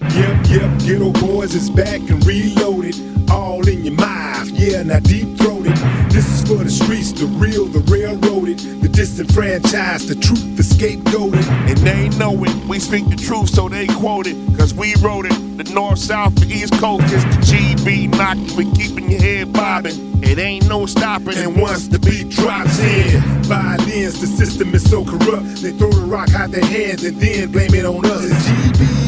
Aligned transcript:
Yep, 0.00 0.46
yep, 0.48 0.70
Geto 0.80 1.12
Boys 1.20 1.54
is 1.54 1.68
back 1.68 2.00
and 2.08 2.24
reloaded. 2.24 2.96
All 3.30 3.66
in 3.68 3.84
your 3.84 3.94
mouth, 3.94 4.48
yeah, 4.48 4.82
now 4.82 4.98
deep 4.98 5.36
throated. 5.36 5.76
This 6.10 6.26
is 6.26 6.48
for 6.48 6.64
the 6.64 6.70
streets, 6.70 7.12
the 7.12 7.26
real, 7.26 7.66
the 7.66 7.80
railroaded, 7.80 8.58
the 8.80 8.88
disenfranchised, 8.88 10.08
the 10.08 10.14
truth, 10.14 10.56
the 10.56 10.62
scapegoated. 10.62 11.46
And 11.68 11.78
they 11.78 12.08
know 12.18 12.32
it, 12.44 12.54
we 12.66 12.78
speak 12.78 13.10
the 13.10 13.16
truth, 13.16 13.50
so 13.50 13.68
they 13.68 13.86
quote 13.88 14.26
it. 14.26 14.36
Cause 14.56 14.72
we 14.72 14.94
wrote 15.02 15.26
it. 15.26 15.34
The 15.58 15.64
north, 15.74 15.98
south, 15.98 16.34
the 16.36 16.46
east 16.46 16.72
coast 16.80 17.04
is 17.12 17.22
the 17.24 17.54
GB 17.54 18.16
knocking, 18.16 18.56
we 18.56 18.72
keeping 18.72 19.10
your 19.10 19.20
head 19.20 19.52
bobbing. 19.52 20.10
It 20.22 20.38
ain't 20.38 20.66
no 20.66 20.86
stopping. 20.86 21.36
And 21.36 21.60
once 21.60 21.88
the 21.88 21.98
beat 21.98 22.30
drops 22.30 22.78
in, 22.80 23.20
violins, 23.42 24.18
the 24.18 24.26
system 24.26 24.74
is 24.74 24.88
so 24.88 25.04
corrupt. 25.04 25.60
They 25.60 25.72
throw 25.72 25.90
the 25.90 26.06
rock 26.06 26.32
out 26.34 26.50
their 26.50 26.64
hands 26.64 27.04
and 27.04 27.20
then 27.20 27.52
blame 27.52 27.74
it 27.74 27.84
on 27.84 28.04
us. 28.06 28.24
It's 28.24 28.48
GB, 28.48 28.99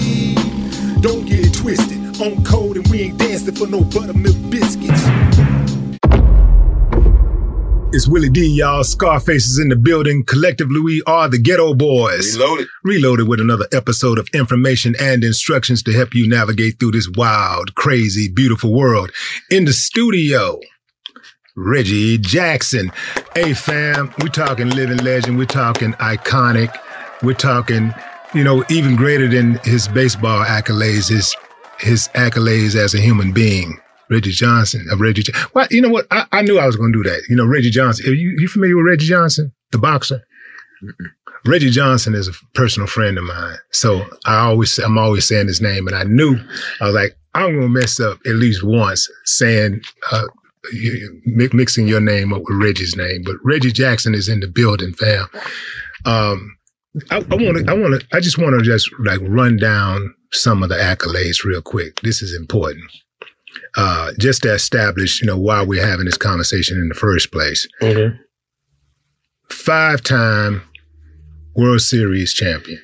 don't 1.02 1.26
get 1.26 1.40
it 1.44 1.52
twisted. 1.52 1.98
On 2.22 2.42
cold 2.44 2.76
and 2.76 2.86
we 2.88 3.02
ain't 3.02 3.18
dancing 3.18 3.54
for 3.54 3.66
no 3.66 3.82
buttermilk 3.82 4.36
biscuits. 4.48 5.02
It's 7.94 8.08
Willie 8.08 8.30
D, 8.30 8.46
y'all. 8.46 8.84
Scarface 8.84 9.44
is 9.46 9.58
in 9.58 9.68
the 9.68 9.76
building. 9.76 10.24
Collectively, 10.24 10.80
we 10.80 11.02
are 11.06 11.28
the 11.28 11.36
Geto 11.36 11.76
Boys. 11.76 12.38
Reloaded. 12.38 12.68
Reloaded 12.84 13.28
with 13.28 13.40
another 13.40 13.66
episode 13.70 14.18
of 14.18 14.26
information 14.32 14.94
and 14.98 15.22
instructions 15.22 15.82
to 15.82 15.92
help 15.92 16.14
you 16.14 16.26
navigate 16.26 16.78
through 16.80 16.92
this 16.92 17.10
wild, 17.16 17.74
crazy, 17.74 18.30
beautiful 18.32 18.72
world. 18.72 19.10
In 19.50 19.66
the 19.66 19.74
studio, 19.74 20.58
Reggie 21.54 22.16
Jackson. 22.16 22.90
Hey, 23.34 23.52
fam, 23.52 24.14
we're 24.22 24.28
talking 24.28 24.70
living 24.70 24.98
legend. 24.98 25.36
We're 25.36 25.44
talking 25.44 25.92
iconic. 25.94 26.74
We're 27.22 27.34
talking, 27.34 27.92
you 28.34 28.44
know, 28.44 28.65
even 28.70 28.97
greater 28.97 29.28
than 29.28 29.54
his 29.65 29.88
baseball 29.88 30.44
accolades, 30.44 31.09
his 31.09 31.34
his 31.78 32.09
accolades 32.15 32.75
as 32.76 32.94
a 32.94 33.00
human 33.00 33.32
being. 33.32 33.78
Reggie 34.10 34.31
Johnson 34.32 34.87
of 34.91 35.00
Reggie. 35.00 35.22
Jo- 35.22 35.32
well, 35.54 35.66
you 35.70 35.81
know 35.81 35.88
what? 35.88 36.06
I, 36.10 36.26
I 36.32 36.43
knew 36.43 36.59
I 36.59 36.66
was 36.66 36.76
going 36.76 36.93
to 36.93 37.03
do 37.03 37.09
that. 37.09 37.22
You 37.31 37.37
know, 37.37 37.47
Reggie 37.47 37.70
Johnson. 37.70 38.06
Are 38.10 38.12
you, 38.15 38.34
you 38.38 38.47
familiar 38.47 38.76
with 38.76 38.84
Reggie 38.87 39.06
Johnson, 39.06 39.53
the 39.70 39.78
boxer? 39.78 40.20
Reggie 41.47 41.70
Johnson 41.70 42.15
is 42.15 42.28
a 42.28 42.32
personal 42.54 42.87
friend 42.87 43.16
of 43.16 43.25
mine. 43.25 43.56
So 43.70 44.04
I 44.26 44.41
always, 44.41 44.78
I'm 44.78 44.99
always 44.99 45.26
saying 45.26 45.47
his 45.47 45.62
name. 45.62 45.87
And 45.87 45.97
I 45.97 46.04
knew, 46.04 46.37
I 46.81 46.84
was 46.87 46.94
like, 46.94 47.16
I'm 47.34 47.53
going 47.54 47.62
to 47.62 47.69
mess 47.81 47.99
up 48.00 48.19
at 48.26 48.34
least 48.34 48.62
once 48.62 49.09
saying, 49.25 49.81
uh, 50.10 50.26
you- 50.72 51.20
mixing 51.25 51.88
your 51.88 52.00
name 52.00 52.32
up 52.34 52.43
with 52.44 52.62
Reggie's 52.62 52.94
name. 52.97 53.22
But 53.25 53.37
Reggie 53.43 53.72
Jackson 53.72 54.14
is 54.14 54.28
in 54.28 54.41
the 54.41 54.47
building, 54.47 54.93
fam. 54.93 55.26
Um, 56.04 56.56
I 57.10 57.19
want 57.20 57.56
to, 57.56 57.64
I 57.69 57.72
want 57.75 58.00
to, 58.00 58.06
I 58.12 58.20
just 58.20 58.36
want 58.38 58.58
to 58.58 58.62
just 58.62 58.91
like 59.04 59.20
run 59.22 59.56
down 59.56 60.14
some 60.30 60.62
of 60.62 60.69
the 60.69 60.75
accolades 60.75 61.42
real 61.44 61.62
quick. 61.62 62.00
This 62.03 62.20
is 62.20 62.34
important. 62.34 62.84
Uh, 63.76 64.12
just 64.19 64.42
to 64.42 64.53
establish, 64.53 65.20
you 65.22 65.26
know, 65.26 65.38
why 65.38 65.62
we're 65.62 65.84
having 65.86 66.04
this 66.04 66.19
conversation 66.19 66.78
in 66.78 66.88
the 66.88 66.94
first 66.94 67.32
place. 67.32 67.66
Five 69.48 70.02
time 70.02 70.62
World 71.54 71.81
Series 71.81 72.34
champion, 72.34 72.81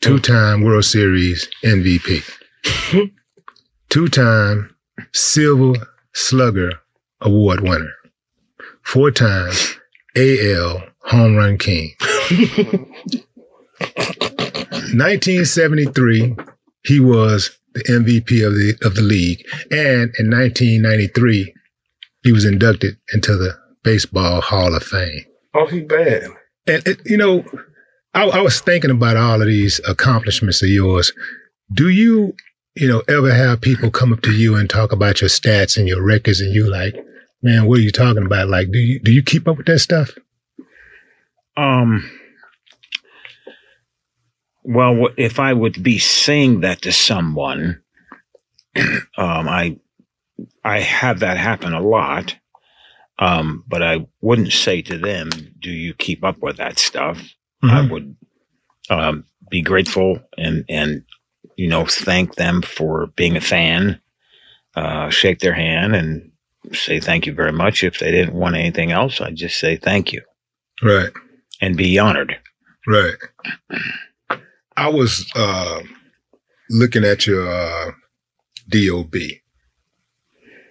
two 0.00 0.18
time 0.18 0.62
World 0.62 0.84
Series 0.84 1.48
MVP, 1.64 2.22
two 3.90 4.08
time 4.08 4.74
Silver 5.12 5.74
Slugger 6.14 6.72
Award 7.20 7.60
winner, 7.60 7.92
four 8.82 9.10
time 9.10 9.52
AL 10.16 10.82
Home 11.04 11.36
Run 11.36 11.58
King. 11.58 11.92
1973, 13.80 16.36
he 16.84 17.00
was 17.00 17.50
the 17.74 17.82
MVP 17.84 18.46
of 18.46 18.54
the 18.54 18.74
of 18.82 18.94
the 18.94 19.02
league, 19.02 19.44
and 19.70 20.12
in 20.18 20.30
1993, 20.30 21.54
he 22.22 22.32
was 22.32 22.44
inducted 22.44 22.96
into 23.12 23.36
the 23.36 23.56
Baseball 23.82 24.40
Hall 24.40 24.74
of 24.74 24.82
Fame. 24.82 25.24
Oh, 25.54 25.66
he 25.66 25.80
bad. 25.80 26.24
And 26.66 26.86
it, 26.86 27.00
you 27.04 27.16
know, 27.16 27.44
I, 28.14 28.24
I 28.24 28.40
was 28.40 28.60
thinking 28.60 28.90
about 28.90 29.16
all 29.16 29.40
of 29.40 29.46
these 29.46 29.80
accomplishments 29.86 30.62
of 30.62 30.68
yours. 30.68 31.12
Do 31.72 31.88
you, 31.88 32.34
you 32.74 32.88
know, 32.88 33.02
ever 33.08 33.32
have 33.32 33.60
people 33.60 33.90
come 33.90 34.12
up 34.12 34.22
to 34.22 34.32
you 34.32 34.56
and 34.56 34.68
talk 34.68 34.92
about 34.92 35.20
your 35.20 35.30
stats 35.30 35.76
and 35.76 35.88
your 35.88 36.02
records, 36.02 36.40
and 36.40 36.54
you 36.54 36.68
like, 36.68 36.94
man, 37.42 37.66
what 37.66 37.78
are 37.78 37.82
you 37.82 37.92
talking 37.92 38.26
about? 38.26 38.48
Like, 38.48 38.70
do 38.70 38.78
you 38.78 38.98
do 39.00 39.12
you 39.12 39.22
keep 39.22 39.46
up 39.46 39.56
with 39.56 39.66
that 39.66 39.78
stuff? 39.78 40.10
Um. 41.56 42.10
Well, 44.62 45.08
if 45.16 45.38
I 45.40 45.52
would 45.52 45.82
be 45.82 45.98
saying 45.98 46.60
that 46.60 46.82
to 46.82 46.92
someone, 46.92 47.80
um, 48.76 49.48
I 49.48 49.78
I 50.64 50.80
have 50.80 51.20
that 51.20 51.36
happen 51.36 51.72
a 51.72 51.80
lot. 51.80 52.36
Um, 53.18 53.64
but 53.68 53.82
I 53.82 54.06
wouldn't 54.22 54.52
say 54.52 54.80
to 54.82 54.96
them, 54.98 55.30
"Do 55.60 55.70
you 55.70 55.92
keep 55.94 56.24
up 56.24 56.38
with 56.42 56.56
that 56.56 56.78
stuff?" 56.78 57.20
I 57.62 57.86
would 57.86 58.16
um, 58.88 59.24
be 59.50 59.60
grateful 59.60 60.18
and 60.38 60.64
and 60.68 61.04
you 61.56 61.68
know 61.68 61.84
thank 61.84 62.36
them 62.36 62.62
for 62.62 63.08
being 63.16 63.36
a 63.36 63.40
fan, 63.42 64.00
uh, 64.74 65.10
shake 65.10 65.40
their 65.40 65.52
hand, 65.52 65.94
and 65.94 66.30
say 66.72 67.00
thank 67.00 67.26
you 67.26 67.34
very 67.34 67.52
much. 67.52 67.84
If 67.84 67.98
they 67.98 68.10
didn't 68.10 68.34
want 68.34 68.56
anything 68.56 68.92
else, 68.92 69.20
I'd 69.20 69.36
just 69.36 69.58
say 69.58 69.76
thank 69.76 70.12
you 70.12 70.22
Right. 70.82 71.10
and 71.60 71.76
be 71.76 71.98
honored. 71.98 72.38
Right. 72.86 73.16
I 74.80 74.88
was 74.88 75.30
uh, 75.36 75.80
looking 76.70 77.04
at 77.04 77.26
your 77.26 77.46
uh, 77.48 77.90
D.O.B. 78.68 79.40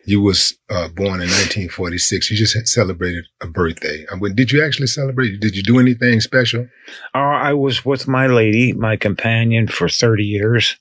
You 0.06 0.22
was 0.22 0.58
uh, 0.72 0.88
born 0.88 1.22
in 1.22 1.30
1946. 1.30 2.32
You 2.32 2.38
just 2.38 2.68
celebrated 2.68 3.26
a 3.42 3.48
birthday. 3.48 4.06
Uh, 4.12 4.18
when- 4.18 4.34
Did 4.36 4.52
you 4.52 4.66
actually 4.66 4.88
celebrate? 4.88 5.40
Did 5.40 5.56
you 5.56 5.62
do 5.62 5.78
anything 5.80 6.20
special? 6.22 6.68
Uh, 7.14 7.20
I 7.20 7.54
was 7.54 7.86
with 7.86 8.08
my 8.08 8.26
lady, 8.26 8.74
my 8.74 8.96
companion, 8.98 9.68
for 9.68 9.88
30 9.88 10.24
years. 10.24 10.78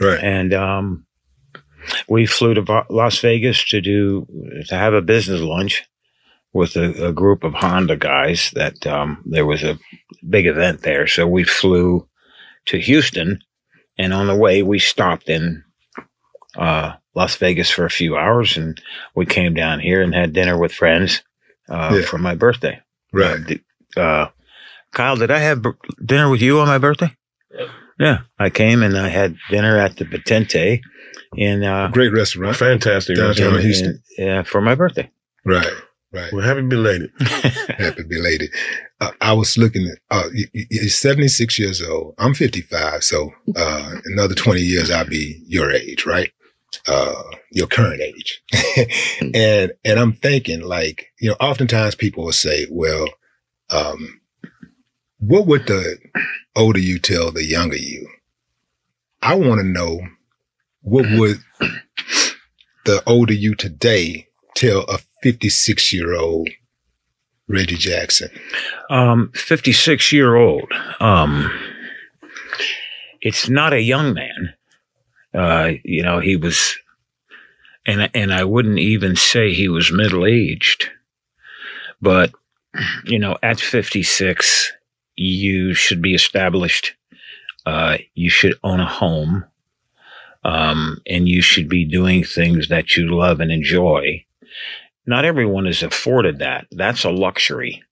Right. 0.00 0.22
and 0.22 0.54
um, 0.54 1.06
we 2.08 2.24
flew 2.26 2.54
to 2.54 2.84
Las 2.88 3.18
Vegas 3.18 3.64
to 3.70 3.80
do 3.80 4.26
to 4.68 4.74
have 4.76 4.94
a 4.94 5.02
business 5.02 5.40
lunch 5.40 5.82
with 6.52 6.76
a, 6.76 7.08
a 7.08 7.12
group 7.12 7.42
of 7.42 7.54
Honda 7.54 7.96
guys. 7.96 8.52
That 8.54 8.86
um, 8.86 9.22
there 9.26 9.46
was 9.46 9.64
a 9.64 9.76
big 10.28 10.46
event 10.46 10.82
there, 10.82 11.06
so 11.08 11.26
we 11.26 11.42
flew 11.42 12.06
to 12.68 12.78
Houston, 12.78 13.40
and 13.98 14.12
on 14.14 14.26
the 14.26 14.36
way 14.36 14.62
we 14.62 14.78
stopped 14.78 15.28
in 15.28 15.64
uh, 16.56 16.92
Las 17.14 17.36
Vegas 17.36 17.70
for 17.70 17.84
a 17.84 17.90
few 17.90 18.16
hours, 18.16 18.56
and 18.56 18.80
we 19.14 19.26
came 19.26 19.54
down 19.54 19.80
here 19.80 20.02
and 20.02 20.14
had 20.14 20.32
dinner 20.32 20.56
with 20.58 20.72
friends 20.72 21.22
uh, 21.68 21.90
Yeah. 21.94 22.06
for 22.06 22.18
my 22.18 22.34
birthday. 22.34 22.80
Right. 23.12 23.60
Uh, 23.96 24.00
uh, 24.00 24.30
Kyle, 24.92 25.16
did 25.16 25.30
I 25.30 25.38
have 25.38 25.62
b- 25.62 25.70
dinner 26.04 26.30
with 26.30 26.40
you 26.42 26.60
on 26.60 26.66
my 26.68 26.78
birthday? 26.78 27.14
Yeah, 27.98 28.20
I 28.38 28.48
came 28.50 28.82
and 28.82 28.96
I 28.96 29.08
had 29.08 29.36
dinner 29.50 29.76
at 29.76 29.96
the 29.96 30.04
Potente 30.04 30.80
in 31.36 31.64
uh, 31.64 31.88
Great 31.88 32.12
restaurant. 32.12 32.56
Fantastic. 32.56 33.16
Downtown 33.16 33.54
restaurant. 33.54 33.62
Houston. 33.64 34.02
in- 34.18 34.24
yeah, 34.26 34.42
for 34.44 34.60
my 34.60 34.74
birthday. 34.74 35.10
Right. 35.44 35.66
Right. 36.10 36.32
Well, 36.32 36.42
happy 36.42 36.62
belated. 36.62 37.10
Happy 37.20 38.02
belated. 38.02 38.50
Uh, 38.98 39.10
I 39.20 39.34
was 39.34 39.58
looking 39.58 39.86
at, 39.88 39.98
uh, 40.10 40.28
y- 40.34 40.44
y- 40.54 40.66
you're 40.70 40.88
76 40.88 41.58
years 41.58 41.82
old. 41.82 42.14
I'm 42.18 42.32
55. 42.32 43.04
So, 43.04 43.30
uh, 43.54 43.92
another 44.06 44.34
20 44.34 44.60
years, 44.62 44.90
I'll 44.90 45.04
be 45.06 45.42
your 45.46 45.70
age, 45.70 46.06
right? 46.06 46.32
Uh, 46.86 47.22
your 47.52 47.66
current 47.66 48.00
age. 48.00 48.42
and, 49.34 49.72
and 49.84 49.98
I'm 49.98 50.14
thinking 50.14 50.62
like, 50.62 51.12
you 51.20 51.28
know, 51.28 51.36
oftentimes 51.40 51.94
people 51.94 52.24
will 52.24 52.32
say, 52.32 52.66
well, 52.70 53.06
um, 53.68 54.18
what 55.18 55.46
would 55.46 55.66
the 55.66 55.98
older 56.56 56.80
you 56.80 56.98
tell 56.98 57.30
the 57.32 57.44
younger 57.44 57.76
you? 57.76 58.08
I 59.20 59.34
want 59.34 59.60
to 59.60 59.66
know 59.66 60.00
what 60.80 61.04
would 61.18 61.36
the 62.86 63.02
older 63.06 63.34
you 63.34 63.54
today 63.54 64.28
tell 64.54 64.84
a 64.88 64.98
56 65.22 65.92
year 65.92 66.14
old 66.14 66.48
Reggie 67.48 67.76
Jackson? 67.76 68.30
Um, 68.90 69.30
56 69.34 70.12
year 70.12 70.36
old. 70.36 70.70
Um, 71.00 71.50
it's 73.20 73.48
not 73.48 73.72
a 73.72 73.80
young 73.80 74.14
man. 74.14 74.54
Uh, 75.34 75.72
you 75.84 76.02
know, 76.02 76.20
he 76.20 76.36
was, 76.36 76.76
and, 77.86 78.10
and 78.14 78.32
I 78.32 78.44
wouldn't 78.44 78.78
even 78.78 79.16
say 79.16 79.52
he 79.52 79.68
was 79.68 79.92
middle 79.92 80.24
aged, 80.26 80.88
but, 82.00 82.32
you 83.04 83.18
know, 83.18 83.36
at 83.42 83.60
56, 83.60 84.72
you 85.16 85.74
should 85.74 86.00
be 86.00 86.14
established. 86.14 86.94
Uh, 87.66 87.98
you 88.14 88.30
should 88.30 88.54
own 88.62 88.80
a 88.80 88.88
home. 88.88 89.44
Um, 90.44 91.00
and 91.06 91.28
you 91.28 91.42
should 91.42 91.68
be 91.68 91.84
doing 91.84 92.24
things 92.24 92.68
that 92.68 92.96
you 92.96 93.14
love 93.14 93.40
and 93.40 93.50
enjoy. 93.50 94.24
Not 95.08 95.24
everyone 95.24 95.66
is 95.66 95.82
afforded 95.82 96.38
that. 96.38 96.66
That's 96.70 97.04
a 97.04 97.10
luxury 97.10 97.82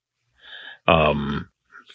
um, 0.89 1.49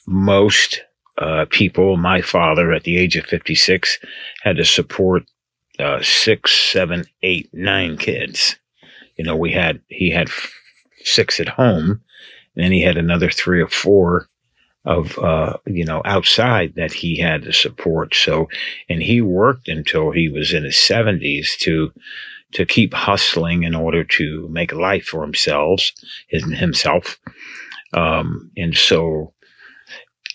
most 0.07 0.81
uh, 1.17 1.45
people, 1.49 1.97
my 1.97 2.21
father 2.21 2.71
at 2.73 2.83
the 2.83 2.97
age 2.97 3.15
of 3.15 3.25
56 3.25 3.99
had 4.43 4.57
to 4.57 4.65
support 4.65 5.23
uh, 5.79 6.01
six, 6.01 6.51
seven, 6.51 7.05
eight, 7.23 7.49
nine 7.53 7.97
kids. 7.97 8.55
You 9.17 9.25
know, 9.25 9.35
we 9.35 9.51
had, 9.51 9.81
he 9.87 10.09
had 10.09 10.29
f- 10.29 10.53
six 11.03 11.39
at 11.39 11.49
home, 11.49 12.01
and 12.55 12.65
then 12.65 12.71
he 12.71 12.81
had 12.81 12.97
another 12.97 13.29
three 13.29 13.61
or 13.61 13.67
four 13.67 14.27
of, 14.83 15.17
uh, 15.19 15.57
you 15.67 15.85
know, 15.85 16.01
outside 16.05 16.73
that 16.75 16.91
he 16.91 17.19
had 17.19 17.43
to 17.43 17.53
support. 17.53 18.15
So, 18.15 18.49
and 18.89 19.01
he 19.01 19.21
worked 19.21 19.67
until 19.67 20.11
he 20.11 20.27
was 20.27 20.53
in 20.53 20.63
his 20.63 20.75
70s 20.75 21.57
to, 21.59 21.93
to 22.53 22.65
keep 22.65 22.93
hustling 22.93 23.63
in 23.63 23.75
order 23.75 24.03
to 24.03 24.47
make 24.51 24.71
a 24.71 24.79
life 24.79 25.05
for 25.05 25.21
himself, 25.21 25.91
his, 26.27 26.43
himself. 26.53 27.19
Um, 27.93 28.51
and 28.57 28.75
so, 28.75 29.33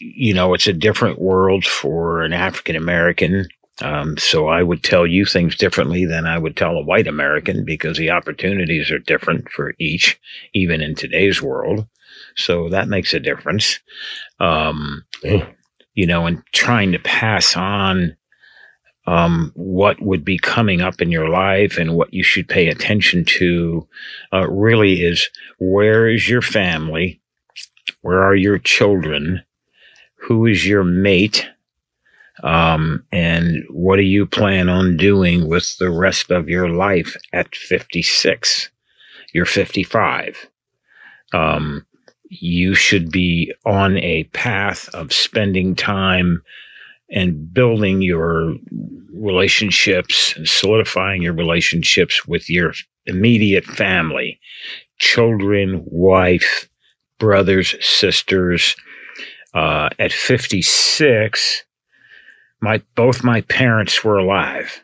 you 0.00 0.34
know, 0.34 0.54
it's 0.54 0.66
a 0.66 0.72
different 0.72 1.20
world 1.20 1.64
for 1.64 2.22
an 2.22 2.32
African 2.32 2.76
American. 2.76 3.48
Um, 3.82 4.16
so 4.16 4.48
I 4.48 4.62
would 4.62 4.82
tell 4.82 5.06
you 5.06 5.26
things 5.26 5.54
differently 5.54 6.06
than 6.06 6.26
I 6.26 6.38
would 6.38 6.56
tell 6.56 6.76
a 6.76 6.84
white 6.84 7.06
American 7.06 7.64
because 7.64 7.98
the 7.98 8.10
opportunities 8.10 8.90
are 8.90 8.98
different 8.98 9.50
for 9.50 9.74
each, 9.78 10.18
even 10.54 10.80
in 10.80 10.94
today's 10.94 11.42
world. 11.42 11.86
So 12.36 12.70
that 12.70 12.88
makes 12.88 13.12
a 13.14 13.20
difference. 13.20 13.78
Um, 14.40 15.04
Yeah. 15.22 15.46
you 15.94 16.06
know, 16.06 16.26
and 16.26 16.42
trying 16.52 16.92
to 16.92 16.98
pass 16.98 17.56
on 17.56 18.15
um, 19.06 19.52
what 19.54 20.00
would 20.02 20.24
be 20.24 20.38
coming 20.38 20.80
up 20.80 21.00
in 21.00 21.10
your 21.10 21.28
life 21.28 21.78
and 21.78 21.94
what 21.94 22.12
you 22.12 22.24
should 22.24 22.48
pay 22.48 22.68
attention 22.68 23.24
to 23.24 23.86
uh, 24.32 24.48
really 24.48 25.02
is 25.04 25.30
where 25.58 26.08
is 26.08 26.28
your 26.28 26.42
family? 26.42 27.20
Where 28.00 28.22
are 28.22 28.34
your 28.34 28.58
children? 28.58 29.42
Who 30.16 30.46
is 30.46 30.66
your 30.66 30.82
mate? 30.82 31.48
Um, 32.42 33.04
and 33.12 33.64
what 33.70 33.96
do 33.96 34.02
you 34.02 34.26
plan 34.26 34.68
on 34.68 34.96
doing 34.96 35.48
with 35.48 35.78
the 35.78 35.90
rest 35.90 36.30
of 36.30 36.48
your 36.48 36.68
life 36.68 37.16
at 37.32 37.54
56? 37.54 38.70
You're 39.32 39.46
55. 39.46 40.48
Um, 41.32 41.86
you 42.28 42.74
should 42.74 43.10
be 43.10 43.52
on 43.64 43.98
a 43.98 44.24
path 44.24 44.88
of 44.94 45.12
spending 45.12 45.74
time 45.74 46.42
and 47.10 47.52
building 47.52 48.02
your 48.02 48.54
relationships 49.12 50.34
and 50.36 50.48
solidifying 50.48 51.22
your 51.22 51.32
relationships 51.32 52.26
with 52.26 52.50
your 52.50 52.72
immediate 53.06 53.64
family, 53.64 54.38
children, 54.98 55.82
wife, 55.86 56.68
brothers, 57.18 57.74
sisters. 57.80 58.76
Uh, 59.54 59.88
at 59.98 60.12
56, 60.12 61.64
my 62.60 62.82
both 62.94 63.24
my 63.24 63.40
parents 63.42 64.04
were 64.04 64.18
alive. 64.18 64.82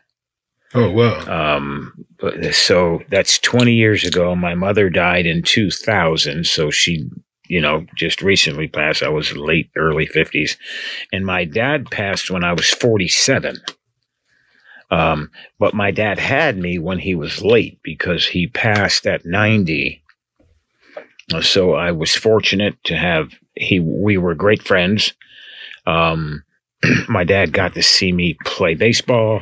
Oh, 0.73 0.89
wow. 0.89 1.55
Um, 1.57 1.93
but- 2.19 2.55
so 2.55 3.01
that's 3.09 3.37
20 3.39 3.73
years 3.73 4.03
ago. 4.03 4.35
My 4.35 4.55
mother 4.55 4.89
died 4.89 5.27
in 5.27 5.43
2000, 5.43 6.47
so 6.47 6.71
she, 6.71 7.05
you 7.53 7.61
know, 7.61 7.85
just 7.95 8.23
recently 8.23 8.67
passed. 8.67 9.03
I 9.03 9.09
was 9.09 9.37
late, 9.37 9.69
early 9.77 10.07
50s, 10.07 10.57
and 11.11 11.23
my 11.23 11.45
dad 11.45 11.91
passed 11.91 12.31
when 12.31 12.43
I 12.43 12.51
was 12.51 12.67
47. 12.67 13.61
Um, 14.89 15.29
but 15.59 15.75
my 15.75 15.91
dad 15.91 16.17
had 16.17 16.57
me 16.57 16.79
when 16.79 16.97
he 16.97 17.13
was 17.13 17.43
late 17.43 17.79
because 17.83 18.25
he 18.25 18.47
passed 18.47 19.05
at 19.05 19.23
90. 19.23 20.03
So 21.41 21.75
I 21.75 21.91
was 21.91 22.15
fortunate 22.15 22.83
to 22.85 22.97
have 22.97 23.29
he. 23.53 23.79
We 23.79 24.17
were 24.17 24.33
great 24.33 24.63
friends. 24.63 25.13
Um, 25.85 26.43
my 27.07 27.23
dad 27.23 27.53
got 27.53 27.75
to 27.75 27.83
see 27.83 28.11
me 28.11 28.35
play 28.45 28.73
baseball. 28.73 29.41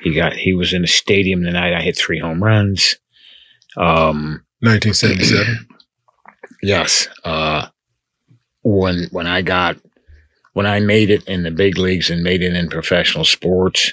He 0.00 0.14
got 0.14 0.32
he 0.32 0.54
was 0.54 0.72
in 0.72 0.80
the 0.80 0.88
stadium 0.88 1.42
the 1.42 1.50
night 1.50 1.74
I 1.74 1.82
hit 1.82 1.98
three 1.98 2.20
home 2.20 2.42
runs. 2.42 2.96
Um, 3.76 4.46
1977. 4.60 5.68
yes. 6.64 7.08
Uh, 7.24 7.66
when 8.62 9.08
when 9.10 9.26
I 9.26 9.42
got 9.42 9.76
when 10.54 10.66
I 10.66 10.80
made 10.80 11.10
it 11.10 11.24
in 11.28 11.42
the 11.42 11.50
big 11.50 11.78
leagues 11.78 12.10
and 12.10 12.22
made 12.22 12.42
it 12.42 12.54
in 12.54 12.68
professional 12.68 13.24
sports, 13.24 13.92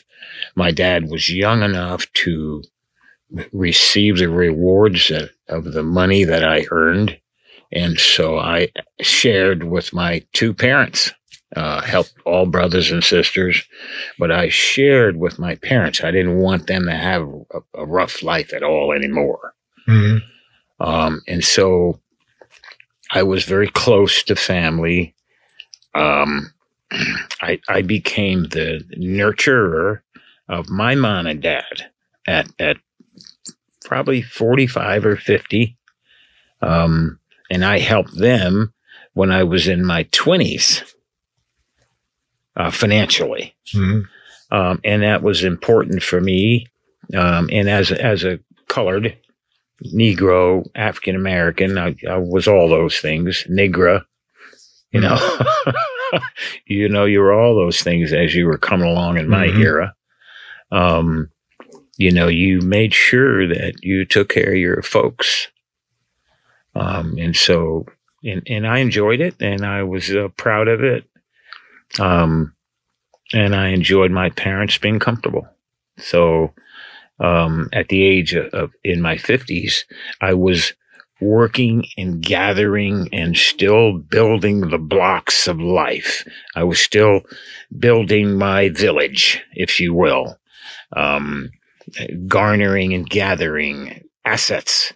my 0.55 0.71
dad 0.71 1.09
was 1.09 1.29
young 1.29 1.63
enough 1.63 2.11
to 2.23 2.63
receive 3.53 4.17
the 4.17 4.29
rewards 4.29 5.09
of- 5.11 5.29
of 5.47 5.71
the 5.73 5.83
money 5.83 6.23
that 6.23 6.43
I 6.43 6.65
earned, 6.71 7.17
and 7.71 7.99
so 7.99 8.37
I 8.37 8.69
shared 9.01 9.63
with 9.63 9.93
my 9.93 10.23
two 10.33 10.53
parents. 10.53 11.11
Uh, 11.53 11.81
helped 11.81 12.13
all 12.23 12.45
brothers 12.45 12.91
and 12.91 13.03
sisters, 13.03 13.61
but 14.17 14.31
I 14.31 14.47
shared 14.47 15.17
with 15.17 15.37
my 15.37 15.55
parents. 15.55 16.01
I 16.01 16.09
didn't 16.11 16.37
want 16.37 16.67
them 16.67 16.85
to 16.85 16.95
have 16.95 17.23
a, 17.23 17.59
a 17.81 17.85
rough 17.85 18.23
life 18.23 18.53
at 18.53 18.63
all 18.63 18.93
anymore. 18.93 19.53
hmm 19.85 20.19
Um, 20.79 21.21
and 21.27 21.43
so 21.43 21.99
I 23.11 23.23
was 23.23 23.45
very 23.45 23.69
close 23.69 24.23
to 24.23 24.35
family. 24.35 25.15
Um, 25.95 26.53
I, 27.41 27.59
I 27.69 27.81
became 27.81 28.43
the 28.45 28.83
nurturer 28.97 30.01
of 30.49 30.69
my 30.69 30.95
mom 30.95 31.27
and 31.27 31.41
dad 31.41 31.91
at, 32.27 32.47
at 32.59 32.77
probably 33.85 34.21
45 34.21 35.05
or 35.05 35.15
50. 35.17 35.77
Um, 36.61 37.19
and 37.49 37.65
I 37.65 37.79
helped 37.79 38.17
them 38.17 38.73
when 39.13 39.31
I 39.31 39.43
was 39.43 39.67
in 39.67 39.85
my 39.85 40.05
20s 40.05 40.83
uh, 42.55 42.71
financially. 42.71 43.55
hmm 43.73 44.01
Um, 44.51 44.79
and 44.83 45.03
that 45.03 45.23
was 45.23 45.43
important 45.43 46.03
for 46.03 46.21
me 46.21 46.67
Um, 47.15 47.49
and 47.51 47.69
as 47.69 47.91
as 47.91 48.23
a 48.23 48.39
colored 48.67 49.17
Negro, 49.93 50.65
African 50.75 51.15
American, 51.15 51.77
I, 51.77 51.95
I 52.09 52.17
was 52.17 52.47
all 52.47 52.69
those 52.69 52.99
things. 52.99 53.45
Negra, 53.49 54.05
you 54.91 54.99
know, 55.01 55.17
you 56.65 56.87
know, 56.89 57.05
you 57.05 57.19
were 57.19 57.33
all 57.33 57.55
those 57.55 57.81
things 57.81 58.13
as 58.13 58.35
you 58.35 58.45
were 58.45 58.57
coming 58.57 58.87
along 58.87 59.17
in 59.17 59.27
my 59.27 59.47
Mhm. 59.47 59.59
era. 59.63 59.95
Um, 60.71 61.29
you 61.97 62.11
know, 62.11 62.27
you 62.27 62.61
made 62.61 62.93
sure 62.93 63.47
that 63.47 63.83
you 63.83 64.05
took 64.05 64.29
care 64.29 64.51
of 64.51 64.57
your 64.57 64.81
folks. 64.81 65.47
Um, 66.75 67.15
and 67.17 67.35
so, 67.35 67.85
and, 68.23 68.41
and 68.47 68.65
I 68.67 68.79
enjoyed 68.79 69.19
it 69.19 69.35
and 69.41 69.65
I 69.65 69.83
was 69.83 70.09
uh, 70.15 70.29
proud 70.37 70.67
of 70.67 70.83
it. 70.83 71.03
Um, 71.99 72.53
and 73.33 73.55
I 73.55 73.69
enjoyed 73.69 74.11
my 74.11 74.29
parents 74.29 74.77
being 74.77 74.99
comfortable. 74.99 75.47
So, 75.97 76.53
um, 77.21 77.69
at 77.71 77.87
the 77.89 78.03
age 78.03 78.33
of, 78.33 78.47
of 78.53 78.73
in 78.83 79.01
my 79.01 79.17
fifties, 79.17 79.85
I 80.19 80.33
was 80.33 80.73
working 81.21 81.85
and 81.97 82.21
gathering 82.21 83.07
and 83.13 83.37
still 83.37 83.99
building 83.99 84.61
the 84.61 84.79
blocks 84.79 85.47
of 85.47 85.59
life. 85.59 86.27
I 86.55 86.63
was 86.63 86.79
still 86.79 87.21
building 87.77 88.33
my 88.35 88.69
village, 88.69 89.41
if 89.53 89.79
you 89.79 89.93
will, 89.93 90.39
um, 90.95 91.51
garnering 92.27 92.93
and 92.93 93.07
gathering 93.07 94.03
assets 94.25 94.93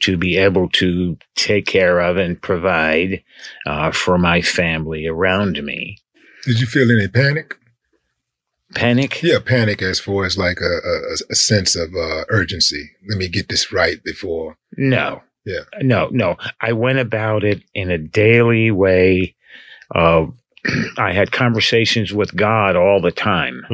to 0.00 0.16
be 0.16 0.36
able 0.36 0.68
to 0.70 1.16
take 1.36 1.66
care 1.66 2.00
of 2.00 2.16
and 2.16 2.40
provide 2.40 3.22
uh, 3.66 3.92
for 3.92 4.18
my 4.18 4.42
family 4.42 5.06
around 5.06 5.62
me. 5.62 5.98
Did 6.44 6.60
you 6.60 6.66
feel 6.66 6.90
any 6.90 7.08
panic? 7.08 7.56
Panic? 8.74 9.22
Yeah, 9.22 9.38
panic 9.44 9.80
as 9.82 9.98
far 9.98 10.24
as 10.24 10.36
like 10.36 10.58
a, 10.60 10.64
a, 10.64 11.14
a 11.30 11.34
sense 11.34 11.74
of 11.74 11.94
uh, 11.94 12.24
urgency. 12.28 12.90
Let 13.08 13.18
me 13.18 13.28
get 13.28 13.48
this 13.48 13.72
right 13.72 14.02
before. 14.04 14.56
No. 14.76 15.22
Yeah. 15.46 15.62
No, 15.80 16.08
no. 16.12 16.36
I 16.60 16.72
went 16.72 16.98
about 16.98 17.44
it 17.44 17.62
in 17.74 17.90
a 17.90 17.98
daily 17.98 18.70
way. 18.70 19.34
Uh, 19.94 20.26
I 20.98 21.12
had 21.12 21.32
conversations 21.32 22.12
with 22.12 22.36
God 22.36 22.76
all 22.76 23.00
the 23.00 23.10
time. 23.10 23.64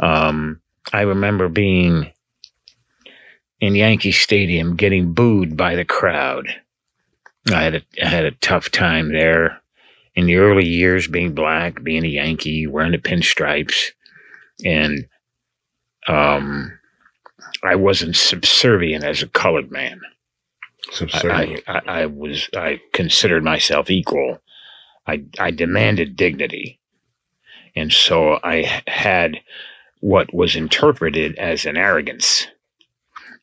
Um, 0.00 0.60
I 0.92 1.02
remember 1.02 1.48
being 1.48 2.10
in 3.60 3.74
Yankee 3.74 4.12
Stadium 4.12 4.76
getting 4.76 5.12
booed 5.12 5.56
by 5.56 5.74
the 5.74 5.84
crowd. 5.84 6.48
I 7.52 7.62
had 7.62 7.74
a, 7.74 7.82
I 8.02 8.08
had 8.08 8.24
a 8.24 8.30
tough 8.30 8.70
time 8.70 9.12
there 9.12 9.60
in 10.14 10.26
the 10.26 10.36
early 10.36 10.64
years 10.64 11.08
being 11.08 11.34
black, 11.34 11.82
being 11.82 12.04
a 12.04 12.08
Yankee, 12.08 12.66
wearing 12.66 12.92
the 12.92 12.98
pinstripes. 12.98 13.90
And 14.64 15.08
um, 16.06 16.78
I 17.62 17.74
wasn't 17.74 18.16
subservient 18.16 19.04
as 19.04 19.22
a 19.22 19.28
colored 19.28 19.70
man. 19.70 20.00
I, 21.66 21.80
I, 21.86 22.02
I 22.02 22.06
was 22.06 22.48
I 22.54 22.80
considered 22.92 23.42
myself 23.42 23.90
equal. 23.90 24.38
I 25.06 25.24
I 25.38 25.50
demanded 25.50 26.16
dignity, 26.16 26.78
and 27.74 27.90
so 27.92 28.38
I 28.44 28.82
had 28.86 29.40
what 30.00 30.34
was 30.34 30.54
interpreted 30.56 31.36
as 31.36 31.64
an 31.64 31.78
arrogance, 31.78 32.48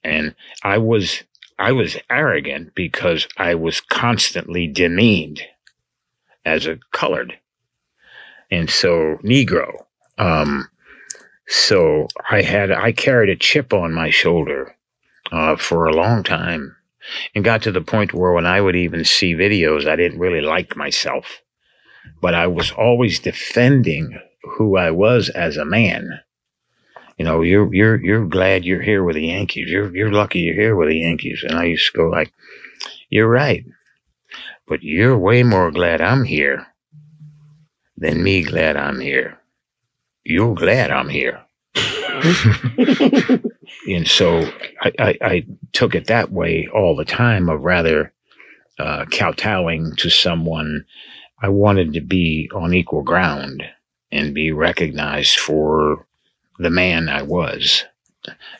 and 0.04 0.36
I 0.64 0.78
was 0.78 1.24
I 1.58 1.72
was 1.72 1.98
arrogant 2.10 2.76
because 2.76 3.28
I 3.38 3.56
was 3.56 3.82
constantly 3.82 4.68
demeaned 4.68 5.42
as 6.46 6.68
a 6.68 6.80
colored, 6.92 7.38
and 8.50 8.70
so 8.70 9.18
Negro. 9.24 9.86
Um, 10.18 10.70
so 11.48 12.08
I 12.30 12.42
had 12.42 12.72
I 12.72 12.92
carried 12.92 13.30
a 13.30 13.36
chip 13.36 13.74
on 13.74 13.94
my 13.94 14.10
shoulder 14.10 14.76
uh, 15.32 15.56
for 15.56 15.86
a 15.86 15.94
long 15.94 16.24
time 16.24 16.76
and 17.36 17.44
got 17.44 17.62
to 17.64 17.72
the 17.72 17.82
point 17.82 18.14
where 18.14 18.32
when 18.32 18.46
I 18.46 18.62
would 18.62 18.76
even 18.76 19.04
see 19.04 19.34
videos, 19.34 19.88
I 19.88 19.96
didn't 19.96 20.20
really 20.20 20.42
like 20.42 20.76
myself, 20.76 21.42
but 22.22 22.34
I 22.34 22.48
was 22.48 22.72
always 22.72 23.20
defending 23.20 24.20
who 24.44 24.78
I 24.78 24.92
was 24.92 25.30
as 25.30 25.58
a 25.58 25.66
man. 25.66 26.22
You 27.18 27.26
know, 27.26 27.42
you're 27.42 27.74
you're 27.74 28.02
you're 28.04 28.26
glad 28.26 28.66
you're 28.66 28.82
here 28.82 29.04
with 29.04 29.16
the 29.16 29.28
Yankees. 29.28 29.70
You're 29.70 29.96
you're 29.96 30.12
lucky 30.12 30.40
you're 30.40 30.56
here 30.56 30.76
with 30.76 30.90
the 30.90 31.00
Yankees. 31.00 31.44
And 31.48 31.58
I 31.58 31.66
used 31.66 31.92
to 31.92 31.98
go 31.98 32.08
like, 32.08 32.32
"You're 33.10 33.28
right, 33.28 33.64
but 34.72 34.82
you're 34.84 35.18
way 35.18 35.44
more 35.44 35.70
glad 35.70 36.00
I'm 36.00 36.24
here 36.24 36.66
than 37.98 38.24
me 38.24 38.42
glad 38.42 38.78
I'm 38.78 39.02
here. 39.02 39.38
You're 40.24 40.56
glad 40.56 40.92
I'm 40.92 41.10
here." 41.10 41.42
and 43.86 44.08
so 44.08 44.50
I, 44.82 44.94
I, 44.98 45.18
I 45.22 45.46
took 45.74 45.94
it 45.94 46.08
that 46.08 46.32
way 46.32 46.70
all 46.74 46.96
the 46.96 47.04
time 47.04 47.50
of 47.50 47.64
rather 47.64 48.14
uh, 48.80 49.04
kowtowing 49.12 49.94
to 49.98 50.10
someone. 50.10 50.86
I 51.42 51.50
wanted 51.50 51.92
to 51.96 52.02
be 52.02 52.50
on 52.56 52.74
equal 52.74 53.04
ground 53.04 53.64
and 54.10 54.34
be 54.34 54.54
recognized 54.54 55.38
for 55.38 56.08
the 56.60 56.70
man 56.70 57.10
I 57.10 57.24
was, 57.24 57.84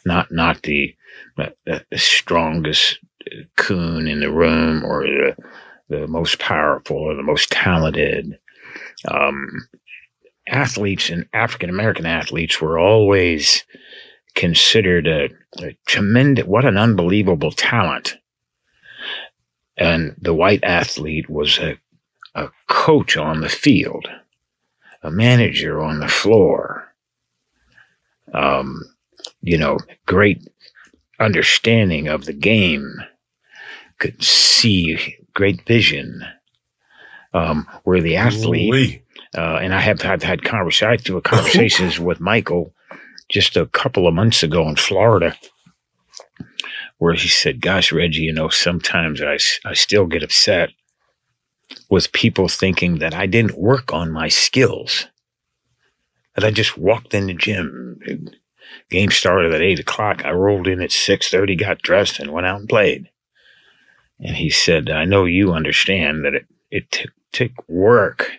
not 0.06 0.30
not 0.30 0.64
the, 0.64 0.94
the, 1.38 1.86
the 1.90 1.98
strongest 1.98 3.00
coon 3.56 4.08
in 4.08 4.20
the 4.20 4.32
room 4.32 4.84
or 4.84 5.04
the 5.04 5.38
the 5.92 6.08
most 6.08 6.40
powerful 6.40 6.98
or 6.98 7.16
the 7.16 7.24
most 7.24 7.52
talented. 7.52 8.40
Um, 9.08 9.68
athletes 10.48 11.10
and 11.10 11.28
African 11.34 11.70
American 11.70 12.06
athletes 12.06 12.60
were 12.60 12.80
always 12.80 13.64
considered 14.34 15.08
a, 15.08 15.30
a 15.60 15.78
tremendous, 15.86 16.46
what 16.46 16.66
an 16.66 16.78
unbelievable 16.78 17.52
talent. 17.52 18.18
And 19.78 20.16
the 20.18 20.34
white 20.34 20.64
athlete 20.64 21.30
was 21.30 21.60
a, 21.60 21.78
a 22.36 22.50
coach 22.68 23.18
on 23.18 23.42
the 23.42 23.50
field, 23.50 24.08
a 25.04 25.12
manager 25.12 25.82
on 25.82 26.00
the 26.00 26.08
floor. 26.08 26.94
Um, 28.34 28.82
you 29.42 29.58
know, 29.58 29.78
great 30.06 30.48
understanding 31.20 32.08
of 32.08 32.26
the 32.26 32.34
game, 32.34 33.02
could 34.02 34.24
see 34.24 35.16
great 35.34 35.66
vision. 35.66 36.24
Um, 37.34 37.66
where 37.84 38.02
the 38.02 38.18
athlete, 38.18 39.04
uh, 39.38 39.60
and 39.62 39.74
I 39.74 39.80
have, 39.80 40.02
have 40.02 40.22
had 40.22 40.44
conversations, 40.44 41.22
conversations 41.24 41.98
with 42.08 42.20
Michael 42.20 42.74
just 43.30 43.56
a 43.56 43.68
couple 43.68 44.06
of 44.06 44.14
months 44.14 44.44
ago 44.44 44.68
in 44.68 44.76
Florida, 44.76 45.36
where 46.98 47.14
he 47.14 47.30
said, 47.30 47.62
Gosh, 47.62 47.92
Reggie, 47.92 48.22
you 48.22 48.34
know, 48.34 48.50
sometimes 48.50 49.22
I 49.22 49.38
I 49.66 49.74
still 49.74 50.06
get 50.06 50.24
upset 50.24 50.72
with 51.90 52.12
people 52.12 52.48
thinking 52.48 53.00
that 53.00 53.14
I 53.14 53.26
didn't 53.26 53.58
work 53.58 53.94
on 53.94 54.12
my 54.12 54.28
skills, 54.28 55.08
that 56.36 56.44
I 56.44 56.52
just 56.52 56.78
walked 56.78 57.14
in 57.14 57.28
the 57.28 57.34
gym. 57.34 58.00
Game 58.90 59.12
started 59.12 59.54
at 59.54 59.62
eight 59.62 59.80
o'clock. 59.80 60.26
I 60.26 60.32
rolled 60.32 60.68
in 60.68 60.82
at 60.82 60.92
six 60.92 61.30
thirty, 61.30 61.56
got 61.56 61.82
dressed, 61.82 62.20
and 62.20 62.32
went 62.32 62.48
out 62.48 62.60
and 62.60 62.70
played. 62.70 63.10
And 64.22 64.36
he 64.36 64.50
said, 64.50 64.90
"I 64.90 65.06
know 65.06 65.26
you 65.26 65.52
understand 65.52 66.24
that 66.26 66.36
it 66.36 66.46
it 66.70 66.92
took 66.92 67.12
took 67.32 67.52
work 67.68 68.32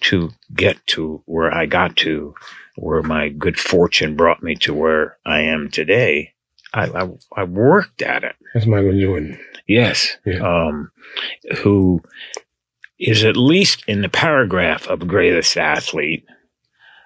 to 0.00 0.30
get 0.54 0.84
to 0.86 1.22
where 1.26 1.52
I 1.52 1.66
got 1.66 1.96
to, 1.98 2.34
where 2.76 3.02
my 3.02 3.28
good 3.28 3.58
fortune 3.58 4.16
brought 4.16 4.42
me 4.42 4.54
to 4.56 4.72
where 4.74 5.18
I 5.26 5.40
am 5.40 5.70
today. 5.70 6.32
I 6.72 6.86
I, 6.86 7.08
I 7.36 7.44
worked 7.44 8.02
at 8.02 8.24
it. 8.24 8.36
That's 8.54 8.66
Michael 8.66 8.98
Jordan. 8.98 9.38
Yes. 9.66 10.16
Um, 10.42 10.90
who 11.58 12.02
is 12.98 13.24
at 13.24 13.36
least 13.36 13.84
in 13.86 14.02
the 14.02 14.08
paragraph 14.08 14.86
of 14.88 15.06
greatest 15.06 15.56
athlete, 15.56 16.24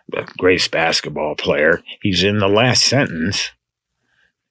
the 0.09 0.27
greatest 0.39 0.71
basketball 0.71 1.35
player. 1.35 1.83
He's 2.03 2.25
in 2.25 2.39
the 2.39 2.49
last 2.49 2.85
sentence. 2.85 3.51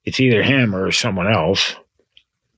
It's 0.04 0.20
either 0.20 0.42
him 0.42 0.74
or 0.74 0.90
someone 0.90 1.30
else. 1.30 1.76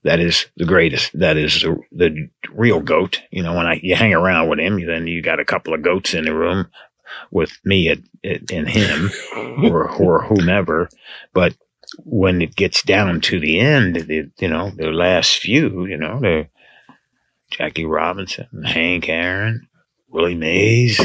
That 0.07 0.21
is 0.21 0.47
the 0.57 0.65
greatest. 0.65 1.19
That 1.19 1.37
is 1.37 1.63
the, 1.63 1.81
the 1.91 2.31
real 2.53 2.81
goat. 2.81 3.23
You 3.33 3.43
know, 3.43 3.55
when 3.55 3.67
I 3.67 3.81
you 3.83 3.97
hang 3.97 4.15
around 4.15 4.49
with 4.49 4.61
him, 4.61 4.87
then 4.87 5.09
you 5.09 5.21
got 5.21 5.41
a 5.41 5.45
couple 5.45 5.75
of 5.75 5.83
goats 5.83 6.15
in 6.15 6.27
the 6.27 6.35
room 6.35 6.69
with 7.33 7.59
me 7.65 7.89
and, 7.89 8.09
and 8.23 8.69
him 8.69 9.11
or, 9.65 9.91
or 9.91 10.23
whomever. 10.23 10.89
But 11.33 11.57
when 12.05 12.41
it 12.41 12.55
gets 12.55 12.83
down 12.83 13.21
to 13.23 13.41
the 13.41 13.59
end, 13.59 13.97
the, 13.97 14.31
you 14.39 14.47
know, 14.47 14.71
the 14.71 14.93
last 14.93 15.39
few, 15.39 15.87
you 15.87 15.97
know, 15.97 16.21
the 16.21 16.47
Jackie 17.51 17.85
Robinson, 17.85 18.63
Hank 18.65 19.09
Aaron, 19.09 19.67
Willie 20.09 20.37
Mays, 20.37 21.01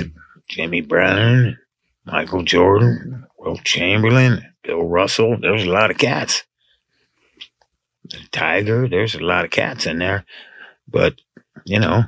Jimmy 0.48 0.82
Brown, 0.82 1.58
Michael 2.06 2.44
Jordan, 2.44 3.26
Wilt 3.40 3.64
Chamberlain, 3.64 4.46
Bill 4.62 4.84
Russell. 4.84 5.38
There's 5.42 5.64
a 5.64 5.72
lot 5.72 5.90
of 5.90 5.98
cats. 5.98 6.44
The 8.06 8.18
Tiger, 8.32 8.88
there's 8.90 9.16
a 9.16 9.20
lot 9.20 9.46
of 9.46 9.52
cats 9.52 9.86
in 9.86 10.00
there. 10.00 10.26
But, 10.88 11.16
you 11.66 11.80
know, 11.80 12.04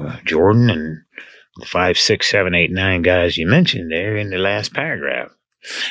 uh, 0.00 0.16
Jordan 0.24 0.70
and 0.70 1.02
the 1.56 1.66
five, 1.66 1.98
six, 1.98 2.30
seven, 2.30 2.54
eight, 2.54 2.70
nine 2.72 3.02
guys 3.02 3.36
you 3.38 3.46
mentioned 3.46 3.90
there 3.92 4.16
in 4.16 4.30
the 4.30 4.38
last 4.38 4.74
paragraph. 4.74 5.30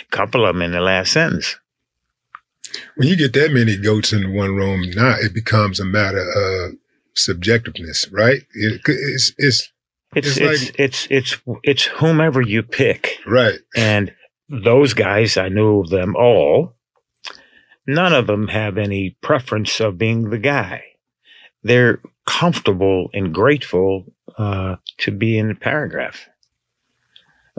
A 0.01 0.15
couple 0.15 0.45
of 0.45 0.55
them 0.55 0.61
in 0.61 0.71
the 0.71 0.81
last 0.81 1.13
sentence. 1.13 1.55
When 2.95 3.07
you 3.07 3.15
get 3.15 3.33
that 3.33 3.51
many 3.51 3.77
goats 3.77 4.11
in 4.13 4.33
one 4.35 4.55
room, 4.55 4.89
now 4.95 5.15
it 5.19 5.33
becomes 5.33 5.79
a 5.79 5.85
matter 5.85 6.19
of 6.19 6.73
subjectiveness, 7.15 8.07
right? 8.11 8.41
It, 8.53 8.81
it's, 8.87 9.31
it's, 9.37 9.71
It's 10.15 10.27
It's 10.27 10.37
it's, 10.37 10.39
like- 10.67 10.79
it's 10.79 11.07
it's 11.09 11.37
it's 11.63 11.83
whomever 11.85 12.41
you 12.41 12.61
pick, 12.63 13.17
right. 13.25 13.59
and 13.75 14.13
those 14.49 14.93
guys 14.93 15.37
I 15.37 15.49
knew 15.49 15.85
them 15.85 16.15
all. 16.15 16.75
None 17.85 18.13
of 18.13 18.27
them 18.27 18.47
have 18.47 18.77
any 18.77 19.17
preference 19.21 19.79
of 19.79 19.97
being 19.97 20.29
the 20.29 20.37
guy. 20.37 20.83
They're 21.63 22.01
comfortable 22.25 23.09
and 23.13 23.33
grateful 23.33 24.05
uh, 24.37 24.77
to 24.99 25.11
be 25.11 25.37
in 25.37 25.49
the 25.49 25.55
paragraph. 25.55 26.27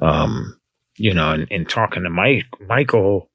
Um, 0.01 0.59
you 0.97 1.15
know, 1.15 1.33
and, 1.33 1.47
and 1.51 1.69
talking 1.69 2.05
to 2.05 2.11
Mike, 2.11 2.47
Michael, 2.67 3.31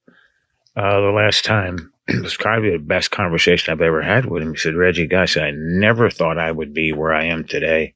uh, 0.76 1.02
the 1.02 1.12
last 1.12 1.46
time 1.46 1.92
was 2.22 2.36
probably 2.36 2.72
the 2.72 2.80
best 2.80 3.12
conversation 3.12 3.72
I've 3.72 3.82
ever 3.82 4.02
had 4.02 4.26
with 4.26 4.44
him. 4.44 4.54
He 4.54 4.58
said, 4.58 4.76
Reggie, 4.76 5.08
gosh, 5.08 5.38
I 5.38 5.52
never 5.54 6.10
thought 6.10 6.38
I 6.38 6.52
would 6.52 6.74
be 6.74 6.94
where 6.94 7.14
I 7.14 7.26
am 7.26 7.44
today 7.46 7.96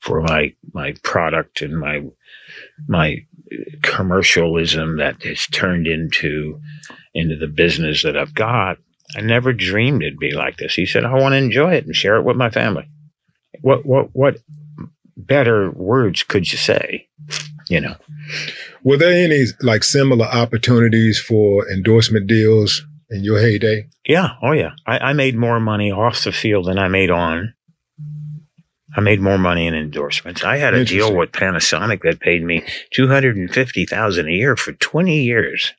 for 0.00 0.20
my, 0.20 0.52
my 0.72 0.94
product 1.02 1.62
and 1.62 1.78
my, 1.78 2.02
my 2.88 3.18
commercialism 3.82 4.96
that 4.96 5.22
has 5.22 5.46
turned 5.46 5.86
into, 5.86 6.60
into 7.14 7.36
the 7.36 7.46
business 7.46 8.02
that 8.02 8.16
I've 8.16 8.34
got. 8.34 8.78
I 9.16 9.20
never 9.20 9.52
dreamed 9.52 10.02
it'd 10.02 10.18
be 10.18 10.32
like 10.32 10.56
this. 10.56 10.74
He 10.74 10.86
said, 10.86 11.04
I 11.04 11.12
want 11.14 11.32
to 11.32 11.36
enjoy 11.36 11.74
it 11.74 11.84
and 11.84 11.94
share 11.94 12.16
it 12.16 12.24
with 12.24 12.36
my 12.36 12.50
family. 12.50 12.88
What, 13.60 13.84
what, 13.84 14.08
what 14.14 14.38
better 15.16 15.70
words 15.70 16.22
could 16.22 16.50
you 16.50 16.58
say? 16.58 17.08
You 17.68 17.80
know, 17.80 17.96
Were 18.82 18.96
there 18.96 19.12
any 19.12 19.44
like 19.60 19.84
similar 19.84 20.26
opportunities 20.26 21.20
for 21.20 21.70
endorsement 21.70 22.26
deals 22.26 22.84
in 23.10 23.22
your 23.22 23.40
heyday? 23.40 23.88
Yeah. 24.06 24.30
Oh, 24.42 24.52
yeah. 24.52 24.72
I, 24.86 24.98
I 24.98 25.12
made 25.12 25.36
more 25.36 25.60
money 25.60 25.92
off 25.92 26.24
the 26.24 26.32
field 26.32 26.66
than 26.66 26.78
I 26.78 26.88
made 26.88 27.10
on. 27.10 27.54
I 28.94 29.00
made 29.00 29.20
more 29.20 29.38
money 29.38 29.66
in 29.66 29.74
endorsements. 29.74 30.44
I 30.44 30.58
had 30.58 30.74
a 30.74 30.84
deal 30.84 31.16
with 31.16 31.32
Panasonic 31.32 32.02
that 32.02 32.20
paid 32.20 32.42
me 32.42 32.62
two 32.90 33.08
hundred 33.08 33.36
and 33.36 33.50
fifty 33.50 33.86
thousand 33.86 34.28
a 34.28 34.32
year 34.32 34.54
for 34.54 34.72
twenty 34.72 35.22
years. 35.22 35.72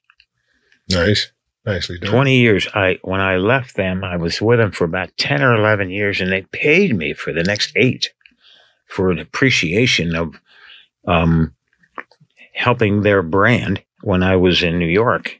Nice. 0.89 1.31
Nicely 1.65 1.97
done. 1.97 2.11
Twenty 2.11 2.39
years. 2.39 2.67
I 2.73 2.99
when 3.03 3.21
I 3.21 3.37
left 3.37 3.75
them, 3.75 4.03
I 4.03 4.17
was 4.17 4.41
with 4.41 4.59
them 4.59 4.71
for 4.71 4.83
about 4.83 5.15
ten 5.17 5.41
or 5.41 5.55
eleven 5.55 5.89
years, 5.89 6.19
and 6.19 6.31
they 6.31 6.41
paid 6.51 6.95
me 6.95 7.13
for 7.13 7.31
the 7.31 7.43
next 7.43 7.71
eight 7.75 8.11
for 8.87 9.09
an 9.09 9.19
appreciation 9.19 10.13
of 10.15 10.35
um, 11.07 11.53
helping 12.53 13.01
their 13.01 13.23
brand 13.23 13.81
when 14.01 14.23
I 14.23 14.35
was 14.35 14.61
in 14.61 14.77
New 14.77 14.87
York. 14.87 15.39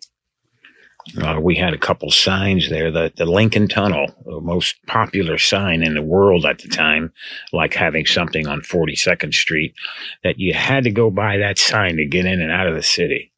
Uh, 1.21 1.37
we 1.41 1.55
had 1.55 1.73
a 1.73 1.77
couple 1.77 2.09
signs 2.09 2.69
there. 2.69 2.89
The, 2.89 3.11
the 3.17 3.25
Lincoln 3.25 3.67
Tunnel, 3.67 4.07
the 4.25 4.39
most 4.39 4.75
popular 4.87 5.37
sign 5.37 5.83
in 5.83 5.95
the 5.95 6.01
world 6.01 6.45
at 6.45 6.59
the 6.59 6.69
time, 6.69 7.11
like 7.51 7.73
having 7.73 8.05
something 8.05 8.47
on 8.47 8.61
42nd 8.61 9.33
Street, 9.33 9.75
that 10.23 10.39
you 10.39 10.53
had 10.53 10.85
to 10.85 10.91
go 10.91 11.11
by 11.11 11.37
that 11.37 11.57
sign 11.57 11.97
to 11.97 12.05
get 12.05 12.25
in 12.25 12.41
and 12.41 12.51
out 12.51 12.67
of 12.67 12.75
the 12.75 12.81
city. 12.81 13.32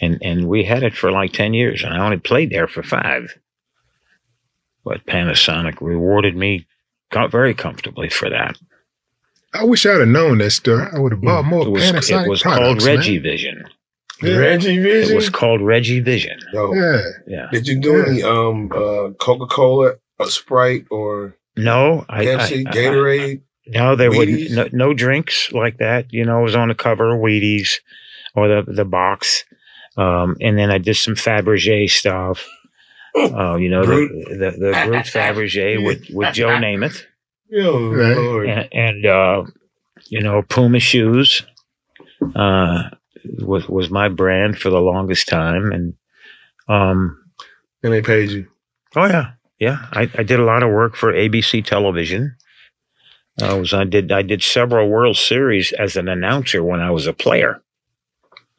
And, 0.00 0.18
and 0.22 0.48
we 0.48 0.64
had 0.64 0.82
it 0.82 0.94
for 0.96 1.10
like 1.12 1.32
10 1.32 1.52
years, 1.54 1.82
and 1.84 1.92
I 1.92 1.98
only 2.04 2.16
played 2.18 2.50
there 2.50 2.66
for 2.68 2.82
five. 2.82 3.36
But 4.84 5.04
Panasonic 5.06 5.80
rewarded 5.80 6.36
me 6.36 6.66
co- 7.12 7.28
very 7.28 7.54
comfortably 7.54 8.08
for 8.08 8.30
that. 8.30 8.56
I 9.52 9.64
wish 9.64 9.84
I'd 9.84 9.98
have 9.98 10.08
known 10.08 10.38
that 10.38 10.50
stuff. 10.52 10.88
I 10.94 10.98
would 10.98 11.12
have 11.12 11.20
bought 11.20 11.44
more 11.44 11.66
It 11.66 11.70
was, 11.70 11.82
Panasonic 11.82 12.26
it 12.26 12.30
was 12.30 12.42
products, 12.42 12.60
called. 12.62 12.82
Reggie 12.84 13.18
Vision. 13.18 13.64
Yeah. 14.22 14.36
Reggie 14.36 14.76
It 14.78 15.14
was 15.14 15.28
called 15.28 15.60
Reggie 15.60 16.00
Vision. 16.00 16.38
Yo, 16.52 16.72
Yeah. 16.74 17.00
Yeah. 17.26 17.48
Did 17.52 17.66
you 17.66 17.80
do 17.80 18.02
any 18.04 18.22
um 18.22 18.70
uh 18.72 19.10
Coca 19.18 19.46
Cola, 19.46 19.94
a 20.18 20.26
Sprite, 20.26 20.86
or 20.90 21.36
No, 21.56 22.04
I, 22.08 22.24
Pepsi, 22.24 22.66
I- 22.66 22.70
I- 22.70 22.72
Gatorade? 22.74 23.40
No, 23.66 23.96
there 23.96 24.10
would 24.10 24.28
Wheaties? 24.28 24.50
no, 24.54 24.68
no 24.72 24.94
drinks 24.94 25.52
like 25.52 25.78
that. 25.78 26.12
You 26.12 26.24
know, 26.24 26.40
it 26.40 26.44
was 26.44 26.56
on 26.56 26.68
the 26.68 26.74
cover 26.74 27.14
of 27.14 27.20
Wheaties 27.20 27.74
or 28.34 28.46
the 28.48 28.62
the 28.72 28.84
box. 28.84 29.44
Um, 29.96 30.36
and 30.40 30.56
then 30.58 30.70
I 30.70 30.78
did 30.78 30.96
some 30.96 31.14
Fabergé 31.14 31.90
stuff. 31.90 32.46
Uh, 33.16 33.56
you 33.56 33.68
know, 33.68 33.82
Brut. 33.82 34.08
the, 34.08 34.34
the, 34.36 34.50
the 34.52 34.84
Brut 34.86 35.04
Fabergé 35.06 35.84
with, 35.84 36.04
with 36.12 36.32
Joe 36.32 36.48
Namath 36.60 37.02
Yo, 37.48 37.90
Right. 37.92 38.16
Lord. 38.16 38.48
and, 38.48 38.68
and 38.72 39.06
uh, 39.06 39.42
you 40.06 40.20
know, 40.22 40.42
Puma 40.42 40.78
shoes, 40.78 41.42
uh, 42.36 42.84
was, 43.40 43.68
was 43.68 43.90
my 43.90 44.08
brand 44.08 44.58
for 44.58 44.70
the 44.70 44.78
longest 44.80 45.26
time. 45.28 45.72
And, 45.72 45.94
um, 46.68 47.18
And 47.82 47.92
they 47.92 48.00
paid 48.02 48.30
you. 48.30 48.46
Oh 48.94 49.06
yeah, 49.06 49.32
yeah. 49.58 49.86
I, 49.92 50.02
I 50.16 50.22
did 50.22 50.38
a 50.40 50.44
lot 50.44 50.62
of 50.62 50.70
work 50.70 50.94
for 50.96 51.12
ABC 51.12 51.64
Television. 51.64 52.36
I 53.42 53.54
was 53.54 53.72
I 53.72 53.84
did 53.84 54.12
I 54.12 54.22
did 54.22 54.42
several 54.42 54.88
World 54.88 55.16
Series 55.16 55.72
as 55.72 55.96
an 55.96 56.08
announcer 56.08 56.62
when 56.62 56.80
I 56.80 56.90
was 56.90 57.06
a 57.06 57.12
player. 57.12 57.62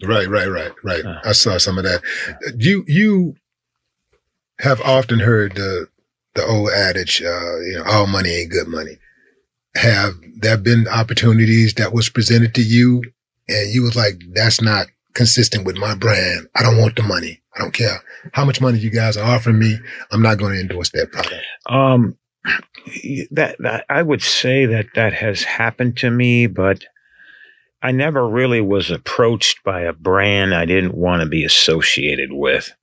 Right, 0.04 0.28
right, 0.28 0.48
right, 0.48 0.72
right. 0.84 1.06
Uh. 1.06 1.22
I 1.24 1.32
saw 1.34 1.58
some 1.58 1.78
of 1.78 1.84
that. 1.84 2.02
You 2.58 2.84
you 2.88 3.36
have 4.60 4.82
often 4.82 5.20
heard 5.20 5.56
the 5.56 5.88
the 6.36 6.46
old 6.46 6.70
adage, 6.72 7.22
uh, 7.22 7.60
you 7.62 7.78
know, 7.78 7.84
all 7.86 8.08
money 8.08 8.30
ain't 8.30 8.52
good 8.52 8.68
money. 8.68 8.98
Have 9.76 10.14
there 10.36 10.58
been 10.58 10.88
opportunities 10.88 11.74
that 11.76 11.94
was 11.94 12.10
presented 12.10 12.56
to 12.56 12.62
you 12.62 13.04
and 13.48 13.74
you 13.74 13.84
was 13.84 13.96
like, 13.96 14.22
that's 14.34 14.62
not 14.62 14.88
consistent 15.14 15.66
with 15.66 15.78
my 15.78 15.96
brand. 15.96 16.48
I 16.56 16.64
don't 16.64 16.78
want 16.78 16.96
the 16.96 17.04
money. 17.04 17.42
I 17.56 17.60
don't 17.60 17.74
care 17.74 18.02
how 18.34 18.46
much 18.46 18.62
money 18.62 18.80
you 18.80 18.90
guys 18.90 19.18
are 19.18 19.36
offering 19.36 19.60
me. 19.60 19.78
I'm 20.12 20.22
not 20.22 20.38
going 20.38 20.54
to 20.54 20.60
endorse 20.62 20.90
that 20.92 21.12
product. 21.12 21.44
Um, 21.68 22.18
that 23.32 23.58
that 23.60 23.86
I 23.90 24.02
would 24.02 24.22
say 24.22 24.66
that 24.66 24.88
that 24.96 25.14
has 25.14 25.44
happened 25.44 25.98
to 25.98 26.10
me, 26.10 26.48
but 26.48 26.86
I 27.82 27.92
never 27.92 28.28
really 28.28 28.62
was 28.62 28.92
approached 28.92 29.64
by 29.64 29.82
a 29.82 29.94
brand 29.94 30.54
I 30.54 30.66
didn't 30.66 30.96
want 30.96 31.22
to 31.22 31.28
be 31.28 31.44
associated 31.44 32.32
with. 32.32 32.74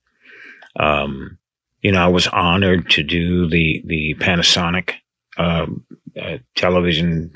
Um, 0.79 1.39
you 1.83 1.93
know, 1.93 2.05
I 2.05 2.09
was 2.09 2.27
honored 2.27 2.91
to 2.91 3.03
do 3.03 3.49
the 3.49 3.83
the 3.87 4.15
Panasonic 4.19 4.95
um, 5.37 5.85
uh, 6.21 6.39
television 6.57 7.33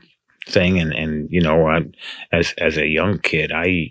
thing, 0.49 0.81
and 0.81 0.93
and 0.93 1.29
you 1.31 1.41
know, 1.41 1.69
I, 1.69 1.83
as 2.33 2.53
as 2.59 2.77
a 2.77 2.87
young 2.87 3.19
kid, 3.19 3.53
I 3.53 3.91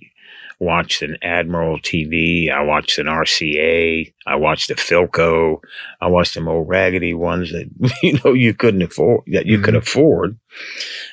watched 0.60 1.02
an 1.02 1.18
Admiral 1.24 1.80
TV, 1.80 2.52
I 2.52 2.62
watched 2.62 3.00
an 3.00 3.08
RCA, 3.08 4.14
I 4.28 4.36
watched 4.36 4.70
a 4.70 4.76
Philco, 4.76 5.58
I 6.00 6.08
watched 6.08 6.36
them 6.36 6.48
old 6.48 6.70
raggedy 6.70 7.16
ones 7.16 7.52
that 7.52 7.68
you 8.04 8.20
know 8.24 8.34
you 8.34 8.54
couldn't 8.54 8.84
afford 8.84 9.24
that 9.28 9.46
you 9.46 9.60
could 9.60 9.76
afford. 9.76 10.38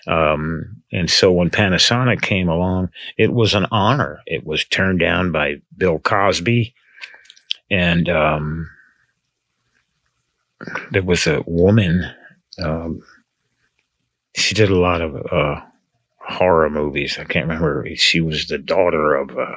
Um, 0.07 0.78
and 0.93 1.11
so 1.11 1.31
when 1.31 1.51
Panasonic 1.51 2.23
came 2.23 2.49
along, 2.49 2.91
it 3.17 3.33
was 3.33 3.55
an 3.55 3.67
honor. 3.71 4.21
It 4.27 4.47
was 4.47 4.65
turned 4.65 5.01
down 5.01 5.33
by 5.33 5.57
Bill 5.77 5.99
Cosby, 5.99 6.75
and 7.71 8.09
um, 8.09 8.71
there 10.91 11.03
was 11.03 11.27
a 11.27 11.43
woman. 11.47 12.11
Um, 12.63 13.03
she 14.35 14.55
did 14.55 14.71
a 14.71 14.79
lot 14.79 15.03
of 15.03 15.15
uh, 15.31 15.61
horror 16.19 16.71
movies. 16.71 17.19
I 17.19 17.25
can't 17.25 17.47
remember. 17.47 17.87
She 17.97 18.21
was 18.21 18.47
the 18.47 18.59
daughter 18.59 19.15
of 19.15 19.37
uh, 19.37 19.57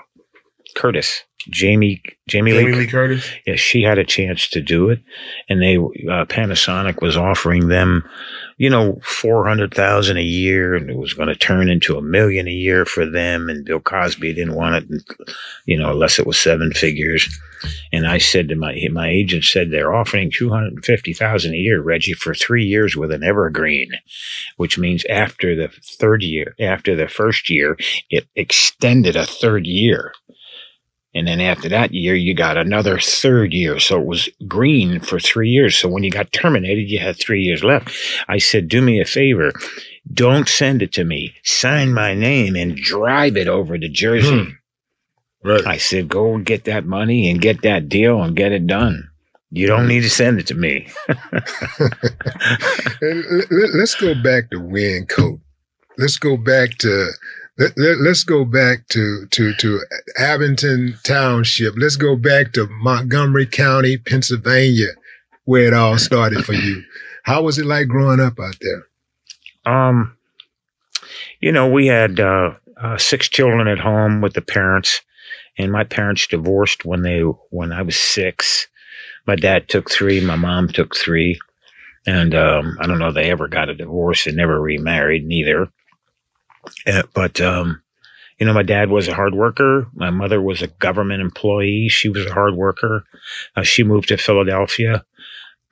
Curtis. 0.76 1.24
Jamie 1.50 2.02
Jamie, 2.28 2.52
Jamie 2.52 2.72
Lee 2.72 2.74
Lee 2.74 2.88
Curtis. 2.88 3.28
yeah, 3.46 3.56
she 3.56 3.82
had 3.82 3.98
a 3.98 4.06
chance 4.06 4.48
to 4.50 4.62
do 4.62 4.90
it, 4.90 5.02
and 5.50 5.62
they 5.62 5.76
uh, 5.76 6.26
Panasonic 6.26 7.02
was 7.02 7.18
offering 7.18 7.68
them, 7.68 8.08
you 8.58 8.70
know, 8.70 9.00
four 9.04 9.48
hundred 9.48 9.74
thousand 9.74 10.18
a 10.18 10.24
year, 10.24 10.76
and 10.76 10.90
it 10.90 10.98
was 10.98 11.14
going 11.14 11.30
to 11.30 11.36
turn 11.36 11.70
into 11.70 11.98
a 11.98 12.02
million 12.02 12.48
a 12.48 12.52
year 12.52 12.86
for 12.86 13.06
them. 13.06 13.50
And 13.50 13.66
Bill 13.66 13.80
Cosby 13.80 14.34
didn't 14.34 14.56
want 14.56 14.92
it, 14.92 15.04
you 15.66 15.78
know, 15.78 15.92
unless 15.92 16.20
it 16.20 16.28
was 16.28 16.40
seven 16.40 16.72
figures. 16.72 17.28
And 17.92 18.08
I 18.08 18.18
said 18.18 18.48
to 18.50 18.56
my 18.56 18.80
my 18.92 19.10
agent 19.10 19.44
said 19.44 19.72
they're 19.72 19.94
offering 19.94 20.32
two 20.32 20.50
hundred 20.50 20.74
and 20.74 20.86
fifty 20.86 21.14
thousand 21.14 21.54
a 21.54 21.58
year, 21.58 21.82
Reggie, 21.82 22.14
for 22.14 22.34
three 22.34 22.66
years 22.66 22.96
with 22.96 23.12
an 23.12 23.24
evergreen, 23.24 23.92
which 24.58 24.78
means 24.78 25.06
after 25.06 25.56
the 25.56 25.70
third 25.84 26.22
year, 26.22 26.56
after 26.60 26.96
the 26.96 27.08
first 27.08 27.50
year, 27.50 27.78
it 28.10 28.28
extended 28.36 29.16
a 29.16 29.26
third 29.26 29.66
year. 29.66 30.14
And 31.13 31.28
then 31.28 31.41
after 31.41 31.67
that 31.69 31.93
year, 31.93 32.15
you 32.15 32.34
got 32.34 32.56
another 32.58 32.97
third 33.00 33.54
year. 33.54 33.80
So 33.80 34.00
it 34.00 34.06
was 34.08 34.30
green 34.47 35.00
for 35.02 35.19
three 35.19 35.50
years. 35.50 35.76
So 35.76 35.89
when 35.89 36.04
you 36.04 36.10
got 36.10 36.32
terminated, 36.32 36.89
you 36.89 37.00
had 37.00 37.17
three 37.17 37.41
years 37.41 37.63
left. 37.63 37.93
I 38.30 38.38
said, 38.38 38.69
do 38.69 38.82
me 38.82 39.02
a 39.02 39.06
favor. 39.06 39.52
Don't 40.13 40.47
send 40.47 40.82
it 40.82 40.93
to 40.93 41.04
me. 41.04 41.36
Sign 41.43 41.93
my 41.93 42.13
name 42.13 42.56
and 42.56 42.78
drive 42.78 43.36
it 43.36 43.47
over 43.50 43.78
to 43.78 43.89
Jersey. 43.89 44.45
Hmm. 44.45 44.50
Right. 45.43 45.65
I 45.67 45.78
said, 45.78 46.08
go 46.08 46.34
and 46.36 46.45
get 46.45 46.63
that 46.65 46.86
money 46.86 47.30
and 47.30 47.41
get 47.41 47.62
that 47.63 47.89
deal 47.89 48.21
and 48.21 48.36
get 48.36 48.52
it 48.52 48.65
done. 48.67 49.10
You 49.50 49.67
don't 49.67 49.88
need 49.88 50.02
to 50.02 50.10
send 50.10 50.39
it 50.39 50.47
to 50.47 50.56
me. 50.56 50.88
And 53.02 53.26
l- 53.26 53.41
l- 53.52 53.78
Let's 53.78 53.95
go 53.95 54.13
back 54.15 54.50
to 54.52 54.58
Wyncote. 54.60 55.41
Let's 55.97 56.17
go 56.17 56.38
back 56.38 56.78
to 56.80 57.10
Let, 57.58 57.78
let, 57.78 58.08
us 58.10 58.24
go 58.24 58.46
back 58.46 58.88
to, 58.90 59.28
to, 59.30 59.54
to 59.56 59.82
Abington 60.18 60.98
Township. 61.04 61.76
Let's 61.78 61.98
go 61.98 62.16
back 62.16 62.54
to 62.54 62.68
Montgomery 62.68 63.46
County, 63.46 63.98
Pennsylvania, 63.98 64.88
where 65.44 65.68
it 65.68 65.74
all 65.74 65.98
started 65.98 66.46
for 66.46 66.54
you. 66.54 66.84
How 67.24 67.44
was 67.44 67.60
it 67.60 67.66
like 67.66 67.88
growing 67.88 68.20
up 68.20 68.40
out 68.40 68.56
there? 68.62 69.74
Um, 69.74 70.18
you 71.40 71.52
know, 71.52 71.68
we 71.68 71.88
had 71.88 72.20
uh, 72.20 72.52
uh, 72.82 72.98
six 72.98 73.28
children 73.28 73.68
at 73.68 73.80
home 73.80 74.22
with 74.22 74.34
the 74.34 74.42
parents, 74.42 75.02
and 75.58 75.72
my 75.72 75.84
parents 75.84 76.28
divorced 76.28 76.86
when 76.86 77.02
they 77.02 77.20
when 77.50 77.72
I 77.72 77.82
was 77.82 77.98
six. 77.98 78.68
My 79.28 79.36
dad 79.36 79.70
took 79.70 79.92
three, 79.92 80.20
my 80.20 80.36
mom 80.36 80.68
took 80.68 80.96
three, 80.96 81.40
and 82.08 82.34
um, 82.34 82.78
I 82.80 82.88
don't 82.88 82.98
know 82.98 83.10
if 83.10 83.16
they 83.16 83.30
ever 83.30 83.48
got 83.48 83.70
a 83.70 83.76
divorce 83.76 84.26
and 84.26 84.38
never 84.38 84.60
remarried 84.60 85.26
neither. 85.26 85.68
Uh, 86.86 87.04
but 87.13 87.39
um, 87.41 87.82
you 88.39 88.45
know, 88.45 88.54
my 88.54 88.63
dad 88.63 88.89
was 88.89 89.08
a 89.08 89.13
hard 89.13 89.36
worker. 89.36 89.88
My 89.93 90.10
mother 90.10 90.41
was 90.41 90.62
a 90.62 90.67
government 90.67 91.21
employee. 91.21 91.89
She 91.89 92.10
was 92.10 92.26
a 92.26 92.34
hard 92.34 92.56
worker. 92.56 93.04
Uh, 93.56 93.63
she 93.63 93.84
moved 93.84 94.08
to 94.10 94.17
Philadelphia. 94.17 95.06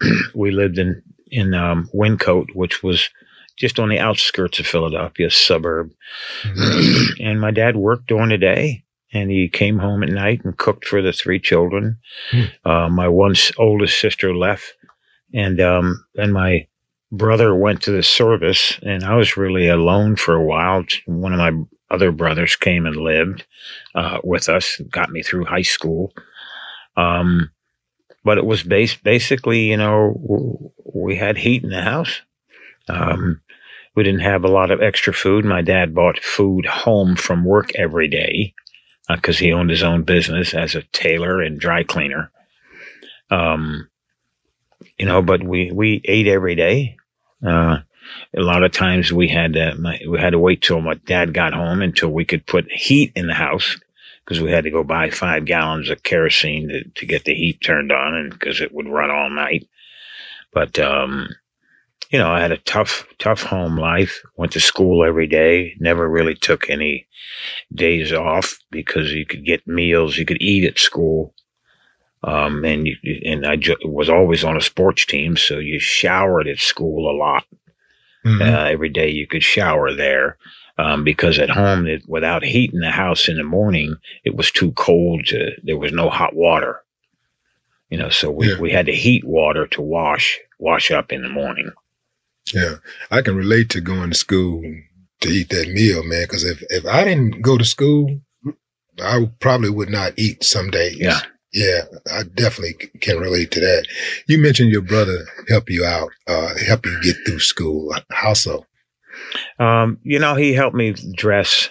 we 0.35 0.51
lived 0.51 0.77
in 0.77 1.01
in 1.31 1.53
um, 1.53 1.89
Wyncote, 1.93 2.55
which 2.55 2.81
was 2.83 3.09
just 3.57 3.79
on 3.79 3.89
the 3.89 3.99
outskirts 3.99 4.59
of 4.59 4.65
Philadelphia, 4.65 5.29
suburb. 5.29 5.91
Mm-hmm. 6.43 7.23
and 7.23 7.41
my 7.41 7.51
dad 7.51 7.75
worked 7.75 8.07
during 8.07 8.29
the 8.29 8.37
day 8.37 8.83
and 9.11 9.29
he 9.29 9.49
came 9.49 9.79
home 9.79 10.03
at 10.03 10.09
night 10.09 10.41
and 10.43 10.57
cooked 10.57 10.85
for 10.85 11.01
the 11.01 11.11
three 11.11 11.39
children. 11.39 11.97
Mm. 12.31 12.51
Uh, 12.63 12.89
my 12.89 13.07
once 13.07 13.51
oldest 13.57 13.99
sister 13.99 14.33
left 14.33 14.73
and, 15.33 15.59
um, 15.59 16.05
and 16.15 16.33
my 16.33 16.67
brother 17.11 17.55
went 17.55 17.81
to 17.83 17.91
the 17.91 18.03
service 18.03 18.79
and 18.83 19.03
I 19.03 19.15
was 19.15 19.37
really 19.37 19.67
alone 19.67 20.15
for 20.15 20.35
a 20.35 20.43
while. 20.43 20.83
One 21.05 21.33
of 21.33 21.39
my 21.39 21.51
other 21.91 22.11
brothers 22.11 22.55
came 22.55 22.85
and 22.85 22.95
lived, 22.95 23.45
uh, 23.95 24.19
with 24.23 24.47
us, 24.47 24.79
got 24.89 25.09
me 25.09 25.23
through 25.23 25.45
high 25.45 25.63
school. 25.63 26.13
Um, 26.95 27.49
but 28.23 28.37
it 28.37 28.45
was 28.45 28.63
base, 28.63 28.95
basically, 28.95 29.61
you 29.61 29.77
know, 29.77 30.71
we 30.93 31.15
had 31.15 31.37
heat 31.37 31.63
in 31.63 31.69
the 31.69 31.81
house. 31.81 32.21
Um, 32.87 33.41
we 33.95 34.03
didn't 34.03 34.21
have 34.21 34.43
a 34.43 34.49
lot 34.49 34.71
of 34.71 34.81
extra 34.81 35.13
food. 35.13 35.45
My 35.45 35.61
dad 35.61 35.95
bought 35.95 36.19
food 36.19 36.65
home 36.65 37.15
from 37.15 37.43
work 37.43 37.71
every 37.75 38.07
day 38.07 38.53
because 39.07 39.37
uh, 39.37 39.39
he 39.39 39.53
owned 39.53 39.69
his 39.69 39.83
own 39.83 40.03
business 40.03 40.53
as 40.53 40.75
a 40.75 40.83
tailor 40.91 41.41
and 41.41 41.59
dry 41.59 41.83
cleaner. 41.83 42.31
Um, 43.31 43.88
you 44.99 45.05
know, 45.05 45.21
but 45.21 45.41
we, 45.41 45.71
we 45.71 46.01
ate 46.05 46.27
every 46.27 46.55
day. 46.55 46.97
Uh, 47.45 47.77
a 48.35 48.41
lot 48.41 48.63
of 48.63 48.71
times 48.71 49.13
we 49.13 49.27
had 49.27 49.53
to, 49.53 49.75
my, 49.75 49.99
we 50.07 50.19
had 50.19 50.31
to 50.31 50.39
wait 50.39 50.61
till 50.61 50.81
my 50.81 50.95
dad 51.05 51.33
got 51.33 51.53
home 51.53 51.81
until 51.81 52.09
we 52.09 52.25
could 52.25 52.45
put 52.45 52.71
heat 52.71 53.13
in 53.15 53.27
the 53.27 53.33
house 53.33 53.77
because 54.25 54.41
we 54.41 54.51
had 54.51 54.65
to 54.65 54.71
go 54.71 54.83
buy 54.83 55.09
five 55.09 55.45
gallons 55.45 55.89
of 55.89 56.03
kerosene 56.03 56.67
to, 56.67 56.83
to 56.95 57.05
get 57.05 57.23
the 57.23 57.33
heat 57.33 57.61
turned 57.61 57.91
on 57.91 58.13
and 58.13 58.31
because 58.31 58.61
it 58.61 58.73
would 58.73 58.87
run 58.87 59.09
all 59.09 59.29
night. 59.29 59.67
But, 60.51 60.77
um, 60.79 61.29
you 62.09 62.19
know, 62.19 62.29
I 62.29 62.39
had 62.41 62.51
a 62.51 62.57
tough, 62.57 63.05
tough 63.19 63.43
home 63.43 63.77
life, 63.77 64.21
went 64.35 64.51
to 64.53 64.59
school 64.59 65.05
every 65.05 65.27
day, 65.27 65.75
never 65.79 66.09
really 66.09 66.35
took 66.35 66.69
any 66.69 67.07
days 67.73 68.11
off 68.11 68.57
because 68.71 69.13
you 69.13 69.25
could 69.25 69.45
get 69.45 69.67
meals, 69.67 70.17
you 70.17 70.25
could 70.25 70.41
eat 70.41 70.65
at 70.65 70.79
school. 70.79 71.33
Um, 72.23 72.65
and 72.65 72.87
you, 72.87 72.95
and 73.25 73.45
I 73.45 73.55
ju- 73.55 73.77
was 73.83 74.09
always 74.09 74.43
on 74.43 74.57
a 74.57 74.61
sports 74.61 75.05
team. 75.05 75.37
So 75.37 75.57
you 75.59 75.79
showered 75.79 76.47
at 76.47 76.59
school 76.59 77.09
a 77.09 77.15
lot. 77.15 77.45
Mm-hmm. 78.25 78.41
Uh, 78.41 78.65
every 78.65 78.89
day 78.89 79.09
you 79.09 79.25
could 79.25 79.43
shower 79.43 79.93
there 79.93 80.37
um, 80.77 81.03
because 81.03 81.39
at 81.39 81.49
home, 81.49 81.87
it, 81.87 82.03
without 82.07 82.43
heat 82.43 82.73
in 82.73 82.81
the 82.81 82.89
house 82.89 83.29
in 83.29 83.37
the 83.37 83.43
morning, 83.43 83.95
it 84.25 84.35
was 84.35 84.51
too 84.51 84.71
cold 84.73 85.25
to, 85.27 85.51
there 85.63 85.77
was 85.77 85.93
no 85.93 86.09
hot 86.09 86.35
water. 86.35 86.81
You 87.89 87.97
know, 87.97 88.09
so 88.09 88.29
we, 88.29 88.49
yeah. 88.49 88.59
we 88.59 88.71
had 88.71 88.85
to 88.85 88.95
heat 88.95 89.25
water 89.25 89.67
to 89.67 89.81
wash, 89.81 90.39
wash 90.59 90.91
up 90.91 91.11
in 91.11 91.21
the 91.21 91.29
morning. 91.29 91.71
Yeah. 92.53 92.75
I 93.09 93.21
can 93.21 93.35
relate 93.35 93.69
to 93.71 93.81
going 93.81 94.11
to 94.11 94.15
school 94.15 94.61
to 95.21 95.29
eat 95.29 95.49
that 95.49 95.69
meal, 95.69 96.03
man. 96.03 96.27
Cause 96.27 96.43
if, 96.43 96.61
if 96.69 96.85
I 96.85 97.03
didn't 97.03 97.41
go 97.41 97.57
to 97.57 97.65
school, 97.65 98.19
I 99.01 99.29
probably 99.39 99.69
would 99.69 99.89
not 99.89 100.13
eat 100.17 100.43
some 100.43 100.69
days. 100.69 100.97
Yeah. 100.97 101.19
Yeah, 101.51 101.81
I 102.11 102.23
definitely 102.23 102.75
can 103.01 103.17
relate 103.17 103.51
to 103.51 103.59
that. 103.59 103.87
You 104.27 104.37
mentioned 104.37 104.71
your 104.71 104.83
brother 104.83 105.25
help 105.47 105.69
you 105.69 105.83
out, 105.83 106.11
uh, 106.27 106.53
help 106.65 106.85
you 106.85 107.01
get 107.01 107.15
through 107.25 107.39
school. 107.39 107.93
How 108.11 108.33
so? 108.33 108.65
Um, 109.57 109.97
you 110.03 110.19
know, 110.19 110.35
he 110.35 110.53
helped 110.53 110.75
me 110.75 110.93
dress, 111.15 111.69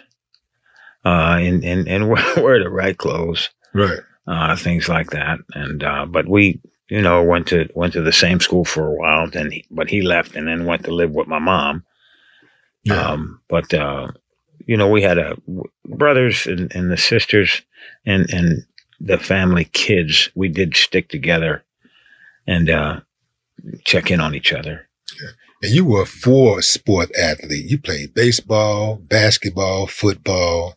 uh, 1.05 1.39
and, 1.41 1.65
and, 1.65 1.89
and 1.89 2.09
wear 2.37 2.63
the 2.63 2.71
right 2.71 2.97
clothes. 2.97 3.51
Right. 3.73 4.01
Uh, 4.27 4.57
things 4.57 4.89
like 4.89 5.11
that. 5.11 5.39
And, 5.55 5.83
uh, 5.83 6.07
but 6.07 6.29
we, 6.29 6.61
you 6.91 7.01
know, 7.01 7.23
went 7.23 7.47
to, 7.49 7.69
went 7.75 7.93
to 7.93 8.03
the 8.03 8.13
same 8.13 8.41
school 8.41 8.65
for 8.65 8.87
a 8.87 8.95
while. 8.95 9.31
Then, 9.31 9.51
he, 9.53 9.65
but 9.71 9.89
he 9.89 10.03
left 10.03 10.35
and 10.35 10.49
then 10.49 10.67
went 10.67 10.85
to 10.85 10.95
live 10.95 11.13
with 11.13 11.29
my 11.29 11.39
mom. 11.39 11.85
Yeah. 12.83 13.11
Um, 13.11 13.41
but, 13.49 13.73
uh, 13.73 14.09
you 14.67 14.77
know, 14.77 14.89
we 14.89 15.03
had 15.03 15.19
a 15.19 15.37
brothers 15.87 16.47
and, 16.47 16.75
and 16.75 16.91
the 16.91 16.97
sisters 16.97 17.63
and, 18.05 18.29
and 18.31 18.65
the 19.01 19.19
family 19.19 19.65
kids. 19.65 20.31
We 20.35 20.49
did 20.49 20.77
stick 20.77 21.09
together 21.09 21.65
and, 22.47 22.71
uh, 22.71 23.01
check 23.85 24.11
in 24.11 24.21
on 24.21 24.35
each 24.35 24.53
other. 24.53 24.89
Yeah. 25.21 25.31
And 25.63 25.73
you 25.73 25.85
were 25.85 26.03
a 26.03 26.07
four 26.07 26.63
sport 26.63 27.11
athlete. 27.17 27.69
You 27.69 27.79
played 27.79 28.15
baseball, 28.15 28.97
basketball, 28.97 29.87
football, 29.87 30.77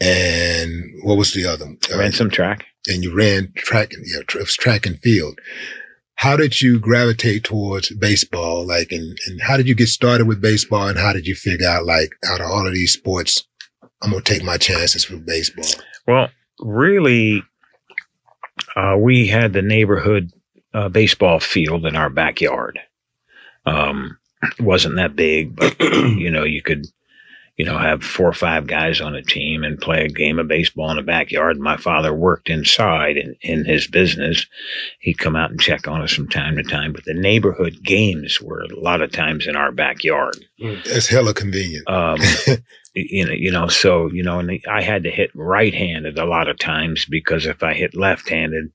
and 0.00 0.92
what 1.02 1.16
was 1.16 1.32
the 1.32 1.46
other? 1.46 1.66
Uh, 1.92 1.98
ran 1.98 2.12
some 2.12 2.30
track. 2.30 2.66
And 2.88 3.02
you 3.02 3.14
ran 3.14 3.52
track, 3.54 3.92
yeah, 3.92 4.20
it 4.20 4.34
was 4.34 4.56
track 4.56 4.86
and 4.86 4.98
field. 4.98 5.38
How 6.16 6.36
did 6.36 6.60
you 6.60 6.78
gravitate 6.78 7.44
towards 7.44 7.90
baseball? 7.90 8.66
Like, 8.66 8.92
and, 8.92 9.18
and 9.26 9.40
how 9.40 9.56
did 9.56 9.68
you 9.68 9.74
get 9.74 9.88
started 9.88 10.26
with 10.26 10.40
baseball? 10.40 10.88
And 10.88 10.98
how 10.98 11.12
did 11.12 11.26
you 11.26 11.34
figure 11.34 11.66
out, 11.66 11.86
like, 11.86 12.10
out 12.26 12.40
of 12.40 12.50
all 12.50 12.66
of 12.66 12.74
these 12.74 12.92
sports, 12.92 13.46
I'm 14.02 14.10
going 14.10 14.22
to 14.22 14.32
take 14.32 14.44
my 14.44 14.58
chances 14.58 15.08
with 15.08 15.26
baseball? 15.26 15.82
Well, 16.06 16.28
really, 16.60 17.42
uh, 18.76 18.96
we 18.98 19.26
had 19.26 19.52
the 19.52 19.62
neighborhood 19.62 20.32
uh, 20.72 20.88
baseball 20.88 21.40
field 21.40 21.86
in 21.86 21.96
our 21.96 22.10
backyard. 22.10 22.78
Um, 23.66 24.18
wasn't 24.60 24.96
that 24.96 25.16
big, 25.16 25.56
but 25.56 25.80
you 25.80 26.30
know, 26.30 26.44
you 26.44 26.62
could, 26.62 26.86
you 27.56 27.64
know, 27.64 27.76
have 27.76 28.02
four 28.02 28.28
or 28.28 28.32
five 28.32 28.66
guys 28.66 29.00
on 29.00 29.14
a 29.14 29.22
team 29.22 29.64
and 29.64 29.78
play 29.78 30.04
a 30.04 30.08
game 30.08 30.38
of 30.38 30.48
baseball 30.48 30.90
in 30.90 30.96
the 30.96 31.02
backyard. 31.02 31.58
My 31.58 31.76
father 31.76 32.14
worked 32.14 32.48
inside 32.48 33.18
in, 33.18 33.36
in 33.42 33.66
his 33.66 33.86
business. 33.86 34.46
He'd 35.00 35.18
come 35.18 35.36
out 35.36 35.50
and 35.50 35.60
check 35.60 35.86
on 35.86 36.00
us 36.00 36.12
from 36.12 36.28
time 36.28 36.56
to 36.56 36.62
time, 36.62 36.92
but 36.92 37.04
the 37.04 37.12
neighborhood 37.12 37.82
games 37.82 38.40
were 38.40 38.62
a 38.62 38.80
lot 38.80 39.02
of 39.02 39.12
times 39.12 39.46
in 39.46 39.56
our 39.56 39.72
backyard. 39.72 40.42
That's 40.86 41.08
hella 41.08 41.34
convenient. 41.34 41.88
Um, 41.88 42.18
you 42.94 43.24
know, 43.24 43.32
you 43.32 43.50
know, 43.50 43.68
so, 43.68 44.10
you 44.10 44.22
know, 44.22 44.38
and 44.38 44.60
I 44.68 44.82
had 44.82 45.04
to 45.04 45.10
hit 45.10 45.30
right 45.34 45.72
handed 45.72 46.18
a 46.18 46.24
lot 46.24 46.48
of 46.48 46.58
times 46.58 47.06
because 47.06 47.46
if 47.46 47.62
I 47.62 47.74
hit 47.74 47.94
left 47.94 48.28
handed 48.28 48.72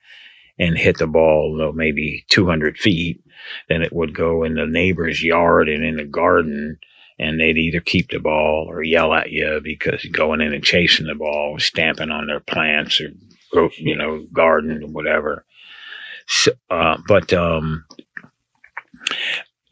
and 0.58 0.78
hit 0.78 0.98
the 0.98 1.08
ball, 1.08 1.72
maybe 1.76 2.26
200 2.30 2.78
feet, 2.78 3.22
then 3.68 3.82
it 3.82 3.94
would 3.94 4.16
go 4.16 4.44
in 4.44 4.56
the 4.56 4.66
neighbor's 4.66 5.24
yard 5.24 5.68
and 5.70 5.84
in 5.84 5.98
the 5.98 6.06
garden 6.06 6.78
and 7.20 7.40
they'd 7.40 7.58
either 7.58 7.80
keep 7.80 8.10
the 8.10 8.20
ball 8.20 8.68
or 8.70 8.84
yell 8.84 9.14
at 9.14 9.32
you 9.32 9.60
because 9.64 10.04
going 10.06 10.42
in 10.42 10.54
and 10.54 10.64
chasing 10.64 11.08
the 11.08 11.16
ball, 11.16 11.58
stamping 11.60 12.12
on 12.12 12.28
their 12.28 12.42
plants 12.42 13.02
or, 13.54 13.70
you 13.78 13.96
know, 13.96 14.26
garden 14.34 14.84
or 14.84 14.88
whatever. 14.88 15.46
So, 16.28 16.52
uh, 16.70 16.98
but, 17.08 17.32
um, 17.34 17.86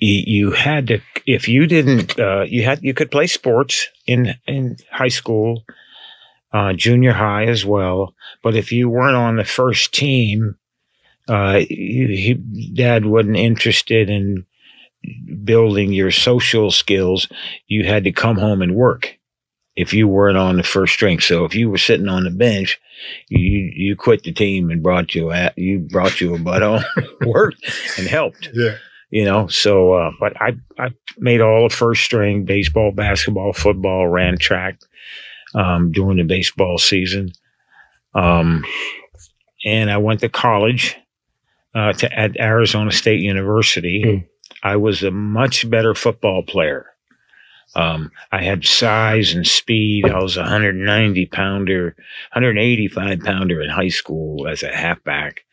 you, 0.04 0.24
you 0.26 0.52
had 0.52 0.88
to, 0.88 1.00
if 1.26 1.48
you 1.48 1.66
didn't, 1.66 2.20
uh, 2.20 2.42
you 2.48 2.64
had, 2.64 2.84
you 2.84 2.94
could 2.94 3.12
play 3.12 3.28
sports 3.28 3.88
in, 4.06 4.36
in 4.48 4.78
high 4.92 5.08
school, 5.08 5.64
uh, 6.52 6.74
junior 6.74 7.14
high 7.14 7.46
as 7.46 7.66
well. 7.66 8.14
But 8.44 8.56
if 8.56 8.72
you 8.72 8.90
weren't 8.90 9.16
on 9.16 9.38
the 9.38 9.46
first 9.46 9.94
team, 9.94 10.58
uh, 11.28 11.60
he, 11.60 12.36
he, 12.38 12.74
dad 12.74 13.06
wasn't 13.06 13.38
interested 13.38 14.10
in 14.10 14.46
building 15.44 15.94
your 15.94 16.12
social 16.12 16.70
skills. 16.70 17.28
You 17.68 17.86
had 17.86 18.04
to 18.04 18.12
come 18.12 18.38
home 18.38 18.62
and 18.62 18.76
work 18.76 19.18
if 19.76 19.94
you 19.94 20.08
weren't 20.08 20.38
on 20.38 20.58
the 20.58 20.64
first 20.64 20.94
string. 20.94 21.20
So 21.20 21.46
if 21.46 21.56
you 21.56 21.70
were 21.70 21.78
sitting 21.78 22.10
on 22.10 22.26
the 22.26 22.30
bench, 22.30 22.80
you 23.30 23.72
you 23.74 23.96
quit 23.96 24.24
the 24.24 24.32
team 24.32 24.70
and 24.70 24.84
brought 24.84 25.16
you 25.16 25.32
at 25.32 25.58
you 25.58 25.80
brought 25.80 26.22
you 26.22 26.36
a 26.36 26.40
butt 26.40 26.62
on, 26.62 26.84
worked 27.26 27.64
and 27.98 28.08
helped. 28.08 28.50
Yeah. 28.54 28.76
You 29.14 29.26
know, 29.26 29.46
so 29.48 29.94
uh, 29.94 30.12
but 30.20 30.42
I 30.42 30.54
I 30.80 30.90
made 31.20 31.40
all 31.40 31.70
the 31.70 31.76
first 31.76 32.04
string 32.04 32.46
baseball, 32.46 32.92
basketball, 32.92 33.54
football, 33.54 34.08
ran 34.08 34.40
track 34.40 34.80
um, 35.54 35.92
during 35.92 36.18
the 36.18 36.24
baseball 36.24 36.80
season. 36.80 37.32
Um, 38.16 38.66
and 39.64 39.92
I 39.92 39.98
went 39.98 40.22
to 40.22 40.30
college 40.30 40.98
uh, 41.76 41.94
to 41.94 42.12
at 42.20 42.40
Arizona 42.40 42.92
State 42.92 43.22
University. 43.22 44.04
Mm. 44.04 44.28
I 44.64 44.78
was 44.78 45.04
a 45.04 45.12
much 45.12 45.70
better 45.70 45.94
football 45.94 46.42
player 46.42 46.88
Um, 47.76 48.12
I 48.32 48.42
had 48.44 48.66
size 48.66 49.34
and 49.34 49.46
speed. 49.46 50.10
I 50.10 50.22
was 50.22 50.38
a 50.38 50.42
190 50.42 51.28
pounder, 51.28 51.96
185 52.34 53.20
pounder 53.20 53.62
in 53.62 53.70
high 53.70 53.90
school 53.90 54.48
as 54.48 54.64
a 54.64 54.76
halfback, 54.76 55.46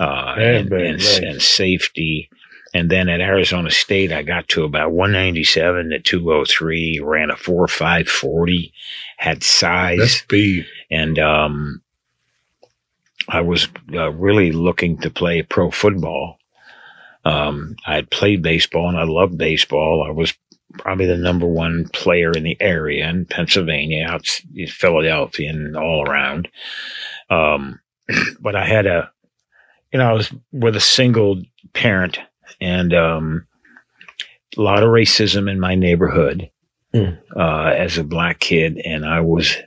uh, 0.00 0.34
and, 0.38 0.72
and, 0.72 1.02
and 1.02 1.42
safety. 1.42 2.30
And 2.74 2.90
then 2.90 3.08
at 3.08 3.20
Arizona 3.20 3.70
State, 3.70 4.12
I 4.12 4.22
got 4.22 4.48
to 4.48 4.64
about 4.64 4.92
197 4.92 5.90
to 5.90 6.00
203, 6.00 7.00
ran 7.02 7.30
a 7.30 7.36
4 7.36 7.66
5 7.66 8.08
40, 8.08 8.72
had 9.16 9.42
size 9.42 9.98
That's 9.98 10.12
speed. 10.12 10.66
and 10.90 11.18
um, 11.18 11.82
I 13.28 13.40
was 13.40 13.68
uh, 13.92 14.10
really 14.12 14.52
looking 14.52 14.98
to 14.98 15.10
play 15.10 15.42
pro 15.42 15.70
football. 15.70 16.38
Um, 17.24 17.76
I 17.86 17.96
had 17.96 18.10
played 18.10 18.42
baseball 18.42 18.88
and 18.88 18.98
I 18.98 19.04
loved 19.04 19.36
baseball. 19.36 20.04
I 20.06 20.10
was 20.10 20.32
probably 20.78 21.06
the 21.06 21.16
number 21.16 21.46
one 21.46 21.88
player 21.92 22.32
in 22.32 22.42
the 22.42 22.56
area 22.60 23.08
in 23.08 23.26
Pennsylvania, 23.26 24.06
out 24.06 24.26
in 24.54 24.66
Philadelphia, 24.66 25.50
and 25.50 25.76
all 25.76 26.08
around. 26.08 26.48
Um, 27.28 27.80
but 28.40 28.54
I 28.54 28.64
had 28.64 28.86
a, 28.86 29.10
you 29.92 29.98
know, 29.98 30.08
I 30.08 30.12
was 30.12 30.32
with 30.52 30.76
a 30.76 30.80
single 30.80 31.42
parent 31.72 32.18
and 32.60 32.94
um, 32.94 33.46
a 34.56 34.62
lot 34.62 34.82
of 34.82 34.90
racism 34.90 35.50
in 35.50 35.60
my 35.60 35.74
neighborhood 35.74 36.50
Mm. 36.94 37.18
uh, 37.36 37.74
as 37.76 37.98
a 37.98 38.02
black 38.02 38.38
kid, 38.40 38.78
and 38.82 39.04
I 39.04 39.20
was 39.20 39.58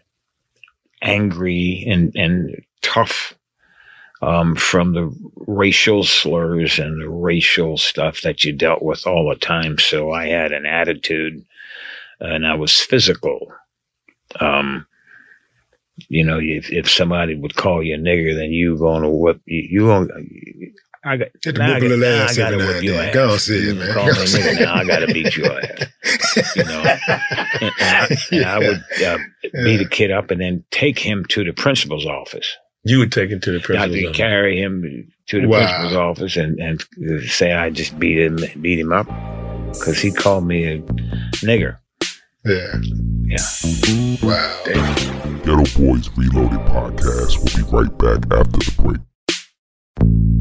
angry 1.03 1.85
and 1.87 2.11
and 2.15 2.63
tough 2.81 3.35
um, 4.23 4.55
from 4.55 4.93
the 4.93 5.15
racial 5.35 6.03
slurs 6.03 6.79
and 6.79 6.99
the 6.99 7.09
racial 7.09 7.77
stuff 7.77 8.21
that 8.21 8.43
you 8.43 8.53
dealt 8.53 8.81
with 8.81 9.05
all 9.05 9.29
the 9.29 9.35
time. 9.35 9.77
So 9.77 10.11
I 10.11 10.29
had 10.29 10.51
an 10.51 10.65
attitude, 10.65 11.45
and 12.19 12.45
I 12.47 12.55
was 12.55 12.79
physical. 12.79 13.53
Um, 14.39 14.87
you 16.09 16.23
know, 16.23 16.39
if 16.41 16.71
if 16.71 16.89
somebody 16.89 17.35
would 17.35 17.55
call 17.55 17.83
you 17.83 17.95
a 17.95 17.97
nigger, 17.99 18.35
then 18.35 18.51
you 18.51 18.77
going 18.79 19.03
to 19.03 19.09
whip 19.09 19.41
you. 19.45 19.67
You 19.69 19.79
going 19.85 20.09
I 21.03 21.17
got. 21.17 21.27
Get 21.41 21.55
the 21.55 21.59
now 21.59 21.65
I 21.75 21.79
book 21.79 21.83
of 21.83 21.89
got- 21.89 21.89
the 21.89 21.97
now 21.97 22.17
last 22.17 22.31
I 22.31 22.35
gotta 22.37 22.55
every 22.55 22.65
now 22.67 22.73
whip 22.73 22.83
your 22.83 23.01
ass. 23.01 23.13
Go 23.13 23.29
on, 23.31 23.39
say 23.39 23.53
it, 23.55 23.63
You 23.63 23.75
man. 23.75 23.93
Call 23.93 24.05
me 24.05 24.11
a 24.11 24.13
nigger 24.13 24.59
now. 24.61 24.73
I 24.75 24.85
gotta 24.85 25.07
beat 25.07 25.35
your 25.37 25.51
ass. 25.61 26.55
You 26.55 26.63
know, 26.63 26.81
and, 26.81 27.01
and 27.61 27.73
I, 27.79 28.17
and 28.31 28.45
I 28.45 28.59
would 28.59 28.83
uh, 29.05 29.17
beat 29.63 29.81
a 29.81 29.87
kid 29.89 30.11
up 30.11 30.31
and 30.31 30.39
then 30.41 30.63
take 30.71 30.99
him 30.99 31.25
to 31.29 31.43
the 31.43 31.53
principal's 31.53 32.05
office. 32.05 32.55
You 32.83 32.99
would 32.99 33.11
take 33.11 33.29
it 33.31 33.41
to 33.43 33.51
the 33.51 33.57
I 33.57 33.61
principal's 33.61 33.95
could 33.95 34.05
office. 34.07 34.17
carry 34.17 34.59
him 34.61 35.11
to 35.27 35.41
the 35.41 35.47
Wow. 35.47 35.57
principal's 35.59 35.95
office 35.95 36.35
and, 36.37 36.59
and 36.59 36.83
say 37.29 37.53
I 37.53 37.69
just 37.69 37.97
beat 37.99 38.17
him 38.19 38.37
beat 38.61 38.79
him 38.79 38.91
up 38.91 39.07
because 39.73 39.99
he 39.99 40.11
called 40.11 40.45
me 40.47 40.65
a 40.65 40.79
nigger. 41.43 41.77
Yeah. 42.45 42.79
Yeah. 43.25 43.37
Wow. 44.23 44.63
Geto 45.43 45.65
Boys 45.77 46.09
Reloaded 46.17 46.59
podcast 46.67 47.37
We'll 47.37 47.65
be 47.65 47.71
right 47.71 47.97
back 47.97 48.37
after 48.37 48.59
the 48.59 48.75
break. 48.81 50.40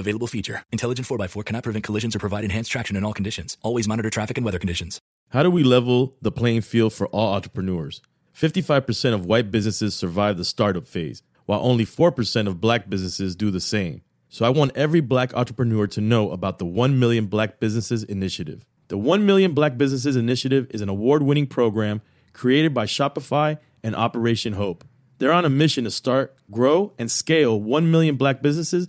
Available 0.00 0.26
feature. 0.26 0.64
Intelligent 0.72 1.06
4x4 1.06 1.44
cannot 1.44 1.62
prevent 1.62 1.84
collisions 1.84 2.16
or 2.16 2.18
provide 2.18 2.42
enhanced 2.42 2.72
traction 2.72 2.96
in 2.96 3.04
all 3.04 3.12
conditions. 3.12 3.56
Always 3.62 3.86
monitor 3.86 4.10
traffic 4.10 4.36
and 4.36 4.44
weather 4.44 4.58
conditions. 4.58 5.00
How 5.28 5.44
do 5.44 5.50
we 5.50 5.62
level 5.62 6.16
the 6.20 6.32
playing 6.32 6.62
field 6.62 6.92
for 6.92 7.06
all 7.08 7.34
entrepreneurs? 7.34 8.02
55% 8.34 9.14
of 9.14 9.26
white 9.26 9.50
businesses 9.50 9.94
survive 9.94 10.36
the 10.36 10.44
startup 10.44 10.86
phase, 10.86 11.22
while 11.46 11.60
only 11.62 11.84
4% 11.84 12.48
of 12.48 12.60
black 12.60 12.88
businesses 12.88 13.36
do 13.36 13.50
the 13.50 13.60
same. 13.60 14.02
So 14.28 14.44
I 14.44 14.48
want 14.48 14.76
every 14.76 15.00
black 15.00 15.34
entrepreneur 15.34 15.86
to 15.88 16.00
know 16.00 16.30
about 16.30 16.58
the 16.58 16.64
1 16.64 16.98
Million 16.98 17.26
Black 17.26 17.60
Businesses 17.60 18.02
Initiative. 18.04 18.64
The 18.88 18.96
1 18.96 19.26
Million 19.26 19.52
Black 19.52 19.76
Businesses 19.76 20.16
Initiative 20.16 20.66
is 20.70 20.80
an 20.80 20.88
award 20.88 21.22
winning 21.22 21.46
program 21.46 22.00
created 22.32 22.72
by 22.72 22.86
Shopify 22.86 23.58
and 23.82 23.94
Operation 23.94 24.54
Hope. 24.54 24.84
They're 25.18 25.32
on 25.32 25.44
a 25.44 25.50
mission 25.50 25.84
to 25.84 25.90
start, 25.90 26.34
grow, 26.50 26.94
and 26.98 27.10
scale 27.10 27.60
1 27.60 27.90
million 27.90 28.16
black 28.16 28.40
businesses 28.40 28.88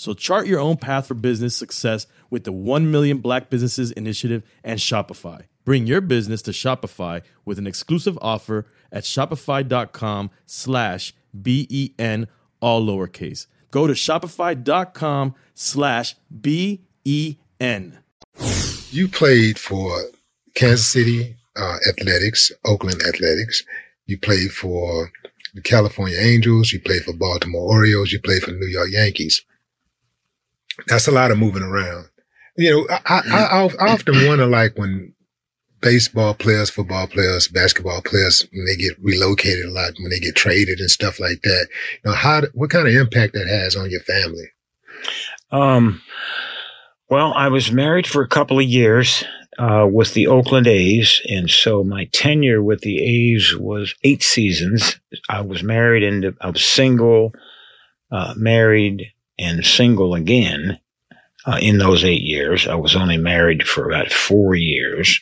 So 0.00 0.14
chart 0.14 0.46
your 0.46 0.60
own 0.60 0.78
path 0.78 1.08
for 1.08 1.12
business 1.12 1.54
success 1.54 2.06
with 2.30 2.44
the 2.44 2.52
1 2.52 2.90
Million 2.90 3.18
Black 3.18 3.50
Businesses 3.50 3.92
Initiative 3.92 4.42
and 4.64 4.80
Shopify. 4.80 5.42
Bring 5.66 5.86
your 5.86 6.00
business 6.00 6.40
to 6.42 6.52
Shopify 6.52 7.20
with 7.44 7.58
an 7.58 7.66
exclusive 7.66 8.18
offer 8.22 8.64
at 8.90 9.04
shopify.com 9.04 10.30
slash 10.46 11.12
B-E-N, 11.38 12.28
all 12.60 12.82
lowercase. 12.82 13.46
Go 13.70 13.86
to 13.86 13.92
shopify.com 13.92 15.34
slash 15.52 16.16
B-E-N. 16.40 17.98
You 18.90 19.06
played 19.06 19.58
for 19.58 20.00
Kansas 20.54 20.88
City 20.88 21.36
uh, 21.56 21.76
Athletics, 21.86 22.50
Oakland 22.64 23.02
Athletics. 23.02 23.64
You 24.06 24.16
played 24.16 24.50
for 24.50 25.12
the 25.52 25.60
California 25.60 26.16
Angels. 26.16 26.72
You 26.72 26.80
played 26.80 27.02
for 27.02 27.12
Baltimore 27.12 27.68
Orioles. 27.68 28.12
You 28.12 28.20
played 28.22 28.42
for 28.42 28.52
the 28.52 28.56
New 28.56 28.66
York 28.66 28.88
Yankees. 28.90 29.44
That's 30.86 31.08
a 31.08 31.12
lot 31.12 31.30
of 31.30 31.38
moving 31.38 31.62
around. 31.62 32.06
You 32.56 32.70
know, 32.70 32.86
I, 33.06 33.22
I, 33.30 33.68
I 33.78 33.86
often 33.86 34.26
wonder, 34.26 34.46
like 34.46 34.76
when 34.76 35.14
baseball 35.80 36.34
players, 36.34 36.70
football 36.70 37.06
players, 37.06 37.48
basketball 37.48 38.02
players, 38.02 38.46
when 38.52 38.66
they 38.66 38.76
get 38.76 38.98
relocated 39.02 39.64
a 39.64 39.70
lot, 39.70 39.94
when 39.98 40.10
they 40.10 40.18
get 40.20 40.36
traded 40.36 40.78
and 40.78 40.90
stuff 40.90 41.18
like 41.18 41.42
that, 41.42 41.68
you 42.04 42.10
know, 42.10 42.16
how, 42.16 42.42
what 42.54 42.70
kind 42.70 42.86
of 42.86 42.94
impact 42.94 43.32
that 43.34 43.46
has 43.46 43.76
on 43.76 43.90
your 43.90 44.02
family? 44.02 44.48
Um, 45.50 46.02
well, 47.08 47.32
I 47.34 47.48
was 47.48 47.72
married 47.72 48.06
for 48.06 48.22
a 48.22 48.28
couple 48.28 48.58
of 48.58 48.66
years 48.66 49.24
uh, 49.58 49.86
with 49.90 50.14
the 50.14 50.26
Oakland 50.26 50.66
A's, 50.66 51.20
and 51.26 51.50
so 51.50 51.82
my 51.82 52.04
tenure 52.12 52.62
with 52.62 52.82
the 52.82 53.02
A's 53.02 53.56
was 53.56 53.94
eight 54.04 54.22
seasons. 54.22 55.00
I 55.28 55.40
was 55.40 55.62
married 55.62 56.02
and 56.02 56.36
I 56.40 56.50
was 56.50 56.64
single, 56.64 57.32
uh, 58.12 58.34
married, 58.36 59.12
and 59.40 59.64
single 59.64 60.14
again. 60.14 60.78
Uh, 61.46 61.58
in 61.60 61.78
those 61.78 62.04
eight 62.04 62.22
years, 62.22 62.68
I 62.68 62.74
was 62.74 62.94
only 62.94 63.16
married 63.16 63.66
for 63.66 63.88
about 63.88 64.12
four 64.12 64.54
years. 64.54 65.20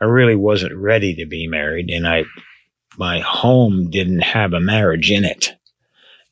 I 0.00 0.04
really 0.04 0.34
wasn't 0.34 0.74
ready 0.74 1.14
to 1.14 1.26
be 1.26 1.46
married, 1.46 1.88
and 1.88 2.06
I, 2.06 2.24
my 2.98 3.20
home 3.20 3.88
didn't 3.88 4.22
have 4.22 4.52
a 4.52 4.60
marriage 4.60 5.10
in 5.10 5.24
it, 5.24 5.54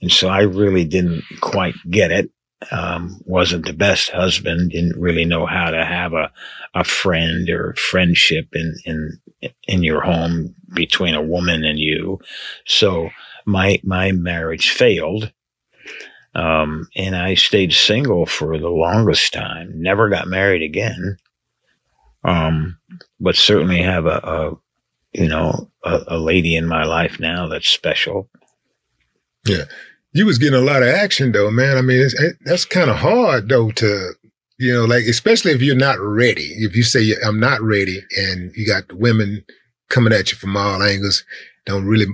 and 0.02 0.10
so 0.10 0.28
I 0.28 0.40
really 0.40 0.84
didn't 0.84 1.22
quite 1.40 1.74
get 1.88 2.10
it 2.10 2.30
um, 2.70 3.20
wasn't 3.24 3.66
the 3.66 3.72
best 3.72 4.10
husband, 4.10 4.70
didn't 4.70 5.00
really 5.00 5.24
know 5.24 5.46
how 5.46 5.70
to 5.70 5.84
have 5.84 6.12
a, 6.12 6.30
a 6.74 6.84
friend 6.84 7.48
or 7.50 7.74
friendship 7.74 8.48
in, 8.52 8.74
in, 8.84 9.20
in 9.66 9.82
your 9.82 10.00
home 10.00 10.54
between 10.74 11.14
a 11.14 11.22
woman 11.22 11.64
and 11.64 11.78
you. 11.78 12.20
So 12.66 13.10
my, 13.44 13.80
my 13.82 14.12
marriage 14.12 14.70
failed. 14.70 15.32
Um, 16.34 16.88
and 16.96 17.14
I 17.14 17.34
stayed 17.34 17.72
single 17.72 18.26
for 18.26 18.58
the 18.58 18.68
longest 18.68 19.32
time, 19.32 19.72
never 19.76 20.08
got 20.08 20.26
married 20.26 20.62
again. 20.62 21.16
Um, 22.24 22.78
but 23.20 23.36
certainly 23.36 23.82
have 23.82 24.06
a, 24.06 24.18
a 24.18 24.56
you 25.12 25.28
know, 25.28 25.70
a, 25.84 26.00
a 26.08 26.18
lady 26.18 26.56
in 26.56 26.66
my 26.66 26.84
life 26.84 27.20
now 27.20 27.46
that's 27.46 27.68
special. 27.68 28.28
Yeah 29.46 29.64
you 30.14 30.24
was 30.24 30.38
getting 30.38 30.58
a 30.58 30.64
lot 30.64 30.82
of 30.82 30.88
action 30.88 31.32
though, 31.32 31.50
man. 31.50 31.76
I 31.76 31.82
mean, 31.82 32.00
it, 32.00 32.36
that's 32.44 32.64
kind 32.64 32.88
of 32.88 32.96
hard 32.96 33.48
though 33.48 33.70
to, 33.72 34.12
you 34.58 34.72
know, 34.72 34.84
like, 34.84 35.04
especially 35.04 35.50
if 35.50 35.60
you're 35.60 35.74
not 35.74 35.98
ready. 36.00 36.54
If 36.56 36.74
you 36.74 36.84
say, 36.84 37.14
I'm 37.26 37.40
not 37.40 37.60
ready 37.60 38.02
and 38.16 38.52
you 38.54 38.66
got 38.66 38.90
women 38.92 39.44
coming 39.90 40.12
at 40.12 40.30
you 40.30 40.38
from 40.38 40.56
all 40.56 40.82
angles, 40.82 41.24
don't 41.66 41.84
really 41.84 42.06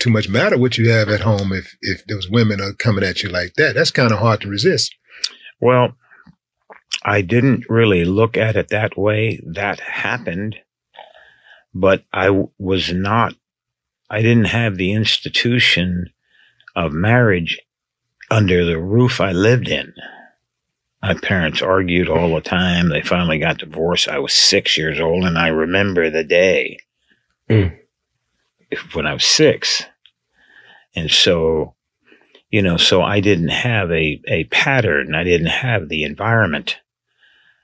too 0.00 0.10
much 0.10 0.28
matter 0.28 0.58
what 0.58 0.78
you 0.78 0.90
have 0.90 1.08
at 1.08 1.20
home. 1.20 1.52
If, 1.52 1.76
if 1.80 2.04
those 2.06 2.28
women 2.28 2.60
are 2.60 2.72
coming 2.72 3.04
at 3.04 3.22
you 3.22 3.28
like 3.28 3.54
that, 3.54 3.74
that's 3.74 3.90
kind 3.90 4.10
of 4.12 4.18
hard 4.18 4.40
to 4.40 4.48
resist. 4.48 4.94
Well, 5.60 5.92
I 7.04 7.22
didn't 7.22 7.68
really 7.68 8.04
look 8.04 8.36
at 8.36 8.56
it 8.56 8.68
that 8.68 8.98
way. 8.98 9.40
That 9.46 9.80
happened, 9.80 10.56
but 11.74 12.04
I 12.12 12.46
was 12.58 12.92
not, 12.92 13.34
I 14.10 14.22
didn't 14.22 14.46
have 14.46 14.76
the 14.76 14.92
institution 14.92 16.10
of 16.74 16.92
marriage 16.92 17.60
under 18.30 18.64
the 18.64 18.78
roof 18.78 19.20
I 19.20 19.32
lived 19.32 19.68
in. 19.68 19.92
My 21.02 21.14
parents 21.14 21.62
argued 21.62 22.08
all 22.08 22.34
the 22.34 22.40
time. 22.42 22.90
They 22.90 23.02
finally 23.02 23.38
got 23.38 23.58
divorced. 23.58 24.08
I 24.08 24.18
was 24.18 24.34
six 24.34 24.76
years 24.76 25.00
old, 25.00 25.24
and 25.24 25.38
I 25.38 25.48
remember 25.48 26.10
the 26.10 26.24
day 26.24 26.78
mm. 27.48 27.74
when 28.92 29.06
I 29.06 29.14
was 29.14 29.24
six. 29.24 29.84
And 30.94 31.10
so, 31.10 31.74
you 32.50 32.62
know, 32.62 32.76
so 32.76 33.02
I 33.02 33.20
didn't 33.20 33.48
have 33.48 33.90
a, 33.90 34.20
a 34.26 34.44
pattern. 34.44 35.14
I 35.14 35.24
didn't 35.24 35.48
have 35.48 35.88
the 35.88 36.04
environment. 36.04 36.78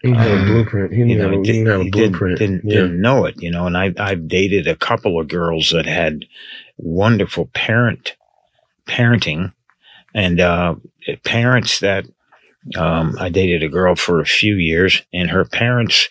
Um, 0.04 0.14
have 0.14 0.40
a 0.40 0.44
blueprint. 0.44 0.92
You, 0.92 1.06
you 1.06 1.18
know, 1.18 1.30
know 1.30 1.42
didn't, 1.42 1.66
have 1.66 1.80
a 1.80 1.90
blueprint. 1.90 2.38
Didn't, 2.38 2.56
didn't, 2.56 2.70
yeah. 2.70 2.80
didn't 2.82 3.00
know 3.00 3.24
it, 3.24 3.42
you 3.42 3.50
know, 3.50 3.66
and 3.66 3.76
I, 3.76 3.92
I've 3.98 4.28
dated 4.28 4.66
a 4.66 4.76
couple 4.76 5.20
of 5.20 5.28
girls 5.28 5.70
that 5.70 5.86
had 5.86 6.24
wonderful 6.76 7.46
parent 7.54 8.16
parenting 8.86 9.52
and 10.14 10.40
uh, 10.40 10.76
parents 11.24 11.80
that 11.80 12.06
um, 12.76 13.16
I 13.20 13.28
dated 13.28 13.62
a 13.62 13.68
girl 13.68 13.94
for 13.94 14.20
a 14.20 14.26
few 14.26 14.56
years, 14.56 15.02
and 15.12 15.30
her 15.30 15.44
parents 15.44 16.08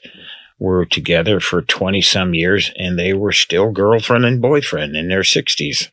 were 0.59 0.85
together 0.85 1.39
for 1.39 1.61
20 1.61 2.01
some 2.01 2.33
years, 2.33 2.71
and 2.77 2.97
they 2.97 3.13
were 3.13 3.31
still 3.31 3.71
girlfriend 3.71 4.25
and 4.25 4.41
boyfriend 4.41 4.95
in 4.95 5.09
their 5.09 5.21
60s. 5.21 5.89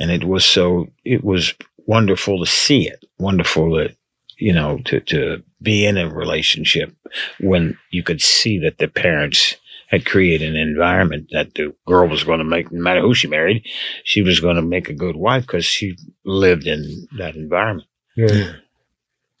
And 0.00 0.10
it 0.10 0.24
was 0.24 0.44
so, 0.44 0.88
it 1.04 1.22
was 1.22 1.54
wonderful 1.86 2.40
to 2.40 2.50
see 2.50 2.88
it, 2.88 3.04
wonderful 3.18 3.76
to, 3.76 3.94
you 4.38 4.52
know, 4.52 4.78
to, 4.86 5.00
to 5.00 5.42
be 5.62 5.86
in 5.86 5.98
a 5.98 6.08
relationship 6.08 6.92
when 7.38 7.78
you 7.90 8.02
could 8.02 8.20
see 8.20 8.58
that 8.60 8.78
the 8.78 8.88
parents 8.88 9.56
had 9.88 10.06
created 10.06 10.48
an 10.48 10.56
environment 10.56 11.28
that 11.32 11.54
the 11.54 11.74
girl 11.86 12.08
was 12.08 12.24
going 12.24 12.38
to 12.38 12.44
make, 12.44 12.72
no 12.72 12.80
matter 12.80 13.00
who 13.00 13.12
she 13.12 13.26
married, 13.26 13.66
she 14.04 14.22
was 14.22 14.40
going 14.40 14.56
to 14.56 14.62
make 14.62 14.88
a 14.88 14.94
good 14.94 15.16
wife 15.16 15.42
because 15.42 15.64
she 15.64 15.96
lived 16.24 16.66
in 16.66 17.06
that 17.18 17.36
environment. 17.36 17.88
Yeah. 18.16 18.52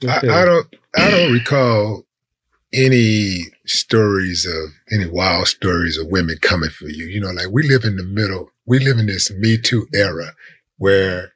I, 0.06 0.18
I 0.18 0.44
don't, 0.44 0.76
I 0.96 1.10
don't 1.10 1.32
recall 1.32 2.04
any 2.72 3.44
stories 3.66 4.46
of 4.46 4.70
any 4.92 5.08
wild 5.08 5.46
stories 5.46 5.96
of 5.96 6.08
women 6.08 6.36
coming 6.40 6.70
for 6.70 6.88
you. 6.88 7.06
You 7.06 7.20
know, 7.20 7.30
like 7.30 7.50
we 7.50 7.62
live 7.62 7.84
in 7.84 7.96
the 7.96 8.04
middle, 8.04 8.50
we 8.70 8.78
live 8.78 8.98
in 8.98 9.06
this 9.06 9.32
Me 9.32 9.58
Too 9.58 9.84
era 9.92 10.32
where 10.78 11.32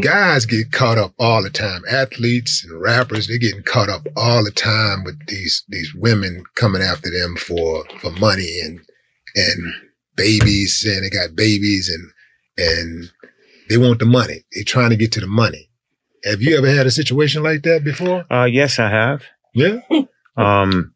guys 0.00 0.46
get 0.46 0.70
caught 0.70 0.96
up 0.96 1.12
all 1.18 1.42
the 1.42 1.50
time. 1.50 1.82
Athletes 1.90 2.64
and 2.64 2.80
rappers, 2.80 3.26
they're 3.26 3.36
getting 3.36 3.64
caught 3.64 3.88
up 3.88 4.06
all 4.16 4.44
the 4.44 4.52
time 4.52 5.02
with 5.02 5.18
these, 5.26 5.64
these 5.68 5.92
women 5.96 6.44
coming 6.54 6.82
after 6.82 7.10
them 7.10 7.34
for, 7.34 7.84
for 7.98 8.12
money 8.12 8.60
and, 8.64 8.78
and 9.34 9.74
babies 10.14 10.86
and 10.86 11.04
they 11.04 11.10
got 11.10 11.34
babies 11.34 11.90
and, 11.92 12.12
and 12.56 13.10
they 13.68 13.76
want 13.76 13.98
the 13.98 14.06
money. 14.06 14.44
They're 14.52 14.62
trying 14.62 14.90
to 14.90 14.96
get 14.96 15.10
to 15.12 15.20
the 15.20 15.26
money. 15.26 15.68
Have 16.24 16.42
you 16.42 16.56
ever 16.56 16.68
had 16.68 16.86
a 16.86 16.92
situation 16.92 17.42
like 17.42 17.64
that 17.64 17.82
before? 17.82 18.24
Uh, 18.32 18.44
yes, 18.44 18.78
I 18.78 18.88
have. 18.88 19.24
Yeah. 19.52 19.80
um, 20.36 20.94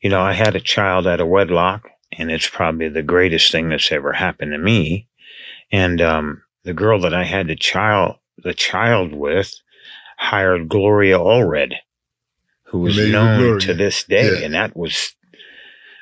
you 0.00 0.08
know, 0.08 0.20
I 0.20 0.34
had 0.34 0.54
a 0.54 0.60
child 0.60 1.08
out 1.08 1.20
of 1.20 1.26
wedlock 1.26 1.88
and 2.12 2.30
it's 2.30 2.48
probably 2.48 2.88
the 2.88 3.02
greatest 3.02 3.52
thing 3.52 3.68
that's 3.68 3.92
ever 3.92 4.12
happened 4.12 4.52
to 4.52 4.58
me. 4.58 5.08
And, 5.70 6.00
um, 6.00 6.42
the 6.64 6.74
girl 6.74 7.00
that 7.00 7.14
I 7.14 7.24
had 7.24 7.46
the 7.46 7.56
child 7.56 8.16
the 8.42 8.54
child 8.54 9.12
with 9.12 9.54
hired 10.16 10.68
Gloria 10.68 11.18
Allred, 11.18 11.74
who 12.64 12.80
was 12.80 12.96
known 12.96 13.58
to 13.60 13.74
this 13.74 14.04
day, 14.04 14.38
yeah. 14.38 14.44
and 14.44 14.54
that 14.54 14.76
was 14.76 15.14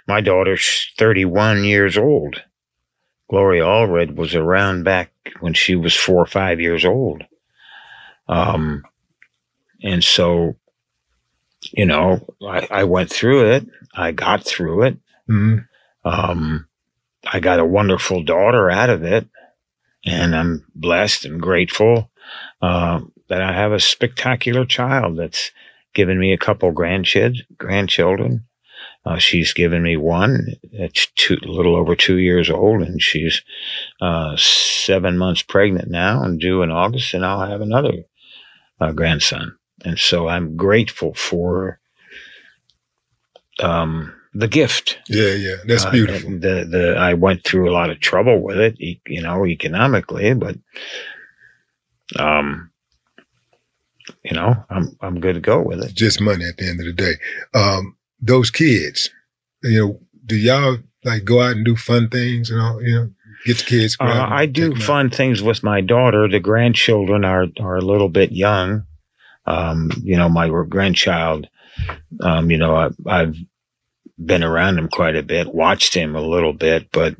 my 0.07 0.21
daughter's 0.21 0.93
31 0.99 1.65
years 1.65 1.97
old. 1.97 2.43
Gloria 3.29 3.65
Allred 3.65 4.15
was 4.17 4.35
around 4.35 4.85
back 4.85 5.11
when 5.41 5.55
she 5.55 5.75
was 5.75 5.95
four 5.95 6.23
or 6.23 6.27
five 6.27 6.61
years 6.61 6.85
old. 6.85 7.25
Um, 8.29 8.85
and 9.83 10.03
so, 10.03 10.57
you 11.73 11.87
know, 11.87 12.25
I, 12.43 12.69
I 12.71 12.85
went 12.85 13.11
through 13.11 13.53
it. 13.53 13.67
I 13.95 14.13
got 14.13 14.45
through 14.45 14.85
it. 14.85 14.95
Mm-hmm. 15.29 15.59
Um, 16.07 16.69
I 17.27 17.41
got 17.41 17.59
a 17.59 17.65
wonderful 17.65 18.23
daughter 18.23 18.71
out 18.71 18.91
of 18.91 19.03
it 19.03 19.29
and 20.05 20.35
I'm 20.35 20.65
blessed 20.75 21.25
and 21.25 21.41
grateful 21.41 22.11
uh, 22.63 23.01
that 23.29 23.43
I 23.43 23.53
have 23.53 23.73
a 23.73 23.81
spectacular 23.81 24.65
child 24.65 25.19
that's 25.19 25.51
given 25.95 26.19
me 26.19 26.33
a 26.33 26.39
couple 26.39 26.73
grandkids, 26.73 27.41
grandchildren. 27.59 28.47
Uh, 29.05 29.19
she's 29.19 29.53
given 29.53 29.83
me 29.83 29.97
one 29.97 30.55
that's 30.73 31.09
two, 31.17 31.39
a 31.43 31.49
little 31.49 31.77
over 31.77 31.97
two 31.97 32.17
years 32.19 32.51
old, 32.51 32.83
and 32.83 33.03
she's 33.03 33.43
uh, 34.01 34.37
seven 34.37 35.19
months 35.19 35.43
pregnant 35.43 35.91
now 35.91 36.23
and 36.23 36.41
due 36.41 36.63
in 36.63 36.71
August, 36.71 37.15
and 37.15 37.25
I'll 37.25 37.47
have 37.47 37.61
another 37.61 38.05
uh, 38.81 38.93
grandson. 38.93 39.57
And 39.85 39.99
so 39.99 40.29
I'm 40.29 40.57
grateful 40.57 41.15
for 41.15 41.81
um, 43.61 44.13
the 44.39 44.49
gift. 44.49 44.99
Yeah, 45.09 45.33
yeah, 45.33 45.57
that's 45.67 45.85
uh, 45.85 45.91
beautiful. 45.91 46.31
The 46.31 46.67
the 46.71 46.97
I 46.99 47.15
went 47.15 47.45
through 47.45 47.71
a 47.71 47.73
lot 47.73 47.91
of 47.91 48.01
trouble 48.01 48.43
with 48.43 48.59
it, 48.59 48.77
you 48.79 49.23
know, 49.23 49.47
economically, 49.47 50.35
but 50.35 50.57
um, 52.19 52.71
you 54.23 54.37
know, 54.37 54.55
I'm 54.71 54.97
I'm 55.01 55.21
good 55.21 55.35
to 55.35 55.41
go 55.41 55.63
with 55.63 55.83
it. 55.83 55.95
Just 55.95 56.21
money 56.21 56.45
at 56.45 56.57
the 56.57 56.69
end 56.69 56.81
of 56.81 56.87
the 56.87 56.93
day. 56.93 57.15
Um, 57.55 57.97
those 58.21 58.51
kids, 58.51 59.11
you 59.63 59.81
know, 59.81 60.01
do 60.27 60.37
y'all 60.37 60.79
like 61.05 61.25
go 61.25 61.41
out 61.41 61.57
and 61.57 61.65
do 61.65 61.77
fun 61.77 62.09
things 62.09 62.51
and 62.51 62.61
all, 62.61 62.83
you 62.83 62.95
know? 62.95 63.11
Get 63.45 63.59
the 63.59 63.65
kids. 63.65 63.97
Uh, 64.01 64.27
I 64.29 64.47
do 64.47 64.75
fun 64.75 65.11
things 65.11 65.43
with 65.43 65.63
my 65.63 65.81
daughter. 65.81 66.27
The 66.27 66.41
grandchildren 66.41 67.25
are 67.25 67.47
are 67.61 67.77
a 67.77 67.83
little 67.83 68.09
bit 68.09 68.33
young. 68.33 68.85
Um, 69.47 69.91
you 70.03 70.17
know, 70.17 70.29
my 70.29 70.49
grandchild, 70.69 71.47
um, 72.21 72.51
you 72.51 72.59
know, 72.59 72.75
I, 72.75 72.89
I've 73.07 73.37
been 74.19 74.43
around 74.43 74.79
him 74.79 74.89
quite 74.89 75.17
a 75.17 75.23
bit, 75.23 75.53
watched 75.53 75.95
him 75.95 76.15
a 76.17 76.21
little 76.21 76.53
bit, 76.53 76.91
but 76.93 77.17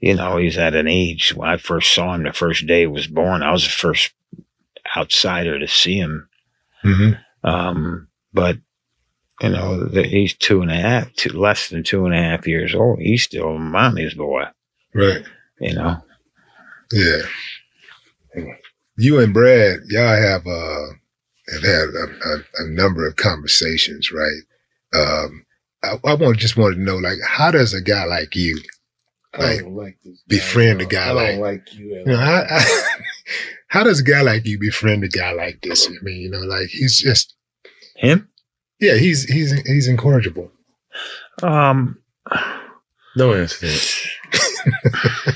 you 0.00 0.14
know, 0.14 0.36
he's 0.36 0.58
at 0.58 0.74
an 0.74 0.88
age 0.88 1.34
when 1.34 1.48
I 1.48 1.56
first 1.56 1.94
saw 1.94 2.14
him 2.14 2.24
the 2.24 2.32
first 2.32 2.66
day 2.66 2.80
he 2.80 2.86
was 2.86 3.06
born. 3.06 3.42
I 3.42 3.50
was 3.52 3.64
the 3.64 3.70
first 3.70 4.12
outsider 4.96 5.58
to 5.58 5.66
see 5.66 5.98
him. 5.98 6.28
Mm-hmm. 6.84 7.48
Um, 7.48 8.08
but 8.32 8.58
you 9.40 9.50
know, 9.50 9.84
the, 9.86 10.02
he's 10.02 10.34
two 10.34 10.62
and 10.62 10.70
a 10.70 10.74
half, 10.76 11.12
two, 11.14 11.30
less 11.30 11.68
than 11.68 11.82
two 11.82 12.04
and 12.06 12.14
a 12.14 12.18
half 12.22 12.46
years 12.46 12.74
old. 12.74 13.00
He's 13.00 13.22
still 13.22 13.58
mommy's 13.58 14.14
boy, 14.14 14.44
Right. 14.94 15.22
you 15.60 15.74
know. 15.74 16.02
Yeah. 16.92 17.22
You 18.98 19.18
and 19.20 19.32
Brad, 19.34 19.80
y'all 19.88 20.16
have 20.16 20.46
uh 20.46 20.86
have 21.48 21.62
had 21.62 21.88
a, 21.88 22.28
a, 22.28 22.64
a 22.64 22.68
number 22.68 23.06
of 23.06 23.16
conversations, 23.16 24.10
right? 24.12 24.42
Um, 24.94 25.44
I, 25.82 25.96
I 26.04 26.14
want 26.14 26.38
just 26.38 26.56
wanted 26.56 26.76
to 26.76 26.82
know, 26.82 26.96
like, 26.96 27.18
how 27.26 27.50
does 27.50 27.74
a 27.74 27.80
guy 27.80 28.04
like 28.04 28.34
you, 28.34 28.60
like, 29.38 29.60
don't 29.60 29.74
like 29.74 29.98
this. 30.04 30.22
befriend 30.26 30.80
a 30.80 30.86
guy. 30.86 31.06
guy 31.06 31.08
I 31.08 31.12
like, 31.12 31.30
don't 31.32 31.40
like 31.40 31.74
you. 31.74 31.94
At 31.94 32.06
you 32.06 32.12
know, 32.12 32.18
all. 32.18 32.24
how, 32.24 32.44
I, 32.48 32.64
how 33.68 33.84
does 33.84 34.00
a 34.00 34.04
guy 34.04 34.22
like 34.22 34.46
you 34.46 34.58
befriend 34.58 35.04
a 35.04 35.08
guy 35.08 35.32
like 35.32 35.60
this? 35.62 35.86
I 35.88 35.92
mean, 36.02 36.20
you 36.22 36.30
know, 36.30 36.40
like 36.40 36.68
he's 36.68 36.98
just 36.98 37.34
Him? 37.96 38.28
yeah, 38.80 38.94
he's 38.96 39.24
he's 39.24 39.52
he's 39.66 39.88
incorrigible. 39.88 40.50
Um, 41.42 41.98
Don't 43.16 43.36
answer 43.38 43.66
that. 43.66 45.32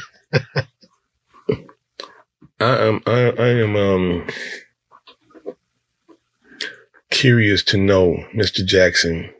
I 2.61 2.76
am 2.86 3.03
I, 3.07 3.30
I 3.38 3.49
am 3.49 3.76
um 3.76 4.26
curious 7.11 7.62
to 7.64 7.76
know, 7.76 8.24
Mr. 8.34 8.64
Jackson. 8.64 9.30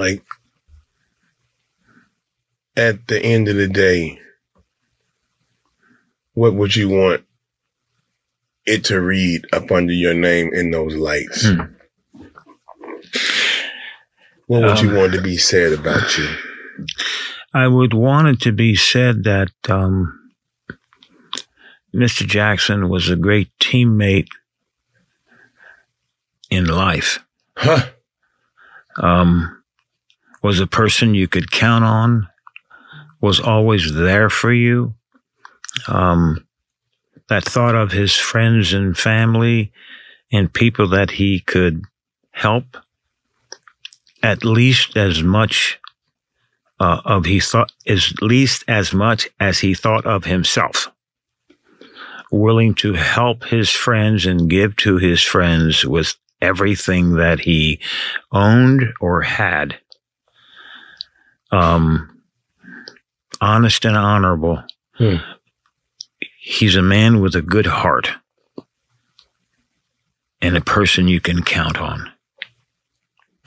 Like 0.00 0.24
at 2.74 3.06
the 3.06 3.20
end 3.22 3.48
of 3.48 3.56
the 3.56 3.68
day, 3.68 4.18
what 6.32 6.54
would 6.54 6.74
you 6.74 6.88
want 6.88 7.24
it 8.64 8.82
to 8.84 8.98
read 8.98 9.44
up 9.52 9.70
under 9.70 9.92
your 9.92 10.14
name 10.14 10.54
in 10.54 10.70
those 10.70 10.94
lights? 10.96 11.46
Hmm. 11.46 11.60
What 14.46 14.62
would 14.62 14.80
you 14.80 14.88
Um, 14.90 14.96
want 14.96 15.12
to 15.12 15.20
be 15.20 15.36
said 15.36 15.74
about 15.74 16.16
you? 16.16 16.28
I 17.52 17.68
would 17.68 17.92
want 17.92 18.28
it 18.28 18.40
to 18.40 18.52
be 18.52 18.74
said 18.76 19.24
that 19.24 19.50
um, 19.68 20.18
Mr. 21.94 22.26
Jackson 22.26 22.88
was 22.88 23.10
a 23.10 23.16
great 23.16 23.50
teammate 23.60 24.28
in 26.48 26.64
life. 26.64 27.18
Huh? 27.56 27.90
Um, 28.96 29.59
was 30.42 30.60
a 30.60 30.66
person 30.66 31.14
you 31.14 31.28
could 31.28 31.50
count 31.50 31.84
on. 31.84 32.28
Was 33.20 33.40
always 33.40 33.94
there 33.94 34.30
for 34.30 34.52
you. 34.52 34.94
Um, 35.86 36.46
that 37.28 37.44
thought 37.44 37.74
of 37.74 37.92
his 37.92 38.16
friends 38.16 38.72
and 38.72 38.96
family 38.96 39.72
and 40.32 40.52
people 40.52 40.88
that 40.88 41.12
he 41.12 41.40
could 41.40 41.84
help 42.32 42.76
at 44.22 44.44
least 44.44 44.96
as 44.96 45.22
much 45.22 45.78
uh, 46.80 47.00
of 47.04 47.24
he 47.24 47.40
thought 47.40 47.72
as 47.86 48.14
least 48.20 48.64
as 48.66 48.92
much 48.92 49.28
as 49.38 49.58
he 49.60 49.74
thought 49.74 50.06
of 50.06 50.24
himself 50.24 50.90
willing 52.30 52.74
to 52.74 52.94
help 52.94 53.44
his 53.44 53.70
friends 53.70 54.26
and 54.26 54.48
give 54.48 54.76
to 54.76 54.96
his 54.96 55.22
friends 55.22 55.84
with 55.84 56.14
everything 56.40 57.14
that 57.14 57.40
he 57.40 57.80
owned 58.32 58.84
or 59.00 59.22
had 59.22 59.78
um 61.52 62.22
honest 63.40 63.84
and 63.84 63.96
honorable 63.96 64.62
Hmm. 64.96 65.16
he's 66.38 66.76
a 66.76 66.82
man 66.82 67.20
with 67.20 67.34
a 67.34 67.42
good 67.42 67.66
heart 67.66 68.10
and 70.42 70.56
a 70.56 70.60
person 70.60 71.08
you 71.08 71.20
can 71.20 71.42
count 71.42 71.78
on 71.80 72.10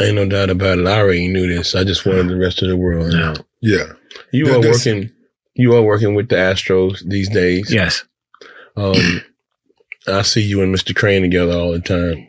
Ain't 0.02 0.16
no 0.16 0.28
doubt 0.28 0.50
about 0.50 0.80
it. 0.80 0.88
I 0.88 0.98
already 1.00 1.28
knew 1.28 1.48
this. 1.48 1.76
I 1.76 1.84
just 1.84 2.04
wanted 2.04 2.28
the 2.28 2.36
rest 2.36 2.64
of 2.64 2.68
the 2.68 2.76
world 2.76 3.12
to 3.12 3.16
know. 3.18 3.34
Yeah. 3.62 3.94
You 4.32 4.46
Th- 4.46 4.56
are 4.58 4.60
working. 4.72 5.12
You 5.54 5.76
are 5.76 5.84
working 5.84 6.16
with 6.16 6.30
the 6.30 6.36
Astros 6.36 7.08
these 7.08 7.30
days. 7.30 7.72
yes 7.72 8.04
Um, 8.76 9.22
I 10.08 10.24
see 10.24 10.42
you 10.42 10.64
and 10.64 10.74
Mr. 10.74 10.96
Crane 10.96 11.22
together 11.22 11.54
all 11.54 11.72
the 11.74 11.80
time. 11.80 12.28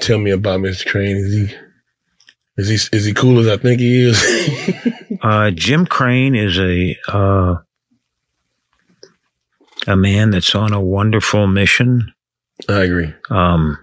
Tell 0.00 0.18
me 0.18 0.30
about 0.30 0.60
Mr. 0.60 0.86
Crane. 0.86 1.16
Is 1.16 1.32
he 1.50 1.56
is 2.56 2.68
he 2.68 2.96
is 2.96 3.04
he 3.04 3.12
cool 3.12 3.38
as 3.38 3.48
I 3.48 3.56
think 3.56 3.80
he 3.80 4.08
is? 4.08 4.92
Uh, 5.22 5.50
Jim 5.50 5.86
Crane 5.86 6.34
is 6.34 6.58
a 6.58 6.94
uh, 7.08 7.56
a 9.86 9.96
man 9.96 10.30
that's 10.30 10.54
on 10.54 10.74
a 10.74 10.80
wonderful 10.80 11.46
mission. 11.46 12.12
I 12.68 12.82
agree. 12.84 13.14
Um, 13.30 13.78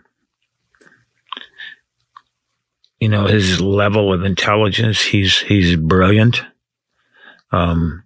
you 3.03 3.09
know 3.09 3.25
his 3.25 3.59
level 3.59 4.13
of 4.13 4.23
intelligence. 4.23 5.01
He's 5.01 5.39
he's 5.39 5.75
brilliant. 5.75 6.41
Um, 7.51 8.03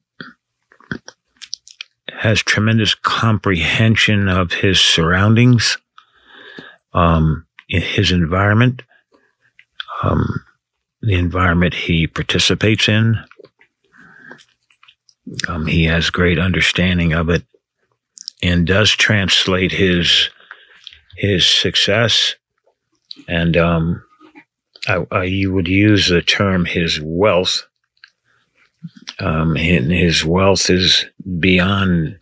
has 2.11 2.41
tremendous 2.41 2.95
comprehension 2.95 4.27
of 4.27 4.53
his 4.53 4.79
surroundings, 4.79 5.77
um, 6.93 7.45
in 7.69 7.81
his 7.81 8.11
environment, 8.11 8.81
um, 10.01 10.43
the 11.01 11.13
environment 11.13 11.73
he 11.73 12.07
participates 12.07 12.87
in. 12.87 13.17
Um, 15.47 15.67
he 15.67 15.85
has 15.85 16.09
great 16.09 16.39
understanding 16.39 17.13
of 17.13 17.29
it 17.29 17.43
and 18.41 18.65
does 18.65 18.91
translate 18.91 19.71
his 19.71 20.29
his 21.17 21.45
success 21.45 22.35
and 23.27 23.57
um, 23.57 24.03
I, 24.87 25.05
I, 25.11 25.23
you 25.23 25.53
would 25.53 25.67
use 25.67 26.07
the 26.07 26.21
term 26.21 26.65
his 26.65 26.99
wealth. 27.01 27.65
Um, 29.19 29.57
and 29.57 29.91
his 29.91 30.23
wealth 30.23 30.69
is 30.69 31.05
beyond 31.39 32.19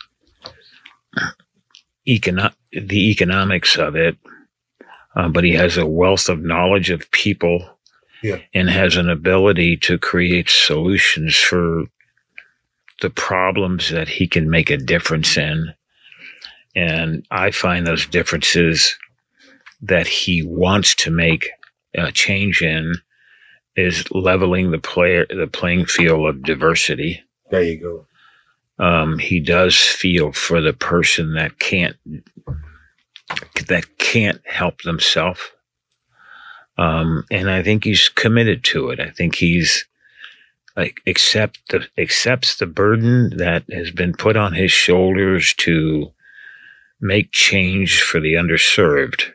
econo- 2.08 2.54
the 2.72 3.12
economics 3.12 3.78
of 3.78 3.96
it, 3.96 4.18
uh, 5.16 5.28
but 5.28 5.44
he 5.44 5.54
has 5.54 5.78
a 5.78 5.86
wealth 5.86 6.30
of 6.30 6.42
knowledge 6.42 6.90
of 6.90 7.12
people 7.12 7.75
Yeah. 8.24 8.40
and 8.54 8.70
has 8.70 8.96
an 8.96 9.10
ability 9.10 9.78
to 9.78 9.98
create 9.98 10.50
solutions 10.50 11.36
for 11.36 11.86
the 13.02 13.10
problems 13.10 13.90
that 13.90 14.08
he 14.08 14.28
can 14.28 14.50
make 14.50 14.70
a 14.70 14.78
difference 14.78 15.38
in. 15.38 15.74
And 16.76 17.26
I 17.32 17.52
find 17.52 17.86
those 17.86 18.06
differences 18.06 18.98
that 19.82 20.08
he 20.08 20.42
wants 20.44 20.96
to 20.96 21.12
make 21.12 21.50
a 21.94 22.12
change 22.12 22.62
in 22.62 22.94
is 23.76 24.10
leveling 24.12 24.72
the 24.72 24.80
player 24.80 25.26
the 25.30 25.48
playing 25.48 25.86
field 25.86 26.28
of 26.28 26.44
diversity. 26.44 27.22
There 27.52 27.64
you 27.64 27.80
go. 27.80 28.06
Um, 28.84 29.20
he 29.20 29.40
does 29.40 29.78
feel 29.78 30.32
for 30.32 30.62
the 30.62 30.74
person 30.74 31.34
that 31.34 31.60
can't 31.60 31.96
that 33.68 33.98
can't 33.98 34.42
help 34.46 34.82
themselves. 34.82 35.40
Um, 36.78 37.26
and 37.32 37.50
I 37.50 37.64
think 37.64 37.84
he's 37.84 38.10
committed 38.10 38.64
to 38.66 38.90
it. 38.90 39.00
I 39.00 39.10
think 39.10 39.36
he's 39.36 39.86
like 40.76 41.02
accept 41.08 41.60
the 41.70 41.88
accepts 41.98 42.58
the 42.58 42.66
burden 42.66 43.38
that 43.38 43.64
has 43.72 43.92
been 43.92 44.14
put 44.14 44.36
on 44.36 44.54
his 44.54 44.72
shoulders 44.72 45.54
to 45.56 46.12
make 47.00 47.32
change 47.32 48.02
for 48.02 48.20
the 48.20 48.34
underserved, 48.34 49.32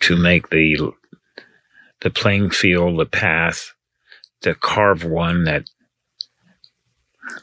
to 0.00 0.16
make 0.16 0.50
the 0.50 0.92
the 2.02 2.10
playing 2.10 2.50
field, 2.50 2.98
the 2.98 3.06
path, 3.06 3.72
to 4.42 4.54
carve 4.54 5.04
one 5.04 5.44
that 5.44 5.70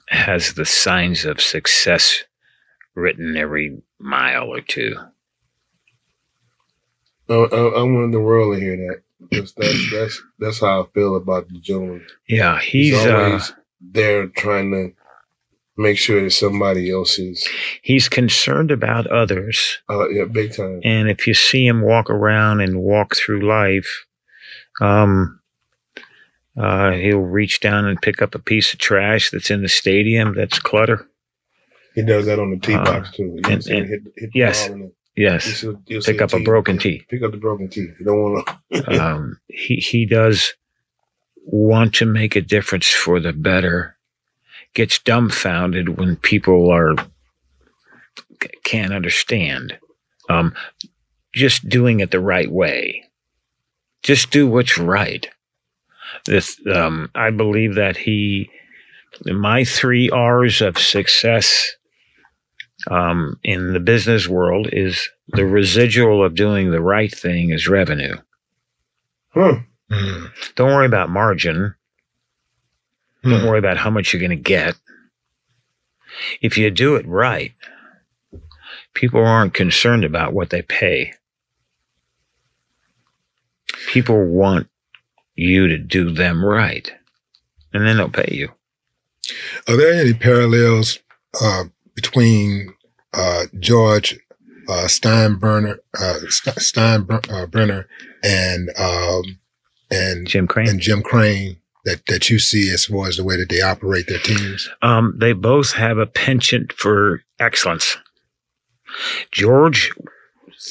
has 0.10 0.54
the 0.54 0.66
signs 0.66 1.26
of 1.26 1.42
success 1.42 2.24
written 2.94 3.38
every 3.38 3.82
mile 4.00 4.54
or 4.54 4.62
two. 4.62 4.96
I, 7.30 7.34
I, 7.34 7.58
I 7.80 7.84
wanted 7.84 8.12
the 8.14 8.20
world 8.20 8.56
to 8.56 8.60
hear 8.62 8.76
that. 8.78 9.02
Because 9.30 9.54
that's 9.54 9.92
that's 9.92 10.24
that's 10.40 10.60
how 10.62 10.84
I 10.84 10.86
feel 10.94 11.16
about 11.18 11.50
the 11.50 11.60
gentleman. 11.60 12.06
Yeah, 12.28 12.60
he's 12.60 12.96
uh, 13.06 13.16
always 13.16 13.54
there 13.82 14.28
trying 14.28 14.72
to 14.72 14.94
make 15.78 15.98
sure 15.98 16.22
that 16.24 16.32
somebody 16.32 16.90
else 16.92 17.20
is 17.20 17.48
he's 17.82 18.08
concerned 18.10 18.72
about 18.72 19.08
others. 19.08 19.80
uh, 19.90 20.08
yeah, 20.10 20.24
big 20.26 20.56
time. 20.56 20.80
And 20.84 21.10
if 21.10 21.28
you 21.28 21.34
see 21.34 21.68
him 21.68 21.82
walk 21.82 22.10
around 22.10 22.62
and 22.62 22.80
walk 22.82 23.16
through 23.16 23.42
life, 23.48 24.06
um, 24.82 25.40
uh, 26.58 26.92
he'll 26.92 27.20
reach 27.20 27.60
down 27.60 27.86
and 27.86 28.02
pick 28.02 28.22
up 28.22 28.36
a 28.36 28.40
piece 28.40 28.74
of 28.74 28.80
trash 28.80 29.32
that's 29.32 29.52
in 29.52 29.62
the 29.62 29.70
stadium 29.70 30.34
that's 30.36 30.60
clutter. 30.60 31.08
He 31.94 32.04
does 32.04 32.26
that 32.26 32.40
on 32.40 32.52
the 32.52 32.58
tee 32.58 32.74
Uh, 32.74 32.84
box 32.86 33.12
too. 33.12 33.36
And- 33.44 33.68
and- 33.68 33.88
hit, 33.88 34.02
hit 34.16 34.32
the 34.32 34.40
yes. 34.40 34.68
and 34.68 34.92
Yes, 35.20 35.64
you'll- 35.64 35.82
you'll 35.88 36.02
pick 36.02 36.22
up 36.22 36.32
a 36.34 36.38
tee. 36.38 36.44
broken 36.46 36.78
tee. 36.78 37.06
Pick 37.10 37.24
up 37.24 37.32
the 37.32 37.38
broken 37.38 37.68
tee. 37.70 37.88
You 38.00 38.06
don't 38.06 38.22
want 38.22 38.50
to. 38.72 39.02
um, 39.04 39.38
he 39.50 39.76
he 39.76 40.06
does 40.06 40.54
want 41.46 41.94
to 41.96 42.06
make 42.06 42.36
a 42.38 42.42
difference 42.42 42.88
for 42.90 43.20
the 43.20 43.34
better 43.34 43.98
gets 44.76 45.00
dumbfounded 45.00 45.98
when 45.98 46.16
people 46.16 46.72
are 46.72 46.96
can't 48.64 48.94
understand. 48.94 49.78
Um, 50.30 50.54
just 51.34 51.68
doing 51.68 52.00
it 52.00 52.12
the 52.12 52.20
right 52.20 52.50
way. 52.52 53.04
Just 54.04 54.32
do 54.32 54.48
what's 54.48 54.78
right. 54.78 55.28
This, 56.26 56.60
um, 56.74 57.10
I 57.16 57.32
believe 57.32 57.76
that 57.76 57.98
he, 57.98 58.50
my 59.26 59.64
three 59.66 60.10
R's 60.10 60.62
of 60.62 60.78
success 60.78 61.76
um, 62.88 63.40
in 63.44 63.74
the 63.74 63.80
business 63.80 64.28
world 64.28 64.68
is 64.72 65.10
the 65.30 65.46
residual 65.46 66.24
of 66.24 66.36
doing 66.36 66.72
the 66.72 66.82
right 66.82 67.14
thing 67.14 67.50
is 67.50 67.68
revenue. 67.68 68.16
Hmm. 69.92 70.26
Don't 70.56 70.70
worry 70.70 70.86
about 70.86 71.10
margin. 71.10 71.76
Don't 73.24 73.46
worry 73.46 73.60
about 73.60 73.78
how 73.78 73.90
much 73.90 74.14
you're 74.14 74.22
going 74.22 74.30
to 74.30 74.36
get. 74.36 74.76
If 76.42 76.58
you 76.58 76.70
do 76.72 76.96
it 76.96 77.06
right, 77.06 77.54
people 78.94 79.24
aren't 79.24 79.54
concerned 79.54 80.04
about 80.06 80.34
what 80.34 80.50
they 80.50 80.62
pay. 80.62 81.14
People 83.88 84.24
want 84.26 84.70
you 85.36 85.68
to 85.68 85.78
do 85.78 86.12
them 86.12 86.44
right, 86.44 86.92
and 87.74 87.86
then 87.86 87.98
they'll 87.98 88.10
pay 88.10 88.30
you. 88.32 88.50
Are 89.68 89.76
there 89.76 89.94
any 89.94 90.14
parallels 90.14 91.00
uh, 91.42 91.66
between 92.02 92.74
uh, 93.14 93.46
George 93.60 94.18
uh, 94.70 94.86
Steinbrenner, 94.88 95.80
uh, 95.98 96.20
Steinbrenner, 96.30 97.86
and 98.24 98.70
um, 98.78 99.40
and 99.92 100.28
Jim 100.28 100.48
Crane 100.48 100.70
and 100.70 100.80
Jim 100.80 101.02
Crane 101.02 101.58
that 101.84 102.06
that 102.08 102.30
you 102.30 102.40
see 102.40 102.72
as 102.72 102.86
far 102.86 103.08
as 103.08 103.18
the 103.18 103.24
way 103.24 103.36
that 103.36 103.50
they 103.50 103.62
operate 103.62 104.08
their 104.08 104.20
teams? 104.20 104.70
Um, 104.82 105.16
they 105.18 105.34
both 105.34 105.74
have 105.74 105.98
a 105.98 106.06
penchant 106.06 106.72
for 106.72 107.24
excellence. 107.40 107.98
George 109.32 109.92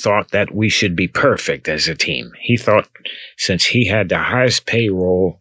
thought 0.03 0.31
that 0.31 0.55
we 0.55 0.68
should 0.68 0.97
be 0.97 1.09
perfect 1.09 1.68
as 1.68 1.89
a 1.89 1.95
team. 1.95 2.33
He 2.41 2.57
thought 2.57 2.89
since 3.37 3.64
he 3.66 3.87
had 3.87 4.09
the 4.09 4.18
highest 4.18 4.66
payroll 4.66 5.41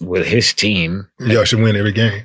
with 0.00 0.26
his 0.26 0.52
team, 0.52 1.08
Y'all 1.18 1.44
should 1.44 1.60
win 1.60 1.76
every 1.76 1.92
game. 1.92 2.22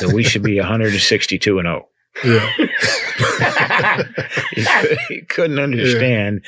that 0.00 0.12
we 0.14 0.22
should 0.24 0.42
be 0.42 0.58
162 0.58 1.58
and 1.58 1.66
0. 1.66 1.88
Yeah. 2.24 2.50
he, 4.52 4.64
he 5.08 5.20
couldn't 5.22 5.58
understand 5.58 6.44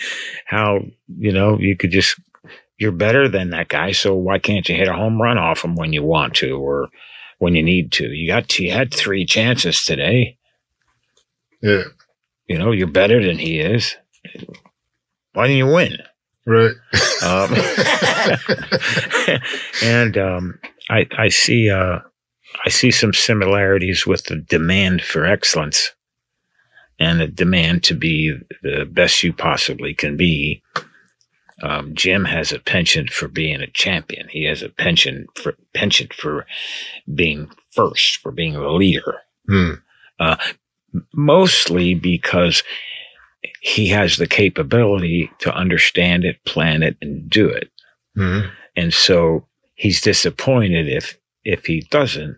how 0.46 0.80
you 1.18 1.32
know 1.32 1.58
you 1.58 1.76
could 1.76 1.90
just 1.90 2.18
you're 2.78 2.92
better 2.92 3.28
than 3.28 3.50
that 3.50 3.68
guy 3.68 3.92
so 3.92 4.14
why 4.14 4.38
can't 4.38 4.68
you 4.68 4.74
hit 4.76 4.88
a 4.88 4.92
home 4.92 5.20
run 5.22 5.38
off 5.38 5.64
him 5.64 5.74
when 5.76 5.92
you 5.92 6.02
want 6.02 6.34
to 6.34 6.50
or 6.58 6.88
when 7.38 7.54
you 7.54 7.62
need 7.62 7.92
to 7.92 8.04
you 8.12 8.26
got 8.28 8.58
you 8.58 8.70
had 8.72 8.92
three 8.92 9.24
chances 9.24 9.84
today 9.84 10.36
Yeah. 11.62 11.84
you 12.46 12.58
know 12.58 12.70
you're 12.72 12.86
better 12.86 13.24
than 13.24 13.38
he 13.38 13.60
is 13.60 13.96
why 15.32 15.46
didn't 15.46 15.58
you 15.58 15.72
win 15.72 15.96
Right. 16.46 16.74
um, 17.22 17.54
and 19.82 20.18
um, 20.18 20.58
I 20.90 21.06
I 21.16 21.28
see 21.28 21.70
uh, 21.70 22.00
I 22.64 22.68
see 22.68 22.90
some 22.90 23.12
similarities 23.12 24.06
with 24.06 24.24
the 24.24 24.36
demand 24.36 25.02
for 25.02 25.24
excellence 25.24 25.92
and 26.98 27.20
the 27.20 27.26
demand 27.26 27.82
to 27.84 27.94
be 27.94 28.36
the 28.62 28.84
best 28.90 29.22
you 29.22 29.32
possibly 29.32 29.94
can 29.94 30.16
be. 30.16 30.62
Um, 31.62 31.94
Jim 31.94 32.24
has 32.24 32.52
a 32.52 32.58
penchant 32.58 33.10
for 33.10 33.28
being 33.28 33.60
a 33.60 33.68
champion. 33.68 34.28
He 34.28 34.44
has 34.44 34.62
a 34.62 34.68
penchant 34.68 35.26
for 35.38 35.54
penchant 35.72 36.12
for 36.12 36.46
being 37.14 37.48
first, 37.70 38.18
for 38.18 38.32
being 38.32 38.56
a 38.56 38.72
leader. 38.72 39.16
Hmm. 39.48 39.74
Uh, 40.18 40.36
mostly 41.12 41.94
because 41.94 42.62
he 43.66 43.86
has 43.88 44.18
the 44.18 44.26
capability 44.26 45.30
to 45.38 45.50
understand 45.54 46.22
it, 46.22 46.44
plan 46.44 46.82
it, 46.82 46.98
and 47.00 47.30
do 47.30 47.48
it. 47.48 47.70
Mhm. 48.14 48.50
And 48.76 48.92
so 48.92 49.48
he's 49.74 50.02
disappointed 50.02 50.86
if 50.86 51.16
if 51.44 51.64
he 51.64 51.80
doesn't, 51.90 52.36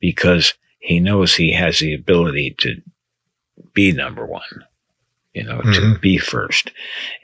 because 0.00 0.52
he 0.78 1.00
knows 1.00 1.34
he 1.34 1.52
has 1.52 1.78
the 1.78 1.94
ability 1.94 2.54
to 2.58 2.80
be 3.72 3.90
number 3.92 4.26
one, 4.26 4.64
you 5.34 5.42
know, 5.44 5.60
to 5.62 5.80
Mhm. 5.80 6.00
be 6.02 6.18
first. 6.18 6.70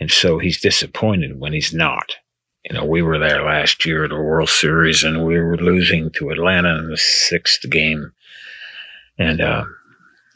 And 0.00 0.10
so 0.10 0.38
he's 0.38 0.60
disappointed 0.60 1.38
when 1.38 1.52
he's 1.52 1.74
not. 1.74 2.16
You 2.64 2.74
know, 2.74 2.84
we 2.86 3.02
were 3.02 3.18
there 3.18 3.42
last 3.42 3.84
year 3.84 4.04
at 4.04 4.10
the 4.10 4.16
World 4.16 4.48
Series 4.48 5.04
and 5.04 5.24
we 5.26 5.38
were 5.38 5.58
losing 5.58 6.10
to 6.12 6.30
Atlanta 6.30 6.78
in 6.78 6.88
the 6.88 6.96
sixth 6.98 7.68
game. 7.68 8.12
And 9.18 9.40
uh, 9.42 9.64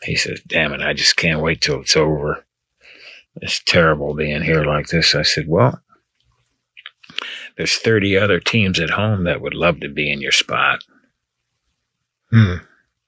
he 0.03 0.17
says, 0.17 0.41
Damn 0.47 0.73
it, 0.75 0.81
I 0.83 0.93
just 0.93 1.17
can't 1.17 1.41
wait 1.41 1.61
till 1.63 1.81
it's 1.81 1.97
over. 1.97 2.45
It's 3.43 3.63
terrible 3.65 4.15
being 4.15 4.43
here 4.43 4.65
like 4.65 4.89
this. 4.89 5.15
I 5.15 5.23
said, 5.23 5.47
Well, 5.49 5.81
there's 7.57 7.77
30 7.77 8.17
other 8.17 8.41
teams 8.41 8.81
at 8.81 8.91
home 8.91 9.25
that 9.25 9.41
would 9.41 9.55
love 9.55 9.81
to 9.81 9.89
be 9.89 10.11
in 10.11 10.21
your 10.21 10.33
spot. 10.33 10.81
Hmm. 12.31 12.57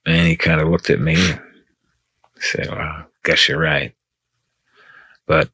And 0.05 0.27
he 0.27 0.35
kind 0.35 0.61
of 0.61 0.69
looked 0.69 0.89
at 0.89 0.99
me 0.99 1.15
and 1.15 1.41
said, 2.39 2.69
Well, 2.69 3.05
guess 3.23 3.47
you're 3.47 3.59
right. 3.59 3.93
But, 5.25 5.49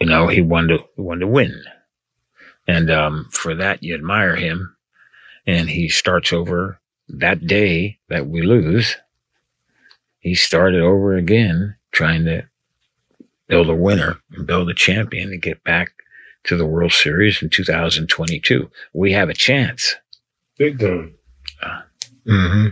you 0.00 0.06
know, 0.06 0.28
he 0.28 0.40
wanted 0.40 0.78
to, 0.78 0.84
he 0.96 1.02
wanted 1.02 1.20
to 1.20 1.26
win. 1.26 1.62
And 2.68 2.90
um, 2.90 3.28
for 3.30 3.54
that, 3.56 3.82
you 3.82 3.94
admire 3.94 4.36
him. 4.36 4.76
And 5.46 5.68
he 5.68 5.88
starts 5.88 6.32
over 6.32 6.80
that 7.08 7.46
day 7.46 7.98
that 8.08 8.28
we 8.28 8.42
lose. 8.42 8.96
He 10.18 10.34
started 10.34 10.80
over 10.82 11.16
again, 11.16 11.76
trying 11.92 12.24
to 12.26 12.49
build 13.50 13.68
a 13.68 13.74
winner 13.74 14.16
and 14.32 14.46
build 14.46 14.70
a 14.70 14.74
champion 14.74 15.32
and 15.32 15.42
get 15.42 15.62
back 15.64 15.90
to 16.44 16.56
the 16.56 16.64
World 16.64 16.92
Series 16.92 17.42
in 17.42 17.50
2022. 17.50 18.70
We 18.94 19.12
have 19.12 19.28
a 19.28 19.34
chance. 19.34 19.96
Big 20.56 20.78
time. 20.78 21.14
hmm 22.26 22.68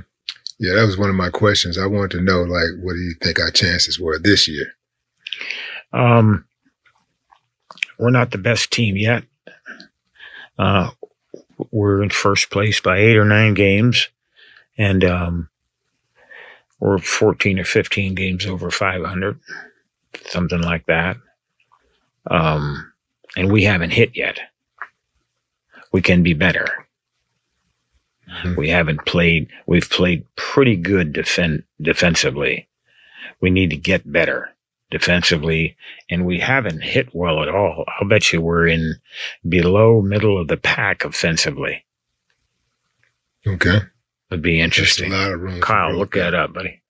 Yeah, 0.58 0.74
that 0.74 0.86
was 0.86 0.96
one 0.96 1.10
of 1.10 1.16
my 1.16 1.30
questions. 1.30 1.76
I 1.76 1.86
wanted 1.86 2.12
to 2.12 2.22
know, 2.22 2.42
like, 2.42 2.70
what 2.80 2.94
do 2.94 3.00
you 3.00 3.14
think 3.20 3.40
our 3.40 3.50
chances 3.50 3.98
were 3.98 4.18
this 4.18 4.48
year? 4.48 4.72
Um, 5.92 6.44
we're 7.98 8.10
not 8.10 8.30
the 8.30 8.38
best 8.38 8.70
team 8.70 8.96
yet. 8.96 9.24
Uh, 10.58 10.90
we're 11.70 12.02
in 12.02 12.10
first 12.10 12.50
place 12.50 12.80
by 12.80 12.98
eight 12.98 13.16
or 13.16 13.24
nine 13.24 13.54
games, 13.54 14.08
and 14.76 15.04
um, 15.04 15.48
we're 16.78 16.98
14 16.98 17.58
or 17.58 17.64
15 17.64 18.14
games 18.14 18.46
over 18.46 18.70
500, 18.70 19.40
something 20.26 20.62
like 20.62 20.86
that. 20.86 21.16
Um, 22.30 22.92
and 23.36 23.50
we 23.52 23.64
haven't 23.64 23.90
hit 23.90 24.16
yet. 24.16 24.38
We 25.92 26.02
can 26.02 26.22
be 26.22 26.34
better. 26.34 26.86
We 28.56 28.68
haven't 28.68 29.06
played. 29.06 29.48
We've 29.66 29.88
played 29.88 30.26
pretty 30.36 30.76
good 30.76 31.14
defend 31.14 31.62
defensively. 31.80 32.68
We 33.40 33.48
need 33.48 33.70
to 33.70 33.76
get 33.76 34.10
better 34.10 34.50
defensively, 34.90 35.76
and 36.10 36.26
we 36.26 36.38
haven't 36.38 36.82
hit 36.82 37.08
well 37.14 37.42
at 37.42 37.48
all. 37.48 37.84
I'll 37.88 38.08
bet 38.08 38.30
you 38.32 38.42
we're 38.42 38.66
in 38.66 38.96
below 39.48 40.02
middle 40.02 40.38
of 40.38 40.48
the 40.48 40.58
pack 40.58 41.04
offensively. 41.04 41.84
Okay. 43.46 43.78
Would 44.30 44.42
be 44.42 44.58
That's 44.60 44.60
a 44.60 44.64
interesting. 44.64 45.12
lot 45.12 45.32
of 45.32 45.40
room. 45.40 45.60
Kyle, 45.62 45.94
look 45.96 46.12
that 46.12 46.34
up, 46.34 46.52
buddy. 46.52 46.82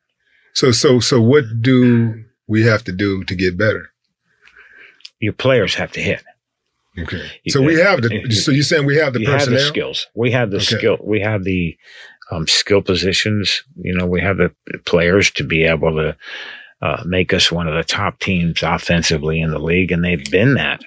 So, 0.54 0.72
so, 0.72 0.98
so, 0.98 1.20
what 1.20 1.44
do 1.62 2.24
we 2.48 2.62
have 2.64 2.82
to 2.84 2.92
do 2.92 3.22
to 3.24 3.34
get 3.34 3.56
better? 3.56 3.90
Your 5.20 5.32
players 5.32 5.74
have 5.74 5.92
to 5.92 6.00
hit. 6.00 6.24
Okay. 6.98 7.30
So 7.48 7.62
we 7.62 7.76
have 7.76 8.02
the. 8.02 8.30
So 8.30 8.50
you're 8.50 8.64
saying 8.64 8.86
we 8.86 8.96
have 8.96 9.12
the 9.12 9.20
you 9.20 9.26
have 9.30 9.38
personnel? 9.40 9.60
the 9.60 9.66
skills. 9.66 10.06
We 10.14 10.32
have 10.32 10.50
the 10.50 10.56
Okay. 10.56 10.76
skill. 10.76 10.98
We 11.02 11.20
have 11.20 11.44
the 11.44 11.76
um, 12.30 12.46
skill 12.48 12.82
positions. 12.82 13.62
You 13.76 13.94
know, 13.94 14.06
we 14.06 14.20
have 14.20 14.38
the 14.38 14.52
players 14.84 15.30
to 15.32 15.44
be 15.44 15.64
able 15.64 15.94
to 15.96 16.16
uh, 16.82 17.02
make 17.06 17.32
us 17.32 17.52
one 17.52 17.68
of 17.68 17.74
the 17.74 17.84
top 17.84 18.18
teams 18.18 18.62
offensively 18.62 19.40
in 19.40 19.50
the 19.50 19.58
league, 19.60 19.92
and 19.92 20.04
they've 20.04 20.28
been 20.30 20.54
that 20.54 20.80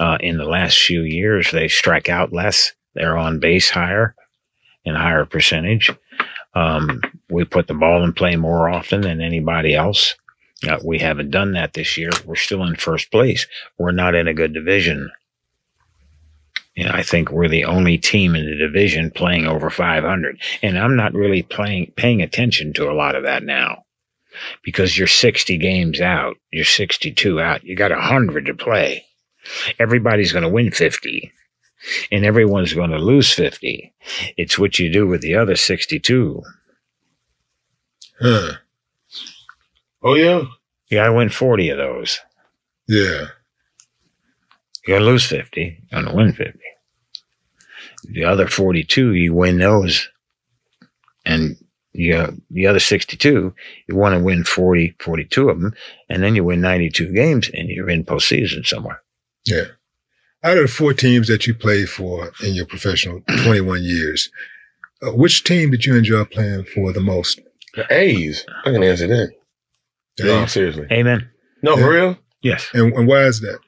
uh, 0.00 0.16
in 0.20 0.38
the 0.38 0.44
last 0.44 0.78
few 0.78 1.02
years. 1.02 1.50
They 1.50 1.68
strike 1.68 2.08
out 2.08 2.32
less. 2.32 2.72
They're 2.94 3.16
on 3.18 3.38
base 3.40 3.68
higher 3.70 4.14
and 4.84 4.96
higher 4.96 5.24
percentage. 5.24 5.90
Um, 6.54 7.00
we 7.30 7.44
put 7.44 7.66
the 7.66 7.74
ball 7.74 8.04
in 8.04 8.12
play 8.12 8.36
more 8.36 8.68
often 8.68 9.00
than 9.02 9.20
anybody 9.20 9.74
else. 9.74 10.14
Uh, 10.66 10.78
we 10.84 10.98
haven't 10.98 11.30
done 11.30 11.52
that 11.52 11.72
this 11.74 11.96
year. 11.96 12.10
We're 12.24 12.36
still 12.36 12.62
in 12.64 12.76
first 12.76 13.10
place. 13.10 13.46
We're 13.78 13.92
not 13.92 14.14
in 14.14 14.28
a 14.28 14.34
good 14.34 14.54
division. 14.54 15.10
And 16.76 16.88
I 16.88 17.02
think 17.02 17.30
we're 17.30 17.48
the 17.48 17.64
only 17.64 17.98
team 17.98 18.34
in 18.34 18.46
the 18.46 18.56
division 18.56 19.10
playing 19.10 19.46
over 19.46 19.70
500. 19.70 20.40
And 20.62 20.78
I'm 20.78 20.96
not 20.96 21.12
really 21.12 21.42
playing, 21.42 21.92
paying 21.96 22.22
attention 22.22 22.72
to 22.74 22.90
a 22.90 22.94
lot 22.94 23.14
of 23.14 23.24
that 23.24 23.42
now 23.42 23.84
because 24.64 24.96
you're 24.96 25.06
60 25.06 25.58
games 25.58 26.00
out. 26.00 26.36
You're 26.50 26.64
62 26.64 27.40
out. 27.40 27.64
You 27.64 27.76
got 27.76 27.90
100 27.90 28.46
to 28.46 28.54
play. 28.54 29.04
Everybody's 29.78 30.32
going 30.32 30.44
to 30.44 30.48
win 30.48 30.70
50 30.70 31.30
and 32.10 32.24
everyone's 32.24 32.72
going 32.72 32.90
to 32.90 32.98
lose 32.98 33.32
50. 33.32 33.92
It's 34.36 34.58
what 34.58 34.78
you 34.78 34.90
do 34.90 35.06
with 35.06 35.20
the 35.20 35.34
other 35.34 35.56
62 35.56 36.42
Huh. 38.22 38.52
Oh 40.02 40.14
yeah. 40.14 40.42
Yeah, 40.90 41.06
I 41.06 41.10
win 41.10 41.28
40 41.28 41.70
of 41.70 41.78
those. 41.78 42.20
Yeah. 42.88 43.26
You 44.86 44.94
gotta 44.94 45.04
lose 45.04 45.24
50. 45.26 45.60
You 45.60 45.76
gotta 45.90 46.14
win 46.14 46.32
50. 46.32 46.58
The 48.04 48.24
other 48.24 48.48
42, 48.48 49.14
you 49.14 49.34
win 49.34 49.58
those. 49.58 50.08
And 51.24 51.56
you 51.92 52.14
got 52.14 52.30
the 52.50 52.66
other 52.66 52.80
62, 52.80 53.54
you 53.88 53.96
want 53.96 54.14
to 54.14 54.24
win 54.24 54.44
40, 54.44 54.96
42 54.98 55.48
of 55.48 55.60
them. 55.60 55.74
And 56.08 56.22
then 56.22 56.34
you 56.34 56.42
win 56.42 56.60
92 56.60 57.12
games 57.12 57.50
and 57.52 57.68
you're 57.68 57.90
in 57.90 58.04
postseason 58.04 58.66
somewhere. 58.66 59.02
Yeah. 59.44 59.66
Out 60.42 60.56
of 60.56 60.64
the 60.64 60.68
four 60.68 60.94
teams 60.94 61.28
that 61.28 61.46
you 61.46 61.54
played 61.54 61.88
for 61.88 62.32
in 62.42 62.54
your 62.54 62.66
professional 62.66 63.20
21 63.44 63.84
years, 63.84 64.30
uh, 65.02 65.12
which 65.12 65.44
team 65.44 65.70
did 65.70 65.84
you 65.84 65.96
enjoy 65.96 66.24
playing 66.24 66.64
for 66.64 66.92
the 66.92 67.00
most? 67.00 67.40
The 67.74 67.86
A's. 67.92 68.44
I 68.64 68.70
can 68.72 68.82
answer 68.82 69.06
that. 69.06 69.32
No, 70.20 70.42
A's. 70.44 70.52
seriously. 70.52 70.86
Amen. 70.90 71.30
No, 71.62 71.76
for 71.76 71.90
real? 71.90 72.18
Yes. 72.42 72.68
And, 72.74 72.92
and 72.94 73.06
why 73.06 73.22
is 73.24 73.40
that? 73.40 73.58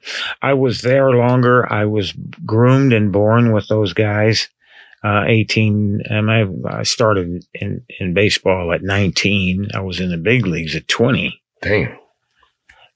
I 0.41 0.53
was 0.53 0.81
there 0.81 1.11
longer. 1.11 1.71
I 1.71 1.85
was 1.85 2.11
groomed 2.45 2.91
and 2.93 3.11
born 3.11 3.51
with 3.53 3.67
those 3.67 3.93
guys. 3.93 4.49
Uh, 5.03 5.23
18, 5.27 6.01
and 6.09 6.31
I, 6.31 6.45
I 6.67 6.81
started 6.83 7.45
in, 7.53 7.85
in 7.99 8.13
baseball 8.15 8.73
at 8.73 8.81
19. 8.81 9.69
I 9.75 9.79
was 9.81 9.99
in 9.99 10.09
the 10.09 10.17
big 10.17 10.47
leagues 10.47 10.75
at 10.75 10.87
20. 10.87 11.39
Damn. 11.61 11.95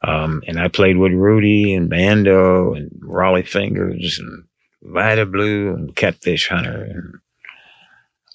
Um, 0.01 0.41
and 0.47 0.59
I 0.59 0.69
played 0.69 0.97
with 0.97 1.11
Rudi 1.11 1.73
and 1.75 1.87
Bando 1.89 2.73
and 2.73 2.89
Rollie 2.99 3.47
Fingers 3.47 4.17
and 4.17 4.45
Vida 4.81 5.25
Blue 5.27 5.73
and 5.73 5.95
Catfish 5.95 6.47
Hunter 6.49 6.83
and 6.89 7.13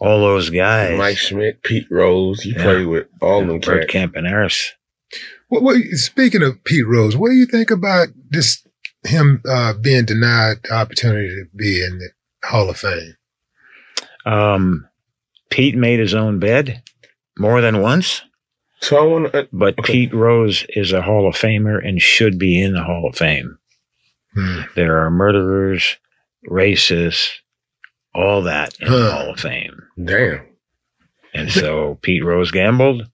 all 0.01 0.21
those 0.21 0.51
guys. 0.51 0.97
Mike 0.97 1.17
Schmidt, 1.17 1.63
Pete 1.63 1.87
Rose. 1.91 2.45
You 2.45 2.55
Yeah. 2.57 2.63
played 2.63 2.87
with 2.87 3.07
all 3.21 3.41
them 3.45 3.59
Bert 3.59 3.89
cats. 3.89 4.73
Campaneris. 5.51 5.63
What, 5.63 5.63
what, 5.63 5.77
speaking 5.93 6.43
of 6.43 6.63
Pete 6.65 6.87
Rose, 6.87 7.17
what 7.17 7.31
do 7.31 7.35
you 7.35 7.47
think 7.47 7.71
about 7.71 8.09
this 8.31 8.67
him 9.05 9.43
uh, 9.49 9.75
being 9.75 10.05
denied 10.05 10.57
the 10.65 10.75
opportunity 10.75 11.29
to 11.29 11.45
be 11.57 11.85
in 11.85 11.99
the 11.99 12.09
Hall 12.47 12.71
of 12.71 12.79
Fame? 12.79 13.17
Um, 14.27 14.89
Pete 15.51 15.77
made 15.77 16.01
his 16.01 16.15
own 16.15 16.39
bed 16.39 16.83
more 17.39 17.61
than 17.61 17.83
once. 17.83 18.23
So 18.81 18.97
I 18.97 19.03
want 19.03 19.33
to. 19.33 19.49
But 19.53 19.77
Pete 19.79 20.13
Rose 20.13 20.67
is 20.71 20.93
a 20.93 21.03
Hall 21.03 21.29
of 21.29 21.35
Famer 21.35 21.87
and 21.87 22.01
should 22.01 22.39
be 22.39 22.61
in 22.61 22.75
the 22.75 22.83
Hall 22.83 23.07
of 23.09 23.17
Fame. 23.17 23.59
Hmm. 24.35 24.63
There 24.75 25.05
are 25.05 25.11
murderers, 25.11 25.97
racists, 26.49 27.31
all 28.15 28.43
that 28.43 28.79
in 28.81 28.91
the 28.91 29.11
Hall 29.11 29.31
of 29.31 29.41
Fame. 29.41 29.83
Damn. 30.03 30.47
And 31.33 31.51
so 31.51 31.99
Pete 32.03 32.25
Rose 32.25 32.51
gambled. 32.51 33.09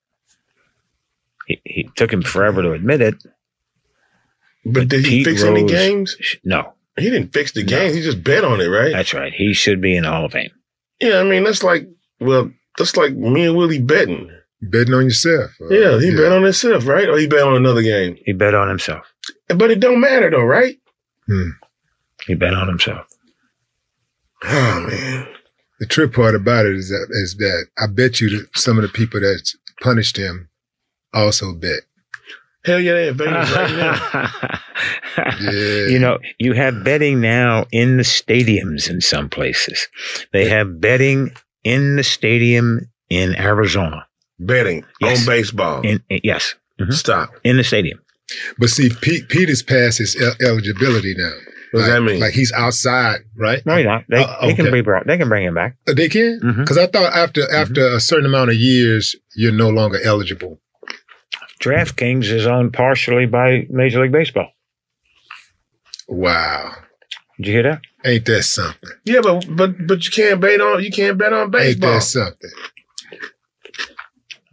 He, 1.51 1.61
he 1.64 1.90
took 1.96 2.12
him 2.12 2.22
forever 2.22 2.62
to 2.62 2.72
admit 2.72 3.01
it. 3.01 3.14
But 4.64 4.88
did 4.88 5.05
he 5.05 5.18
Pete 5.18 5.26
fix 5.26 5.42
any 5.42 5.66
games? 5.66 6.16
No, 6.44 6.74
He 6.96 7.09
didn't 7.11 7.32
fix 7.32 7.53
the 7.53 7.62
No. 7.62 7.68
games. 7.68 7.94
He 7.94 8.03
just 8.03 8.22
bet 8.22 8.44
on 8.44 8.61
it, 8.61 8.66
right? 8.68 8.92
that's 8.92 9.14
right. 9.14 9.32
He 9.32 9.53
should 9.55 9.80
be 9.80 9.96
in 9.96 10.05
the 10.05 10.11
Hall 10.11 10.26
of 10.26 10.32
Fame. 10.32 10.51
yeah, 11.01 11.18
I 11.18 11.24
mean 11.24 11.44
that's 11.44 11.62
like 11.62 11.88
well, 12.20 12.51
that's 12.78 12.96
like 12.96 13.14
me 13.14 13.46
and 13.46 13.57
Willie 13.57 13.80
betting. 13.80 14.30
Betting 14.62 14.92
on 14.92 15.05
yourself. 15.05 15.51
Uh, 15.61 15.68
Yeah, 15.70 15.98
he 15.98 16.14
bet 16.14 16.30
on 16.32 16.42
himself, 16.42 16.86
right? 16.86 17.09
Or 17.09 17.16
he 17.16 17.26
bet 17.26 17.42
on 17.42 17.57
another 17.57 17.80
game. 17.82 18.18
He 18.26 18.32
bet 18.34 18.55
on 18.55 18.68
himself. 18.68 19.07
But 19.48 19.70
it 19.70 19.80
don't 19.80 20.01
matter 20.01 20.28
though, 20.30 20.44
right? 20.44 20.76
He 22.26 22.34
bet 22.34 22.53
on 22.55 22.68
himself. 22.68 23.07
Oh 24.44 24.86
man. 24.88 25.26
The 25.80 25.86
trip 25.86 26.12
part 26.12 26.34
about 26.34 26.66
it 26.66 26.76
is 26.76 26.90
that 26.90 27.07
is 27.11 27.36
that 27.38 27.66
I 27.78 27.86
bet 27.86 28.20
you 28.20 28.28
that 28.36 28.48
some 28.59 28.76
of 28.76 28.82
the 28.82 28.88
people 28.90 29.18
that 29.20 29.51
punished 29.80 30.18
him 30.18 30.49
also 31.12 31.54
bet. 31.54 31.80
Hell 32.64 32.80
yeah, 32.80 32.92
they 32.92 33.08
in 33.08 33.16
Vegas 33.16 33.50
right 33.52 33.70
now. 33.70 34.30
Yeah. 35.40 35.86
You 35.90 35.98
know, 35.98 36.18
you 36.38 36.52
have 36.54 36.84
betting 36.84 37.20
now 37.20 37.66
in 37.72 37.96
the 37.96 38.02
stadiums 38.02 38.88
in 38.88 39.00
some 39.00 39.28
places. 39.28 39.88
They 40.32 40.48
have 40.48 40.80
betting 40.80 41.32
in 41.64 41.96
the 41.96 42.04
stadium 42.04 42.90
in 43.11 43.34
Arizona. 43.36 44.06
Betting 44.38 44.84
Yes. 45.00 45.20
on 45.20 45.26
baseball. 45.26 45.80
In, 45.82 46.02
in- 46.08 46.20
yes, 46.22 46.54
Mhm. 46.80 46.92
Stop. 46.94 47.30
in 47.44 47.56
the 47.56 47.64
stadium. 47.64 47.98
But 48.58 48.70
see, 48.70 48.90
Pete, 49.00 49.28
Pete 49.28 49.50
is 49.50 49.62
past 49.62 49.98
his 49.98 50.16
el- 50.20 50.36
eligibility 50.40 51.14
now. 51.16 51.32
What 51.72 51.80
does 51.80 51.88
that 51.88 52.02
mean? 52.02 52.20
Like 52.20 52.32
he's 52.32 52.52
outside, 52.52 53.20
right? 53.36 53.64
No, 53.66 53.76
you're 53.76 53.90
not. 53.90 54.04
They, 54.08 54.22
Uh, 54.22 54.46
they 54.46 54.54
can 54.54 54.66
okay. 54.66 54.72
be 54.74 54.80
brought. 54.80 55.06
They 55.06 55.18
can 55.18 55.28
bring 55.28 55.44
him 55.44 55.54
back. 55.54 55.76
Uh, 55.88 55.92
They 55.94 56.08
can 56.08 56.40
because 56.58 56.78
I 56.78 56.86
thought 56.86 57.12
after 57.12 57.50
after 57.52 57.86
a 57.86 58.00
certain 58.00 58.26
amount 58.26 58.50
of 58.50 58.56
years, 58.56 59.14
you're 59.36 59.52
no 59.52 59.68
longer 59.68 59.98
eligible. 60.02 60.61
DraftKings 61.61 62.24
is 62.32 62.46
owned 62.46 62.72
partially 62.72 63.26
by 63.26 63.66
Major 63.70 64.02
League 64.02 64.12
Baseball. 64.12 64.48
Wow, 66.08 66.72
Did 67.36 67.46
you 67.46 67.52
hear 67.54 67.62
that? 67.64 67.80
ain't 68.04 68.24
that 68.26 68.42
something? 68.42 68.90
Yeah, 69.04 69.20
but 69.22 69.44
but 69.56 69.86
but 69.86 70.04
you 70.04 70.11
can't 70.11 70.40
bet 70.40 70.61
on 70.61 70.82
you 70.82 70.90
can't 70.90 71.16
bet 71.18 71.32
on 71.32 71.50
baseball. 71.50 71.90
Ain't 71.90 72.00
that 72.00 72.02
something? 72.02 72.50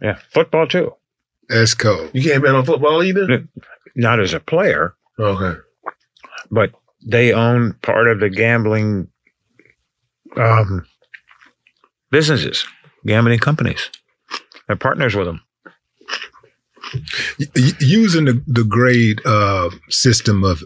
Yeah, 0.00 0.18
football 0.32 0.66
too. 0.68 0.94
That's 1.48 1.74
cold. 1.74 2.10
You 2.12 2.22
can't 2.22 2.42
bet 2.44 2.54
on 2.54 2.64
football 2.64 3.02
either. 3.02 3.48
Not 3.96 4.20
as 4.20 4.34
a 4.34 4.38
player, 4.40 4.94
Okay. 5.18 5.58
but 6.50 6.70
they 7.04 7.32
own 7.32 7.72
part 7.82 8.06
of 8.08 8.20
the 8.20 8.28
gambling 8.30 9.08
um, 10.36 10.86
businesses, 12.12 12.64
gambling 13.06 13.38
companies. 13.40 13.90
They're 14.68 14.76
partners 14.76 15.16
with 15.16 15.26
them. 15.26 15.40
Y- 17.38 17.46
y- 17.56 17.72
using 17.80 18.24
the 18.26 18.42
the 18.46 18.64
grade 18.64 19.20
uh, 19.26 19.70
system 19.88 20.44
of 20.44 20.62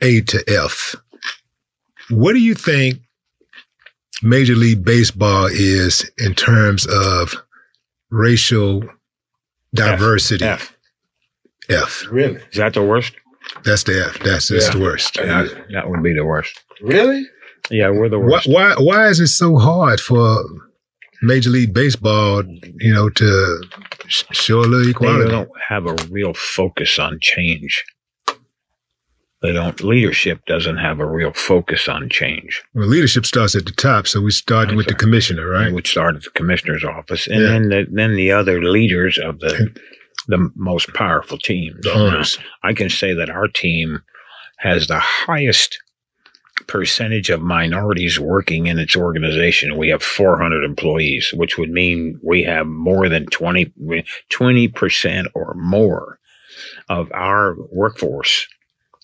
A 0.00 0.20
to 0.22 0.44
F, 0.48 0.94
what 2.10 2.32
do 2.32 2.38
you 2.38 2.54
think 2.54 2.98
Major 4.22 4.54
League 4.54 4.84
Baseball 4.84 5.46
is 5.50 6.10
in 6.18 6.34
terms 6.34 6.86
of 6.86 7.34
racial 8.10 8.82
diversity? 9.74 10.44
F. 10.44 10.76
F. 11.68 12.04
Really? 12.10 12.36
Is 12.50 12.56
that 12.58 12.74
the 12.74 12.82
worst? 12.82 13.12
That's 13.64 13.82
the 13.84 14.04
F. 14.06 14.18
That's, 14.20 14.48
that's 14.48 14.66
Yeah. 14.66 14.72
the 14.72 14.80
worst. 14.80 15.14
That, 15.14 15.66
that 15.72 15.88
would 15.90 16.02
be 16.02 16.14
the 16.14 16.24
worst. 16.24 16.62
Really? 16.80 17.24
Yeah, 17.70 17.90
we're 17.90 18.08
the 18.08 18.18
Why, 18.18 18.26
worst. 18.26 18.48
why 18.48 18.74
why 18.78 19.08
is 19.08 19.20
it 19.20 19.26
so 19.28 19.56
hard 19.56 20.00
for 20.00 20.42
Major 21.22 21.50
League 21.50 21.74
Baseball, 21.74 22.42
you 22.78 22.92
know, 22.94 23.08
to 23.10 23.62
sh- 24.06 24.24
show 24.32 24.60
a 24.60 24.62
little 24.62 24.88
equality. 24.90 25.24
They 25.24 25.30
don't 25.30 25.50
have 25.68 25.86
a 25.86 25.96
real 26.10 26.32
focus 26.34 26.98
on 26.98 27.18
change. 27.20 27.84
They 29.40 29.52
don't. 29.52 29.80
Leadership 29.84 30.44
doesn't 30.46 30.78
have 30.78 30.98
a 30.98 31.06
real 31.06 31.32
focus 31.32 31.88
on 31.88 32.08
change. 32.08 32.60
Well, 32.74 32.88
leadership 32.88 33.24
starts 33.24 33.54
at 33.54 33.66
the 33.66 33.72
top, 33.72 34.08
so 34.08 34.20
we 34.20 34.32
started 34.32 34.74
with 34.76 34.86
the 34.88 34.94
commissioner, 34.94 35.48
right? 35.48 35.72
Which 35.72 35.90
start 35.92 36.16
at 36.16 36.22
the 36.24 36.30
commissioner's 36.30 36.82
office, 36.84 37.28
and 37.28 37.42
Yeah. 37.42 37.48
then 37.48 37.68
the, 37.68 37.86
then 37.90 38.16
the 38.16 38.32
other 38.32 38.60
leaders 38.62 39.16
of 39.18 39.38
the 39.38 39.72
the 40.26 40.50
most 40.56 40.92
powerful 40.92 41.38
teams. 41.38 41.76
The 41.82 41.92
owners. 41.94 42.36
I 42.64 42.72
can 42.74 42.90
say 42.90 43.14
that 43.14 43.30
our 43.30 43.46
team 43.48 44.02
has 44.58 44.88
the 44.88 44.98
highest 44.98 45.78
percentage 46.68 47.30
of 47.30 47.40
minorities 47.40 48.20
working 48.20 48.66
in 48.66 48.78
its 48.78 48.94
organization. 48.94 49.76
We 49.76 49.88
have 49.88 50.02
400 50.02 50.62
employees, 50.62 51.32
which 51.34 51.58
would 51.58 51.70
mean 51.70 52.20
we 52.22 52.44
have 52.44 52.66
more 52.66 53.08
than 53.08 53.26
20 53.26 54.68
percent 54.68 55.28
or 55.34 55.54
more 55.54 56.18
of 56.88 57.10
our 57.12 57.56
workforce 57.72 58.46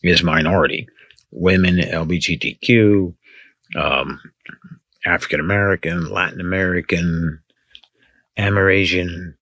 is 0.03 0.23
minority. 0.23 0.87
Women, 1.33 1.79
LGBTQ, 1.79 3.15
um, 3.77 4.21
African 5.05 5.41
American, 5.41 6.11
Latin 6.11 6.41
American, 6.41 7.41
Amerasian, 8.39 9.35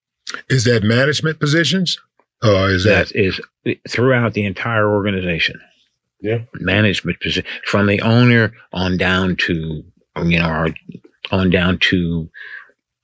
Is 0.49 0.65
that 0.65 0.83
management 0.83 1.41
positions, 1.41 1.99
or 2.43 2.71
is 2.71 2.85
that, 2.85 3.09
that 3.09 3.17
is 3.17 3.41
throughout 3.89 4.35
the 4.35 4.45
entire 4.45 4.89
organization. 4.89 5.61
Yeah. 6.23 6.39
Management 6.55 7.21
position 7.21 7.45
from 7.65 7.87
the 7.89 8.01
owner 8.01 8.53
on 8.73 8.97
down 8.97 9.37
to 9.37 9.83
you 10.25 10.39
know 10.39 10.45
our 10.47 10.69
on 11.33 11.51
down 11.51 11.79
to 11.91 12.31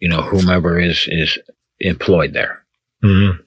you 0.01 0.09
know 0.09 0.23
whomever 0.23 0.79
is 0.79 1.07
is 1.09 1.37
employed 1.81 2.33
there. 2.33 2.65
Mm-hmm. 3.05 3.41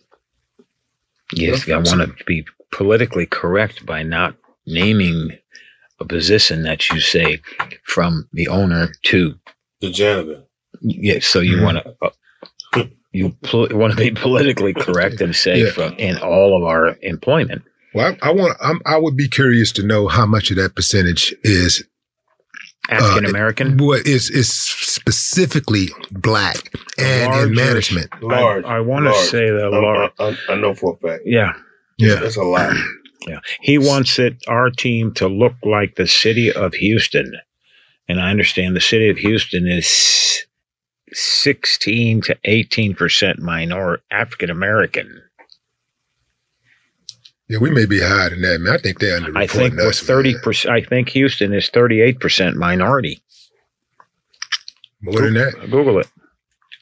Yes, 1.33 1.69
I 1.69 1.77
want 1.77 2.17
to 2.17 2.23
be 2.25 2.45
politically 2.71 3.25
correct 3.25 3.85
by 3.85 4.03
not 4.03 4.35
naming 4.67 5.37
a 5.99 6.05
position 6.05 6.63
that 6.63 6.89
you 6.89 6.99
say 6.99 7.41
from 7.83 8.27
the 8.33 8.47
owner 8.49 8.89
to 9.03 9.35
The 9.79 9.89
janitor. 9.91 10.43
Yes, 10.81 11.25
so 11.27 11.39
you 11.39 11.57
Mhm. 11.57 11.63
want 11.63 11.77
to 11.77 11.95
uh, 12.01 12.83
you 13.13 13.29
pol- 13.43 13.67
want 13.71 13.91
to 13.93 13.97
be 13.97 14.11
politically 14.11 14.73
correct 14.73 15.21
and 15.21 15.35
say 15.35 15.63
Yeah. 15.63 15.71
from 15.71 15.93
in 15.97 16.17
all 16.17 16.57
of 16.57 16.63
our 16.63 16.97
employment. 17.01 17.61
Well, 17.93 18.15
I, 18.21 18.29
I 18.29 18.31
want. 18.31 18.57
I'm, 18.61 18.79
I 18.85 18.97
would 18.97 19.17
be 19.17 19.27
curious 19.27 19.71
to 19.73 19.83
know 19.83 20.07
how 20.07 20.25
much 20.25 20.49
of 20.51 20.57
that 20.57 20.75
percentage 20.75 21.35
is 21.43 21.83
uh, 22.89 22.95
African 22.95 23.25
American. 23.25 23.77
what 23.77 24.07
is 24.07 24.29
is 24.29 24.51
specifically 24.51 25.89
black 26.11 26.73
and 26.97 27.33
in 27.49 27.55
management. 27.55 28.09
Large. 28.21 28.65
I, 28.65 28.77
I 28.77 28.79
want 28.79 29.05
to 29.05 29.13
say 29.25 29.49
that 29.49 29.71
I- 29.73 29.79
large. 29.79 30.11
I, 30.19 30.51
I, 30.51 30.53
I 30.53 30.59
know 30.59 30.73
for 30.73 30.93
a 31.01 31.07
fact. 31.07 31.23
Yeah, 31.25 31.53
Yeah. 31.97 32.15
That's 32.15 32.37
a 32.37 32.43
lot. 32.43 32.73
yeah. 33.27 33.39
He 33.61 33.77
wants 33.77 34.17
it 34.19 34.37
our 34.47 34.69
team 34.69 35.13
to 35.15 35.27
look 35.27 35.53
like 35.63 35.95
the 35.95 36.07
city 36.07 36.51
of 36.51 36.73
Houston, 36.75 37.33
and 38.07 38.21
I 38.21 38.29
understand 38.29 38.75
the 38.75 38.81
city 38.81 39.09
of 39.09 39.17
Houston 39.17 39.67
is 39.67 40.45
sixteen 41.13 42.21
to 42.21 42.37
eighteen 42.45 42.93
percent 42.95 43.39
minor 43.39 43.99
African 44.11 44.49
American. 44.49 45.21
Yeah, 47.51 47.57
we 47.57 47.69
may 47.69 47.85
be 47.85 47.99
higher 47.99 48.29
than 48.29 48.43
that, 48.43 48.61
man. 48.61 48.73
I 48.73 48.77
think 48.77 48.99
they're 48.99 49.17
under 49.17 49.37
I 49.37 49.45
think 49.45 49.75
with 49.75 49.99
thirty 49.99 50.35
percent. 50.41 50.73
I 50.73 50.81
think 50.81 51.09
Houston 51.09 51.53
is 51.53 51.67
thirty-eight 51.67 52.21
percent 52.21 52.55
minority. 52.55 53.21
More 55.01 55.19
than 55.19 55.33
that. 55.33 55.53
Google 55.69 55.99
it. 55.99 56.07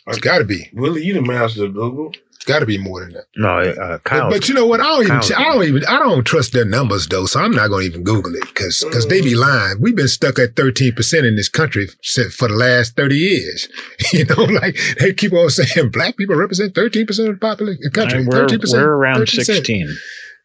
It's 0.06 0.20
got 0.20 0.38
to 0.38 0.44
be. 0.44 0.70
Willie, 0.74 1.04
you 1.04 1.16
the 1.16 1.24
master 1.24 1.66
of 1.66 1.74
Google. 1.74 2.12
It's 2.36 2.46
got 2.46 2.60
to 2.60 2.68
be 2.68 2.78
more 2.78 3.00
than 3.02 3.14
that. 3.14 3.26
No, 3.36 3.58
uh, 3.58 3.98
Kyle. 4.00 4.30
But 4.30 4.48
you 4.48 4.54
know 4.54 4.68
what? 4.68 4.80
I 4.80 4.84
don't 4.84 5.02
even. 5.06 5.10
Kyle's- 5.20 5.32
I 5.32 5.44
don't 5.44 5.64
even. 5.64 5.86
I 5.86 5.98
don't 5.98 6.24
trust 6.24 6.54
their 6.54 6.66
numbers 6.66 7.08
though. 7.08 7.26
So 7.26 7.40
I'm 7.40 7.52
not 7.52 7.70
going 7.70 7.82
to 7.82 7.88
even 7.90 8.04
Google 8.04 8.36
it 8.36 8.42
because 8.42 8.84
because 8.86 9.08
they 9.08 9.22
be 9.22 9.34
lying. 9.34 9.82
We've 9.82 9.96
been 9.96 10.08
stuck 10.08 10.38
at 10.38 10.56
13 10.56 10.94
percent 10.94 11.26
in 11.26 11.36
this 11.36 11.50
country 11.50 11.88
for 11.88 12.48
the 12.48 12.54
last 12.56 12.96
30 12.96 13.16
years. 13.16 13.68
You 14.14 14.26
know, 14.26 14.44
like 14.62 14.78
they 15.00 15.14
keep 15.14 15.34
on 15.34 15.50
saying 15.50 15.90
black 15.90 16.16
people 16.16 16.36
represent 16.36 16.76
13 16.76 17.08
percent 17.08 17.30
of 17.30 17.36
the 17.36 17.40
population, 17.40 17.82
the 17.82 17.90
country. 17.90 18.20
And 18.20 18.28
we're, 18.28 18.46
13%, 18.46 18.72
we're 18.74 18.88
around 18.88 19.22
13%. 19.22 19.46
16. 19.46 19.98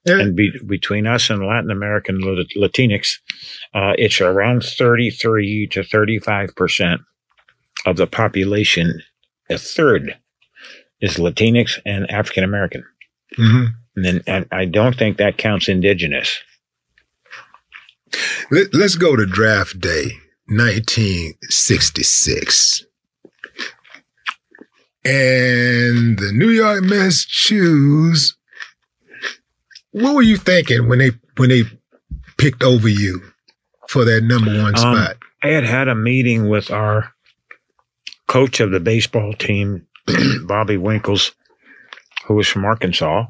And 0.07 0.37
be, 0.37 0.53
between 0.67 1.07
us 1.07 1.31
and 1.31 1.47
Latin 1.47 1.71
American 1.71 2.21
Lat- 2.21 2.51
Latinx, 2.57 3.19
uh, 3.73 3.95
it's 3.99 4.21
around 4.21 4.63
33 4.63 5.67
to 5.69 5.81
35% 5.81 6.99
of 7.87 7.97
the 7.97 8.07
population. 8.07 9.01
A 9.49 9.57
third 9.59 10.15
is 11.01 11.17
Latinx 11.17 11.81
and 11.87 12.11
African 12.11 12.45
American. 12.45 12.85
Mhm. 13.39 13.69
And 13.97 14.05
then 14.05 14.23
and 14.27 14.47
I 14.53 14.65
don't 14.67 14.97
think 14.97 15.17
that 15.19 15.39
counts 15.39 15.69
indigenous. 15.69 16.39
Let, 18.51 18.75
let's 18.75 18.97
go 18.97 19.17
to 19.17 19.25
draft 19.27 19.81
day 19.81 20.13
1966. 20.49 22.85
And 25.05 26.19
the 26.19 26.33
New 26.33 26.49
York 26.51 26.83
Mets 26.83 27.25
choose. 27.27 28.37
What 29.95 30.17
were 30.17 30.23
you 30.23 30.37
thinking 30.37 30.89
when 30.89 30.99
they 30.99 31.13
when 31.37 31.51
they 31.51 31.63
picked 32.37 32.65
over 32.65 32.89
you 32.89 33.23
for 33.89 34.05
that 34.05 34.23
number 34.25 34.51
one 34.51 34.75
Um, 34.75 34.77
spot? 34.77 35.17
I 35.41 35.49
had 35.49 35.65
had 35.65 35.87
a 35.87 35.95
meeting 35.95 36.49
with 36.49 36.71
our 36.73 37.13
coach 38.27 38.59
of 38.59 38.73
the 38.73 38.81
baseball 38.81 39.35
team, 39.35 39.87
Bobby 40.47 40.77
Winkles, 40.77 41.33
who 42.27 42.35
was 42.35 42.49
from 42.49 42.65
Arkansas, 42.65 43.27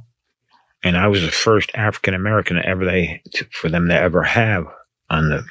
and 0.82 0.96
I 0.96 1.08
was 1.08 1.20
the 1.20 1.30
first 1.30 1.70
African 1.74 2.14
American 2.14 2.58
ever 2.64 2.86
they 2.86 3.22
for 3.50 3.68
them 3.68 3.88
to 3.88 3.94
ever 3.94 4.22
have 4.22 4.64
on 5.10 5.28
the 5.28 5.44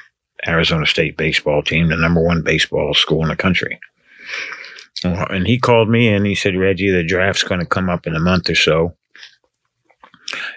Arizona 0.47 0.87
State 0.87 1.15
baseball 1.15 1.61
team, 1.61 1.89
the 1.89 1.95
number 1.95 2.23
one 2.23 2.41
baseball 2.41 2.95
school 2.95 3.21
in 3.21 3.29
the 3.29 3.35
country. 3.35 3.79
And 5.03 5.45
he 5.45 5.59
called 5.59 5.89
me 5.89 6.07
and 6.07 6.25
he 6.25 6.33
said, 6.33 6.55
Reggie, 6.55 6.89
the 6.89 7.03
draft's 7.03 7.43
going 7.43 7.59
to 7.59 7.67
come 7.67 7.87
up 7.89 8.07
in 8.07 8.15
a 8.15 8.19
month 8.19 8.49
or 8.49 8.55
so. 8.55 8.95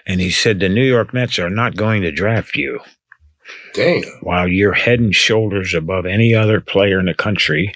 And 0.05 0.19
he 0.19 0.31
said, 0.31 0.59
the 0.59 0.69
New 0.69 0.83
York 0.83 1.13
Mets 1.13 1.39
are 1.39 1.49
not 1.49 1.75
going 1.75 2.01
to 2.01 2.11
draft 2.11 2.55
you 2.55 2.79
Damn. 3.73 4.03
while 4.21 4.47
you're 4.47 4.73
head 4.73 4.99
and 4.99 5.13
shoulders 5.13 5.73
above 5.73 6.05
any 6.05 6.33
other 6.33 6.61
player 6.61 6.99
in 6.99 7.05
the 7.05 7.13
country, 7.13 7.71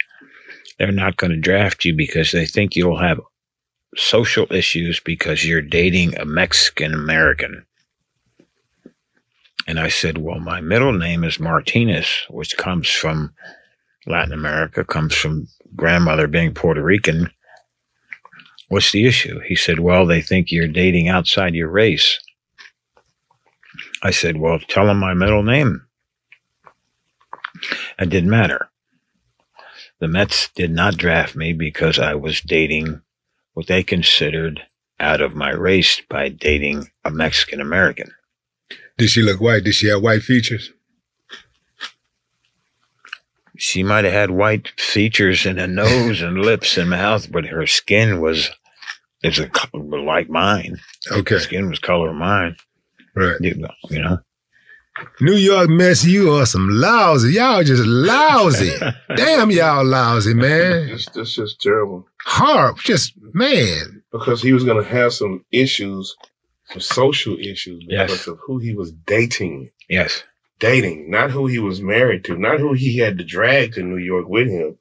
they're 0.78 0.92
not 0.92 1.18
going 1.18 1.32
to 1.32 1.38
draft 1.38 1.86
you 1.86 1.96
because 1.96 2.32
they 2.32 2.46
think 2.46 2.76
you'll 2.76 3.00
have 3.00 3.20
social 3.96 4.48
issues 4.52 5.00
because 5.00 5.46
you're 5.46 5.62
dating 5.62 6.18
a 6.18 6.26
Mexican 6.26 6.94
American. 6.94 7.66
And 9.68 9.80
I 9.80 9.90
said, 9.90 10.18
Well, 10.18 10.40
my 10.40 10.62
middle 10.62 10.94
name 10.94 11.24
is 11.24 11.40
Martinez, 11.40 12.08
which 12.30 12.58
comes 12.58 12.90
from 12.90 13.34
Latin 14.08 14.34
America, 14.34 14.84
comes 14.84 15.14
from 15.14 15.48
grandmother 15.76 16.28
being 16.28 16.54
Puerto 16.54 16.82
Rican. 16.82 17.30
What's 18.72 18.94
the 18.94 19.06
issue? 19.06 19.42
He 19.42 19.58
said, 19.58 19.82
Well, 19.82 20.06
they 20.06 20.22
think 20.22 20.50
you're 20.50 20.66
dating 20.66 21.10
outside 21.10 21.54
your 21.54 21.68
race. 21.68 22.18
I 24.02 24.12
said, 24.12 24.38
Well, 24.38 24.60
tell 24.60 24.86
them 24.86 24.98
my 24.98 25.14
middle 25.14 25.44
name. 25.44 25.86
It 28.00 28.10
didn't 28.10 28.30
matter. 28.30 28.70
The 30.00 30.08
Mets 30.08 30.48
did 30.56 30.72
not 30.72 30.96
draft 30.96 31.36
me 31.36 31.52
because 31.52 32.00
I 32.00 32.16
was 32.16 32.40
dating 32.40 33.02
what 33.56 33.68
they 33.68 33.84
considered 33.84 34.62
out 35.02 35.20
of 35.20 35.36
my 35.36 35.52
race 35.52 36.02
by 36.08 36.30
dating 36.30 36.92
a 37.04 37.12
Mexican 37.12 37.60
American. 37.60 38.14
Did 38.98 39.10
she 39.10 39.22
look 39.22 39.42
white? 39.42 39.66
Did 39.66 39.76
she 39.76 39.88
have 39.88 40.02
white 40.02 40.24
features? 40.24 40.72
She 43.58 43.84
might 43.84 44.06
have 44.06 44.14
had 44.14 44.32
white 44.32 44.70
features 44.80 45.46
in 45.46 45.58
her 45.58 45.68
nose 45.68 46.22
and 46.22 46.40
lips 46.40 46.78
and 46.78 46.90
mouth, 46.90 47.30
but 47.30 47.48
her 47.48 47.68
skin 47.68 48.22
was 48.22 48.50
is 49.24 49.40
a 49.40 49.48
color 49.50 50.02
like 50.02 50.30
mine. 50.30 50.80
Okay. 51.12 51.38
skin 51.40 51.70
was 51.70 51.80
color 51.80 52.10
of 52.10 52.16
mine. 52.16 52.56
Right. 53.16 53.38
You 53.42 53.68
you 53.90 54.02
know. 54.02 54.20
New 55.22 55.36
York 55.36 55.70
Mets, 55.70 56.06
you 56.06 56.32
are 56.34 56.46
some 56.46 56.68
lousy. 56.70 57.34
Y'all 57.34 57.64
just 57.64 57.84
lousy. 57.86 58.72
Damn, 59.16 59.50
y'all 59.50 59.86
lousy, 59.86 60.34
man. 60.34 60.88
This, 60.88 61.08
this 61.10 61.38
is 61.38 61.56
terrible. 61.60 62.08
Harp, 62.26 62.78
Just, 62.80 63.14
man. 63.34 64.04
Because 64.12 64.42
he 64.42 64.52
was 64.54 64.64
going 64.64 64.84
to 64.84 64.90
have 64.90 65.14
some 65.14 65.46
issues, 65.52 66.16
some 66.66 66.82
social 66.82 67.38
issues 67.40 67.84
because 67.88 68.10
Yes. 68.12 68.28
of 68.28 68.40
who 68.46 68.60
he 68.60 68.76
was 68.76 68.92
dating. 68.92 69.72
Yes. 69.90 70.24
Dating, 70.60 71.10
not 71.10 71.32
who 71.32 71.48
he 71.48 71.58
was 71.58 71.82
married 71.82 72.24
to, 72.26 72.38
not 72.38 72.60
who 72.60 72.74
he 72.74 72.98
had 72.98 73.18
to 73.18 73.24
drag 73.24 73.74
to 73.74 73.82
New 73.84 73.98
York 73.98 74.28
with 74.28 74.48
him. 74.50 74.78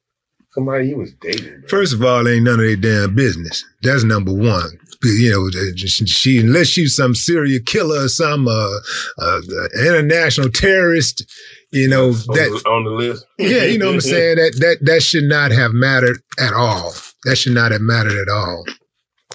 Somebody 0.53 0.89
he 0.89 0.95
was 0.95 1.13
dating. 1.21 1.63
First 1.69 1.95
of 1.95 2.03
all, 2.03 2.27
ain't 2.27 2.45
none 2.45 2.59
of 2.59 2.67
their 2.67 2.77
damn 2.77 3.15
business. 3.15 3.65
That's 3.83 4.03
number 4.03 4.33
one. 4.33 4.79
You 5.03 5.31
know, 5.31 5.77
she 5.77 6.39
unless 6.39 6.67
she's 6.67 6.95
some 6.95 7.15
serial 7.15 7.61
killer 7.65 8.05
or 8.05 8.09
some 8.09 8.49
uh, 8.49 8.71
uh, 9.19 9.41
international 9.79 10.51
terrorist, 10.51 11.25
you 11.71 11.89
know 11.89 12.09
on, 12.09 12.13
that. 12.13 12.61
the, 12.65 12.71
on 12.71 12.85
the 12.85 12.91
list. 12.91 13.25
Yeah, 13.39 13.65
you 13.65 13.79
know 13.79 13.87
what 13.87 13.95
I'm 13.95 14.01
saying. 14.03 14.37
That 14.37 14.57
that 14.61 14.79
that 14.83 15.03
should 15.03 15.25
not 15.25 15.53
have 15.53 15.73
mattered 15.73 16.19
at 16.39 16.53
all. 16.53 16.93
That 17.25 17.37
should 17.37 17.55
not 17.55 17.73
have 17.73 17.81
mattered 17.81 18.21
at 18.21 18.29
all. 18.29 18.65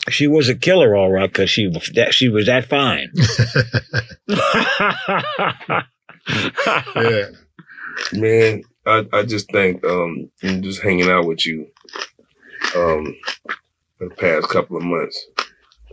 She 0.09 0.27
was 0.27 0.49
a 0.49 0.55
killer, 0.55 0.95
all 0.95 1.11
right, 1.11 1.31
because 1.31 1.49
she 1.49 1.65
was 1.67 1.89
that 1.95 2.13
she 2.13 2.29
was 2.29 2.45
that 2.45 2.65
fine. 2.65 3.11
Yeah. 6.95 7.25
Man, 8.13 8.63
I, 8.85 9.05
I 9.13 9.23
just 9.23 9.51
think 9.51 9.83
um 9.85 10.29
just 10.41 10.81
hanging 10.81 11.09
out 11.09 11.25
with 11.25 11.45
you 11.45 11.67
um 12.75 13.15
the 13.99 14.09
past 14.17 14.49
couple 14.49 14.77
of 14.77 14.83
months, 14.83 15.25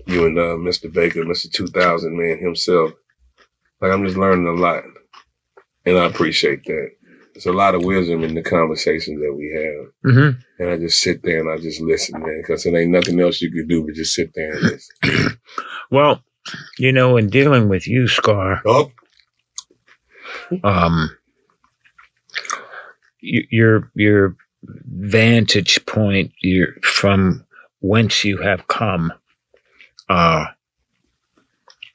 you 0.06 0.26
and 0.26 0.36
uh, 0.38 0.56
Mr. 0.56 0.92
Baker, 0.92 1.22
Mr. 1.24 1.50
2000 1.52 2.16
man 2.16 2.38
himself, 2.38 2.90
like 3.80 3.92
I'm 3.92 4.04
just 4.04 4.16
learning 4.18 4.46
a 4.48 4.52
lot, 4.60 4.82
and 5.86 5.96
I 5.98 6.06
appreciate 6.06 6.64
that. 6.64 6.90
There's 7.34 7.46
a 7.46 7.52
lot 7.52 7.74
of 7.74 7.84
wisdom 7.84 8.24
in 8.24 8.34
the 8.34 8.42
conversations 8.42 9.20
that 9.20 9.32
we 9.34 9.52
have, 9.56 10.12
Mm-hmm. 10.14 10.40
and 10.62 10.70
I 10.70 10.76
just 10.78 11.00
sit 11.00 11.22
there 11.22 11.40
and 11.40 11.50
I 11.50 11.62
just 11.62 11.80
listen, 11.80 12.20
man, 12.20 12.42
because 12.42 12.66
it 12.66 12.74
ain't 12.74 12.90
nothing 12.90 13.20
else 13.20 13.40
you 13.40 13.50
could 13.52 13.68
do 13.68 13.84
but 13.86 13.94
just 13.94 14.14
sit 14.14 14.32
there 14.34 14.52
and 14.54 14.62
listen. 14.62 15.38
Well, 15.90 16.22
you 16.78 16.90
know, 16.92 17.16
in 17.18 17.28
dealing 17.30 17.68
with 17.68 17.86
you, 17.86 18.08
Scar, 18.08 18.62
oh, 18.66 18.90
um, 20.64 21.10
your 23.22 23.90
your 23.94 24.36
vantage 24.62 25.84
point, 25.86 26.32
your 26.40 26.74
from 26.82 27.44
whence 27.80 28.24
you 28.24 28.38
have 28.38 28.68
come, 28.68 29.12
uh, 30.08 30.46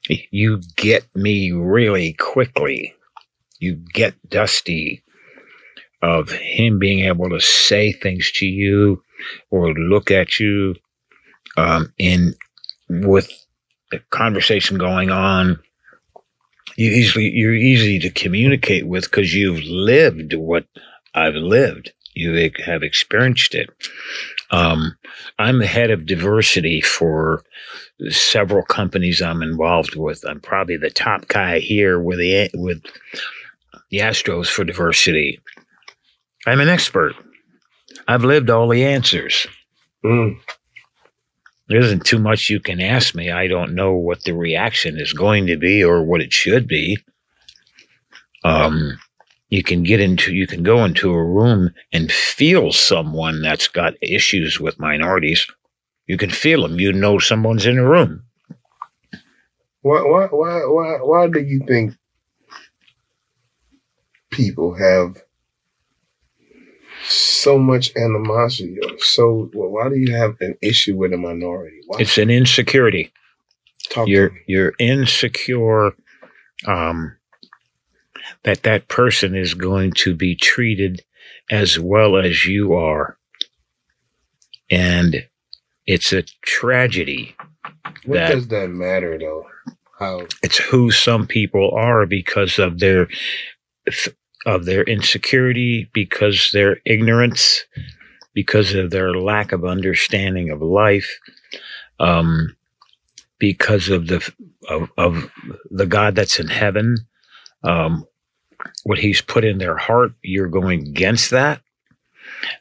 you 0.08 0.60
get 0.76 1.04
me 1.14 1.52
really 1.52 2.14
quickly. 2.14 2.94
You 3.60 3.74
get 3.92 4.14
Dusty 4.28 5.02
of 6.02 6.30
him 6.30 6.78
being 6.78 7.00
able 7.00 7.28
to 7.30 7.40
say 7.40 7.92
things 7.92 8.30
to 8.32 8.46
you 8.46 9.02
or 9.50 9.74
look 9.74 10.10
at 10.10 10.38
you 10.38 10.76
um, 11.56 11.92
in 11.98 12.34
with 12.88 13.30
the 13.90 14.00
conversation 14.10 14.78
going 14.78 15.10
on 15.10 15.58
you 16.78 16.92
easily 16.92 17.28
you're 17.30 17.54
easy 17.54 17.98
to 17.98 18.10
communicate 18.10 18.86
with 18.86 19.04
because 19.04 19.34
you've 19.34 19.62
lived 19.64 20.32
what 20.34 20.64
I've 21.14 21.34
lived. 21.34 21.92
You 22.14 22.50
have 22.64 22.82
experienced 22.82 23.54
it. 23.54 23.70
Um, 24.50 24.96
I'm 25.38 25.58
the 25.58 25.66
head 25.66 25.90
of 25.90 26.06
diversity 26.06 26.80
for 26.80 27.42
several 28.08 28.62
companies 28.64 29.22
I'm 29.22 29.42
involved 29.42 29.94
with. 29.94 30.24
I'm 30.26 30.40
probably 30.40 30.76
the 30.76 30.90
top 30.90 31.28
guy 31.28 31.58
here 31.60 32.00
with 32.00 32.18
the 32.18 32.50
with 32.54 32.82
the 33.90 33.98
Astros 33.98 34.48
for 34.48 34.64
diversity. 34.64 35.40
I'm 36.46 36.60
an 36.60 36.68
expert. 36.68 37.14
I've 38.06 38.24
lived 38.24 38.50
all 38.50 38.68
the 38.68 38.84
answers. 38.84 39.46
Mm. 40.04 40.38
There 41.68 41.78
isn't 41.78 42.06
too 42.06 42.18
much 42.18 42.48
you 42.48 42.60
can 42.60 42.80
ask 42.80 43.14
me. 43.14 43.30
I 43.30 43.46
don't 43.46 43.74
know 43.74 43.92
what 43.92 44.24
the 44.24 44.32
reaction 44.32 44.98
is 44.98 45.12
going 45.12 45.46
to 45.48 45.56
be 45.56 45.84
or 45.84 46.02
what 46.02 46.22
it 46.22 46.32
should 46.32 46.66
be. 46.66 46.98
Um, 48.44 48.98
you 49.48 49.62
can 49.62 49.82
get 49.82 50.00
into, 50.00 50.34
you 50.34 50.46
can 50.46 50.62
go 50.62 50.84
into 50.84 51.10
a 51.10 51.24
room 51.24 51.70
and 51.92 52.12
feel 52.12 52.72
someone 52.72 53.42
that's 53.42 53.68
got 53.68 53.94
issues 54.02 54.60
with 54.60 54.78
minorities. 54.78 55.46
You 56.06 56.16
can 56.16 56.30
feel 56.30 56.62
them. 56.62 56.80
You 56.80 56.92
know 56.92 57.18
someone's 57.18 57.66
in 57.66 57.76
the 57.76 57.86
room. 57.86 58.24
Why, 59.82 60.02
why, 60.02 60.26
why, 60.26 60.60
why, 60.66 60.98
why 61.02 61.28
do 61.28 61.40
you 61.40 61.60
think 61.66 61.94
people 64.30 64.74
have 64.74 65.16
so 67.06 67.58
much 67.58 67.92
animosity 67.96 68.76
or 68.82 68.98
so? 68.98 69.50
Well, 69.54 69.70
why 69.70 69.88
do 69.88 69.96
you 69.96 70.14
have 70.14 70.36
an 70.40 70.56
issue 70.60 70.96
with 70.96 71.12
a 71.12 71.16
minority? 71.16 71.80
Why? 71.86 72.00
It's 72.00 72.18
an 72.18 72.30
insecurity. 72.30 73.12
Talk 73.90 74.08
you're 74.08 74.30
me. 74.30 74.40
you're 74.46 74.74
insecure 74.78 75.92
um, 76.66 77.16
that 78.48 78.62
that 78.62 78.88
person 78.88 79.36
is 79.36 79.52
going 79.52 79.92
to 79.92 80.14
be 80.14 80.34
treated 80.34 81.02
as 81.50 81.78
well 81.78 82.16
as 82.16 82.46
you 82.46 82.72
are, 82.72 83.18
and 84.70 85.26
it's 85.86 86.14
a 86.14 86.22
tragedy. 86.40 87.36
What 88.06 88.14
that- 88.14 88.32
does 88.32 88.48
that 88.48 88.70
matter 88.70 89.18
though? 89.18 89.44
How? 89.98 90.26
It's 90.42 90.56
who 90.56 90.90
some 90.90 91.26
people 91.26 91.72
are 91.76 92.06
because 92.06 92.58
of 92.58 92.78
their 92.78 93.06
of 94.46 94.64
their 94.64 94.82
insecurity, 94.84 95.90
because 95.92 96.50
their 96.54 96.78
ignorance, 96.86 97.66
because 98.32 98.72
of 98.72 98.88
their 98.90 99.12
lack 99.12 99.52
of 99.52 99.66
understanding 99.66 100.48
of 100.48 100.62
life, 100.62 101.18
um, 102.00 102.56
because 103.38 103.90
of 103.90 104.06
the 104.06 104.26
of, 104.70 104.88
of 104.96 105.30
the 105.70 105.86
God 105.86 106.14
that's 106.14 106.40
in 106.40 106.48
heaven, 106.48 106.96
um, 107.62 108.06
what 108.84 108.98
He's 108.98 109.20
put 109.20 109.44
in 109.44 109.58
their 109.58 109.76
heart. 109.76 110.12
You're 110.22 110.48
going 110.48 110.80
against 110.80 111.30
that. 111.30 111.60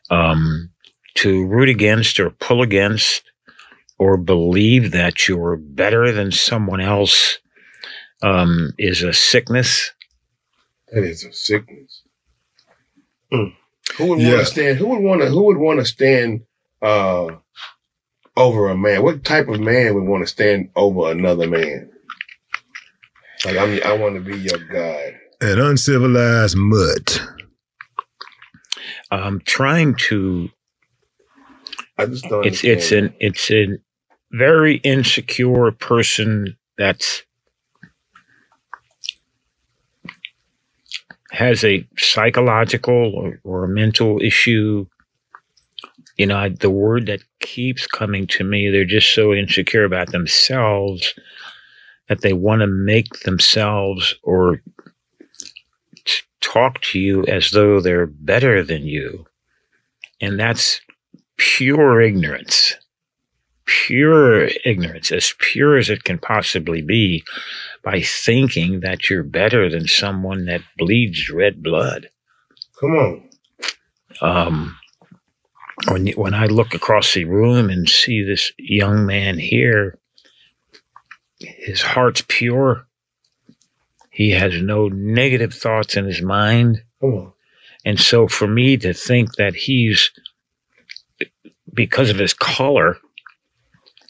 Um, 0.10 0.72
to 1.16 1.46
root 1.46 1.70
against 1.70 2.20
or 2.20 2.30
pull 2.30 2.62
against 2.62 3.24
or 3.98 4.18
believe 4.18 4.92
that 4.92 5.28
you're 5.28 5.58
better 5.58 6.12
than 6.12 6.32
someone 6.32 6.80
else 6.80 7.40
um, 8.22 8.74
is 8.78 9.02
a 9.02 9.14
sickness. 9.14 9.92
That 10.92 11.04
is 11.04 11.24
a 11.24 11.34
sickness. 11.34 12.04
Mm. 13.32 13.54
Who 13.98 14.06
would 14.08 14.20
want 14.20 14.40
to 14.40 14.46
stand? 14.46 14.78
Who 14.78 14.88
would 14.90 15.02
want 15.02 15.22
to? 15.22 15.28
Who 15.28 15.46
would 15.46 15.58
want 15.58 15.80
to 15.80 15.86
stand 15.86 16.46
uh, 16.82 17.28
over 18.36 18.70
a 18.70 18.78
man? 18.78 19.04
What 19.04 19.24
type 19.24 19.48
of 19.48 19.60
man 19.60 19.96
would 19.96 20.04
want 20.04 20.24
to 20.24 20.28
stand 20.28 20.70
over 20.76 21.12
another 21.12 21.48
man? 21.48 21.90
Like 23.46 23.58
I'm, 23.58 23.80
I 23.84 23.98
want 23.98 24.16
to 24.16 24.22
be 24.22 24.38
your 24.38 24.60
God. 24.60 25.20
An 25.40 25.60
uncivilized 25.60 26.58
mutt. 26.58 27.22
I'm 29.12 29.40
trying 29.42 29.96
to 30.10 30.50
I 31.98 32.06
just 32.08 32.26
don't. 32.26 32.46
it's 32.46 32.64
it's 32.64 32.92
an 32.92 33.14
it's 33.20 33.52
a 33.52 33.68
very 34.32 34.78
insecure 34.78 35.72
person 35.72 36.58
that's 36.78 37.24
has 41.32 41.64
a 41.64 41.88
psychological 41.98 43.14
or, 43.16 43.40
or 43.44 43.64
a 43.66 43.70
mental 43.70 44.20
issue 44.22 44.86
you 46.18 46.26
know 46.26 46.38
I, 46.38 46.50
the 46.50 46.70
word 46.70 47.06
that 47.08 47.22
keeps 47.40 47.88
coming 47.88 48.28
to 48.28 48.44
me 48.44 48.70
they're 48.70 48.86
just 48.86 49.14
so 49.14 49.34
insecure 49.34 49.84
about 49.84 50.12
themselves 50.12 51.14
that 52.08 52.22
they 52.22 52.34
want 52.34 52.62
to 52.62 52.68
make 52.68 53.20
themselves 53.22 54.16
or 54.24 54.58
t- 54.58 54.64
talk 56.54 56.82
to 56.82 57.00
you 57.00 57.26
as 57.26 57.52
though 57.52 57.80
they're 57.80 58.08
better 58.08 58.64
than 58.64 58.84
you 58.84 59.26
and 60.22 60.40
that's 60.40 60.82
pure 61.38 62.02
ignorance 62.02 62.76
pure 63.68 64.48
ignorance, 64.66 65.12
as 65.12 65.34
pure 65.40 65.78
as 65.78 65.90
it 65.90 66.04
can 66.04 66.18
possibly 66.18 66.82
be, 66.82 67.24
by 67.84 68.02
thinking 68.02 68.80
that 68.80 69.10
you're 69.10 69.24
better 69.24 69.70
than 69.70 69.88
someone 69.88 70.46
that 70.46 70.62
bleeds 70.78 71.30
red 71.30 71.62
blood. 71.62 72.10
Come 72.80 72.92
on. 72.92 73.30
Um, 74.22 74.78
when, 75.90 76.08
when 76.14 76.34
I 76.34 76.48
look 76.48 76.74
across 76.74 77.14
the 77.14 77.26
room 77.26 77.70
and 77.70 77.88
see 77.88 78.24
this 78.24 78.52
young 78.58 79.06
man 79.06 79.38
here, 79.38 80.00
his 81.40 81.82
heart's 81.82 82.24
pure. 82.28 82.87
He 84.18 84.32
has 84.32 84.60
no 84.64 84.88
negative 84.88 85.54
thoughts 85.54 85.96
in 85.96 86.06
his 86.06 86.24
mind. 86.24 86.82
Come 87.00 87.14
on. 87.14 87.34
And 87.86 88.00
so 88.00 88.28
for 88.28 88.48
me 88.48 88.76
to 88.78 88.92
think 88.92 89.36
that 89.36 89.54
he's, 89.54 90.10
because 91.72 92.10
of 92.10 92.18
his 92.18 92.34
color, 92.34 92.98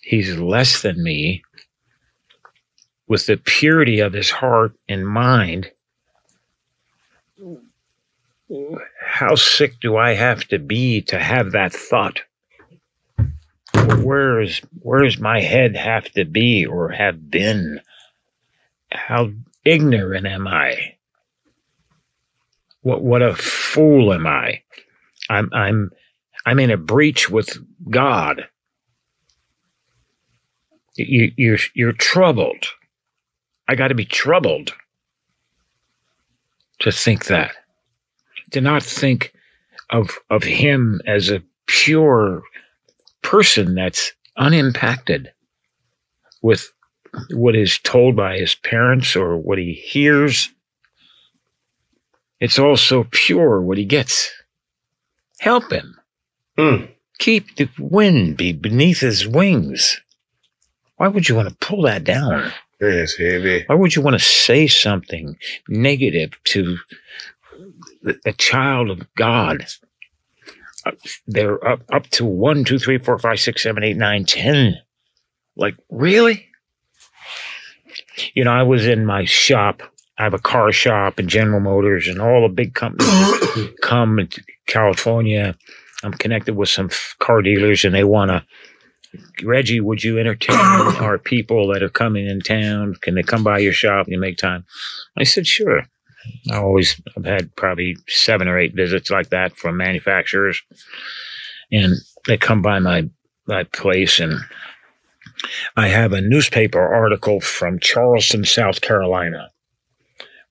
he's 0.02 0.38
less 0.38 0.82
than 0.82 1.04
me 1.04 1.44
with 3.10 3.26
the 3.26 3.36
purity 3.36 4.00
of 4.00 4.14
his 4.14 4.30
heart 4.30 4.78
and 4.88 5.06
mind. 5.06 5.72
How 9.06 9.36
sick 9.36 9.78
do 9.82 9.98
I 9.98 10.14
have 10.14 10.46
to 10.46 10.58
be 10.58 11.02
to 11.02 11.20
have 11.20 11.52
that 11.52 11.74
thought? 11.74 12.22
Where 13.74 14.40
is 14.40 14.62
where 14.80 15.04
does 15.04 15.20
my 15.20 15.42
head 15.42 15.76
have 15.76 16.10
to 16.12 16.24
be 16.24 16.66
or 16.66 16.88
have 16.92 17.30
been? 17.30 17.82
How 18.90 19.32
ignorant 19.68 20.26
am 20.26 20.48
I? 20.48 20.96
What 22.82 23.04
what 23.04 23.22
a 23.22 23.36
fool 23.36 24.14
am 24.14 24.26
I? 24.26 24.62
I'm 25.30 25.50
I'm 25.54 25.92
I'm 26.46 26.60
in 26.60 26.72
a 26.72 26.78
breach 26.78 27.30
with 27.30 27.58
God. 27.90 28.48
You 30.96 31.32
you're 31.36 31.60
you're 31.76 31.94
troubled. 31.94 32.66
I 33.68 33.76
got 33.76 33.90
to 33.90 33.96
be 33.96 34.06
troubled 34.06 34.74
to 36.80 36.92
think 36.92 37.26
that. 37.26 37.52
To 38.52 38.62
not 38.62 38.84
think 38.84 39.34
of 39.90 40.18
of 40.30 40.44
him 40.44 41.02
as 41.06 41.30
a 41.30 41.44
pure 41.66 42.42
person 43.22 43.76
that's 43.76 44.14
unimpacted 44.38 45.34
with 46.42 46.72
what 47.32 47.56
is 47.56 47.78
told 47.80 48.16
by 48.16 48.38
his 48.38 48.56
parents 48.56 49.16
or 49.16 49.38
what 49.38 49.58
he 49.58 49.74
hears. 49.74 50.50
It's 52.40 52.60
all 52.60 52.78
so 52.78 53.06
pure 53.12 53.62
what 53.62 53.78
he 53.78 53.86
gets. 53.86 54.32
Help 55.40 55.72
him. 55.72 55.98
Mm. 56.58 56.90
Keep 57.20 57.56
the 57.56 57.70
wind 57.80 58.38
be 58.38 58.54
beneath 58.54 59.00
his 59.00 59.28
wings. 59.28 60.00
Why 60.98 61.08
would 61.08 61.30
you 61.30 61.36
want 61.36 61.50
to 61.50 61.56
pull 61.56 61.84
that 61.84 62.04
down? 62.04 62.52
That's 62.80 63.18
heavy. 63.18 63.64
Why 63.68 63.76
would 63.76 63.96
you 63.96 64.02
want 64.02 64.16
to 64.20 64.24
say 64.24 64.68
something 64.68 65.38
negative 65.68 66.32
to 66.46 66.78
the- 68.04 68.20
a 68.26 68.34
child 68.34 68.90
of 68.90 69.14
God? 69.16 69.66
They're 71.28 71.66
up, 71.68 71.82
up 71.92 72.08
to 72.12 72.26
one, 72.26 72.64
two, 72.64 72.80
three, 72.80 72.98
four, 72.98 73.18
five, 73.20 73.40
six, 73.40 73.64
seven, 73.64 73.84
eight, 73.84 73.98
nine, 73.98 74.26
ten. 74.26 74.80
Like, 75.56 75.76
really? 75.90 76.48
You 78.34 78.44
know, 78.44 78.52
I 78.52 78.64
was 78.64 78.88
in 78.88 79.06
my 79.06 79.26
shop. 79.26 79.82
I 80.18 80.24
have 80.24 80.34
a 80.34 80.40
car 80.40 80.72
shop 80.72 81.20
and 81.20 81.30
General 81.30 81.60
Motors 81.60 82.08
and 82.08 82.20
all 82.20 82.42
the 82.42 82.54
big 82.54 82.74
companies 82.74 83.70
come 83.82 84.28
to 84.30 84.44
California. 84.66 85.56
I'm 86.04 86.14
connected 86.14 86.56
with 86.56 86.70
some 86.70 86.88
f- 86.88 87.16
car 87.20 87.42
dealers 87.42 87.86
and 87.86 87.94
they 87.94 88.04
want 88.04 88.30
to 88.30 88.44
Reggie, 89.44 89.80
would 89.80 90.04
you 90.04 90.20
entertain 90.20 90.56
our 90.60 91.18
people 91.18 91.68
that 91.74 91.84
are 91.84 91.90
coming 91.90 92.28
in 92.28 92.42
town? 92.42 92.96
Can 93.02 93.16
they 93.16 93.24
come 93.24 93.44
by 93.44 93.60
your 93.60 93.74
shop 93.74 94.06
and 94.06 94.14
you 94.14 94.20
make 94.20 94.38
time? 94.38 94.66
I 95.18 95.24
said, 95.24 95.48
sure. 95.48 95.84
I 96.52 96.58
always, 96.58 97.00
I've 97.16 97.26
had 97.26 97.56
probably 97.56 97.96
seven 98.08 98.48
or 98.48 98.60
eight 98.60 98.76
visits 98.76 99.10
like 99.10 99.30
that 99.30 99.56
from 99.56 99.78
manufacturers. 99.78 100.62
And 101.72 101.94
they 102.28 102.38
come 102.38 102.62
by 102.62 102.80
my, 102.80 103.10
my 103.48 103.64
place 103.64 104.20
and 104.20 104.40
I 105.76 105.88
have 105.88 106.14
a 106.14 106.22
newspaper 106.22 106.82
article 106.82 107.40
from 107.40 107.80
Charleston, 107.80 108.46
South 108.46 108.82
Carolina 108.82 109.52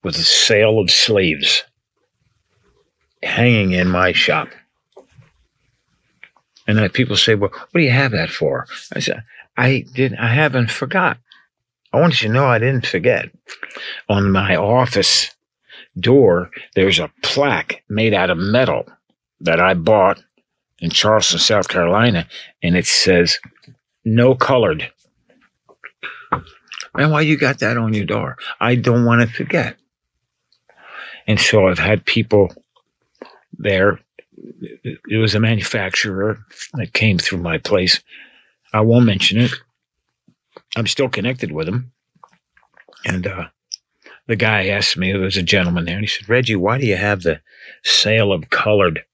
with 0.03 0.17
a 0.17 0.23
sale 0.23 0.79
of 0.79 0.91
slaves 0.91 1.65
hanging 3.23 3.73
in 3.73 3.89
my 3.89 4.13
shop. 4.13 4.49
And 6.69 6.81
I, 6.81 6.89
people 6.89 7.17
say, 7.17 7.35
"Well, 7.35 7.51
what 7.51 7.73
do 7.75 7.81
you 7.81 7.91
have 7.91 8.13
that 8.13 8.31
for?" 8.31 8.67
I 8.95 9.01
said, 9.01 9.23
"I 9.57 9.85
didn't. 9.95 10.19
I 10.19 10.33
haven't 10.33 10.71
forgot. 10.71 11.19
I 11.93 12.01
want 12.01 12.21
you 12.21 12.29
to 12.29 12.35
know 12.35 12.47
I 12.47 12.59
didn't 12.59 12.87
forget. 12.87 13.31
On 14.09 14.31
my 14.31 14.57
office 14.57 15.31
door, 15.99 16.51
there's 16.75 16.99
a 16.99 17.13
plaque 17.23 17.83
made 17.89 18.15
out 18.15 18.31
of 18.31 18.39
metal 18.39 18.87
that 19.41 19.61
I 19.61 19.75
bought 19.75 20.23
in 20.79 20.91
Charleston, 20.91 21.39
South 21.39 21.69
Carolina, 21.69 22.29
and 22.63 22.77
it 22.77 22.87
says 22.87 23.39
no 24.07 24.35
colored. 24.35 24.91
Man, 26.95 27.11
why 27.11 27.21
you 27.21 27.37
got 27.37 27.59
that 27.59 27.77
on 27.77 27.93
your 27.93 28.07
door? 28.07 28.39
I 28.61 28.77
don't 28.77 29.05
want 29.05 29.21
to 29.21 29.27
forget. 29.27 29.77
And 31.27 31.39
so 31.39 31.67
I've 31.67 31.79
had 31.79 32.07
people 32.07 32.55
there. 33.59 34.01
It 34.83 35.19
was 35.19 35.35
a 35.35 35.41
manufacturer 35.41 36.39
that 36.75 36.95
came 36.95 37.19
through 37.19 37.39
my 37.39 37.59
place. 37.59 38.01
I 38.73 38.81
won't 38.81 39.07
mention 39.07 39.39
it. 39.39 39.53
I'm 40.77 40.87
still 40.87 41.09
connected 41.09 41.53
with 41.53 41.69
him. 41.69 41.93
And 43.05 43.27
uh, 43.27 43.49
the 44.27 44.37
guy 44.37 44.69
asked 44.69 44.97
me, 44.97 45.13
there 45.13 45.21
was 45.21 45.37
a 45.37 45.43
gentleman 45.43 45.85
there, 45.85 45.97
and 45.97 46.05
he 46.05 46.09
said, 46.09 46.29
Reggie, 46.29 46.57
why 46.57 46.79
do 46.79 46.87
you 46.87 46.97
have 46.97 47.23
the 47.23 47.41
sale 47.83 48.33
of 48.33 48.51
colored 48.51 49.05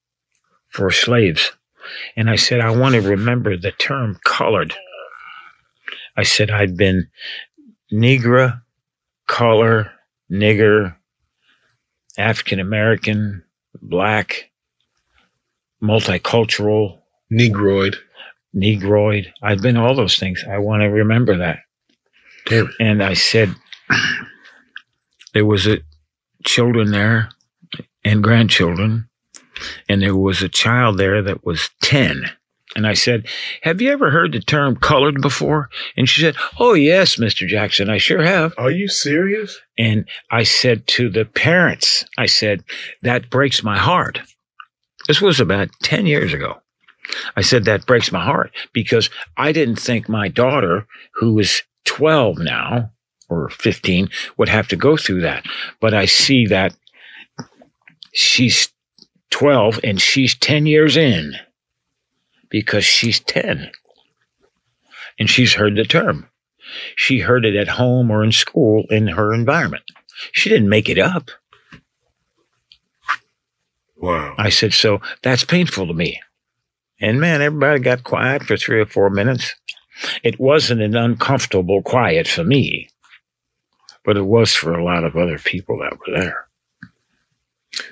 for 0.69 0.91
slaves? 0.91 1.53
And 2.17 2.31
I 2.31 2.37
said, 2.37 2.61
I 2.61 2.71
want 2.71 2.95
to 2.95 3.01
remember 3.01 3.57
the 3.57 3.73
term 3.73 4.19
colored. 4.25 4.75
I 6.17 6.23
said, 6.23 6.51
I'd 6.51 6.77
been 6.77 7.09
Negra, 7.91 8.63
color, 9.29 9.93
nigger, 10.31 10.97
African 12.19 12.61
American, 12.61 13.45
black, 13.81 14.51
multicultural, 15.83 17.03
Negroid. 17.33 17.97
Negroid. 18.55 19.33
I've 19.43 19.63
been 19.63 19.79
all 19.79 19.95
those 19.95 20.19
things. 20.19 20.45
I 20.49 20.59
want 20.59 20.83
to 20.83 20.89
remember 20.89 21.39
that. 21.39 21.61
Damn. 22.47 22.71
And 22.79 23.03
I 23.03 23.15
said, 23.15 23.55
there 25.35 25.47
was 25.47 25.67
a 25.67 25.79
children 26.45 26.91
there 26.91 27.31
and 28.05 28.23
grandchildren, 28.23 29.09
and 29.89 30.03
there 30.03 30.17
was 30.17 30.43
a 30.43 30.49
child 30.49 30.99
there 30.99 31.23
that 31.23 31.45
was 31.45 31.71
10. 31.83 32.31
And 32.75 32.87
I 32.87 32.95
said, 32.95 33.27
Have 33.63 33.83
you 33.83 33.91
ever 33.91 34.11
heard 34.11 34.33
the 34.33 34.41
term 34.41 34.77
colored 34.77 35.21
before? 35.21 35.69
And 35.97 36.09
she 36.09 36.21
said, 36.23 36.37
Oh, 36.59 36.75
yes, 36.75 37.17
Mr. 37.17 37.47
Jackson, 37.47 37.91
I 37.91 37.99
sure 37.99 38.23
have. 38.23 38.55
Are 38.57 38.71
you 38.71 38.89
serious? 38.89 39.61
And 39.79 40.09
I 40.31 40.45
said 40.45 40.87
to 40.89 41.11
the 41.11 41.25
parents, 41.25 42.05
I 42.17 42.27
said, 42.27 42.65
That 43.03 43.29
breaks 43.29 43.63
my 43.63 43.79
heart. 43.79 44.21
This 45.07 45.21
was 45.21 45.41
about 45.41 45.69
10 45.83 46.07
years 46.07 46.33
ago. 46.33 46.61
I 47.37 47.43
said, 47.43 47.65
That 47.65 47.87
breaks 47.87 48.11
my 48.11 48.25
heart 48.25 48.53
because 48.73 49.11
I 49.37 49.53
didn't 49.53 49.77
think 49.77 50.09
my 50.09 50.29
daughter, 50.29 50.87
who 51.15 51.39
is 51.39 51.63
12 51.85 52.39
now 52.39 52.91
or 53.29 53.51
15, 53.51 54.09
would 54.39 54.49
have 54.49 54.69
to 54.69 54.77
go 54.77 54.97
through 54.97 55.21
that. 55.23 55.45
But 55.81 55.93
I 55.93 56.07
see 56.07 56.47
that 56.47 56.75
she's 58.13 58.72
12 59.33 59.81
and 59.83 60.01
she's 60.01 60.37
10 60.37 60.67
years 60.67 60.97
in 60.97 61.35
because 62.49 62.85
she's 62.85 63.19
10 63.21 63.71
and 65.19 65.29
she's 65.29 65.55
heard 65.55 65.77
the 65.77 65.85
term. 65.85 66.29
She 66.97 67.19
heard 67.21 67.45
it 67.45 67.57
at 67.57 67.69
home 67.69 68.11
or 68.11 68.23
in 68.23 68.33
school 68.33 68.85
in 68.91 69.09
her 69.09 69.33
environment. 69.35 69.85
She 70.33 70.49
didn't 70.49 70.69
make 70.69 70.89
it 70.89 70.99
up. 70.99 71.31
Wow. 73.97 74.35
I 74.39 74.51
said, 74.51 74.73
so 74.73 75.01
that's 75.23 75.45
painful 75.45 75.87
to 75.87 75.95
me. 75.95 76.21
And 77.01 77.21
man, 77.21 77.43
everybody 77.43 77.81
got 77.81 78.05
quiet 78.05 78.45
for 78.45 78.57
three 78.57 78.81
or 78.81 78.87
four 78.87 79.11
minutes. 79.11 79.55
It 80.23 80.39
wasn't 80.39 80.83
an 80.83 80.97
uncomfortable 80.97 81.83
quiet 81.83 82.27
for 82.27 82.45
me, 82.45 82.89
but 84.05 84.17
it 84.17 84.27
was 84.27 84.55
for 84.55 84.73
a 84.73 84.85
lot 84.85 85.05
of 85.05 85.17
other 85.17 85.39
people 85.39 85.79
that 85.79 85.99
were 85.99 86.19
there. 86.19 86.49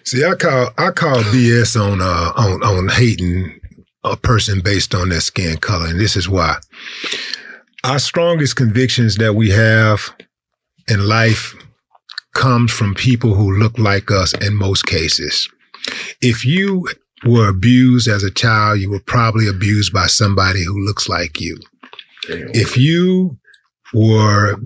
See, 0.05 0.25
I 0.25 0.35
call 0.35 0.71
I 0.77 0.91
call 0.91 1.17
BS 1.25 1.81
on 1.81 2.01
uh, 2.01 2.33
on 2.37 2.63
on 2.63 2.89
hating 2.89 3.61
a 4.05 4.17
person 4.17 4.61
based 4.61 4.95
on 4.95 5.09
their 5.09 5.21
skin 5.21 5.57
color, 5.59 5.87
and 5.87 6.01
this 6.01 6.17
is 6.17 6.29
why. 6.29 6.57
Our 7.85 7.99
strongest 7.99 8.57
convictions 8.57 9.17
that 9.17 9.35
we 9.35 9.51
have 9.51 10.11
in 10.89 11.07
life 11.07 11.55
comes 12.35 12.73
from 12.73 12.95
people 12.95 13.35
who 13.35 13.59
look 13.59 13.79
like 13.79 14.11
us 14.11 14.35
in 14.35 14.55
most 14.55 14.87
cases. 14.87 15.49
If 16.21 16.45
you 16.45 16.87
were 17.25 17.49
abused 17.49 18.09
as 18.09 18.23
a 18.23 18.31
child, 18.31 18.81
you 18.81 18.91
were 18.91 19.01
probably 19.01 19.49
abused 19.49 19.93
by 19.93 20.07
somebody 20.07 20.65
who 20.65 20.85
looks 20.85 21.09
like 21.09 21.41
you. 21.41 21.57
If 22.29 22.77
you 22.77 23.39
were 23.95 24.57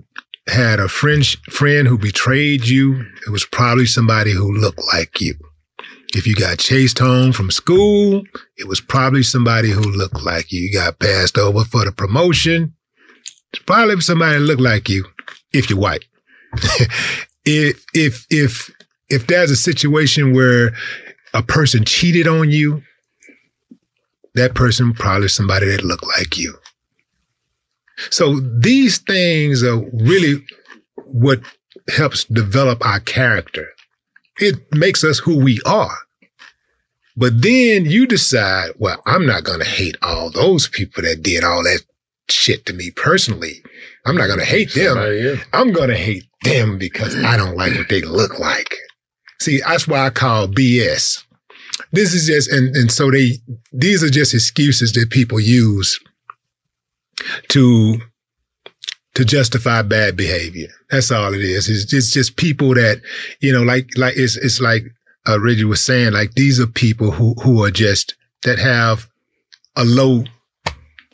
had 0.47 0.79
a 0.79 0.87
friend 0.87 1.25
friend 1.49 1.87
who 1.87 1.97
betrayed 1.97 2.67
you, 2.67 3.05
it 3.25 3.31
was 3.31 3.45
probably 3.45 3.85
somebody 3.85 4.31
who 4.31 4.51
looked 4.51 4.81
like 4.93 5.19
you. 5.19 5.35
If 6.13 6.27
you 6.27 6.35
got 6.35 6.59
chased 6.59 6.99
home 6.99 7.33
from 7.33 7.51
school, 7.51 8.23
it 8.57 8.67
was 8.67 8.79
probably 8.79 9.23
somebody 9.23 9.69
who 9.69 9.81
looked 9.81 10.21
like 10.23 10.51
you. 10.51 10.61
You 10.61 10.73
got 10.73 10.99
passed 10.99 11.37
over 11.37 11.65
for 11.65 11.83
the 11.83 11.91
promotion. 11.91 12.73
It's 13.51 13.63
probably 13.63 13.99
somebody 14.01 14.39
that 14.39 14.45
looked 14.45 14.61
like 14.61 14.87
you 14.87 15.05
if 15.51 15.69
you're 15.69 15.79
white. 15.79 16.05
if 17.45 17.83
if 17.93 18.25
if 18.29 18.71
if 19.09 19.27
there's 19.27 19.51
a 19.51 19.55
situation 19.55 20.33
where 20.33 20.73
a 21.33 21.43
person 21.43 21.83
cheated 21.85 22.27
on 22.27 22.49
you, 22.49 22.81
that 24.35 24.53
person 24.53 24.93
probably 24.93 25.27
somebody 25.27 25.67
that 25.67 25.83
looked 25.83 26.05
like 26.05 26.37
you. 26.37 26.55
So 28.09 28.39
these 28.39 28.97
things 28.99 29.63
are 29.63 29.77
really 29.93 30.43
what 31.05 31.39
helps 31.89 32.23
develop 32.25 32.85
our 32.85 32.99
character. 32.99 33.67
It 34.39 34.55
makes 34.73 35.03
us 35.03 35.19
who 35.19 35.41
we 35.43 35.59
are. 35.65 35.97
But 37.17 37.41
then 37.41 37.85
you 37.85 38.05
decide, 38.07 38.71
well, 38.77 39.01
I'm 39.05 39.25
not 39.25 39.45
going 39.45 39.59
to 39.59 39.65
hate 39.65 39.95
all 40.01 40.29
those 40.29 40.67
people 40.67 41.03
that 41.03 41.23
did 41.23 41.43
all 41.43 41.63
that 41.63 41.81
shit 42.29 42.65
to 42.65 42.73
me 42.73 42.91
personally. 42.91 43.63
I'm 44.05 44.17
not 44.17 44.27
going 44.27 44.39
to 44.39 44.45
hate 44.45 44.73
them. 44.73 44.97
I'm 45.53 45.71
going 45.71 45.89
to 45.89 45.95
hate 45.95 46.25
them 46.43 46.77
because 46.77 47.15
I 47.23 47.37
don't 47.37 47.55
like 47.55 47.73
what 47.75 47.87
they 47.89 48.01
look 48.01 48.39
like. 48.39 48.75
See, 49.39 49.61
that's 49.61 49.87
why 49.87 50.05
I 50.05 50.09
call 50.09 50.47
BS. 50.47 51.23
This 51.91 52.13
is 52.13 52.27
just, 52.27 52.51
and, 52.51 52.75
and 52.75 52.91
so 52.91 53.09
they, 53.11 53.37
these 53.71 54.03
are 54.03 54.09
just 54.09 54.33
excuses 54.33 54.91
that 54.93 55.09
people 55.09 55.39
use 55.39 55.97
to 57.49 57.99
to 59.13 59.23
justify 59.23 59.81
bad 59.81 60.17
behavior. 60.17 60.67
That's 60.89 61.09
all 61.09 61.33
it 61.33 61.39
is. 61.39 61.69
It's 61.69 61.85
just, 61.85 62.13
just 62.13 62.35
people 62.35 62.73
that, 62.73 63.01
you 63.39 63.53
know, 63.53 63.63
like, 63.63 63.87
like 63.95 64.17
it's, 64.17 64.35
it's 64.35 64.59
like 64.59 64.83
uh, 65.25 65.39
Reggie 65.39 65.63
was 65.63 65.81
saying, 65.81 66.11
like 66.11 66.33
these 66.33 66.59
are 66.59 66.67
people 66.67 67.11
who, 67.11 67.33
who 67.41 67.63
are 67.63 67.71
just, 67.71 68.15
that 68.43 68.59
have 68.59 69.07
a 69.77 69.85
low 69.85 70.25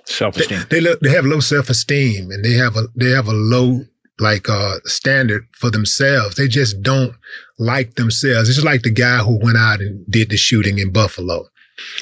self-esteem. 0.06 0.64
They, 0.72 0.80
they, 0.80 0.96
they 1.00 1.10
have 1.12 1.26
low 1.26 1.42
self-esteem 1.42 2.32
and 2.32 2.44
they 2.44 2.54
have 2.54 2.76
a, 2.76 2.88
they 2.96 3.12
have 3.12 3.28
a 3.28 3.34
low, 3.34 3.86
like, 4.20 4.50
uh, 4.50 4.78
standard 4.86 5.46
for 5.52 5.70
themselves. 5.70 6.38
They 6.38 6.48
just 6.48 6.82
don't 6.82 7.14
like 7.60 7.94
themselves. 7.98 8.50
It's 8.50 8.56
just 8.56 8.66
like 8.66 8.82
the 8.82 8.90
guy 8.90 9.20
who 9.20 9.38
went 9.38 9.60
out 9.60 9.80
and 9.80 10.04
did 10.10 10.32
the 10.32 10.38
shooting 10.38 10.80
in 10.80 10.92
Buffalo. 10.92 11.50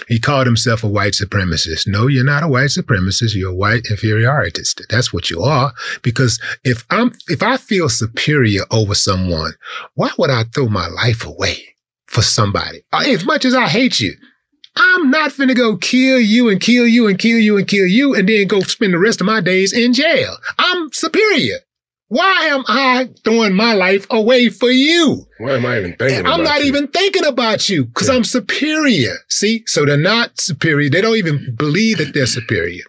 He 0.07 0.19
called 0.19 0.45
himself 0.45 0.83
a 0.83 0.87
white 0.87 1.13
supremacist. 1.13 1.87
No, 1.87 2.07
you're 2.07 2.23
not 2.23 2.43
a 2.43 2.47
white 2.47 2.69
supremacist. 2.69 3.35
You're 3.35 3.51
a 3.51 3.55
white 3.55 3.83
inferiorist. 3.83 4.85
That's 4.89 5.13
what 5.13 5.29
you 5.29 5.41
are. 5.41 5.73
Because 6.01 6.39
if 6.63 6.85
I'm, 6.89 7.11
if 7.27 7.41
I 7.43 7.57
feel 7.57 7.89
superior 7.89 8.63
over 8.71 8.95
someone, 8.95 9.53
why 9.95 10.11
would 10.17 10.29
I 10.29 10.43
throw 10.43 10.67
my 10.67 10.87
life 10.87 11.25
away 11.25 11.75
for 12.07 12.21
somebody? 12.21 12.81
Uh, 12.91 13.03
as 13.07 13.25
much 13.25 13.45
as 13.45 13.53
I 13.53 13.67
hate 13.67 13.99
you, 13.99 14.13
I'm 14.75 15.11
not 15.11 15.31
finna 15.31 15.55
go 15.55 15.77
kill 15.77 16.19
you 16.19 16.49
and 16.49 16.61
kill 16.61 16.87
you 16.87 17.07
and 17.07 17.17
kill 17.17 17.39
you 17.39 17.57
and 17.57 17.67
kill 17.67 17.87
you 17.87 18.15
and 18.15 18.27
then 18.27 18.47
go 18.47 18.61
spend 18.61 18.93
the 18.93 18.99
rest 18.99 19.21
of 19.21 19.27
my 19.27 19.41
days 19.41 19.73
in 19.73 19.93
jail. 19.93 20.37
I'm 20.57 20.91
superior. 20.93 21.57
Why 22.09 22.47
am 22.47 22.63
I 22.67 23.07
throwing 23.23 23.53
my 23.53 23.73
life 23.73 24.07
away 24.09 24.49
for 24.49 24.71
you? 24.71 25.27
Why 25.37 25.53
am 25.53 25.65
I 25.67 25.77
even 25.77 25.95
thinking 25.95 26.25
I'm 26.25 26.43
not 26.43 26.61
you? 26.61 26.65
even 26.65 26.87
thinking 26.87 27.23
about 27.23 27.69
you 27.69 27.85
because 27.85 28.07
yeah. 28.07 28.15
I'm 28.15 28.23
superior. 28.23 29.13
See? 29.29 29.61
So 29.67 29.85
they're 29.85 29.95
not 29.95 30.41
superior. 30.41 30.89
They 30.89 31.01
don't 31.01 31.17
even 31.17 31.53
believe 31.55 31.99
that 31.99 32.15
they're 32.15 32.25
superior. 32.25 32.83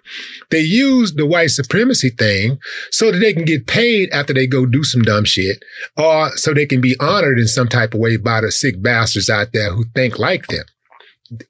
They 0.51 0.61
use 0.61 1.12
the 1.12 1.27
white 1.27 1.51
supremacy 1.51 2.09
thing 2.09 2.59
so 2.93 3.12
that 3.12 3.18
they 3.18 3.35
can 3.35 3.45
get 3.45 3.66
paid 3.66 4.09
after 4.11 4.33
they 4.33 4.47
go 4.47 4.64
do 4.64 4.83
some 4.83 5.03
dumb 5.03 5.27
shit 5.27 5.62
or 5.99 6.35
so 6.37 6.55
they 6.55 6.66
can 6.66 6.81
be 6.81 6.97
honored 6.99 7.39
in 7.39 7.47
some 7.47 7.68
type 7.68 7.93
of 7.93 8.01
way 8.01 8.16
by 8.16 8.41
the 8.41 8.51
sick 8.51 8.83
bastards 8.83 9.29
out 9.29 9.49
there 9.53 9.71
who 9.71 9.85
think 9.95 10.18
like 10.18 10.47
them. 10.47 10.64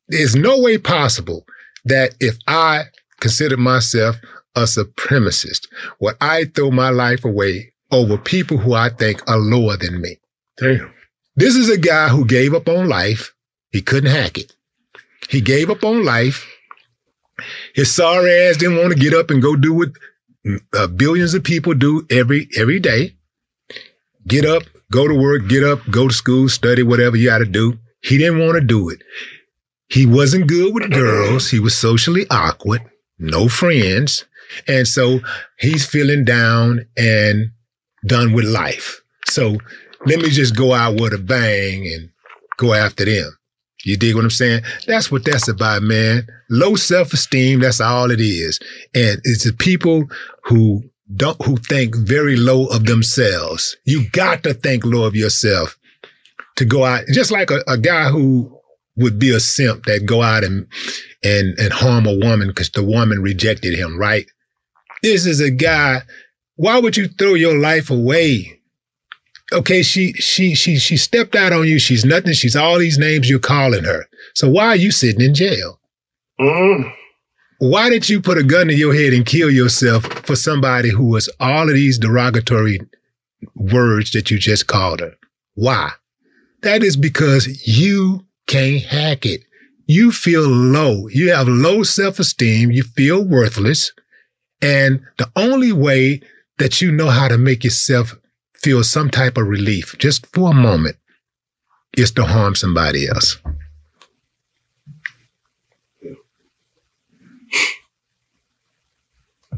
There's 0.08 0.34
no 0.34 0.58
way 0.58 0.76
possible 0.76 1.44
that 1.84 2.16
if 2.18 2.36
I 2.48 2.86
consider 3.20 3.56
myself 3.56 4.16
a 4.56 4.62
supremacist, 4.62 5.66
where 5.98 6.16
I 6.20 6.44
throw 6.44 6.70
my 6.70 6.90
life 6.90 7.24
away 7.24 7.72
over 7.90 8.18
people 8.18 8.58
who 8.58 8.74
I 8.74 8.88
think 8.90 9.28
are 9.28 9.38
lower 9.38 9.76
than 9.76 10.00
me. 10.00 10.16
Damn. 10.58 10.92
This 11.36 11.56
is 11.56 11.68
a 11.68 11.78
guy 11.78 12.08
who 12.08 12.24
gave 12.24 12.54
up 12.54 12.68
on 12.68 12.88
life. 12.88 13.34
He 13.72 13.80
couldn't 13.82 14.10
hack 14.10 14.38
it. 14.38 14.54
He 15.28 15.40
gave 15.40 15.70
up 15.70 15.84
on 15.84 16.04
life. 16.04 16.46
His 17.74 17.94
sorry 17.94 18.32
ass 18.32 18.56
didn't 18.58 18.78
want 18.78 18.92
to 18.92 18.98
get 18.98 19.14
up 19.14 19.30
and 19.30 19.40
go 19.40 19.56
do 19.56 19.72
what 19.72 19.90
uh, 20.74 20.86
billions 20.88 21.34
of 21.34 21.44
people 21.44 21.74
do 21.74 22.06
every 22.10 22.48
every 22.56 22.80
day. 22.80 23.14
Get 24.26 24.44
up, 24.44 24.64
go 24.92 25.08
to 25.08 25.14
work, 25.14 25.48
get 25.48 25.64
up, 25.64 25.80
go 25.90 26.08
to 26.08 26.14
school, 26.14 26.48
study 26.48 26.82
whatever 26.82 27.16
you 27.16 27.26
got 27.28 27.38
to 27.38 27.46
do. 27.46 27.78
He 28.02 28.18
didn't 28.18 28.40
want 28.40 28.54
to 28.56 28.60
do 28.60 28.88
it. 28.90 29.02
he 29.88 30.06
wasn't 30.06 30.46
good 30.46 30.74
with 30.74 30.92
girls. 30.92 31.50
He 31.50 31.58
was 31.60 31.76
socially 31.76 32.26
awkward, 32.30 32.82
no 33.18 33.48
friends. 33.48 34.24
And 34.66 34.86
so 34.86 35.20
he's 35.58 35.86
feeling 35.86 36.24
down 36.24 36.86
and 36.96 37.50
done 38.06 38.32
with 38.32 38.44
life. 38.44 39.00
So 39.28 39.58
let 40.06 40.20
me 40.20 40.30
just 40.30 40.56
go 40.56 40.72
out 40.72 41.00
with 41.00 41.12
a 41.12 41.18
bang 41.18 41.86
and 41.86 42.10
go 42.56 42.74
after 42.74 43.04
them. 43.04 43.36
You 43.84 43.96
dig 43.96 44.14
what 44.14 44.24
I'm 44.24 44.30
saying? 44.30 44.62
That's 44.86 45.10
what 45.10 45.24
that's 45.24 45.48
about, 45.48 45.82
man. 45.82 46.26
Low 46.50 46.74
self-esteem, 46.74 47.60
that's 47.60 47.80
all 47.80 48.10
it 48.10 48.20
is. 48.20 48.58
And 48.94 49.20
it's 49.24 49.44
the 49.44 49.54
people 49.54 50.04
who 50.44 50.82
don't, 51.16 51.40
who 51.42 51.56
think 51.56 51.96
very 51.96 52.36
low 52.36 52.66
of 52.66 52.84
themselves. 52.84 53.76
You 53.84 54.08
got 54.10 54.42
to 54.42 54.54
think 54.54 54.84
low 54.84 55.04
of 55.04 55.16
yourself 55.16 55.78
to 56.56 56.64
go 56.64 56.84
out, 56.84 57.04
just 57.10 57.30
like 57.30 57.50
a, 57.50 57.60
a 57.66 57.78
guy 57.78 58.10
who 58.10 58.54
would 58.96 59.18
be 59.18 59.34
a 59.34 59.40
simp 59.40 59.86
that 59.86 60.04
go 60.04 60.20
out 60.22 60.44
and, 60.44 60.66
and, 61.24 61.58
and 61.58 61.72
harm 61.72 62.06
a 62.06 62.18
woman 62.18 62.48
because 62.48 62.70
the 62.70 62.84
woman 62.84 63.22
rejected 63.22 63.74
him, 63.74 63.98
right? 63.98 64.26
This 65.02 65.26
is 65.26 65.40
a 65.40 65.50
guy. 65.50 66.02
Why 66.56 66.78
would 66.78 66.96
you 66.96 67.08
throw 67.08 67.34
your 67.34 67.58
life 67.58 67.90
away 67.90 68.60
okay, 69.52 69.82
she 69.82 70.12
she 70.14 70.54
she 70.54 70.78
she 70.78 70.96
stepped 70.96 71.34
out 71.34 71.52
on 71.52 71.66
you. 71.66 71.78
She's 71.78 72.04
nothing. 72.04 72.32
She's 72.32 72.56
all 72.56 72.78
these 72.78 72.98
names 72.98 73.28
you're 73.28 73.38
calling 73.38 73.84
her. 73.84 74.06
So 74.34 74.48
why 74.48 74.66
are 74.66 74.76
you 74.76 74.90
sitting 74.90 75.20
in 75.20 75.34
jail? 75.34 75.80
Mm. 76.40 76.92
Why 77.58 77.90
did 77.90 78.08
you 78.08 78.20
put 78.20 78.38
a 78.38 78.42
gun 78.42 78.68
to 78.68 78.74
your 78.74 78.94
head 78.94 79.12
and 79.12 79.26
kill 79.26 79.50
yourself 79.50 80.04
for 80.24 80.34
somebody 80.34 80.90
who 80.90 81.04
was 81.04 81.28
all 81.40 81.68
of 81.68 81.74
these 81.74 81.98
derogatory 81.98 82.80
words 83.54 84.12
that 84.12 84.30
you 84.30 84.38
just 84.38 84.66
called 84.66 85.00
her? 85.00 85.14
Why? 85.54 85.90
That 86.62 86.82
is 86.82 86.96
because 86.96 87.66
you 87.66 88.24
can't 88.46 88.82
hack 88.82 89.26
it. 89.26 89.42
You 89.86 90.10
feel 90.12 90.42
low. 90.42 91.08
You 91.08 91.32
have 91.32 91.48
low 91.48 91.82
self-esteem. 91.82 92.70
You 92.70 92.82
feel 92.82 93.22
worthless. 93.24 93.92
And 94.62 95.00
the 95.18 95.30
only 95.36 95.72
way 95.72 96.20
that 96.58 96.80
you 96.80 96.92
know 96.92 97.08
how 97.08 97.28
to 97.28 97.38
make 97.38 97.64
yourself 97.64 98.16
feel 98.54 98.84
some 98.84 99.10
type 99.10 99.38
of 99.38 99.46
relief 99.46 99.96
just 99.98 100.26
for 100.34 100.50
a 100.50 100.54
moment 100.54 100.96
is 101.96 102.10
to 102.12 102.24
harm 102.24 102.54
somebody 102.54 103.08
else. 103.08 103.38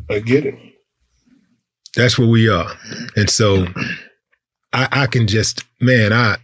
I 0.09 0.19
get 0.21 0.47
it. 0.47 0.55
That's 1.97 2.19
where 2.19 2.29
we 2.29 2.49
are. 2.49 2.71
And 3.17 3.29
so 3.29 3.67
I, 4.73 4.89
I 4.91 5.07
can 5.07 5.27
just, 5.27 5.65
man, 5.81 6.13
I, 6.13 6.37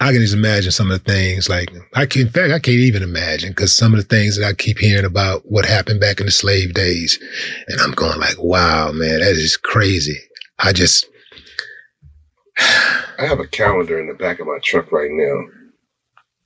I 0.00 0.12
can 0.12 0.20
just 0.20 0.34
imagine 0.34 0.72
some 0.72 0.90
of 0.90 1.02
the 1.02 1.12
things 1.12 1.48
like 1.48 1.70
I 1.94 2.04
can, 2.04 2.22
in 2.22 2.28
fact, 2.28 2.52
I 2.52 2.58
can't 2.58 2.76
even 2.76 3.02
imagine 3.02 3.50
because 3.50 3.74
some 3.74 3.94
of 3.94 3.98
the 3.98 4.16
things 4.16 4.36
that 4.36 4.46
I 4.46 4.52
keep 4.52 4.78
hearing 4.78 5.04
about 5.04 5.42
what 5.44 5.64
happened 5.64 6.00
back 6.00 6.20
in 6.20 6.26
the 6.26 6.32
slave 6.32 6.74
days. 6.74 7.18
And 7.68 7.80
I'm 7.80 7.92
going 7.92 8.18
like, 8.18 8.42
wow, 8.42 8.90
man, 8.92 9.20
that 9.20 9.36
is 9.36 9.56
crazy. 9.56 10.18
I 10.58 10.72
just, 10.72 11.06
I 12.58 13.26
have 13.26 13.38
a 13.38 13.46
calendar 13.46 14.00
in 14.00 14.08
the 14.08 14.14
back 14.14 14.40
of 14.40 14.46
my 14.46 14.58
truck 14.62 14.90
right 14.90 15.10
now, 15.10 15.44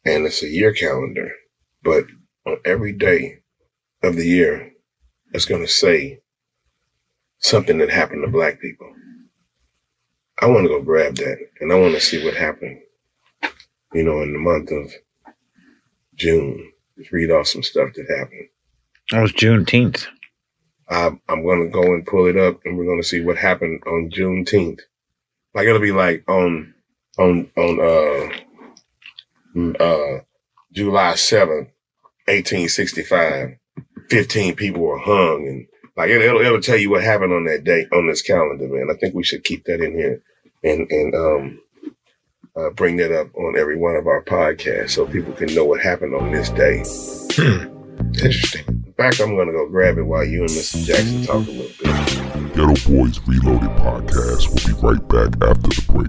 and 0.04 0.26
it's 0.26 0.42
a 0.42 0.48
year 0.48 0.72
calendar. 0.72 1.30
But 1.82 2.04
on 2.46 2.58
every 2.64 2.92
day 2.92 3.38
of 4.02 4.16
the 4.16 4.26
year, 4.26 4.72
it's 5.32 5.46
going 5.46 5.62
to 5.62 5.68
say 5.68 6.20
something 7.38 7.78
that 7.78 7.90
happened 7.90 8.24
to 8.24 8.30
black 8.30 8.60
people. 8.60 8.92
I 10.40 10.46
want 10.46 10.64
to 10.64 10.68
go 10.68 10.82
grab 10.82 11.16
that, 11.16 11.38
and 11.60 11.72
I 11.72 11.76
want 11.80 11.94
to 11.94 12.00
see 12.00 12.22
what 12.24 12.34
happened. 12.34 12.78
You 13.92 14.02
know, 14.02 14.22
in 14.22 14.32
the 14.32 14.38
month 14.38 14.70
of 14.70 14.92
June, 16.14 16.72
just 16.98 17.12
read 17.12 17.30
off 17.30 17.46
some 17.46 17.62
stuff 17.62 17.90
that 17.94 18.18
happened. 18.18 18.48
That 19.10 19.22
was 19.22 19.32
Juneteenth. 19.32 20.06
I'm, 20.88 21.20
I'm 21.28 21.42
going 21.42 21.64
to 21.64 21.70
go 21.70 21.82
and 21.82 22.06
pull 22.06 22.26
it 22.26 22.36
up, 22.36 22.60
and 22.64 22.76
we're 22.76 22.84
going 22.84 23.00
to 23.00 23.06
see 23.06 23.20
what 23.20 23.38
happened 23.38 23.82
on 23.86 24.10
Juneteenth. 24.10 24.80
Like 25.54 25.66
it'll 25.66 25.80
be 25.80 25.92
like 25.92 26.24
on 26.28 26.74
on 27.18 27.50
on 27.56 27.80
uh 27.80 28.30
uh 29.82 30.20
July 30.72 31.14
seventh, 31.14 31.68
eighteen 32.28 32.68
sixty 32.68 33.02
five. 33.02 33.56
Fifteen 34.10 34.54
people 34.54 34.82
were 34.82 34.98
hung, 34.98 35.48
and 35.48 35.66
like 35.96 36.10
it, 36.10 36.18
will 36.18 36.40
it'll 36.40 36.60
tell 36.60 36.76
you 36.76 36.90
what 36.90 37.02
happened 37.02 37.32
on 37.32 37.46
that 37.46 37.64
day 37.64 37.86
on 37.92 38.06
this 38.06 38.22
calendar, 38.22 38.68
man. 38.68 38.88
I 38.90 38.98
think 38.98 39.14
we 39.14 39.24
should 39.24 39.44
keep 39.44 39.64
that 39.64 39.80
in 39.80 39.94
here 39.94 40.22
and 40.62 40.90
and 40.90 41.14
um 41.14 41.60
uh, 42.56 42.70
bring 42.70 42.96
that 42.96 43.12
up 43.12 43.28
on 43.34 43.58
every 43.58 43.76
one 43.76 43.96
of 43.96 44.06
our 44.06 44.22
podcasts 44.24 44.90
so 44.90 45.06
people 45.06 45.32
can 45.32 45.52
know 45.54 45.64
what 45.64 45.80
happened 45.80 46.14
on 46.14 46.30
this 46.32 46.50
day. 46.50 46.82
Hmm. 47.34 47.74
Interesting. 48.14 48.64
In 48.86 48.92
fact, 48.94 49.20
I'm 49.20 49.36
gonna 49.36 49.52
go 49.52 49.68
grab 49.68 49.98
it 49.98 50.02
while 50.02 50.24
you 50.24 50.40
and 50.40 50.50
Mr. 50.50 50.84
Jackson 50.84 51.24
talk 51.24 51.46
a 51.46 51.50
little 51.50 51.66
bit. 51.66 51.76
Geto 52.54 52.74
Boys 52.88 53.20
Reloaded 53.26 53.70
podcast 53.78 54.48
will 54.48 54.62
be 54.66 54.72
right 54.82 55.06
back 55.08 55.30
after 55.48 55.68
the 55.68 55.82
break. 55.92 56.08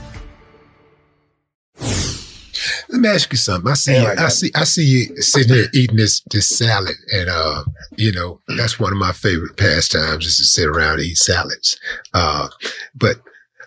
Let 2.89 3.01
me 3.01 3.09
ask 3.09 3.31
you 3.31 3.37
something. 3.37 3.69
I 3.69 3.75
see, 3.75 3.99
you, 3.99 4.07
I 4.07 4.27
see, 4.29 4.51
I 4.55 4.63
see 4.63 4.83
you 4.83 5.21
sitting 5.21 5.53
here 5.53 5.67
eating 5.73 5.97
this 5.97 6.21
this 6.31 6.49
salad, 6.49 6.95
and 7.13 7.29
uh, 7.29 7.63
you 7.97 8.11
know 8.11 8.39
that's 8.57 8.79
one 8.79 8.91
of 8.91 8.97
my 8.97 9.11
favorite 9.11 9.57
pastimes 9.57 10.25
is 10.25 10.37
to 10.37 10.43
sit 10.43 10.67
around 10.67 10.93
and 10.93 11.03
eat 11.03 11.17
salads. 11.17 11.79
Uh, 12.13 12.47
but 12.95 13.17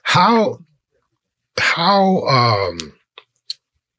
how 0.03 0.59
how 1.59 2.23
um 2.27 2.95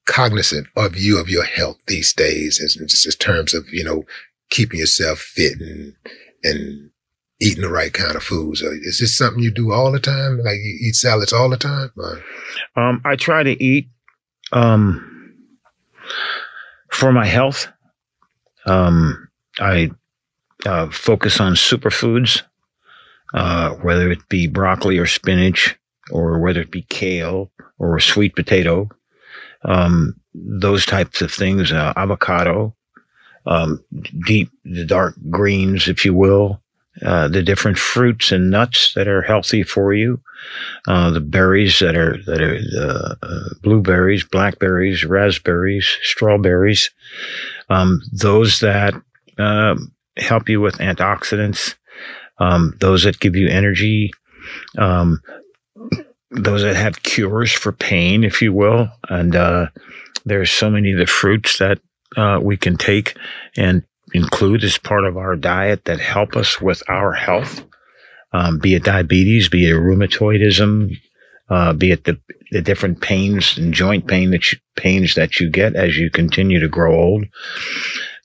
cognizant 0.06 0.68
of 0.76 0.98
you 0.98 1.20
of 1.20 1.30
your 1.30 1.44
health 1.46 1.78
these 1.88 2.14
days, 2.14 2.62
as 2.64 2.76
just 2.76 3.06
in 3.06 3.12
terms 3.14 3.54
of 3.54 3.66
you 3.72 3.84
know 3.84 4.04
keeping 4.50 4.80
yourself 4.80 5.20
fit 5.20 5.60
and 5.60 5.96
and 6.44 6.92
eating 7.42 7.62
the 7.62 7.70
right 7.70 7.94
kind 7.94 8.16
of 8.16 8.24
foods? 8.24 8.62
Is 8.62 9.00
this 9.00 9.18
something 9.18 9.44
you 9.44 9.52
do 9.52 9.72
all 9.72 9.92
the 9.92 10.00
time? 10.00 10.40
Like 10.40 10.58
you 10.58 10.78
eat 10.82 10.96
salads 10.96 11.34
all 11.34 11.50
the 11.50 11.58
time? 11.58 11.92
Or? 11.98 12.24
Um, 12.76 13.02
I 13.04 13.16
try 13.16 13.44
to 13.44 13.62
eat 13.64 13.90
um, 14.52 15.38
for 16.92 17.12
my 17.12 17.26
health. 17.26 17.68
Um, 18.66 19.28
I 19.60 19.92
uh, 20.66 20.90
focus 20.90 21.40
on 21.40 21.54
superfoods, 21.54 22.42
uh, 23.34 23.72
whether 23.76 24.12
it 24.12 24.28
be 24.30 24.48
broccoli 24.48 24.98
or 24.98 25.06
spinach, 25.06 25.78
or 26.12 26.40
whether 26.40 26.62
it 26.62 26.72
be 26.72 26.84
kale 26.84 27.52
or 27.78 28.00
sweet 28.00 28.36
potato. 28.36 28.90
Um, 29.64 30.20
those 30.34 30.86
types 30.86 31.22
of 31.22 31.32
things, 31.32 31.72
uh, 31.72 31.94
avocado, 31.96 32.76
um, 33.46 33.84
deep, 34.26 34.52
the 34.64 34.86
dark 34.86 35.16
greens, 35.30 35.88
if 35.88 36.06
you 36.06 36.14
will, 36.14 36.62
uh, 37.02 37.28
the 37.28 37.44
different 37.44 37.78
fruits 37.78 38.32
and 38.32 38.50
nuts 38.50 38.94
that 38.94 39.08
are 39.08 39.22
healthy 39.22 39.64
for 39.64 39.94
you, 39.94 40.22
uh, 40.88 41.12
the 41.12 41.20
berries 41.20 41.80
that 41.80 41.96
are 41.96 42.18
that 42.26 42.42
are 42.42 42.58
uh, 42.80 43.16
uh, 43.22 43.50
blueberries, 43.62 44.24
blackberries, 44.24 45.04
raspberries, 45.04 45.98
strawberries, 46.04 46.90
um, 47.70 48.02
those 48.14 48.62
that 48.62 48.94
um, 49.38 49.92
help 50.18 50.48
you 50.48 50.62
with 50.62 50.78
antioxidants, 50.78 51.76
um, 52.40 52.74
those 52.80 53.04
that 53.04 53.20
give 53.20 53.36
you 53.36 53.50
energy, 53.50 54.12
um, 54.78 55.22
those 56.32 56.62
that 56.62 56.76
have 56.76 57.04
cures 57.04 57.52
for 57.52 57.72
pain, 57.72 58.24
if 58.24 58.42
you 58.42 58.54
will, 58.54 58.88
and 59.10 59.36
uh, 59.36 59.68
there's 60.26 60.52
so 60.52 60.70
many 60.70 60.94
of 60.94 61.00
the 61.00 61.06
fruits 61.06 61.58
that 61.60 61.80
uh, 62.16 62.40
we 62.42 62.56
can 62.56 62.78
take 62.78 63.18
and 63.58 63.84
include 64.14 64.64
as 64.64 64.78
part 64.78 65.06
of 65.06 65.18
our 65.18 65.36
diet 65.36 65.86
that 65.86 66.00
help 66.00 66.36
us 66.36 66.62
with 66.62 66.84
our 66.90 67.14
health, 67.14 67.64
um, 68.34 68.60
be 68.60 68.76
it 68.76 68.84
diabetes, 68.84 69.50
be 69.50 69.70
it 69.70 69.74
rheumatoidism, 69.74 70.96
uh, 71.50 71.74
be 71.74 71.92
it 71.92 72.04
the, 72.04 72.20
the 72.52 72.62
different 72.62 73.02
pains 73.02 73.58
and 73.58 73.74
joint 73.74 74.08
pain 74.08 74.32
that 74.32 74.52
you, 74.52 74.58
pains 74.76 75.16
that 75.16 75.40
you 75.40 75.50
get 75.50 75.76
as 75.76 75.98
you 75.98 76.10
continue 76.10 76.60
to 76.60 76.68
grow 76.68 76.96
old, 76.96 77.26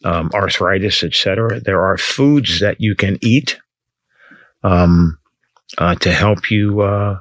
um, 0.05 0.31
arthritis, 0.35 1.03
etc. 1.03 1.61
There 1.61 1.85
are 1.85 1.99
foods 1.99 2.61
that 2.61 2.81
you 2.81 2.95
can 2.95 3.19
eat 3.21 3.59
um, 4.63 5.19
uh, 5.79 5.95
to 5.97 6.13
help 6.13 6.51
you 6.51 6.81
uh, 6.81 7.21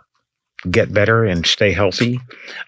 get 0.70 0.94
better 0.94 1.26
and 1.26 1.46
stay 1.46 1.72
healthy. 1.72 2.20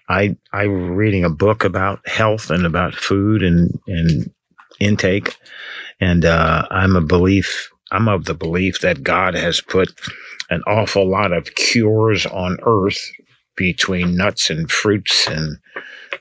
I 0.08 0.36
I'm 0.52 0.92
reading 0.92 1.24
a 1.24 1.30
book 1.30 1.64
about 1.64 2.06
health 2.06 2.50
and 2.50 2.64
about 2.66 2.94
food 2.94 3.42
and 3.42 3.78
and 3.86 4.30
intake, 4.80 5.36
and 6.02 6.24
uh, 6.24 6.66
I'm 6.70 6.96
a 6.96 7.00
belief. 7.00 7.70
I'm 7.92 8.08
of 8.08 8.24
the 8.24 8.34
belief 8.34 8.80
that 8.80 9.04
God 9.04 9.34
has 9.34 9.60
put 9.60 9.88
an 10.50 10.62
awful 10.66 11.08
lot 11.08 11.32
of 11.32 11.54
cures 11.54 12.26
on 12.26 12.58
earth 12.66 13.00
between 13.56 14.16
nuts 14.16 14.50
and 14.50 14.68
fruits 14.70 15.28
and 15.28 15.58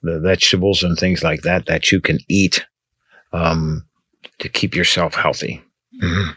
the 0.04 0.20
vegetables 0.20 0.84
and 0.84 0.98
things 0.98 1.24
like 1.24 1.42
that 1.42 1.66
that 1.66 1.92
you 1.92 2.00
can 2.00 2.20
eat 2.30 2.66
um, 3.34 3.84
to 4.40 4.50
keep 4.50 4.76
yourself 4.76 5.16
healthy. 5.16 5.64
Mhm. 6.04 6.36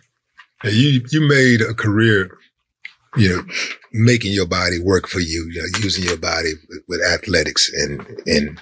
You 0.64 1.04
you 1.10 1.28
made 1.28 1.60
a 1.60 1.74
career, 1.74 2.38
you 3.16 3.28
know, 3.28 3.42
making 3.92 4.32
your 4.32 4.46
body 4.46 4.78
work 4.78 5.06
for 5.06 5.20
you, 5.20 5.50
you 5.52 5.60
know, 5.60 5.78
using 5.82 6.04
your 6.04 6.16
body 6.16 6.52
with, 6.68 6.82
with 6.88 7.02
athletics 7.02 7.70
and 7.74 8.00
and 8.26 8.58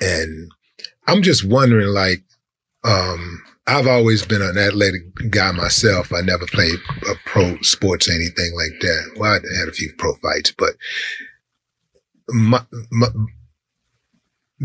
and 0.00 0.50
I'm 1.06 1.22
just 1.22 1.44
wondering, 1.44 1.88
like, 1.88 2.24
um, 2.84 3.42
I've 3.68 3.86
always 3.86 4.24
been 4.24 4.40
an 4.40 4.56
athletic 4.56 5.02
guy 5.30 5.52
myself. 5.52 6.12
I 6.12 6.22
never 6.22 6.46
played 6.46 6.78
pro 7.26 7.56
sports 7.60 8.08
or 8.08 8.12
anything 8.12 8.52
like 8.56 8.80
that. 8.80 9.16
Well, 9.18 9.32
I 9.32 9.58
had 9.58 9.68
a 9.68 9.72
few 9.72 9.92
pro 9.98 10.14
fights, 10.14 10.52
but 10.56 10.70
my, 12.28 12.62
my 12.90 13.08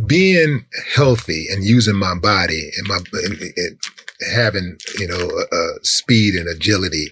being 0.08 0.66
healthy 0.96 1.48
and 1.52 1.64
using 1.64 1.96
my 1.96 2.16
body 2.16 2.72
and 2.78 2.88
my 2.88 3.00
and, 3.14 3.42
and 3.42 3.80
having 4.34 4.78
you 4.98 5.08
know 5.08 5.30
uh, 5.30 5.56
uh, 5.56 5.74
speed 5.84 6.36
and 6.36 6.48
agility 6.48 7.12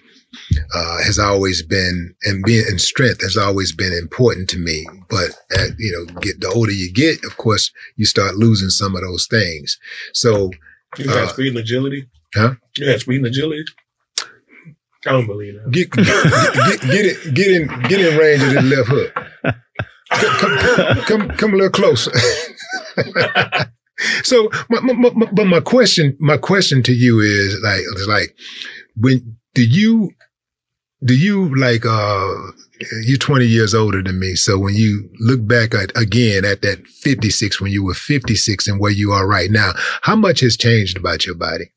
uh, 0.74 1.04
has 1.04 1.20
always 1.20 1.62
been 1.62 2.16
and 2.24 2.44
being 2.44 2.66
and 2.68 2.80
strength 2.80 3.22
has 3.22 3.38
always 3.38 3.74
been 3.76 3.94
important 3.94 4.50
to 4.50 4.58
me. 4.58 4.86
But 5.10 5.32
at, 5.58 5.72
you 5.78 5.92
know, 5.92 6.20
get 6.22 6.40
the 6.40 6.48
older 6.48 6.72
you 6.72 6.92
get, 6.92 7.24
of 7.26 7.38
course, 7.38 7.72
you 7.98 8.06
start 8.06 8.36
losing 8.36 8.70
some 8.70 8.96
of 8.96 9.02
those 9.02 9.28
things. 9.28 9.78
So, 10.14 10.52
You 10.98 11.06
got 11.06 11.18
uh, 11.18 11.28
speed 11.28 11.50
and 11.50 11.58
agility. 11.58 12.08
huh? 12.34 12.54
You 12.78 12.92
got 12.92 13.00
speed 13.00 13.18
and 13.18 13.28
agility. 13.28 13.64
I 15.08 15.12
don't 15.14 15.26
believe 15.26 15.56
that. 15.56 15.72
Get, 15.72 15.90
get, 15.92 16.06
get, 16.82 17.06
it, 17.06 17.34
get 17.34 17.48
in, 17.48 17.68
get 17.90 18.00
in 18.02 18.18
range 18.18 18.44
of 18.44 18.54
the 18.54 18.62
left 18.62 18.90
hook. 18.90 19.14
Come, 20.12 20.58
come, 20.58 20.98
come, 21.06 21.38
come 21.38 21.54
a 21.54 21.56
little 21.58 21.72
closer. 21.72 22.12
so, 24.24 24.50
my, 24.70 24.80
my, 24.82 24.94
my, 24.94 25.26
but 25.32 25.46
my 25.46 25.60
question, 25.60 26.16
my 26.20 26.38
question 26.38 26.84
to 26.84 26.94
you 26.94 27.20
is 27.20 27.58
like, 27.64 27.80
is 27.80 28.08
like, 28.08 28.36
when 28.96 29.38
do 29.56 29.64
you, 29.66 30.12
do 31.04 31.16
you 31.18 31.56
like, 31.56 31.86
uh, 31.86 32.36
you're 33.04 33.18
20 33.18 33.46
years 33.46 33.74
older 33.74 34.02
than 34.02 34.20
me. 34.20 34.36
So 34.36 34.58
when 34.58 34.76
you 34.76 35.10
look 35.20 35.46
back 35.46 35.74
at, 35.74 35.96
again 35.98 36.46
at 36.46 36.62
that 36.62 36.86
56, 36.88 37.62
when 37.62 37.72
you 37.72 37.84
were 37.84 37.94
56 37.94 38.68
and 38.68 38.80
where 38.80 38.92
you 38.92 39.12
are 39.12 39.28
right 39.28 39.52
now, 39.52 39.72
how 40.02 40.16
much 40.16 40.40
has 40.42 40.58
changed 40.58 40.98
about 40.98 41.26
your 41.26 41.36
body? 41.36 41.72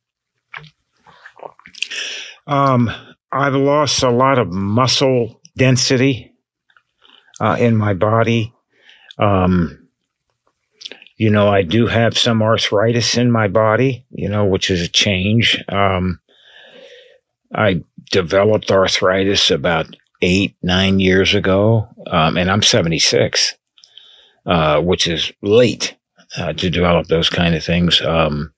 Um, 2.46 2.90
I've 3.32 3.54
lost 3.54 4.02
a 4.02 4.10
lot 4.10 4.38
of 4.38 4.52
muscle 4.52 5.40
density 5.56 6.32
uh, 7.40 7.56
in 7.58 7.76
my 7.76 7.94
body. 7.94 8.52
Um, 9.18 9.88
you 11.16 11.30
know, 11.30 11.48
I 11.48 11.62
do 11.62 11.86
have 11.86 12.18
some 12.18 12.42
arthritis 12.42 13.16
in 13.16 13.30
my 13.30 13.48
body, 13.48 14.04
you 14.10 14.28
know, 14.28 14.44
which 14.44 14.70
is 14.70 14.82
a 14.82 14.88
change. 14.88 15.62
Um, 15.68 16.20
I 17.54 17.84
developed 18.10 18.70
arthritis 18.70 19.50
about 19.50 19.96
eight, 20.24 20.56
nine 20.62 21.00
years 21.00 21.34
ago, 21.34 21.86
um, 22.06 22.38
and 22.38 22.50
I'm 22.50 22.62
76, 22.62 23.54
uh, 24.46 24.80
which 24.80 25.06
is 25.06 25.30
late 25.42 25.96
uh, 26.38 26.54
to 26.54 26.70
develop 26.70 27.08
those 27.08 27.28
kind 27.28 27.54
of 27.54 27.62
things. 27.62 28.00
Um, 28.00 28.52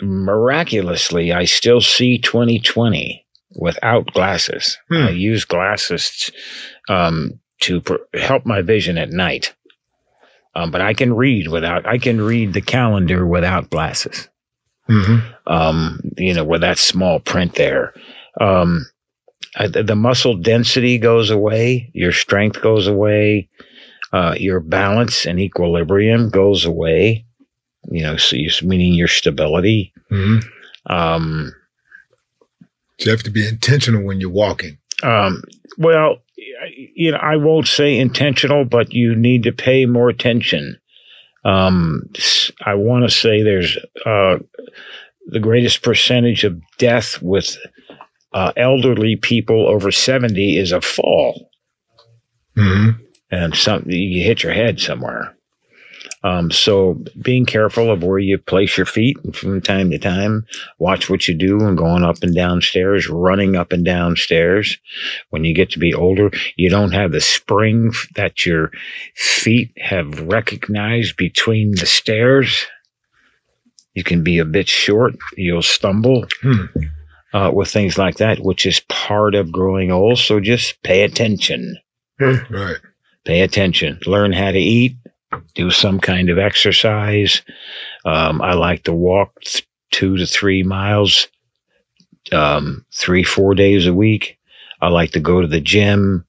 miraculously, 0.00 1.32
I 1.32 1.44
still 1.44 1.82
see 1.82 2.18
2020 2.18 3.24
without 3.54 4.06
glasses. 4.14 4.78
I 4.90 5.10
use 5.10 5.44
glasses 5.44 6.30
um, 6.88 7.38
to 7.60 7.82
pr- 7.82 7.96
help 8.14 8.46
my 8.46 8.62
vision 8.62 8.96
at 8.96 9.10
night. 9.10 9.54
Um, 10.54 10.70
but 10.70 10.80
I 10.80 10.94
can 10.94 11.14
read 11.14 11.48
without, 11.48 11.86
I 11.86 11.98
can 11.98 12.20
read 12.20 12.54
the 12.54 12.62
calendar 12.62 13.26
without 13.26 13.70
glasses. 13.70 14.28
Mm-hmm. 14.88 15.52
Um, 15.52 16.00
you 16.16 16.32
know, 16.32 16.44
with 16.44 16.62
that 16.62 16.78
small 16.78 17.20
print 17.20 17.56
there. 17.56 17.92
Um, 18.40 18.86
I, 19.56 19.66
the 19.66 19.82
the 19.82 19.96
muscle 19.96 20.36
density 20.36 20.98
goes 20.98 21.30
away, 21.30 21.90
your 21.94 22.12
strength 22.12 22.60
goes 22.60 22.86
away, 22.86 23.48
uh, 24.12 24.34
your 24.38 24.60
balance 24.60 25.26
and 25.26 25.40
equilibrium 25.40 26.30
goes 26.30 26.64
away. 26.64 27.24
You 27.90 28.02
know, 28.02 28.16
so 28.16 28.36
you, 28.36 28.50
meaning 28.62 28.92
your 28.94 29.08
stability. 29.08 29.92
Mm-hmm. 30.10 30.92
Um, 30.92 31.52
So 32.98 33.06
you 33.06 33.10
have 33.12 33.22
to 33.22 33.30
be 33.30 33.46
intentional 33.48 34.02
when 34.04 34.20
you're 34.20 34.30
walking. 34.30 34.78
Um, 35.02 35.42
well, 35.78 36.18
you 36.94 37.12
know, 37.12 37.18
I 37.18 37.36
won't 37.36 37.68
say 37.68 37.98
intentional, 37.98 38.64
but 38.64 38.92
you 38.92 39.14
need 39.14 39.44
to 39.44 39.52
pay 39.52 39.86
more 39.86 40.08
attention. 40.08 40.78
Um, 41.44 42.02
s- 42.16 42.50
I 42.66 42.74
want 42.74 43.04
to 43.04 43.10
say 43.10 43.42
there's 43.42 43.78
uh, 44.04 44.38
the 45.28 45.40
greatest 45.40 45.82
percentage 45.82 46.44
of 46.44 46.60
death 46.78 47.22
with 47.22 47.56
uh, 48.32 48.52
elderly 48.56 49.16
people 49.16 49.68
over 49.68 49.90
70 49.90 50.58
is 50.58 50.72
a 50.72 50.80
fall. 50.80 51.50
Mm-hmm. 52.56 53.02
And 53.30 53.54
some, 53.54 53.84
you 53.86 54.24
hit 54.24 54.42
your 54.42 54.52
head 54.52 54.80
somewhere. 54.80 55.34
Um, 56.24 56.50
so 56.50 57.02
being 57.22 57.46
careful 57.46 57.90
of 57.90 58.02
where 58.02 58.18
you 58.18 58.38
place 58.38 58.76
your 58.76 58.86
feet 58.86 59.16
from 59.36 59.60
time 59.60 59.90
to 59.90 59.98
time, 59.98 60.46
watch 60.78 61.08
what 61.08 61.28
you 61.28 61.34
do 61.34 61.60
and 61.60 61.78
going 61.78 62.02
up 62.02 62.22
and 62.22 62.34
down 62.34 62.60
stairs, 62.60 63.08
running 63.08 63.54
up 63.54 63.72
and 63.72 63.84
down 63.84 64.16
stairs. 64.16 64.78
When 65.30 65.44
you 65.44 65.54
get 65.54 65.70
to 65.70 65.78
be 65.78 65.94
older, 65.94 66.30
you 66.56 66.70
don't 66.70 66.92
have 66.92 67.12
the 67.12 67.20
spring 67.20 67.92
that 68.16 68.44
your 68.44 68.72
feet 69.14 69.70
have 69.78 70.20
recognized 70.20 71.16
between 71.16 71.72
the 71.72 71.86
stairs. 71.86 72.66
You 73.94 74.02
can 74.02 74.22
be 74.24 74.38
a 74.38 74.44
bit 74.44 74.68
short. 74.68 75.14
You'll 75.36 75.62
stumble. 75.62 76.26
Uh, 77.34 77.50
with 77.52 77.68
things 77.68 77.98
like 77.98 78.16
that, 78.16 78.40
which 78.40 78.64
is 78.64 78.80
part 78.88 79.34
of 79.34 79.52
growing 79.52 79.92
old. 79.92 80.18
So 80.18 80.40
just 80.40 80.82
pay 80.82 81.02
attention. 81.02 81.76
Right. 82.50 82.78
Pay 83.26 83.42
attention. 83.42 83.98
Learn 84.06 84.32
how 84.32 84.50
to 84.50 84.58
eat. 84.58 84.96
Do 85.54 85.70
some 85.70 86.00
kind 86.00 86.30
of 86.30 86.38
exercise. 86.38 87.42
Um, 88.06 88.40
I 88.40 88.54
like 88.54 88.84
to 88.84 88.94
walk 88.94 89.38
th- 89.42 89.68
two 89.90 90.16
to 90.16 90.26
three 90.26 90.62
miles, 90.62 91.28
um, 92.32 92.86
three, 92.94 93.22
four 93.22 93.54
days 93.54 93.86
a 93.86 93.92
week. 93.92 94.38
I 94.80 94.88
like 94.88 95.10
to 95.12 95.20
go 95.20 95.42
to 95.42 95.46
the 95.46 95.60
gym 95.60 96.24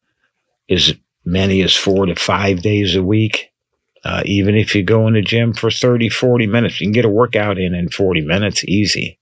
as 0.69 0.93
many 1.23 1.61
as 1.61 1.75
four 1.75 2.05
to 2.05 2.15
five 2.15 2.61
days 2.61 2.95
a 2.95 3.03
week. 3.03 3.51
Uh, 4.03 4.23
even 4.25 4.55
if 4.55 4.75
you 4.75 4.83
go 4.83 5.07
in 5.07 5.13
the 5.13 5.21
gym 5.21 5.53
for 5.53 5.69
30, 5.69 6.09
40 6.09 6.47
minutes, 6.47 6.79
you 6.79 6.87
can 6.87 6.93
get 6.93 7.05
a 7.05 7.09
workout 7.09 7.57
in 7.57 7.73
in 7.73 7.89
40 7.89 8.21
minutes 8.21 8.63
easy. 8.65 9.18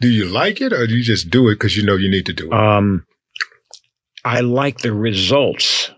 Do 0.00 0.08
you 0.08 0.24
like 0.26 0.60
it 0.60 0.72
or 0.72 0.86
do 0.86 0.96
you 0.96 1.02
just 1.02 1.30
do 1.30 1.48
it 1.48 1.54
because 1.54 1.76
you 1.76 1.84
know 1.84 1.96
you 1.96 2.10
need 2.10 2.26
to 2.26 2.32
do 2.32 2.46
it? 2.46 2.52
Um, 2.52 3.06
I 4.24 4.40
like 4.40 4.78
the 4.78 4.92
results. 4.92 5.90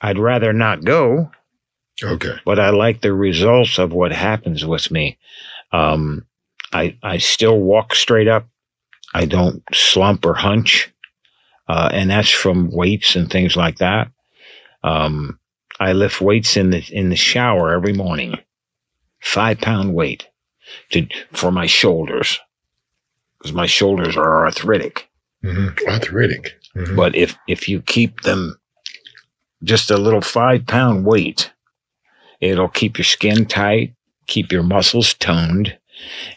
I'd 0.00 0.18
rather 0.18 0.52
not 0.52 0.84
go. 0.84 1.30
Okay. 2.02 2.36
But 2.44 2.58
I 2.58 2.70
like 2.70 3.00
the 3.00 3.12
results 3.12 3.78
of 3.78 3.92
what 3.92 4.12
happens 4.12 4.64
with 4.64 4.90
me. 4.90 5.18
Um, 5.72 6.26
I 6.72 6.96
I 7.02 7.18
still 7.18 7.58
walk 7.58 7.94
straight 7.94 8.28
up. 8.28 8.48
I 9.14 9.26
don't 9.26 9.62
slump 9.72 10.26
or 10.26 10.34
hunch, 10.34 10.92
uh, 11.68 11.88
and 11.92 12.10
that's 12.10 12.30
from 12.30 12.70
weights 12.72 13.14
and 13.14 13.30
things 13.30 13.56
like 13.56 13.78
that. 13.78 14.10
Um, 14.82 15.38
I 15.78 15.92
lift 15.92 16.20
weights 16.20 16.56
in 16.56 16.70
the 16.70 16.84
in 16.90 17.10
the 17.10 17.16
shower 17.16 17.72
every 17.72 17.92
morning, 17.92 18.38
five 19.20 19.60
pound 19.60 19.94
weight, 19.94 20.28
to 20.90 21.06
for 21.32 21.52
my 21.52 21.66
shoulders, 21.66 22.40
because 23.44 23.54
my 23.54 23.66
shoulders 23.66 24.16
are 24.16 24.46
arthritic. 24.46 25.10
Mm-hmm. 25.44 25.86
Arthritic. 25.86 26.58
But 26.96 27.14
if 27.14 27.36
if 27.46 27.68
you 27.68 27.82
keep 27.82 28.22
them 28.22 28.58
just 29.62 29.90
a 29.90 29.98
little 29.98 30.22
five 30.22 30.66
pound 30.66 31.04
weight, 31.04 31.52
it'll 32.40 32.70
keep 32.70 32.96
your 32.96 33.04
skin 33.04 33.44
tight, 33.44 33.94
keep 34.26 34.50
your 34.50 34.62
muscles 34.62 35.12
toned, 35.14 35.76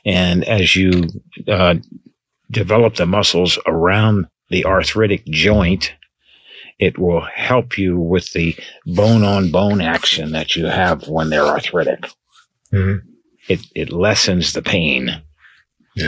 and 0.05 0.43
as 0.43 0.75
you 0.75 1.05
uh, 1.47 1.75
develop 2.51 2.95
the 2.95 3.05
muscles 3.05 3.57
around 3.65 4.27
the 4.49 4.65
arthritic 4.65 5.23
joint, 5.27 5.93
it 6.77 6.99
will 6.99 7.21
help 7.21 7.77
you 7.77 7.97
with 7.97 8.33
the 8.33 8.53
bone 8.85 9.23
on 9.23 9.49
bone 9.49 9.79
action 9.79 10.33
that 10.33 10.57
you 10.57 10.65
have 10.65 11.07
when 11.07 11.29
they're 11.29 11.47
arthritic. 11.47 12.03
Mm-hmm. 12.73 13.07
It 13.47 13.61
it 13.73 13.93
lessens 13.93 14.51
the 14.51 14.61
pain 14.61 15.21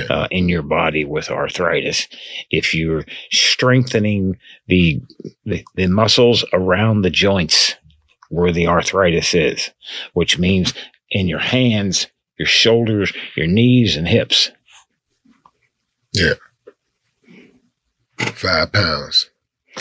uh, 0.09 0.27
in 0.31 0.49
your 0.49 0.61
body 0.61 1.05
with 1.05 1.29
arthritis. 1.29 2.07
If 2.49 2.73
you're 2.73 3.05
strengthening 3.31 4.37
the, 4.67 5.01
the 5.45 5.63
the 5.75 5.87
muscles 5.87 6.45
around 6.53 7.01
the 7.01 7.09
joints 7.09 7.75
where 8.29 8.51
the 8.51 8.67
arthritis 8.67 9.33
is, 9.33 9.71
which 10.13 10.37
means 10.37 10.73
in 11.09 11.27
your 11.27 11.39
hands, 11.39 12.07
your 12.37 12.47
shoulders, 12.47 13.11
your 13.35 13.47
knees, 13.47 13.95
and 13.95 14.07
hips. 14.07 14.51
Yeah. 16.13 16.35
Five 18.17 18.71
pounds. 18.71 19.28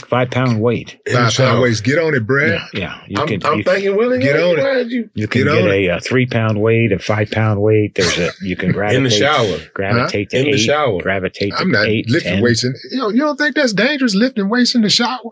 Five 0.06 0.30
pound 0.30 0.60
weight. 0.60 0.98
Five 1.10 1.34
pound 1.34 1.60
weights. 1.60 1.80
Get 1.80 1.98
on 1.98 2.14
it, 2.14 2.26
Brad. 2.26 2.60
Yeah, 2.72 3.00
you 3.06 3.20
I'm, 3.20 3.26
can. 3.28 3.44
I'm 3.44 3.58
you, 3.58 3.64
thinking, 3.64 3.96
Willie, 3.96 4.18
Get 4.20 4.40
on 4.40 4.58
it. 4.58 4.88
you 4.88 5.10
you 5.14 5.28
can 5.28 5.44
get 5.44 5.52
get, 5.54 5.64
on 5.64 5.70
a, 5.70 5.90
uh 5.90 6.00
three 6.00 6.26
pound 6.26 6.60
weight, 6.60 6.92
a 6.92 6.98
five 6.98 7.30
pound 7.30 7.60
weight. 7.60 7.94
There's 7.94 8.16
a 8.18 8.30
you 8.42 8.56
can 8.56 8.72
gravitate 8.72 8.96
in 8.98 9.04
the 9.04 9.10
shower? 9.10 9.58
gravitate 9.74 10.28
Huh? 10.32 10.36
to 10.36 10.40
In 10.40 10.46
eight, 10.48 10.52
the 10.52 10.58
shower. 10.58 11.02
gravitate 11.02 11.50
to 11.52 11.58
I'm 11.58 11.70
not 11.70 11.86
eight, 11.86 12.08
lifting 12.08 12.34
10. 12.34 12.42
weights 12.42 12.64
in. 12.64 12.74
You 12.90 12.98
know, 12.98 13.08
you 13.10 13.18
don't 13.20 13.36
think 13.36 13.54
that's 13.56 13.72
dangerous 13.72 14.14
lifting 14.14 14.48
weights 14.48 14.74
in 14.74 14.82
the 14.82 14.90
shower? 14.90 15.30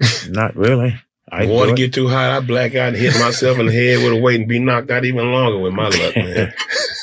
Not 0.28 0.56
really. 0.56 0.98
I 1.32 1.46
do 1.46 1.52
water 1.52 1.72
it. 1.72 1.76
get 1.76 1.94
too 1.94 2.08
hot, 2.08 2.30
I 2.30 2.40
black 2.40 2.74
out 2.74 2.88
and 2.88 2.96
hit 2.96 3.14
myself 3.20 3.58
in 3.58 3.66
the 3.66 3.72
head 3.72 4.02
with 4.02 4.12
a 4.14 4.20
weight 4.20 4.40
and 4.40 4.48
be 4.48 4.58
knocked 4.58 4.90
out 4.90 5.04
even 5.04 5.30
longer 5.30 5.58
with 5.58 5.72
my 5.74 5.84
luck, 5.88 6.16
man. 6.16 6.52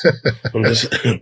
I'm 0.54 0.64
just, 0.64 0.92
I'm 1.06 1.20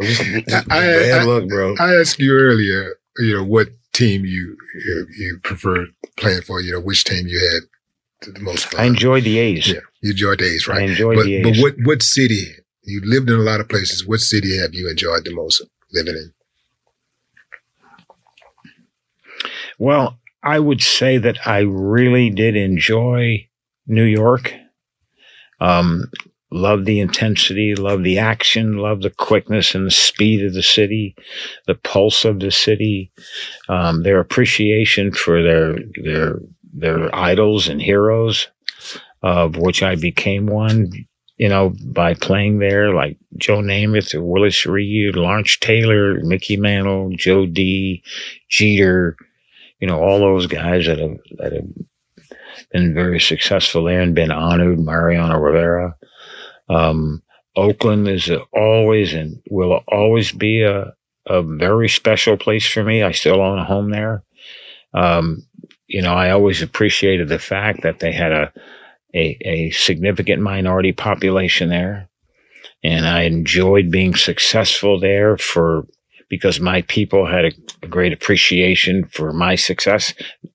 just, 0.00 0.22
just 0.22 0.70
I, 0.70 0.80
bad 0.80 1.20
I- 1.20 1.24
luck, 1.24 1.48
bro. 1.48 1.74
I 1.78 1.94
asked 1.96 2.18
you 2.18 2.32
earlier, 2.32 2.94
you 3.18 3.36
know, 3.36 3.44
what 3.44 3.68
team 3.96 4.24
you 4.24 4.56
you, 4.74 5.06
you 5.18 5.40
preferred 5.42 5.88
playing 6.16 6.42
for. 6.42 6.60
You 6.60 6.72
know, 6.72 6.80
which 6.80 7.04
team 7.04 7.26
you 7.26 7.38
had 7.38 8.34
the 8.34 8.40
most 8.40 8.66
fun. 8.66 8.80
I 8.80 8.84
enjoyed 8.84 9.24
the 9.24 9.38
A's. 9.38 9.68
Yeah, 9.68 9.80
you 10.00 10.10
enjoyed 10.12 10.38
the 10.38 10.46
A's, 10.46 10.68
right? 10.68 10.82
I 10.82 10.84
enjoyed 10.84 11.16
but, 11.16 11.24
the 11.24 11.42
But 11.42 11.56
what 11.58 11.74
what 11.84 12.02
city? 12.02 12.52
You 12.82 13.00
lived 13.04 13.28
in 13.28 13.36
a 13.36 13.42
lot 13.42 13.60
of 13.60 13.68
places. 13.68 14.06
What 14.06 14.20
city 14.20 14.58
have 14.58 14.72
you 14.72 14.88
enjoyed 14.88 15.24
the 15.24 15.34
most 15.34 15.62
living 15.92 16.14
in? 16.14 16.32
Well, 19.78 20.18
I 20.42 20.60
would 20.60 20.80
say 20.80 21.18
that 21.18 21.46
I 21.46 21.58
really 21.58 22.30
did 22.30 22.54
enjoy 22.54 23.48
New 23.86 24.04
York. 24.04 24.54
Um, 25.60 26.10
love 26.50 26.84
the 26.84 27.00
intensity, 27.00 27.74
love 27.74 28.02
the 28.02 28.18
action, 28.18 28.78
love 28.78 29.02
the 29.02 29.10
quickness 29.10 29.74
and 29.74 29.86
the 29.86 29.90
speed 29.90 30.44
of 30.44 30.54
the 30.54 30.62
city, 30.62 31.14
the 31.66 31.74
pulse 31.74 32.24
of 32.24 32.40
the 32.40 32.50
city, 32.50 33.10
um, 33.68 34.02
their 34.02 34.20
appreciation 34.20 35.12
for 35.12 35.42
their 35.42 35.76
their 36.02 36.38
their 36.72 37.14
idols 37.14 37.68
and 37.68 37.80
heroes, 37.80 38.48
of 39.22 39.56
which 39.56 39.82
I 39.82 39.96
became 39.96 40.46
one. 40.46 40.90
You 41.38 41.50
know, 41.50 41.74
by 41.84 42.14
playing 42.14 42.60
there, 42.60 42.94
like 42.94 43.18
Joe 43.36 43.58
Namath, 43.58 44.14
Willis 44.18 44.64
Reed, 44.64 45.16
Lawrence 45.16 45.58
Taylor, 45.58 46.18
Mickey 46.22 46.56
Mantle, 46.56 47.10
Joe 47.14 47.44
D, 47.44 48.02
Jeter, 48.48 49.16
you 49.78 49.86
know, 49.86 50.00
all 50.02 50.18
those 50.18 50.46
guys 50.46 50.86
that 50.86 50.98
have 50.98 51.18
that 51.38 51.52
have 51.52 51.68
been 52.72 52.94
very 52.94 53.20
successful 53.20 53.84
there 53.84 54.00
and 54.00 54.14
been 54.14 54.32
honored, 54.32 54.78
Mariano 54.78 55.38
Rivera. 55.38 55.94
Um, 56.68 57.22
Oakland 57.54 58.08
is 58.08 58.30
always 58.52 59.14
and 59.14 59.40
will 59.50 59.80
always 59.88 60.32
be 60.32 60.62
a, 60.62 60.94
a 61.26 61.42
very 61.42 61.88
special 61.88 62.36
place 62.36 62.66
for 62.66 62.84
me. 62.84 63.02
I 63.02 63.12
still 63.12 63.40
own 63.40 63.58
a 63.58 63.64
home 63.64 63.90
there. 63.90 64.24
Um, 64.92 65.46
you 65.86 66.02
know, 66.02 66.14
I 66.14 66.30
always 66.30 66.62
appreciated 66.62 67.28
the 67.28 67.38
fact 67.38 67.82
that 67.82 68.00
they 68.00 68.12
had 68.12 68.32
a, 68.32 68.52
a, 69.14 69.38
a 69.44 69.70
significant 69.70 70.42
minority 70.42 70.92
population 70.92 71.68
there. 71.68 72.08
And 72.82 73.06
I 73.06 73.22
enjoyed 73.22 73.90
being 73.90 74.14
successful 74.14 75.00
there 75.00 75.36
for 75.38 75.86
because 76.28 76.60
my 76.60 76.82
people 76.82 77.26
had 77.26 77.44
a, 77.44 77.86
great 77.86 78.12
appreciation 78.12 79.04
for 79.04 79.32
my 79.32 79.54
success. 79.54 80.12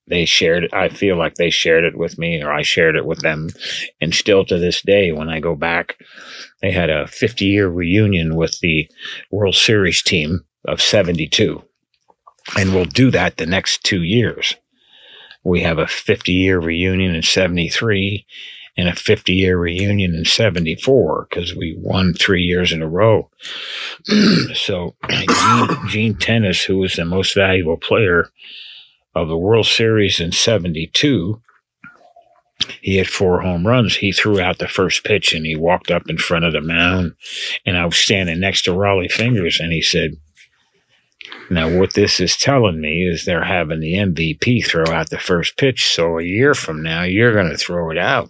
They 0.07 0.25
shared 0.25 0.65
it. 0.65 0.73
I 0.73 0.89
feel 0.89 1.17
like 1.17 1.35
they 1.35 1.49
shared 1.49 1.85
it 1.85 1.97
with 1.97 2.19
me 2.19 2.41
or 2.41 2.51
I 2.51 2.61
shared 2.61 2.97
it 2.97 3.05
with 3.05 3.21
them. 3.21 3.47
And 4.01 4.13
still 4.13 4.43
to 4.45 4.57
this 4.57 4.81
day, 4.81 5.13
when 5.13 5.29
I 5.29 5.39
go 5.39 5.55
back, 5.55 5.95
they 6.61 6.71
had 6.71 6.89
a 6.89 7.07
50 7.07 7.45
year 7.45 7.69
reunion 7.69 8.35
with 8.35 8.59
the 8.59 8.89
World 9.31 9.55
Series 9.55 10.03
team 10.03 10.41
of 10.67 10.81
72. 10.81 11.63
And 12.57 12.73
we'll 12.75 12.85
do 12.85 13.09
that 13.11 13.37
the 13.37 13.45
next 13.45 13.83
two 13.83 14.03
years. 14.03 14.55
We 15.43 15.61
have 15.61 15.79
a 15.79 15.87
50 15.87 16.33
year 16.33 16.59
reunion 16.59 17.15
in 17.15 17.23
73 17.23 18.25
and 18.77 18.87
a 18.87 18.95
50 18.95 19.33
year 19.33 19.57
reunion 19.57 20.15
in 20.15 20.25
74 20.25 21.27
because 21.29 21.55
we 21.55 21.75
won 21.77 22.13
three 22.13 22.43
years 22.43 22.71
in 22.71 22.81
a 22.81 22.87
row. 22.87 23.29
so 24.53 24.95
Gene, 25.09 25.67
Gene 25.87 26.17
Tenace, 26.17 26.63
who 26.63 26.77
was 26.77 26.95
the 26.95 27.05
most 27.05 27.35
valuable 27.35 27.77
player 27.77 28.29
of 29.13 29.27
the 29.27 29.37
World 29.37 29.65
Series 29.65 30.19
in 30.19 30.31
72, 30.31 31.41
he 32.81 32.97
had 32.97 33.09
four 33.09 33.41
home 33.41 33.65
runs. 33.65 33.97
He 33.97 34.11
threw 34.11 34.39
out 34.39 34.59
the 34.59 34.67
first 34.67 35.03
pitch 35.03 35.33
and 35.33 35.45
he 35.45 35.55
walked 35.55 35.91
up 35.91 36.03
in 36.09 36.17
front 36.17 36.45
of 36.45 36.53
the 36.53 36.61
mound. 36.61 37.13
And 37.65 37.77
I 37.77 37.85
was 37.85 37.97
standing 37.97 38.39
next 38.39 38.63
to 38.63 38.71
Rollie 38.71 39.11
Fingers 39.11 39.59
and 39.59 39.71
he 39.71 39.81
said, 39.81 40.11
now, 41.49 41.77
what 41.77 41.93
this 41.93 42.19
is 42.19 42.37
telling 42.37 42.79
me 42.79 43.03
is 43.05 43.25
they're 43.25 43.43
having 43.43 43.79
the 43.79 43.93
MVP 43.93 44.65
throw 44.65 44.85
out 44.87 45.09
the 45.09 45.19
first 45.19 45.57
pitch. 45.57 45.85
So 45.93 46.17
a 46.17 46.23
year 46.23 46.53
from 46.53 46.81
now, 46.81 47.03
you're 47.03 47.33
going 47.33 47.49
to 47.49 47.57
throw 47.57 47.91
it 47.91 47.97
out. 47.97 48.29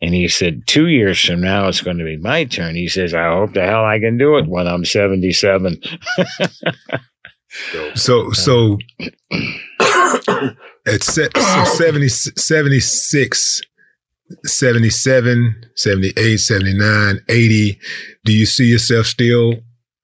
And 0.00 0.14
he 0.14 0.28
said, 0.28 0.66
two 0.66 0.88
years 0.88 1.22
from 1.24 1.40
now, 1.40 1.68
it's 1.68 1.80
going 1.80 1.98
to 1.98 2.04
be 2.04 2.16
my 2.16 2.44
turn. 2.44 2.74
He 2.74 2.88
says, 2.88 3.14
I 3.14 3.28
hope 3.28 3.54
the 3.54 3.64
hell 3.64 3.84
I 3.84 3.98
can 3.98 4.18
do 4.18 4.36
it 4.38 4.46
when 4.46 4.66
I'm 4.66 4.84
77. 4.84 5.80
So 7.94 8.32
so 8.32 8.78
at 10.86 11.02
se- 11.02 11.28
so 11.36 11.64
70, 11.64 12.08
76, 12.08 13.62
77, 14.44 15.66
78, 15.76 16.36
79, 16.38 17.20
80. 17.28 17.78
Do 18.24 18.32
you 18.32 18.46
see 18.46 18.66
yourself 18.66 19.06
still, 19.06 19.54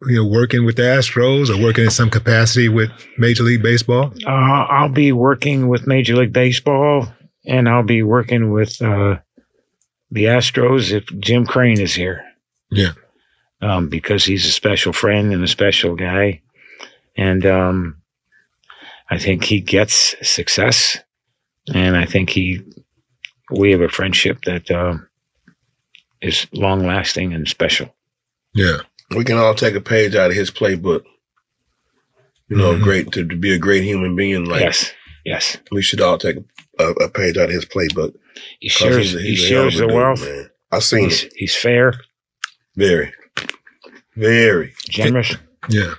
you 0.06 0.16
know, 0.16 0.24
working 0.26 0.64
with 0.64 0.76
the 0.76 0.82
Astros 0.82 1.50
or 1.50 1.60
working 1.60 1.84
in 1.84 1.90
some 1.90 2.10
capacity 2.10 2.68
with 2.68 2.90
Major 3.18 3.42
League 3.42 3.62
Baseball? 3.62 4.12
Uh, 4.26 4.30
I'll 4.30 4.88
be 4.88 5.12
working 5.12 5.68
with 5.68 5.86
Major 5.86 6.16
League 6.16 6.32
Baseball, 6.32 7.08
and 7.46 7.68
I'll 7.68 7.82
be 7.82 8.02
working 8.02 8.52
with 8.52 8.80
uh, 8.80 9.18
the 10.10 10.24
Astros 10.24 10.92
if 10.92 11.04
Jim 11.20 11.46
Crane 11.46 11.80
is 11.80 11.94
here. 11.94 12.24
Yeah. 12.70 12.92
Um, 13.62 13.88
because 13.88 14.24
he's 14.24 14.46
a 14.46 14.52
special 14.52 14.92
friend 14.92 15.32
and 15.32 15.42
a 15.44 15.48
special 15.48 15.94
guy, 15.94 16.40
and 17.16 17.44
um, 17.44 18.00
I 19.10 19.18
think 19.18 19.44
he 19.44 19.60
gets 19.60 20.16
success, 20.22 20.98
and 21.74 21.96
I 21.96 22.06
think 22.06 22.30
he 22.30 22.60
we 23.50 23.70
have 23.72 23.80
a 23.82 23.88
friendship 23.88 24.44
that 24.46 24.70
uh, 24.70 24.96
is 26.22 26.46
long 26.52 26.86
lasting 26.86 27.34
and 27.34 27.46
special. 27.48 27.94
Yeah. 28.54 28.78
We 29.14 29.24
can 29.24 29.36
all 29.38 29.54
take 29.54 29.74
a 29.74 29.80
page 29.80 30.14
out 30.14 30.30
of 30.30 30.36
his 30.36 30.50
playbook. 30.50 31.02
You 32.48 32.56
know, 32.56 32.74
Mhm. 32.74 32.82
great 32.82 33.12
to, 33.12 33.26
to 33.26 33.36
be 33.36 33.52
a 33.52 33.58
great 33.58 33.82
human 33.84 34.14
being. 34.16 34.44
Like 34.44 34.60
Yes, 34.60 34.92
yes. 35.24 35.58
we 35.72 35.82
should 35.82 36.00
all 36.00 36.18
take 36.18 36.36
a, 36.78 36.84
a, 36.84 36.90
a 37.04 37.08
page 37.10 37.36
out 37.36 37.46
of 37.48 37.50
his 37.54 37.64
playbook. 37.64 38.14
He 38.60 38.68
'Cause 38.68 38.76
shares, 38.76 38.96
he's 38.96 39.14
a- 39.14 39.20
he 39.20 39.28
he's 39.34 39.50
a 39.50 39.54
hell 39.54 39.66
of 39.66 39.72
shares 39.72 39.80
the 39.80 39.86
dude, 39.86 39.96
wealth. 39.96 40.20
man. 40.22 40.50
I 40.72 40.78
seen 40.78 41.04
he's, 41.04 41.24
it. 41.24 41.32
he's 41.36 41.56
fair, 41.56 41.94
Very, 42.76 43.12
very 44.16 44.72
generous. 44.88 45.34
Yeah. 45.68 45.94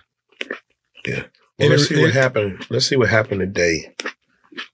Yeah. 1.05 1.15
And 1.23 1.25
Well, 1.59 1.69
let's 1.69 1.83
it- 1.83 1.87
see 1.95 2.01
what 2.01 2.13
happened. 2.13 2.65
Let's 2.69 2.85
see 2.87 2.95
what 2.95 3.09
happened 3.09 3.41
today, 3.41 3.93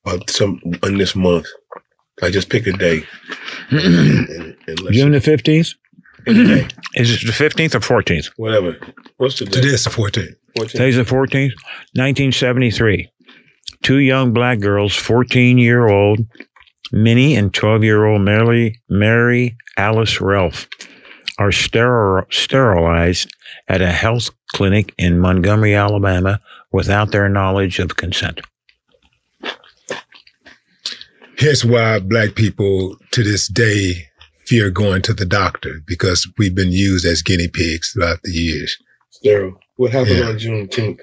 or 0.06 0.20
some 0.30 0.62
in 0.84 0.98
this 0.98 1.16
month. 1.16 1.48
I 2.22 2.30
just 2.32 2.50
pick 2.50 2.66
a 2.68 2.74
day. 2.74 3.04
and, 3.70 4.30
and, 4.30 4.58
and 4.68 4.80
June 4.94 5.12
the 5.12 5.22
fifteenth. 5.22 5.74
Is 6.28 7.24
it 7.24 7.26
the 7.26 7.34
fifteenth 7.34 7.76
or 7.76 7.80
fourteenth? 7.82 8.28
whatever. 8.38 8.78
What's 9.18 9.40
the 9.40 9.46
day? 9.46 9.62
Today's 9.62 9.84
the 9.86 9.90
14th. 9.90 10.36
14th? 10.58 10.72
Today's 10.72 10.96
the 10.98 11.06
fourteenth, 11.06 11.54
nineteen 11.96 12.32
seventy 12.32 12.72
three. 12.72 13.10
Two 13.84 14.00
young 14.00 14.34
black 14.34 14.60
girls, 14.60 14.96
fourteen 14.96 15.58
year 15.58 15.88
old 15.88 16.20
Minnie 16.92 17.36
and 17.36 17.54
twelve 17.54 17.84
year 17.84 18.06
old 18.06 18.22
Mary 18.22 18.80
Mary 18.90 19.56
Alice 19.78 20.18
Relf, 20.20 20.68
are 21.38 21.50
steril, 21.50 22.26
sterilized 22.34 23.34
at 23.68 23.82
a 23.82 23.92
health 23.92 24.30
clinic 24.54 24.94
in 24.98 25.20
Montgomery, 25.20 25.76
Alabama, 25.76 26.40
without 26.72 27.12
their 27.12 27.30
knowledge 27.30 27.80
of 27.80 27.96
consent. 27.98 28.42
Here's 31.38 31.64
why 31.64 32.00
black 32.00 32.34
people 32.36 32.98
to 33.12 33.24
this 33.24 33.48
day 33.48 34.08
fear 34.46 34.72
going 34.72 35.02
to 35.04 35.14
the 35.14 35.26
doctor 35.26 35.82
because 35.86 36.28
we've 36.38 36.56
been 36.56 36.72
used 36.72 37.06
as 37.06 37.22
guinea 37.22 37.48
pigs 37.48 37.92
throughout 37.92 38.22
the 38.24 38.32
years. 38.32 38.76
Daryl, 39.24 39.54
what 39.76 39.92
happened 39.92 40.18
Yeah. 40.18 40.26
on 40.30 40.38
Juneteenth? 40.40 41.00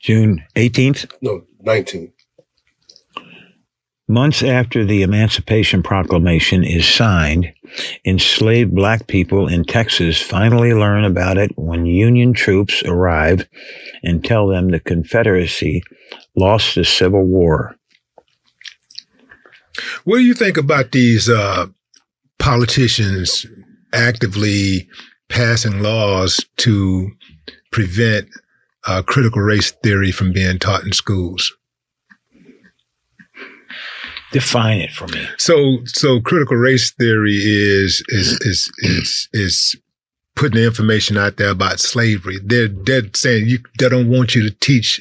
June 0.00 0.44
eighteenth, 0.56 1.06
No, 1.20 1.44
19th. 1.64 2.12
Months 4.10 4.42
after 4.42 4.86
the 4.86 5.02
Emancipation 5.02 5.82
Proclamation 5.82 6.64
is 6.64 6.88
signed, 6.88 7.52
enslaved 8.06 8.74
black 8.74 9.06
people 9.06 9.46
in 9.46 9.64
Texas 9.64 10.18
finally 10.18 10.72
learn 10.72 11.04
about 11.04 11.36
it 11.36 11.52
when 11.58 11.84
Union 11.84 12.32
troops 12.32 12.82
arrive 12.84 13.46
and 14.02 14.24
tell 14.24 14.46
them 14.48 14.70
the 14.70 14.80
Confederacy 14.80 15.82
lost 16.36 16.74
the 16.74 16.84
Civil 16.84 17.24
War. 17.24 17.76
What 20.04 20.16
do 20.16 20.22
you 20.22 20.32
think 20.32 20.56
about 20.56 20.92
these 20.92 21.28
uh, 21.28 21.66
politicians 22.38 23.44
actively 23.92 24.88
passing 25.28 25.82
laws 25.82 26.42
to 26.56 27.10
prevent 27.72 28.28
uh, 28.88 29.02
critical 29.02 29.42
race 29.42 29.70
theory 29.70 30.10
from 30.10 30.32
being 30.32 30.58
taught 30.58 30.84
in 30.84 30.92
schools? 30.92 31.52
Define 34.32 34.80
it 34.80 34.90
for 34.90 35.06
me. 35.08 35.26
So, 35.38 35.78
so 35.84 36.20
critical 36.20 36.56
race 36.56 36.90
theory 36.90 37.34
is 37.34 38.02
is 38.08 38.38
is 38.42 38.70
is 38.78 39.28
is 39.32 39.76
putting 40.36 40.60
the 40.60 40.66
information 40.66 41.16
out 41.16 41.36
there 41.36 41.50
about 41.50 41.80
slavery. 41.80 42.38
They're 42.44 42.68
they're 42.68 43.10
saying 43.14 43.46
you 43.46 43.58
they 43.78 43.88
don't 43.88 44.10
want 44.10 44.34
you 44.34 44.42
to 44.42 44.54
teach 44.60 45.00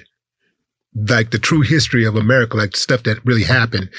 like 1.05 1.31
the 1.31 1.39
true 1.39 1.61
history 1.61 2.05
of 2.05 2.15
America, 2.15 2.57
like 2.57 2.75
stuff 2.75 3.03
that 3.03 3.23
really 3.25 3.43
happened 3.43 3.89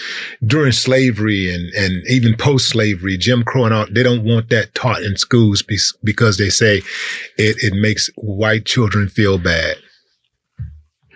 during 0.44 0.72
slavery 0.72 1.52
and 1.52 1.72
and 1.74 2.06
even 2.08 2.36
post 2.36 2.68
slavery, 2.68 3.16
Jim 3.16 3.44
Crow 3.44 3.64
and 3.64 3.74
all. 3.74 3.86
They 3.90 4.02
don't 4.02 4.24
want 4.24 4.48
that 4.50 4.74
taught 4.74 5.02
in 5.02 5.16
schools 5.16 5.62
because 6.02 6.38
they 6.38 6.48
say 6.48 6.78
it 7.36 7.56
it 7.62 7.74
makes 7.74 8.10
white 8.16 8.64
children 8.64 9.08
feel 9.08 9.38
bad. 9.38 9.76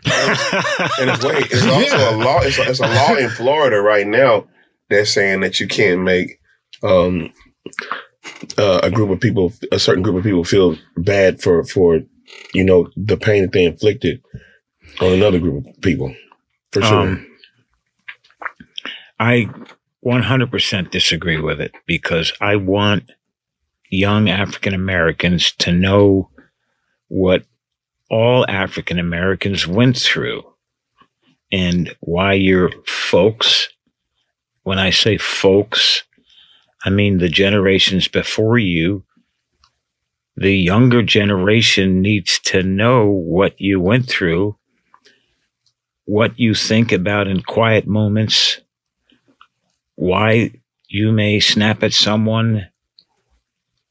And 0.04 1.10
it's, 1.10 1.24
wait, 1.24 1.46
it's 1.50 1.66
also 1.66 1.96
a 1.96 2.16
law. 2.16 2.40
It's 2.42 2.58
a, 2.58 2.62
it's 2.62 2.80
a 2.80 2.86
law 2.86 3.14
in 3.14 3.30
Florida 3.30 3.80
right 3.80 4.06
now 4.06 4.46
that's 4.90 5.12
saying 5.12 5.40
that 5.40 5.60
you 5.60 5.68
can't 5.68 6.02
make 6.02 6.40
um, 6.82 7.32
uh, 8.58 8.80
a 8.82 8.90
group 8.90 9.10
of 9.10 9.20
people, 9.20 9.52
a 9.70 9.78
certain 9.78 10.02
group 10.02 10.16
of 10.16 10.24
people, 10.24 10.44
feel 10.44 10.76
bad 10.96 11.40
for 11.40 11.64
for 11.64 12.00
you 12.52 12.64
know 12.64 12.88
the 12.96 13.16
pain 13.16 13.42
that 13.42 13.52
they 13.52 13.64
inflicted 13.64 14.20
on 15.02 15.12
another 15.12 15.38
group 15.38 15.66
of 15.66 15.80
people. 15.80 16.14
For 16.72 16.82
sure. 16.82 17.00
Um, 17.00 17.26
I 19.18 19.48
100% 20.04 20.90
disagree 20.90 21.40
with 21.40 21.60
it 21.60 21.72
because 21.86 22.32
I 22.40 22.56
want 22.56 23.12
young 23.90 24.28
African 24.28 24.74
Americans 24.74 25.52
to 25.58 25.72
know 25.72 26.30
what 27.08 27.44
all 28.10 28.44
African 28.48 28.98
Americans 28.98 29.66
went 29.66 29.96
through 29.96 30.42
and 31.52 31.94
why 32.00 32.32
your 32.32 32.70
folks, 32.86 33.68
when 34.62 34.78
I 34.78 34.90
say 34.90 35.18
folks, 35.18 36.02
I 36.84 36.90
mean 36.90 37.18
the 37.18 37.28
generations 37.28 38.08
before 38.08 38.58
you, 38.58 39.04
the 40.36 40.56
younger 40.56 41.02
generation 41.02 42.00
needs 42.00 42.38
to 42.40 42.62
know 42.62 43.06
what 43.06 43.60
you 43.60 43.80
went 43.80 44.08
through 44.08 44.56
what 46.04 46.38
you 46.38 46.54
think 46.54 46.92
about 46.92 47.28
in 47.28 47.42
quiet 47.42 47.86
moments, 47.86 48.60
why 49.94 50.52
you 50.88 51.12
may 51.12 51.40
snap 51.40 51.82
at 51.82 51.92
someone, 51.92 52.68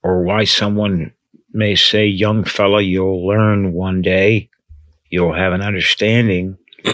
or 0.04 0.24
why 0.24 0.44
someone 0.44 1.14
may 1.52 1.76
say, 1.76 2.06
Young 2.06 2.44
fella, 2.44 2.82
you'll 2.82 3.26
learn 3.26 3.74
one 3.74 4.02
day, 4.02 4.50
you'll 5.10 5.34
have 5.34 5.54
an 5.54 5.62
understanding. 5.62 6.58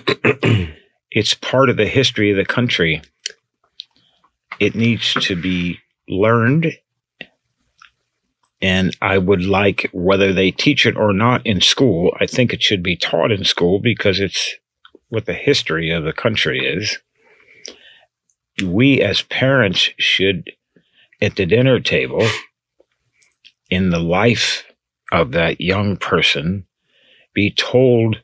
it's 1.11 1.33
part 1.33 1.69
of 1.69 1.77
the 1.77 1.87
history 1.87 2.31
of 2.31 2.37
the 2.37 2.45
country. 2.45 3.01
It 4.59 4.75
needs 4.75 5.13
to 5.13 5.35
be 5.35 5.79
learned. 6.07 6.73
And 8.59 8.95
I 9.01 9.19
would 9.19 9.45
like, 9.45 9.87
whether 9.93 10.33
they 10.33 10.49
teach 10.49 10.85
it 10.85 10.97
or 10.97 11.13
not 11.13 11.45
in 11.45 11.61
school, 11.61 12.15
I 12.19 12.25
think 12.25 12.53
it 12.53 12.63
should 12.63 12.81
be 12.81 12.95
taught 12.95 13.31
in 13.31 13.43
school 13.43 13.79
because 13.79 14.19
it's 14.19 14.55
what 15.09 15.25
the 15.25 15.33
history 15.33 15.89
of 15.91 16.03
the 16.03 16.13
country 16.13 16.65
is. 16.65 16.99
We 18.63 19.01
as 19.01 19.21
parents 19.21 19.89
should, 19.97 20.51
at 21.21 21.35
the 21.35 21.45
dinner 21.45 21.79
table, 21.79 22.27
in 23.69 23.89
the 23.89 23.99
life 23.99 24.65
of 25.11 25.31
that 25.31 25.61
young 25.61 25.97
person, 25.97 26.65
be 27.33 27.51
told 27.51 28.21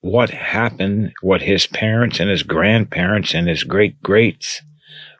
what 0.00 0.30
happened, 0.30 1.12
what 1.22 1.42
his 1.42 1.66
parents 1.66 2.20
and 2.20 2.30
his 2.30 2.42
grandparents 2.42 3.34
and 3.34 3.48
his 3.48 3.64
great 3.64 4.02
greats 4.02 4.62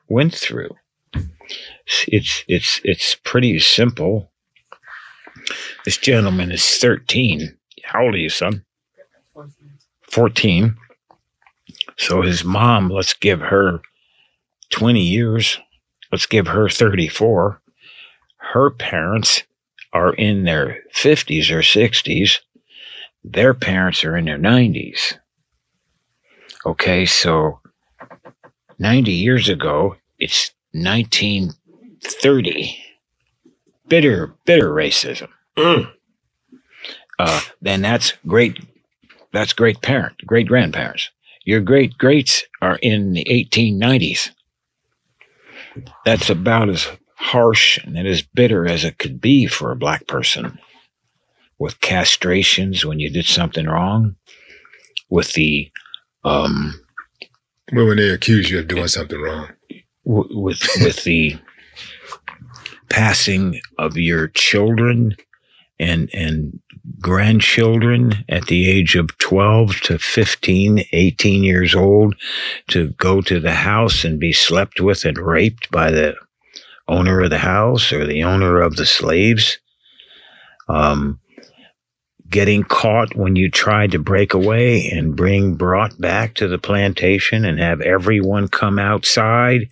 went 0.07 0.33
through. 0.33 0.75
It's 2.07 2.43
it's 2.47 2.79
it's 2.83 3.15
pretty 3.15 3.59
simple. 3.59 4.31
This 5.85 5.97
gentleman 5.97 6.51
is 6.51 6.63
13. 6.77 7.57
How 7.83 8.03
old 8.03 8.15
are 8.15 8.17
you, 8.17 8.29
son? 8.29 8.63
14. 10.03 10.75
So 11.99 12.21
his 12.21 12.45
mom, 12.45 12.89
let's 12.89 13.13
give 13.13 13.41
her 13.41 13.81
20 14.69 15.01
years. 15.01 15.59
Let's 16.11 16.25
give 16.25 16.47
her 16.47 16.67
34. 16.69 17.61
Her 18.37 18.71
parents 18.71 19.43
are 19.91 20.13
in 20.13 20.45
their 20.45 20.77
50s 20.95 21.51
or 21.51 21.59
60s. 21.59 22.39
Their 23.23 23.53
parents 23.53 24.03
are 24.05 24.15
in 24.15 24.23
their 24.25 24.39
90s. 24.39 25.17
Okay, 26.65 27.05
so 27.05 27.59
90 28.79 29.11
years 29.11 29.49
ago, 29.49 29.97
it's 30.17 30.51
1930. 30.71 32.77
Bitter, 33.89 34.33
bitter 34.45 34.69
racism. 34.69 35.27
Uh, 37.17 37.41
then 37.61 37.81
that's 37.81 38.13
great. 38.25 38.57
That's 39.33 39.51
great 39.51 39.81
parent, 39.81 40.15
great 40.25 40.47
grandparents. 40.47 41.09
Your 41.49 41.61
great 41.61 41.97
greats 41.97 42.43
are 42.61 42.77
in 42.79 43.13
the 43.13 43.25
1890s. 43.25 44.29
that's 46.05 46.29
about 46.29 46.69
as 46.69 46.87
harsh 47.15 47.79
and 47.83 47.97
as 48.07 48.21
bitter 48.21 48.67
as 48.67 48.83
it 48.83 48.99
could 48.99 49.19
be 49.19 49.47
for 49.47 49.71
a 49.71 49.75
black 49.75 50.05
person. 50.05 50.59
With 51.57 51.79
castrations 51.79 52.85
when 52.85 52.99
you 52.99 53.09
did 53.09 53.25
something 53.25 53.65
wrong, 53.65 54.15
with 55.09 55.33
the 55.33 55.71
um, 56.23 56.79
Well, 57.73 57.87
when 57.87 57.97
they 57.97 58.09
accuse 58.11 58.51
you 58.51 58.59
of 58.59 58.67
doing 58.67 58.87
something 58.87 59.19
wrong. 59.19 59.47
with 60.03 60.61
with 60.81 61.03
the 61.03 61.35
passing 62.91 63.59
of 63.79 63.97
your 63.97 64.27
children 64.27 65.15
and 65.79 66.11
and 66.13 66.59
grandchildren 66.99 68.25
at 68.29 68.47
the 68.47 68.69
age 68.69 68.95
of 68.95 69.17
12 69.17 69.81
to 69.81 69.99
15 69.99 70.83
18 70.91 71.43
years 71.43 71.75
old 71.75 72.15
to 72.67 72.89
go 72.91 73.21
to 73.21 73.39
the 73.39 73.53
house 73.53 74.03
and 74.03 74.19
be 74.19 74.33
slept 74.33 74.79
with 74.79 75.05
and 75.05 75.17
raped 75.17 75.69
by 75.71 75.91
the 75.91 76.15
owner 76.87 77.21
of 77.21 77.29
the 77.29 77.39
house 77.39 77.93
or 77.93 78.05
the 78.05 78.23
owner 78.23 78.61
of 78.61 78.75
the 78.75 78.85
slaves. 78.85 79.59
Um, 80.67 81.19
getting 82.29 82.63
caught 82.63 83.15
when 83.15 83.35
you 83.35 83.49
tried 83.49 83.91
to 83.91 83.99
break 83.99 84.33
away 84.33 84.87
and 84.89 85.15
bring 85.15 85.55
brought 85.55 85.99
back 85.99 86.35
to 86.35 86.47
the 86.47 86.57
plantation 86.57 87.43
and 87.43 87.59
have 87.59 87.81
everyone 87.81 88.47
come 88.47 88.77
outside 88.77 89.67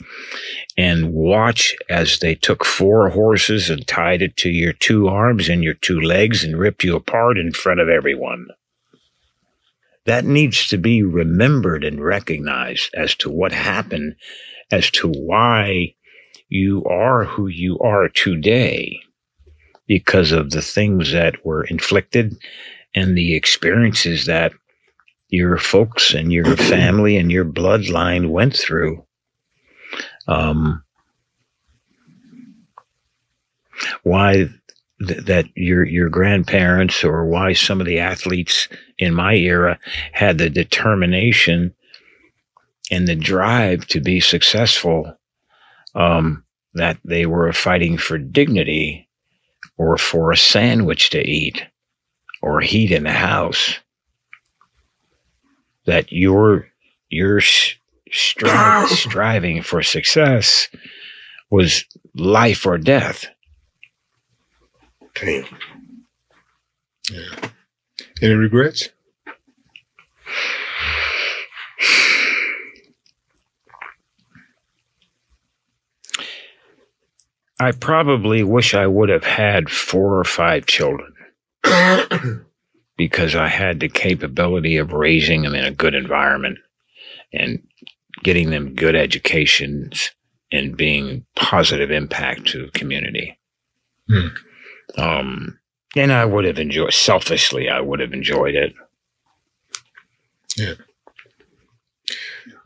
and 0.78 1.14
watch 1.14 1.76
as 1.90 2.20
they 2.20 2.34
took 2.34 2.66
four 2.66 3.10
horses 3.10 3.70
and 3.70 3.88
tied 3.88 4.22
it 4.22 4.36
to 4.38 4.50
your 4.50 4.74
two 4.74 5.08
arms 5.08 5.50
and 5.50 5.64
your 5.64 5.76
two 5.76 6.00
legs 6.00 6.44
and 6.44 6.58
ripped 6.58 6.84
you 6.84 6.96
apart 6.96 7.38
in 7.38 7.52
front 7.52 7.80
of 7.80 7.90
everyone. 7.90 8.48
That 10.06 10.26
needs 10.26 10.68
to 10.70 10.78
be 10.78 11.04
remembered 11.04 11.84
and 11.84 12.04
recognized 12.04 12.90
as 12.96 13.14
to 13.16 13.30
what 13.30 13.52
happened, 13.52 14.16
as 14.72 14.90
to 14.92 15.10
why 15.10 15.96
you 16.48 16.84
are 16.86 17.26
who 17.26 17.48
you 17.48 17.78
are 17.80 18.08
today 18.08 19.02
because 19.88 20.32
of 20.32 20.52
the 20.52 20.62
things 20.62 21.12
that 21.12 21.46
were 21.46 21.64
inflicted 21.64 22.38
and 22.94 23.18
the 23.18 23.36
experiences 23.36 24.26
that 24.26 24.54
your 25.30 25.58
folks 25.58 26.14
and 26.14 26.32
your 26.32 26.56
family 26.58 27.18
and 27.18 27.32
your 27.32 27.46
bloodline 27.46 28.30
went 28.30 28.56
through. 28.56 29.06
Um, 30.28 30.84
why 34.04 34.50
th- 35.06 35.26
that 35.26 35.46
your 35.56 35.86
your 35.86 36.10
grandparents 36.10 37.04
or 37.04 37.26
why 37.26 37.54
some 37.54 37.80
of 37.80 37.88
the 37.88 38.00
athletes 38.00 38.68
in 38.98 39.14
my 39.14 39.36
era 39.36 39.80
had 40.12 40.38
the 40.38 40.50
determination 40.50 41.74
and 42.92 43.08
the 43.08 43.16
drive 43.16 43.86
to 43.88 44.00
be 44.00 44.20
successful 44.20 45.18
um, 45.96 46.44
that 46.74 46.98
they 47.04 47.26
were 47.26 47.52
fighting 47.54 47.98
for 47.98 48.18
dignity 48.18 49.07
or 49.78 49.98
for 49.98 50.32
a 50.32 50.38
sandwich 50.38 51.10
to 51.12 51.20
eat 51.20 51.64
or 52.42 52.62
heat 52.62 52.92
in 52.92 53.04
the 53.04 53.12
house 53.12 53.80
that 55.86 56.12
your 56.12 56.68
your 57.10 57.38
s- 57.38 57.76
stri- 58.12 58.88
striving 58.88 59.62
for 59.62 59.82
success 59.82 60.68
was 61.50 61.86
life 62.16 62.66
or 62.66 62.78
death 62.78 63.28
Damn. 65.16 65.46
Any 68.22 68.34
regrets? 68.34 68.90
I 77.60 77.72
probably 77.72 78.44
wish 78.44 78.74
I 78.74 78.88
would 78.88 79.10
have 79.10 79.24
had 79.24 79.70
four 79.70 80.20
or 80.20 80.24
five 80.24 80.68
children 80.68 81.14
because 82.98 83.36
I 83.36 83.48
had 83.48 83.80
the 83.80 83.90
capability 83.90 84.78
of 84.78 84.94
raising 84.94 85.42
them 85.42 85.56
in 85.56 85.66
a 85.66 85.72
good 85.72 85.96
environment 85.96 86.60
and 87.34 87.62
getting 88.24 88.52
them 88.52 88.76
good 88.76 88.96
educations 88.96 90.12
and 90.52 90.78
being 90.78 91.26
positive 91.36 91.92
impact 91.92 92.48
to 92.48 92.66
the 92.66 92.72
community. 92.72 93.38
Hmm. 94.08 94.28
Um, 94.98 95.60
and 95.96 96.12
I 96.12 96.26
would 96.26 96.46
have 96.46 96.60
enjoyed, 96.60 96.94
selfishly, 96.94 97.70
I 97.70 97.82
would 97.82 98.00
have 98.00 98.14
enjoyed 98.14 98.56
it. 98.56 98.74
Yeah. 100.56 100.74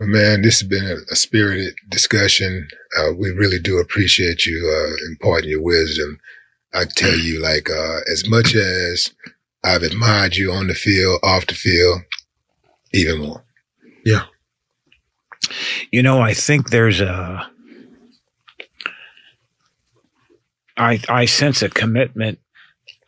Well, 0.02 0.10
man, 0.10 0.42
this 0.42 0.62
has 0.62 0.68
been 0.68 0.84
a, 0.84 0.96
a 1.12 1.16
spirited 1.16 1.76
discussion. 1.88 2.68
Uh, 2.98 3.14
we 3.16 3.30
really 3.30 3.60
do 3.60 3.78
appreciate 3.78 4.48
you 4.48 4.68
uh, 4.68 5.12
imparting 5.12 5.52
your 5.52 5.62
wisdom. 5.62 6.20
I 6.74 6.86
tell 6.86 7.16
you, 7.16 7.40
like, 7.40 7.70
uh, 7.70 8.00
as 8.12 8.28
much 8.28 8.56
as 8.56 9.14
I've 9.64 9.84
admired 9.84 10.36
you 10.36 10.52
on 10.52 10.66
the 10.66 10.74
field, 10.74 11.20
off 11.22 11.46
the 11.46 11.54
field, 11.54 12.02
even 12.92 13.20
more. 13.20 13.44
Yeah. 14.04 14.24
You 15.92 16.02
know, 16.02 16.20
I 16.20 16.34
think 16.34 16.72
there's 16.72 17.00
a. 17.00 17.48
I 20.78 21.00
I 21.10 21.26
sense 21.26 21.62
a 21.62 21.70
commitment 21.70 22.40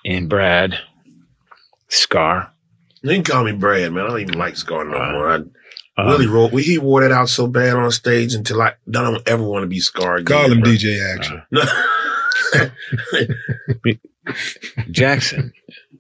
in 0.06 0.28
Brad 0.28 0.78
Scar. 1.88 2.54
You 3.02 3.10
can 3.16 3.24
call 3.24 3.46
me 3.46 3.54
Brad, 3.54 3.92
man. 3.92 4.06
I 4.06 4.10
don't 4.10 4.20
even 4.20 4.38
like 4.38 4.58
Scar 4.58 4.86
no 4.86 4.92
more. 4.92 5.32
I 5.32 5.40
um, 5.98 6.08
really 6.08 6.28
wrote. 6.28 6.50
He 6.60 6.78
wore 6.78 7.02
that 7.02 7.12
out 7.12 7.30
so 7.30 7.48
bad 7.48 7.76
on 7.76 7.92
stage 7.92 8.34
until 8.34 8.62
I 8.62 8.74
don't 8.90 9.28
ever 9.28 9.44
want 9.44 9.64
to 9.64 9.68
be 9.68 9.80
Scar 9.80 10.18
again. 10.18 10.38
Call 10.38 10.52
him 10.52 10.62
bro. 10.62 10.72
DJ 10.72 11.16
Action. 11.16 11.42
Jackson. 14.92 15.54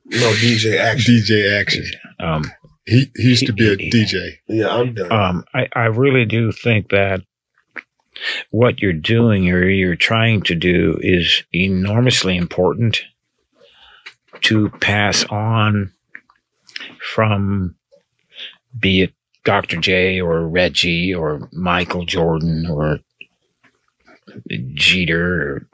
No, 0.06 0.32
DJ 0.34 0.80
Action. 0.80 1.16
DJ 1.16 1.60
Action. 1.60 1.86
Um, 2.20 2.44
he, 2.86 3.12
he 3.16 3.30
used 3.30 3.46
to 3.46 3.54
be 3.54 3.72
a 3.72 3.78
DJ. 3.78 4.38
Yeah, 4.48 4.76
I'm 4.76 4.94
done. 4.94 5.12
Um, 5.12 5.46
I, 5.54 5.68
I 5.74 5.86
really 5.86 6.26
do 6.26 6.52
think 6.52 6.90
that 6.90 7.22
what 8.52 8.82
you're 8.82 8.94
doing 8.94 9.50
or 9.50 9.68
you're 9.68 9.96
trying 9.96 10.42
to 10.44 10.56
do 10.56 10.98
is 11.02 11.44
enormously 11.54 12.38
important 12.38 13.04
to 14.42 14.70
pass 14.70 15.24
on 15.26 15.92
from 17.14 17.76
be 18.78 19.04
it 19.04 19.14
Dr. 19.44 19.78
J 19.78 20.22
or 20.22 20.48
Reggie 20.48 21.14
or 21.14 21.50
Michael 21.52 22.06
Jordan 22.06 22.66
or 22.70 23.00
Jeter 24.74 25.42
or 25.42 25.68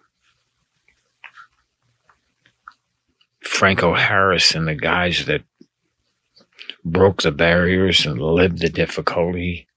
Franco 3.41 3.93
Harris 3.93 4.55
and 4.55 4.67
the 4.67 4.75
guys 4.75 5.25
that 5.25 5.43
broke 6.83 7.21
the 7.21 7.31
barriers 7.31 8.05
and 8.05 8.19
lived 8.19 8.59
the 8.59 8.69
difficulty. 8.69 9.67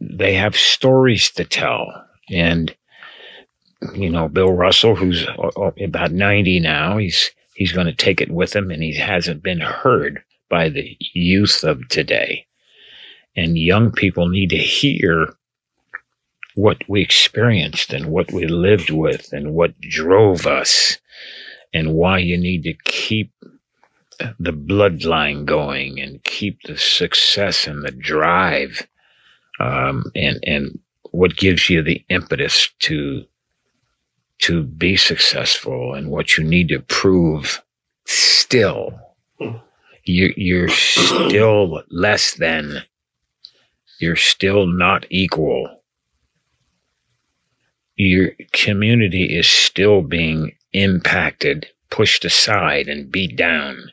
They 0.00 0.34
have 0.34 0.56
stories 0.56 1.30
to 1.32 1.44
tell. 1.44 2.04
And, 2.30 2.74
you 3.94 4.10
know, 4.10 4.28
Bill 4.28 4.52
Russell, 4.52 4.94
who's 4.94 5.26
uh, 5.26 5.70
about 5.82 6.12
90 6.12 6.60
now, 6.60 6.98
he's, 6.98 7.30
he's 7.54 7.72
going 7.72 7.86
to 7.86 7.94
take 7.94 8.20
it 8.20 8.30
with 8.30 8.54
him 8.54 8.70
and 8.70 8.82
he 8.82 8.94
hasn't 8.94 9.42
been 9.42 9.60
heard 9.60 10.22
by 10.54 10.68
the 10.68 10.96
youth 11.14 11.64
of 11.64 11.88
today. 11.88 12.46
And 13.34 13.58
young 13.58 13.90
people 13.90 14.28
need 14.28 14.50
to 14.50 14.56
hear 14.56 15.34
what 16.54 16.78
we 16.88 17.02
experienced 17.02 17.92
and 17.92 18.06
what 18.06 18.30
we 18.30 18.46
lived 18.46 18.90
with 18.90 19.32
and 19.32 19.52
what 19.52 19.80
drove 19.80 20.46
us 20.46 20.98
and 21.72 21.94
why 21.94 22.18
you 22.18 22.38
need 22.38 22.62
to 22.62 22.74
keep 22.84 23.32
the 24.38 24.52
bloodline 24.52 25.44
going 25.44 25.98
and 25.98 26.22
keep 26.22 26.62
the 26.62 26.78
success 26.78 27.66
and 27.66 27.82
the 27.84 27.90
drive 27.90 28.86
um, 29.58 30.04
and 30.14 30.38
and 30.46 30.78
what 31.10 31.36
gives 31.36 31.68
you 31.68 31.82
the 31.82 32.04
impetus 32.10 32.68
to 32.78 33.24
to 34.38 34.62
be 34.62 34.96
successful 34.96 35.94
and 35.94 36.10
what 36.12 36.38
you 36.38 36.44
need 36.44 36.68
to 36.68 36.78
prove 36.78 37.60
still 38.06 38.96
you 40.04 40.32
you're 40.36 40.68
still 40.68 41.82
less 41.90 42.34
than. 42.34 42.82
You're 44.00 44.16
still 44.16 44.66
not 44.66 45.06
equal. 45.10 45.82
Your 47.96 48.32
community 48.52 49.36
is 49.36 49.48
still 49.48 50.02
being 50.02 50.56
impacted 50.72 51.68
pushed 51.94 52.24
aside 52.24 52.88
and 52.88 53.12
beat 53.12 53.36
down. 53.36 53.92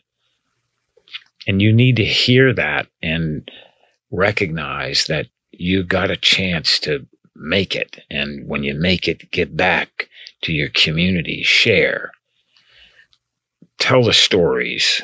And 1.46 1.62
you 1.62 1.72
need 1.72 1.98
to 1.98 2.04
hear 2.04 2.52
that 2.52 2.88
and 3.04 3.48
recognize 4.10 5.06
that 5.06 5.28
you 5.52 5.84
got 5.84 6.10
a 6.10 6.18
chance 6.18 6.80
to 6.80 7.06
make 7.36 7.76
it. 7.76 8.00
And 8.10 8.48
when 8.48 8.64
you 8.64 8.74
make 8.74 9.08
it, 9.08 9.30
give 9.30 9.56
back 9.56 10.10
to 10.42 10.52
your 10.52 10.70
community, 10.70 11.44
share, 11.44 12.12
tell 13.78 14.04
the 14.04 14.14
stories, 14.14 15.04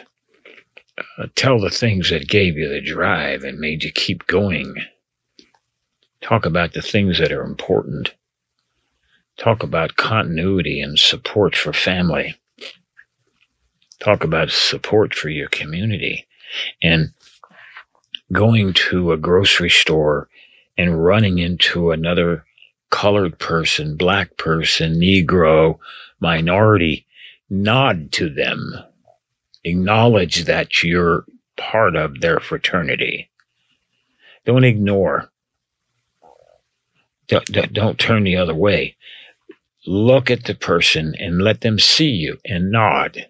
uh, 1.18 1.28
tell 1.36 1.60
the 1.60 1.70
things 1.70 2.10
that 2.10 2.28
gave 2.28 2.58
you 2.58 2.68
the 2.70 2.82
drive 2.82 3.44
and 3.44 3.60
made 3.60 3.84
you 3.84 3.92
keep 3.92 4.26
going. 4.28 4.76
Talk 6.22 6.46
about 6.46 6.74
the 6.74 6.82
things 6.82 7.20
that 7.20 7.32
are 7.32 7.44
important. 7.44 8.14
Talk 9.38 9.62
about 9.62 9.98
continuity 9.98 10.82
and 10.82 10.98
support 10.98 11.56
for 11.56 11.72
family. 11.72 12.36
Talk 14.00 14.24
about 14.24 14.50
support 14.50 15.14
for 15.14 15.30
your 15.30 15.50
community. 15.50 16.28
And 16.82 17.12
going 18.32 18.74
to 18.74 19.12
a 19.12 19.18
grocery 19.18 19.70
store 19.70 20.28
and 20.78 21.04
running 21.04 21.40
into 21.40 21.92
another 21.92 22.46
colored 22.90 23.38
person, 23.40 23.96
black 23.96 24.38
person, 24.38 24.96
Negro, 24.96 25.78
minority, 26.20 27.06
nod 27.50 28.12
to 28.14 28.30
them. 28.30 28.74
Acknowledge 29.68 30.46
that 30.46 30.82
you're 30.82 31.26
part 31.58 31.96
of 31.96 32.22
their 32.22 32.40
fraternity. 32.40 33.30
Don't 34.46 34.64
ignore. 34.64 35.30
Don't, 37.28 37.74
don't, 37.74 38.00
turn 38.00 38.24
the 38.24 38.38
other 38.38 38.56
way. 38.56 38.96
Look 39.86 40.32
at 40.32 40.46
the 40.46 40.56
person 40.56 41.16
and 41.20 41.42
let 41.42 41.60
them 41.62 41.80
see 41.80 42.10
you 42.10 42.38
and 42.46 42.72
nod 42.72 43.26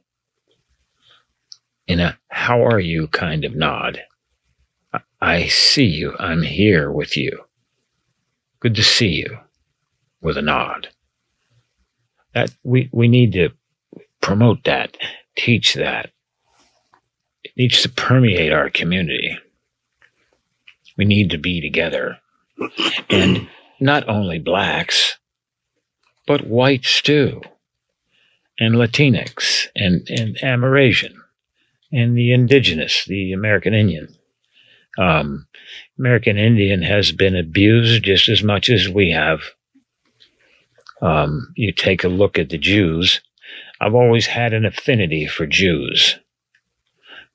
in 1.87 1.99
a 1.99 2.19
how 2.29 2.63
are 2.63 2.79
you 2.79 3.07
kind 3.07 3.43
of 3.43 3.55
nod. 3.55 4.03
I 5.19 5.47
see 5.47 5.85
you. 5.85 6.15
I'm 6.19 6.43
here 6.43 6.91
with 6.91 7.17
you. 7.17 7.45
Good 8.59 8.75
to 8.75 8.83
see 8.83 9.09
you 9.09 9.39
with 10.21 10.37
a 10.37 10.41
nod. 10.41 10.89
That 12.33 12.51
we, 12.63 12.89
we 12.91 13.07
need 13.07 13.33
to 13.33 13.49
promote 14.21 14.63
that, 14.65 14.97
teach 15.35 15.73
that. 15.73 16.11
Needs 17.57 17.81
to 17.81 17.89
permeate 17.89 18.53
our 18.53 18.69
community. 18.69 19.37
We 20.97 21.05
need 21.05 21.31
to 21.31 21.37
be 21.37 21.59
together. 21.59 22.17
And 23.09 23.49
not 23.79 24.07
only 24.07 24.39
blacks, 24.39 25.17
but 26.27 26.47
whites 26.47 27.01
too, 27.01 27.41
and 28.59 28.75
Latinx 28.75 29.67
and, 29.75 30.07
and 30.09 30.37
Amerasian 30.37 31.15
and 31.91 32.17
the 32.17 32.33
indigenous, 32.33 33.05
the 33.05 33.33
American 33.33 33.73
Indian. 33.73 34.15
Um, 34.97 35.47
American 35.97 36.37
Indian 36.37 36.81
has 36.81 37.11
been 37.11 37.35
abused 37.35 38.03
just 38.03 38.29
as 38.29 38.43
much 38.43 38.69
as 38.69 38.89
we 38.89 39.11
have. 39.11 39.41
Um, 41.01 41.53
you 41.55 41.71
take 41.71 42.03
a 42.03 42.09
look 42.09 42.39
at 42.39 42.49
the 42.49 42.57
Jews. 42.57 43.21
I've 43.79 43.93
always 43.93 44.25
had 44.25 44.53
an 44.53 44.65
affinity 44.65 45.27
for 45.27 45.45
Jews. 45.45 46.19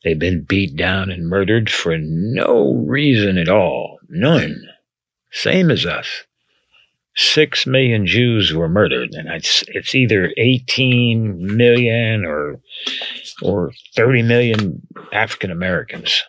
They've 0.05 0.19
been 0.19 0.45
beat 0.45 0.77
down 0.77 1.11
and 1.11 1.29
murdered 1.29 1.71
for 1.71 1.97
no 1.99 2.75
reason 2.87 3.39
at 3.39 3.49
all. 3.49 3.99
None. 4.09 4.69
Same 5.31 5.71
as 5.71 5.87
us. 5.87 6.25
Six 7.15 7.67
million 7.67 8.07
Jews 8.07 8.55
were 8.55 8.69
murdered, 8.69 9.13
and 9.13 9.29
it's, 9.29 9.63
it's 9.69 9.95
either 9.95 10.33
18 10.39 11.57
million 11.57 12.25
or, 12.25 12.59
or 13.43 13.73
30 13.95 14.23
million 14.23 14.83
African 15.13 15.51
Americans. 15.51 16.23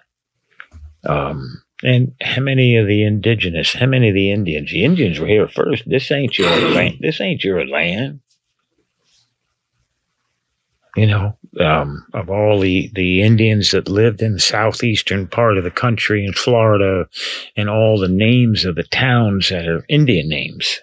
Um, 1.06 1.64
and 1.84 2.14
how 2.22 2.42
many 2.42 2.78
of 2.78 2.88
the 2.88 3.04
indigenous, 3.04 3.74
how 3.74 3.86
many 3.86 4.10
of 4.10 4.16
the 4.16 4.32
Indians? 4.32 4.72
The 4.72 4.86
Indians 4.86 5.20
were 5.20 5.28
here 5.28 5.48
first. 5.48 5.84
This 5.86 6.12
ain't 6.12 6.38
your 6.38 6.50
land. 6.72 6.98
This 7.02 7.20
ain't 7.20 7.44
your 7.44 7.66
land. 7.68 8.22
You 10.96 11.08
know, 11.08 11.38
um, 11.60 12.06
of 12.14 12.30
all 12.30 12.60
the, 12.60 12.92
the 12.94 13.24
Indians 13.24 13.72
that 13.72 13.90
lived 13.90 14.22
in 14.22 14.34
the 14.34 14.40
southeastern 14.40 15.28
part 15.28 15.58
of 15.58 15.64
the 15.64 15.72
country 15.72 16.24
in 16.24 16.34
Florida 16.34 17.08
and 17.56 17.68
all 17.68 18.00
the 18.00 18.08
names 18.08 18.64
of 18.64 18.76
the 18.76 18.84
towns 18.84 19.50
that 19.50 19.68
are 19.68 19.86
Indian 19.90 20.30
names. 20.30 20.82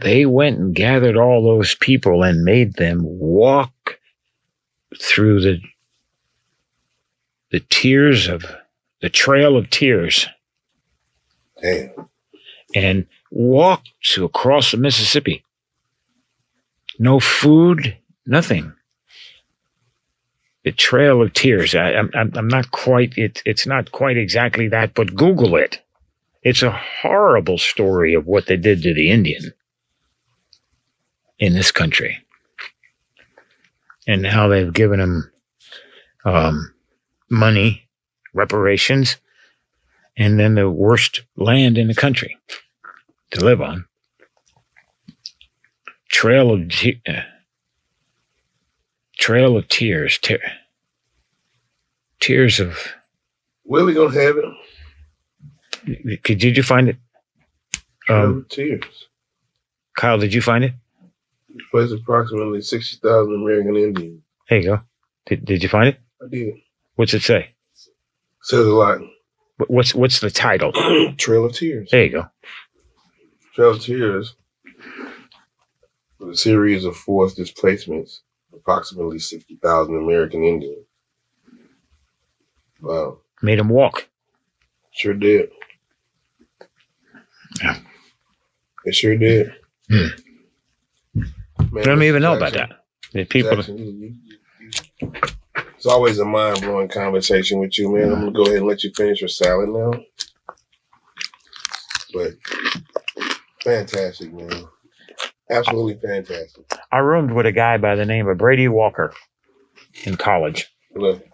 They 0.00 0.24
went 0.24 0.58
and 0.58 0.74
gathered 0.74 1.16
all 1.16 1.42
those 1.42 1.74
people 1.74 2.22
and 2.22 2.44
made 2.44 2.74
them 2.74 3.00
walk 3.02 3.98
through 5.00 5.40
the 5.40 5.60
the 7.50 7.60
tears 7.60 8.28
of 8.28 8.44
the 9.00 9.08
trail 9.08 9.56
of 9.56 9.70
tears. 9.70 10.26
Damn. 11.62 12.08
And 12.74 13.06
walked 13.30 13.90
to 14.12 14.24
across 14.24 14.72
the 14.72 14.76
Mississippi. 14.76 15.44
No 16.98 17.20
food, 17.20 17.96
nothing. 18.26 18.72
The 20.64 20.72
Trail 20.72 21.22
of 21.22 21.32
Tears. 21.32 21.74
I, 21.74 21.92
am 21.92 22.10
I'm, 22.14 22.32
I'm 22.34 22.48
not 22.48 22.70
quite. 22.72 23.16
It, 23.16 23.42
it's 23.46 23.66
not 23.66 23.92
quite 23.92 24.16
exactly 24.16 24.68
that, 24.68 24.94
but 24.94 25.14
Google 25.14 25.56
it. 25.56 25.80
It's 26.42 26.62
a 26.62 26.70
horrible 26.70 27.58
story 27.58 28.14
of 28.14 28.26
what 28.26 28.46
they 28.46 28.56
did 28.56 28.82
to 28.82 28.94
the 28.94 29.10
Indian 29.10 29.52
in 31.38 31.54
this 31.54 31.70
country, 31.70 32.18
and 34.06 34.26
how 34.26 34.48
they've 34.48 34.72
given 34.72 35.00
them 35.00 35.30
um, 36.24 36.74
money, 37.28 37.88
reparations, 38.32 39.16
and 40.16 40.38
then 40.38 40.54
the 40.54 40.70
worst 40.70 41.22
land 41.36 41.78
in 41.78 41.88
the 41.88 41.94
country 41.94 42.38
to 43.30 43.44
live 43.44 43.60
on. 43.60 43.86
Trail 46.08 46.52
of 46.52 46.72
uh, 47.06 47.12
Trail 49.18 49.56
of 49.56 49.66
Tears, 49.68 50.18
te- 50.18 50.38
tears 52.20 52.60
of. 52.60 52.78
Willie 53.64 53.94
gonna 53.94 54.14
have 54.14 54.36
it. 54.36 56.22
Could 56.22 56.38
did 56.38 56.56
you 56.56 56.62
find 56.62 56.88
it? 56.88 56.96
Trail 58.02 58.24
Um, 58.24 58.46
tears. 58.48 59.08
Kyle, 59.96 60.18
did 60.18 60.34
you 60.34 60.42
find 60.42 60.64
it? 60.64 60.72
Plays 61.70 61.92
approximately 61.92 62.60
sixty 62.60 62.98
thousand 63.02 63.34
American 63.34 63.76
Indians. 63.76 64.22
There 64.48 64.58
you 64.58 64.64
go. 64.64 64.80
Did, 65.26 65.44
did 65.44 65.62
you 65.62 65.68
find 65.68 65.88
it? 65.88 65.98
I 66.22 66.28
did. 66.28 66.54
What's 66.96 67.14
it 67.14 67.22
say? 67.22 67.50
Says 68.42 68.66
a 68.66 68.70
lot. 68.70 68.98
What's 69.68 69.94
what's 69.94 70.20
the 70.20 70.30
title? 70.30 70.72
Trail 71.16 71.46
of 71.46 71.52
Tears. 71.54 71.88
There 71.90 72.04
you 72.04 72.10
go. 72.10 72.26
Trail 73.54 73.70
of 73.70 73.80
Tears 73.80 74.36
a 76.28 76.34
series 76.34 76.84
of 76.84 76.96
forced 76.96 77.36
displacements, 77.36 78.22
approximately 78.56 79.18
60,000 79.18 79.96
American 79.96 80.44
Indians. 80.44 80.86
Wow. 82.80 83.18
Made 83.42 83.58
him 83.58 83.68
walk. 83.68 84.08
Sure 84.92 85.14
did. 85.14 85.50
Yeah. 87.62 87.78
It 88.84 88.94
sure 88.94 89.16
did. 89.16 89.52
Hmm. 89.90 90.06
Man, 91.72 91.78
I 91.78 91.82
don't 91.82 92.02
even 92.02 92.22
know 92.22 92.36
about 92.36 92.52
that. 92.52 92.84
The 93.12 93.24
people. 93.24 93.56
Jackson, 93.56 93.78
you- 93.78 93.84
you- 93.84 94.16
you- 95.00 95.12
it's 95.74 95.86
always 95.86 96.18
a 96.18 96.24
mind 96.24 96.60
blowing 96.60 96.88
conversation 96.88 97.58
with 97.60 97.78
you, 97.78 97.92
man. 97.92 98.12
I'm 98.12 98.20
gonna 98.20 98.32
go 98.32 98.42
ahead 98.44 98.56
and 98.58 98.66
let 98.66 98.82
you 98.82 98.90
finish 98.96 99.20
your 99.20 99.28
salad 99.28 99.68
now. 99.68 99.92
But 102.14 102.32
fantastic, 103.62 104.32
man. 104.32 104.66
Absolutely 105.50 105.94
fantastic. 105.94 106.64
I 106.90 106.98
roomed 106.98 107.32
with 107.32 107.46
a 107.46 107.52
guy 107.52 107.76
by 107.76 107.94
the 107.94 108.04
name 108.04 108.28
of 108.28 108.38
Brady 108.38 108.68
Walker 108.68 109.12
in 110.04 110.16
college. 110.16 110.66
Look, 110.94 111.24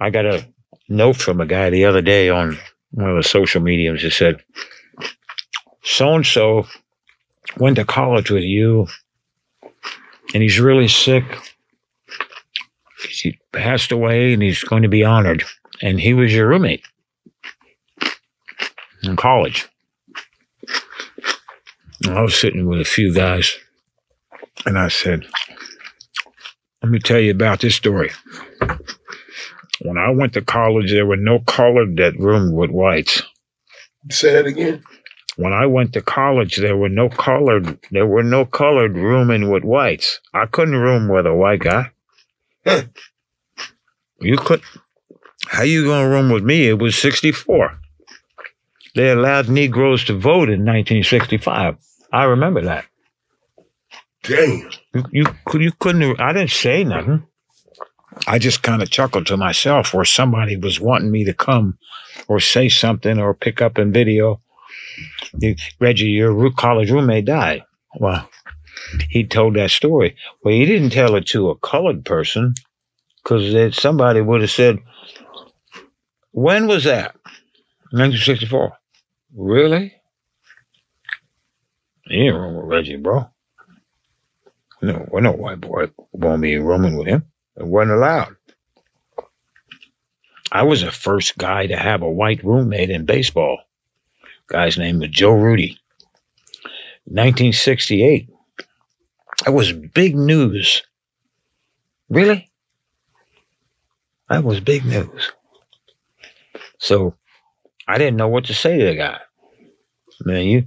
I 0.00 0.10
got 0.10 0.26
a 0.26 0.46
note 0.88 1.16
from 1.16 1.40
a 1.40 1.46
guy 1.46 1.70
the 1.70 1.86
other 1.86 2.02
day 2.02 2.28
on 2.28 2.58
one 2.90 3.10
of 3.10 3.16
the 3.16 3.28
social 3.28 3.62
mediums 3.62 4.02
that 4.02 4.12
said, 4.12 4.42
so 5.82 6.14
and 6.14 6.26
so 6.26 6.66
went 7.58 7.76
to 7.76 7.84
college 7.84 8.30
with 8.30 8.44
you 8.44 8.86
and 10.34 10.42
he's 10.42 10.60
really 10.60 10.88
sick. 10.88 11.24
He 13.08 13.38
passed 13.52 13.92
away 13.92 14.32
and 14.32 14.42
he's 14.42 14.62
going 14.62 14.82
to 14.82 14.88
be 14.88 15.04
honored. 15.04 15.44
And 15.82 16.00
he 16.00 16.14
was 16.14 16.34
your 16.34 16.48
roommate 16.48 16.82
in 19.02 19.16
college. 19.16 19.68
I 22.08 22.22
was 22.22 22.38
sitting 22.38 22.66
with 22.66 22.80
a 22.80 22.84
few 22.84 23.12
guys 23.12 23.58
and 24.64 24.78
I 24.78 24.88
said, 24.88 25.26
let 26.82 26.92
me 26.92 26.98
tell 26.98 27.18
you 27.18 27.32
about 27.32 27.60
this 27.60 27.74
story. 27.74 28.10
When 29.82 29.98
I 29.98 30.10
went 30.10 30.32
to 30.34 30.42
college, 30.42 30.90
there 30.92 31.06
were 31.06 31.16
no 31.16 31.40
colored 31.40 31.96
that 31.96 32.18
roomed 32.18 32.54
with 32.54 32.70
whites. 32.70 33.22
say 34.10 34.32
that 34.32 34.46
again. 34.46 34.82
When 35.36 35.52
I 35.52 35.66
went 35.66 35.92
to 35.92 36.00
college, 36.00 36.56
there 36.56 36.76
were 36.76 36.88
no 36.88 37.08
colored. 37.10 37.78
There 37.90 38.06
were 38.06 38.22
no 38.22 38.46
colored 38.46 38.96
rooming 38.96 39.50
with 39.50 39.64
whites. 39.64 40.20
I 40.32 40.46
couldn't 40.46 40.76
room 40.76 41.08
with 41.08 41.26
a 41.26 41.34
white 41.34 41.60
guy. 41.60 41.90
you 44.20 44.38
could. 44.38 44.62
How 45.48 45.62
you 45.62 45.84
gonna 45.84 46.08
room 46.08 46.30
with 46.30 46.42
me? 46.42 46.68
It 46.68 46.78
was 46.78 46.96
sixty 46.96 47.32
four. 47.32 47.78
They 48.94 49.10
allowed 49.10 49.50
Negroes 49.50 50.04
to 50.06 50.14
vote 50.14 50.48
in 50.48 50.64
1965. 50.64 51.76
I 52.12 52.24
remember 52.24 52.62
that. 52.62 52.86
Damn. 54.22 54.70
You 54.94 55.04
you, 55.12 55.24
could- 55.46 55.62
you 55.62 55.72
couldn't. 55.78 56.20
I 56.20 56.32
didn't 56.32 56.50
say 56.50 56.84
nothing. 56.84 57.26
I 58.26 58.38
just 58.38 58.62
kind 58.62 58.82
of 58.82 58.90
chuckled 58.90 59.26
to 59.26 59.36
myself 59.36 59.92
where 59.92 60.04
somebody 60.04 60.56
was 60.56 60.80
wanting 60.80 61.10
me 61.10 61.24
to 61.24 61.34
come 61.34 61.78
or 62.28 62.40
say 62.40 62.68
something 62.68 63.18
or 63.18 63.34
pick 63.34 63.60
up 63.62 63.78
in 63.78 63.92
video. 63.92 64.40
You- 65.38 65.56
Reggie, 65.80 66.06
your 66.06 66.32
roo- 66.32 66.52
college 66.54 66.90
roommate 66.90 67.26
died. 67.26 67.64
Well, 67.98 68.28
he 69.10 69.24
told 69.26 69.56
that 69.56 69.70
story. 69.70 70.16
Well, 70.42 70.54
he 70.54 70.64
didn't 70.66 70.90
tell 70.90 71.14
it 71.16 71.26
to 71.28 71.50
a 71.50 71.58
colored 71.58 72.04
person 72.04 72.54
because 73.22 73.76
somebody 73.76 74.20
would 74.20 74.40
have 74.42 74.50
said, 74.50 74.78
When 76.32 76.66
was 76.66 76.84
that? 76.84 77.14
1964. 77.92 78.72
Really? 79.36 79.94
You 82.06 82.24
ain't 82.24 82.34
room 82.34 82.54
with 82.56 82.66
Reggie, 82.66 82.96
bro. 82.96 83.28
No, 84.82 85.06
well, 85.10 85.22
no 85.22 85.32
white 85.32 85.60
boy 85.60 85.90
won't 86.12 86.42
be 86.42 86.56
rooming 86.58 86.96
with 86.96 87.08
him. 87.08 87.24
It 87.56 87.66
wasn't 87.66 87.96
allowed. 87.96 88.36
I 90.52 90.62
was 90.62 90.82
the 90.82 90.92
first 90.92 91.36
guy 91.38 91.66
to 91.66 91.76
have 91.76 92.02
a 92.02 92.10
white 92.10 92.44
roommate 92.44 92.90
in 92.90 93.04
baseball. 93.04 93.58
Guy's 94.46 94.78
name 94.78 95.00
was 95.00 95.10
Joe 95.10 95.32
Rudi. 95.32 95.78
1968. 97.06 98.28
That 99.44 99.52
was 99.52 99.72
big 99.72 100.16
news. 100.16 100.82
Really? 102.08 102.50
That 104.28 104.44
was 104.44 104.60
big 104.60 104.84
news. 104.84 105.32
So 106.78 107.14
I 107.88 107.98
didn't 107.98 108.16
know 108.16 108.28
what 108.28 108.44
to 108.46 108.54
say 108.54 108.78
to 108.78 108.84
the 108.84 108.94
guy. 108.94 109.20
Man, 110.20 110.44
you. 110.46 110.66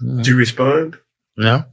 Did 0.00 0.26
you 0.26 0.36
respond? 0.36 0.98
No. 1.36 1.64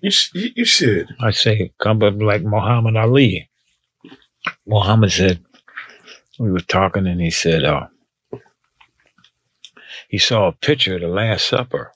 You, 0.00 0.10
sh- 0.10 0.30
you, 0.34 0.50
you 0.56 0.64
should. 0.64 1.08
I 1.20 1.30
say, 1.30 1.72
come 1.78 2.02
up 2.02 2.14
like 2.20 2.42
Muhammad 2.42 2.96
Ali. 2.96 3.48
Muhammad 4.66 5.10
said, 5.10 5.42
we 6.38 6.52
were 6.52 6.60
talking 6.60 7.06
and 7.06 7.20
he 7.20 7.30
said, 7.30 7.64
uh, 7.64 7.88
he 10.08 10.18
saw 10.18 10.48
a 10.48 10.52
picture 10.52 10.94
of 10.96 11.00
the 11.00 11.08
Last 11.08 11.48
Supper. 11.48 11.92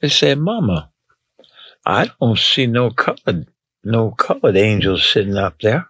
He 0.00 0.08
said, 0.08 0.38
Mama, 0.38 0.90
I 1.84 2.10
don't 2.20 2.38
see 2.38 2.66
no 2.66 2.90
colored, 2.90 3.48
no 3.84 4.10
colored 4.12 4.56
angels 4.56 5.04
sitting 5.04 5.36
up 5.36 5.60
there. 5.60 5.88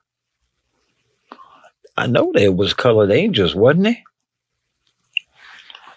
I 1.96 2.06
know 2.06 2.32
there 2.34 2.52
was 2.52 2.74
colored 2.74 3.10
angels, 3.10 3.54
wasn't 3.54 3.84
there? 3.84 4.02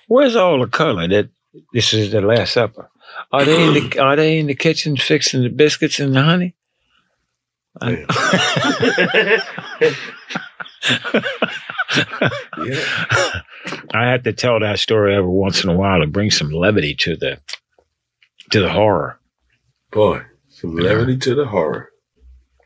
Where's 0.07 0.35
all 0.35 0.59
the 0.59 0.67
color 0.67 1.07
that 1.07 1.29
this 1.73 1.93
is 1.93 2.11
the 2.11 2.21
Last 2.21 2.53
Supper? 2.53 2.89
Are 3.31 3.45
they 3.45 3.63
in 3.67 3.73
the 3.73 3.99
Are 3.99 4.15
they 4.15 4.39
in 4.39 4.47
the 4.47 4.55
kitchen 4.55 4.97
fixing 4.97 5.43
the 5.43 5.49
biscuits 5.49 5.99
and 5.99 6.15
the 6.15 6.21
honey? 6.21 6.55
I, 7.81 8.05
I 13.93 14.05
had 14.07 14.23
to 14.25 14.33
tell 14.33 14.59
that 14.59 14.79
story 14.79 15.15
every 15.15 15.29
once 15.29 15.63
in 15.63 15.69
a 15.69 15.75
while 15.75 15.99
to 16.01 16.07
bring 16.07 16.31
some 16.31 16.49
levity 16.51 16.95
to 16.95 17.15
the 17.15 17.39
to 18.51 18.59
the 18.59 18.69
horror. 18.69 19.19
Boy, 19.91 20.21
some 20.49 20.75
levity 20.75 21.17
to 21.17 21.35
the 21.35 21.45
horror. 21.45 21.89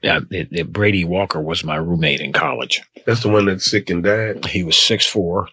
Yeah, 0.02 0.20
it, 0.32 0.50
it- 0.52 0.74
Brady 0.74 1.04
Walker 1.06 1.42
was 1.42 1.64
my 1.64 1.76
roommate 1.76 2.22
in 2.22 2.34
college. 2.34 2.82
That's 3.06 3.22
the 3.24 3.30
one 3.30 3.46
that's 3.46 3.70
sick 3.70 3.90
and 3.90 4.04
died. 4.04 4.46
He 4.46 4.64
was 4.64 4.78
six 4.78 5.06
four, 5.06 5.48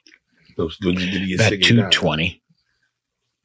So, 0.57 0.71
did 0.81 0.99
he 0.99 1.27
get 1.29 1.35
about 1.41 1.49
sick 1.51 1.71
and 1.71 1.93
two 1.93 1.99
twenty. 1.99 2.43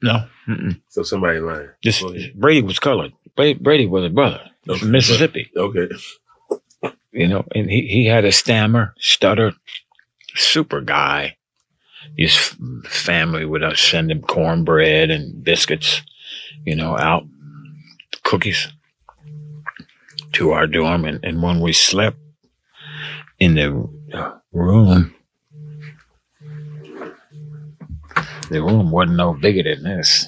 No, 0.02 0.26
mm-mm. 0.48 0.80
So 0.88 1.02
somebody 1.02 1.40
lying. 1.40 1.68
This 1.82 2.02
Brady 2.34 2.62
was 2.62 2.78
colored. 2.78 3.12
Brady, 3.36 3.58
Brady 3.58 3.86
was 3.86 4.04
a 4.04 4.08
brother 4.10 4.40
Okay. 4.68 4.78
from 4.78 4.90
Mississippi. 4.92 5.50
Okay. 5.56 5.88
you 7.12 7.28
know, 7.28 7.44
and 7.54 7.70
he, 7.70 7.86
he 7.86 8.06
had 8.06 8.24
a 8.24 8.32
stammer, 8.32 8.94
stutter, 8.98 9.52
super 10.36 10.80
guy. 10.80 11.36
His 12.16 12.36
family 12.86 13.44
would 13.44 13.62
uh, 13.62 13.74
send 13.74 14.10
him 14.10 14.22
cornbread 14.22 15.10
and 15.10 15.44
biscuits, 15.44 16.02
you 16.64 16.74
know, 16.74 16.96
out 16.96 17.24
cookies 18.24 18.68
to 20.32 20.52
our 20.52 20.66
dorm. 20.66 21.04
And, 21.04 21.22
and 21.24 21.42
when 21.42 21.60
we 21.60 21.72
slept 21.72 22.16
in 23.38 23.54
the 23.54 23.88
uh, 24.14 24.32
room, 24.52 25.14
the 28.50 28.62
room 28.62 28.90
wasn't 28.90 29.16
no 29.16 29.32
bigger 29.34 29.62
than 29.62 29.84
this. 29.84 30.26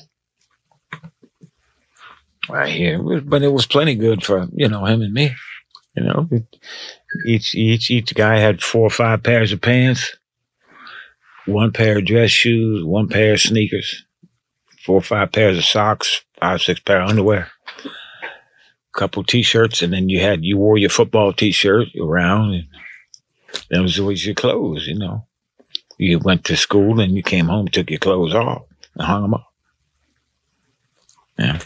Right 2.49 2.73
here, 2.73 3.01
but 3.21 3.43
it 3.43 3.53
was 3.53 3.67
plenty 3.67 3.95
good 3.95 4.25
for 4.25 4.49
you 4.53 4.69
know 4.69 4.85
him 4.85 5.01
and 5.03 5.15
me. 5.15 5.35
You 5.97 6.05
know, 6.05 6.29
each 7.27 7.55
each 7.55 7.91
each 7.91 8.15
guy 8.15 8.39
had 8.39 8.63
four 8.63 8.87
or 8.87 8.91
five 8.91 9.23
pairs 9.23 9.53
of 9.53 9.61
pants, 9.61 10.17
one 11.47 11.73
pair 11.73 11.99
of 11.99 12.05
dress 12.05 12.31
shoes, 12.31 12.85
one 12.85 13.09
pair 13.09 13.35
of 13.35 13.41
sneakers, 13.41 14.05
four 14.85 14.97
or 14.97 15.03
five 15.03 15.31
pairs 15.33 15.57
of 15.57 15.65
socks, 15.65 16.25
five 16.41 16.61
six 16.61 16.81
pair 16.81 17.03
of 17.03 17.11
underwear, 17.11 17.49
a 17.85 18.99
couple 18.99 19.23
t-shirts, 19.23 19.81
and 19.81 19.93
then 19.93 20.09
you 20.09 20.21
had 20.21 20.45
you 20.45 20.59
wore 20.59 20.79
your 20.79 20.91
football 20.91 21.33
t-shirt 21.33 21.89
around, 22.01 22.55
and 22.55 22.67
that 23.71 23.83
was 23.83 24.01
always 24.01 24.27
your 24.27 24.35
clothes. 24.35 24.87
You 24.89 24.99
know, 24.99 25.27
you 26.03 26.19
went 26.19 26.45
to 26.45 26.57
school 26.57 27.01
and 27.01 27.15
you 27.15 27.23
came 27.23 27.47
home, 27.47 27.69
took 27.69 27.91
your 27.91 27.99
clothes 27.99 28.35
off, 28.35 28.63
and 28.95 29.07
hung 29.07 29.23
them 29.23 29.35
up. 29.35 29.47
Yeah. 31.39 31.59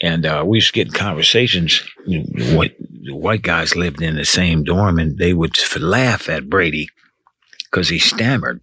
And 0.00 0.24
uh, 0.24 0.44
we 0.46 0.58
used 0.58 0.68
to 0.68 0.72
get 0.74 0.86
in 0.88 0.92
conversations. 0.92 1.82
You 2.06 2.24
know, 2.28 2.56
what 2.56 2.72
the 2.78 3.16
white 3.16 3.42
guys 3.42 3.74
lived 3.74 4.00
in 4.00 4.14
the 4.16 4.24
same 4.24 4.62
dorm, 4.62 4.98
and 4.98 5.18
they 5.18 5.32
would 5.34 5.56
laugh 5.80 6.28
at 6.28 6.48
Brady 6.48 6.88
because 7.64 7.88
he 7.88 7.98
stammered. 7.98 8.60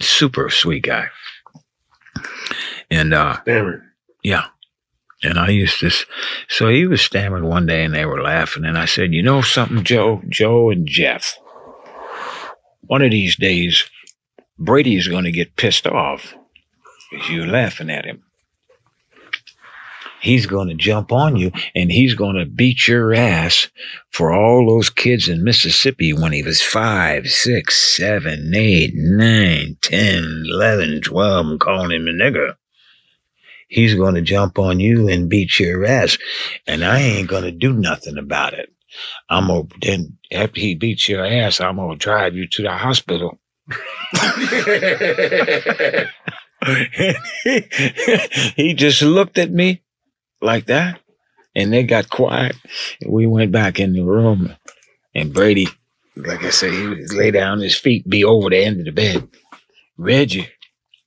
Super 0.00 0.50
sweet 0.50 0.82
guy. 0.84 1.06
And 2.90 3.14
uh, 3.14 3.40
Stammered. 3.42 3.82
yeah. 4.22 4.46
And 5.22 5.38
I 5.38 5.48
used 5.48 5.80
to, 5.80 5.90
so 6.48 6.68
he 6.68 6.84
was 6.86 7.00
stammering 7.00 7.44
one 7.46 7.64
day, 7.64 7.82
and 7.82 7.94
they 7.94 8.04
were 8.04 8.20
laughing. 8.20 8.66
And 8.66 8.76
I 8.76 8.84
said, 8.84 9.14
"You 9.14 9.22
know 9.22 9.40
something, 9.40 9.82
Joe, 9.82 10.20
Joe, 10.28 10.68
and 10.68 10.86
Jeff. 10.86 11.38
One 12.86 13.02
of 13.02 13.10
these 13.10 13.36
days, 13.36 13.84
Brady's 14.58 15.08
going 15.08 15.24
to 15.24 15.32
get 15.32 15.56
pissed 15.56 15.86
off 15.86 16.34
because 17.10 17.30
you're 17.30 17.46
laughing 17.46 17.90
at 17.90 18.04
him." 18.04 18.22
he's 20.24 20.46
going 20.46 20.68
to 20.68 20.74
jump 20.74 21.12
on 21.12 21.36
you 21.36 21.52
and 21.74 21.92
he's 21.92 22.14
going 22.14 22.36
to 22.36 22.46
beat 22.46 22.88
your 22.88 23.14
ass 23.14 23.68
for 24.10 24.32
all 24.32 24.66
those 24.66 24.90
kids 24.90 25.28
in 25.28 25.44
Mississippi 25.44 26.12
when 26.12 26.32
he 26.32 26.42
was 26.42 26.62
five, 26.62 27.26
six, 27.26 27.96
seven, 27.96 28.52
eight, 28.54 28.92
nine, 28.94 29.76
ten, 29.82 30.44
eleven, 30.48 31.00
twelve, 31.02 31.58
calling 31.58 31.92
him 31.92 32.08
a 32.08 32.12
nigger. 32.12 32.54
He's 33.68 33.94
going 33.94 34.14
to 34.14 34.22
jump 34.22 34.58
on 34.58 34.80
you 34.80 35.08
and 35.08 35.28
beat 35.28 35.58
your 35.58 35.84
ass. 35.84 36.16
And 36.66 36.84
I 36.84 37.00
ain't 37.00 37.28
going 37.28 37.44
to 37.44 37.52
do 37.52 37.72
nothing 37.72 38.16
about 38.18 38.54
it. 38.54 38.73
I'm 39.28 39.48
to, 39.48 39.68
then 39.80 40.18
after 40.32 40.60
he 40.60 40.74
beats 40.74 41.08
your 41.08 41.24
ass, 41.24 41.60
I'm 41.60 41.76
to 41.76 41.96
drive 41.96 42.34
you 42.34 42.48
to 42.48 42.62
the 42.62 42.72
hospital. 42.72 43.38
he 48.56 48.74
just 48.74 49.02
looked 49.02 49.38
at 49.38 49.50
me 49.50 49.82
like 50.40 50.66
that, 50.66 51.00
and 51.54 51.72
they 51.72 51.82
got 51.82 52.10
quiet. 52.10 52.56
And 53.00 53.12
we 53.12 53.26
went 53.26 53.52
back 53.52 53.80
in 53.80 53.92
the 53.92 54.02
room, 54.02 54.54
and 55.14 55.32
Brady, 55.32 55.68
like 56.16 56.44
I 56.44 56.50
said, 56.50 56.72
he 56.72 56.86
would 56.86 57.12
lay 57.12 57.30
down 57.30 57.60
his 57.60 57.76
feet, 57.76 58.08
be 58.08 58.24
over 58.24 58.50
the 58.50 58.64
end 58.64 58.80
of 58.80 58.86
the 58.86 58.92
bed. 58.92 59.28
Reggie, 59.96 60.48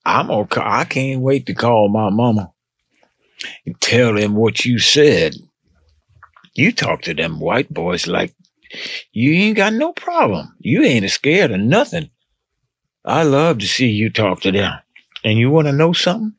I'm 0.06 0.32
gonna. 0.32 0.62
I 0.62 0.86
can't 0.86 1.22
wait 1.22 1.46
to 1.48 1.54
call 1.54 1.90
my 1.90 2.10
mama 2.10 2.52
and 3.66 3.80
tell 3.82 4.18
him 4.18 4.36
what 4.36 4.66
you 4.66 4.80
said. 4.80 5.34
You 6.58 6.72
talk 6.72 7.04
to 7.04 7.14
them 7.14 7.40
white 7.40 7.72
boys 7.72 8.08
like 8.08 8.34
you 9.12 9.32
ain't 9.34 9.58
got 9.58 9.74
no 9.74 9.94
problem. 9.94 10.56
You 10.60 10.82
ain't 10.84 11.10
scared 11.12 11.52
of 11.52 11.60
nothing. 11.60 12.10
I 13.06 13.22
love 13.24 13.60
to 13.60 13.68
see 13.68 13.88
you 13.88 14.10
talk 14.10 14.42
to 14.42 14.52
them. 14.52 14.74
And 15.24 15.38
you 15.38 15.52
want 15.52 15.68
to 15.68 15.72
know 15.72 15.94
something? 15.94 16.34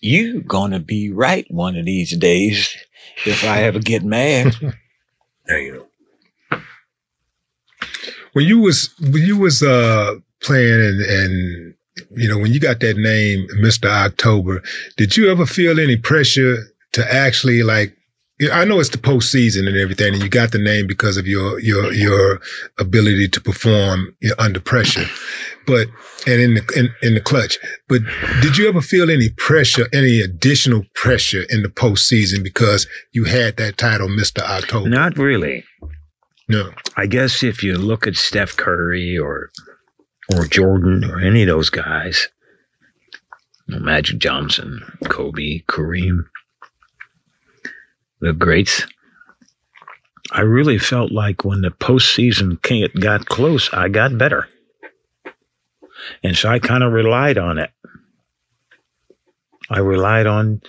You 0.00 0.42
gonna 0.42 0.78
be 0.78 1.10
right 1.10 1.46
one 1.50 1.74
of 1.74 1.86
these 1.86 2.14
days 2.18 2.76
if 3.24 3.44
I 3.44 3.62
ever 3.62 3.78
get 3.78 4.04
mad. 4.04 4.54
Damn. 5.48 5.86
when 8.34 8.44
you 8.44 8.60
was 8.60 8.94
when 9.00 9.22
you 9.22 9.38
was 9.38 9.62
uh 9.62 10.16
playing 10.42 10.80
and 10.80 11.00
and 11.00 11.74
you 12.10 12.28
know 12.28 12.38
when 12.38 12.52
you 12.52 12.60
got 12.60 12.80
that 12.80 12.98
name 12.98 13.48
Mr. 13.58 13.88
October, 13.88 14.62
did 14.98 15.16
you 15.16 15.30
ever 15.30 15.46
feel 15.46 15.80
any 15.80 15.96
pressure 15.96 16.58
to 16.92 17.12
actually 17.12 17.62
like 17.62 17.96
I 18.52 18.64
know 18.64 18.80
it's 18.80 18.88
the 18.88 18.98
postseason 18.98 19.68
and 19.68 19.76
everything, 19.76 20.14
and 20.14 20.22
you 20.22 20.28
got 20.28 20.52
the 20.52 20.58
name 20.58 20.86
because 20.86 21.16
of 21.16 21.26
your 21.26 21.58
your 21.60 21.92
your 21.92 22.40
ability 22.78 23.28
to 23.28 23.40
perform 23.40 24.16
under 24.38 24.60
pressure. 24.60 25.04
But 25.66 25.88
and 26.26 26.40
in 26.40 26.54
the 26.54 26.72
in, 26.74 26.88
in 27.06 27.14
the 27.14 27.20
clutch. 27.20 27.58
But 27.88 28.02
did 28.40 28.56
you 28.56 28.68
ever 28.68 28.80
feel 28.80 29.10
any 29.10 29.28
pressure, 29.28 29.88
any 29.92 30.20
additional 30.20 30.84
pressure 30.94 31.44
in 31.50 31.62
the 31.62 31.68
postseason 31.68 32.42
because 32.42 32.86
you 33.12 33.24
had 33.24 33.56
that 33.58 33.76
title, 33.76 34.08
Mister 34.08 34.42
October? 34.42 34.88
Not 34.88 35.18
really. 35.18 35.64
No. 36.48 36.70
I 36.96 37.06
guess 37.06 37.42
if 37.42 37.62
you 37.62 37.74
look 37.74 38.06
at 38.06 38.16
Steph 38.16 38.56
Curry 38.56 39.18
or 39.18 39.50
or 40.34 40.46
Jordan 40.46 41.04
or 41.04 41.20
any 41.20 41.42
of 41.42 41.48
those 41.48 41.70
guys, 41.70 42.28
Magic 43.68 44.18
Johnson, 44.18 44.80
Kobe, 45.08 45.60
Kareem, 45.68 46.24
the 48.20 48.32
greats. 48.32 48.86
I 50.32 50.42
really 50.42 50.78
felt 50.78 51.10
like 51.10 51.44
when 51.44 51.62
the 51.62 51.70
postseason 51.70 52.60
got 53.00 53.26
close, 53.26 53.72
I 53.72 53.88
got 53.88 54.16
better. 54.16 54.48
And 56.22 56.36
so 56.36 56.48
I 56.48 56.58
kind 56.58 56.82
of 56.82 56.92
relied 56.92 57.38
on 57.38 57.58
it. 57.58 57.70
I 59.68 59.80
relied 59.80 60.26
on 60.26 60.60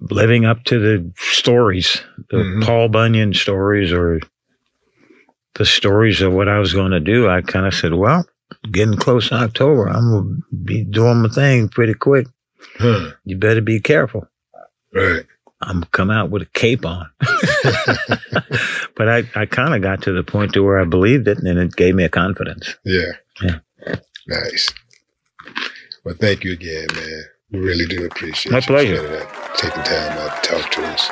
living 0.00 0.44
up 0.44 0.64
to 0.64 0.78
the 0.78 1.12
stories, 1.16 2.02
the 2.30 2.38
mm-hmm. 2.38 2.62
Paul 2.62 2.88
Bunyan 2.88 3.34
stories 3.34 3.92
or 3.92 4.20
the 5.54 5.66
stories 5.66 6.22
of 6.22 6.32
what 6.32 6.48
I 6.48 6.58
was 6.58 6.72
going 6.72 6.92
to 6.92 7.00
do. 7.00 7.28
I 7.28 7.42
kind 7.42 7.66
of 7.66 7.74
said, 7.74 7.94
well, 7.94 8.24
getting 8.70 8.96
close 8.96 9.28
to 9.28 9.34
October, 9.34 9.88
I'm 9.88 10.10
going 10.10 10.42
to 10.50 10.56
be 10.56 10.84
doing 10.84 11.22
my 11.22 11.28
thing 11.28 11.68
pretty 11.68 11.94
quick. 11.94 12.26
Huh. 12.78 13.10
You 13.24 13.36
better 13.36 13.60
be 13.60 13.80
careful. 13.80 14.26
Right. 14.94 15.26
I'm 15.62 15.84
come 15.84 16.10
out 16.10 16.30
with 16.30 16.42
a 16.42 16.46
cape 16.46 16.86
on. 16.86 17.08
but 18.96 19.08
I, 19.08 19.24
I 19.34 19.46
kind 19.46 19.74
of 19.74 19.82
got 19.82 20.02
to 20.02 20.12
the 20.12 20.22
point 20.22 20.52
to 20.54 20.62
where 20.62 20.80
I 20.80 20.84
believed 20.84 21.28
it 21.28 21.38
and 21.38 21.58
it 21.58 21.76
gave 21.76 21.94
me 21.94 22.04
a 22.04 22.08
confidence. 22.08 22.76
Yeah. 22.84 23.12
Yeah. 23.42 23.58
Nice. 24.26 24.68
Well, 26.04 26.14
thank 26.18 26.44
you 26.44 26.52
again, 26.52 26.86
man. 26.94 27.24
We 27.52 27.58
really 27.58 27.86
do 27.86 28.06
appreciate 28.06 28.52
My 28.52 28.60
pleasure. 28.60 29.26
taking 29.56 29.82
time 29.82 30.18
out 30.18 30.42
to 30.42 30.50
talk 30.50 30.70
to 30.72 30.82
us. 30.84 31.10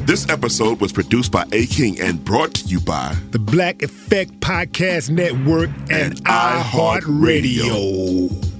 This 0.00 0.28
episode 0.28 0.80
was 0.80 0.92
produced 0.92 1.30
by 1.30 1.44
A 1.52 1.66
King 1.66 2.00
and 2.00 2.24
brought 2.24 2.54
to 2.54 2.64
you 2.66 2.80
by 2.80 3.14
the 3.30 3.38
Black 3.38 3.82
Effect 3.82 4.40
Podcast 4.40 5.10
Network 5.10 5.68
and, 5.90 5.90
and 5.90 6.24
iHeartRadio. 6.24 8.59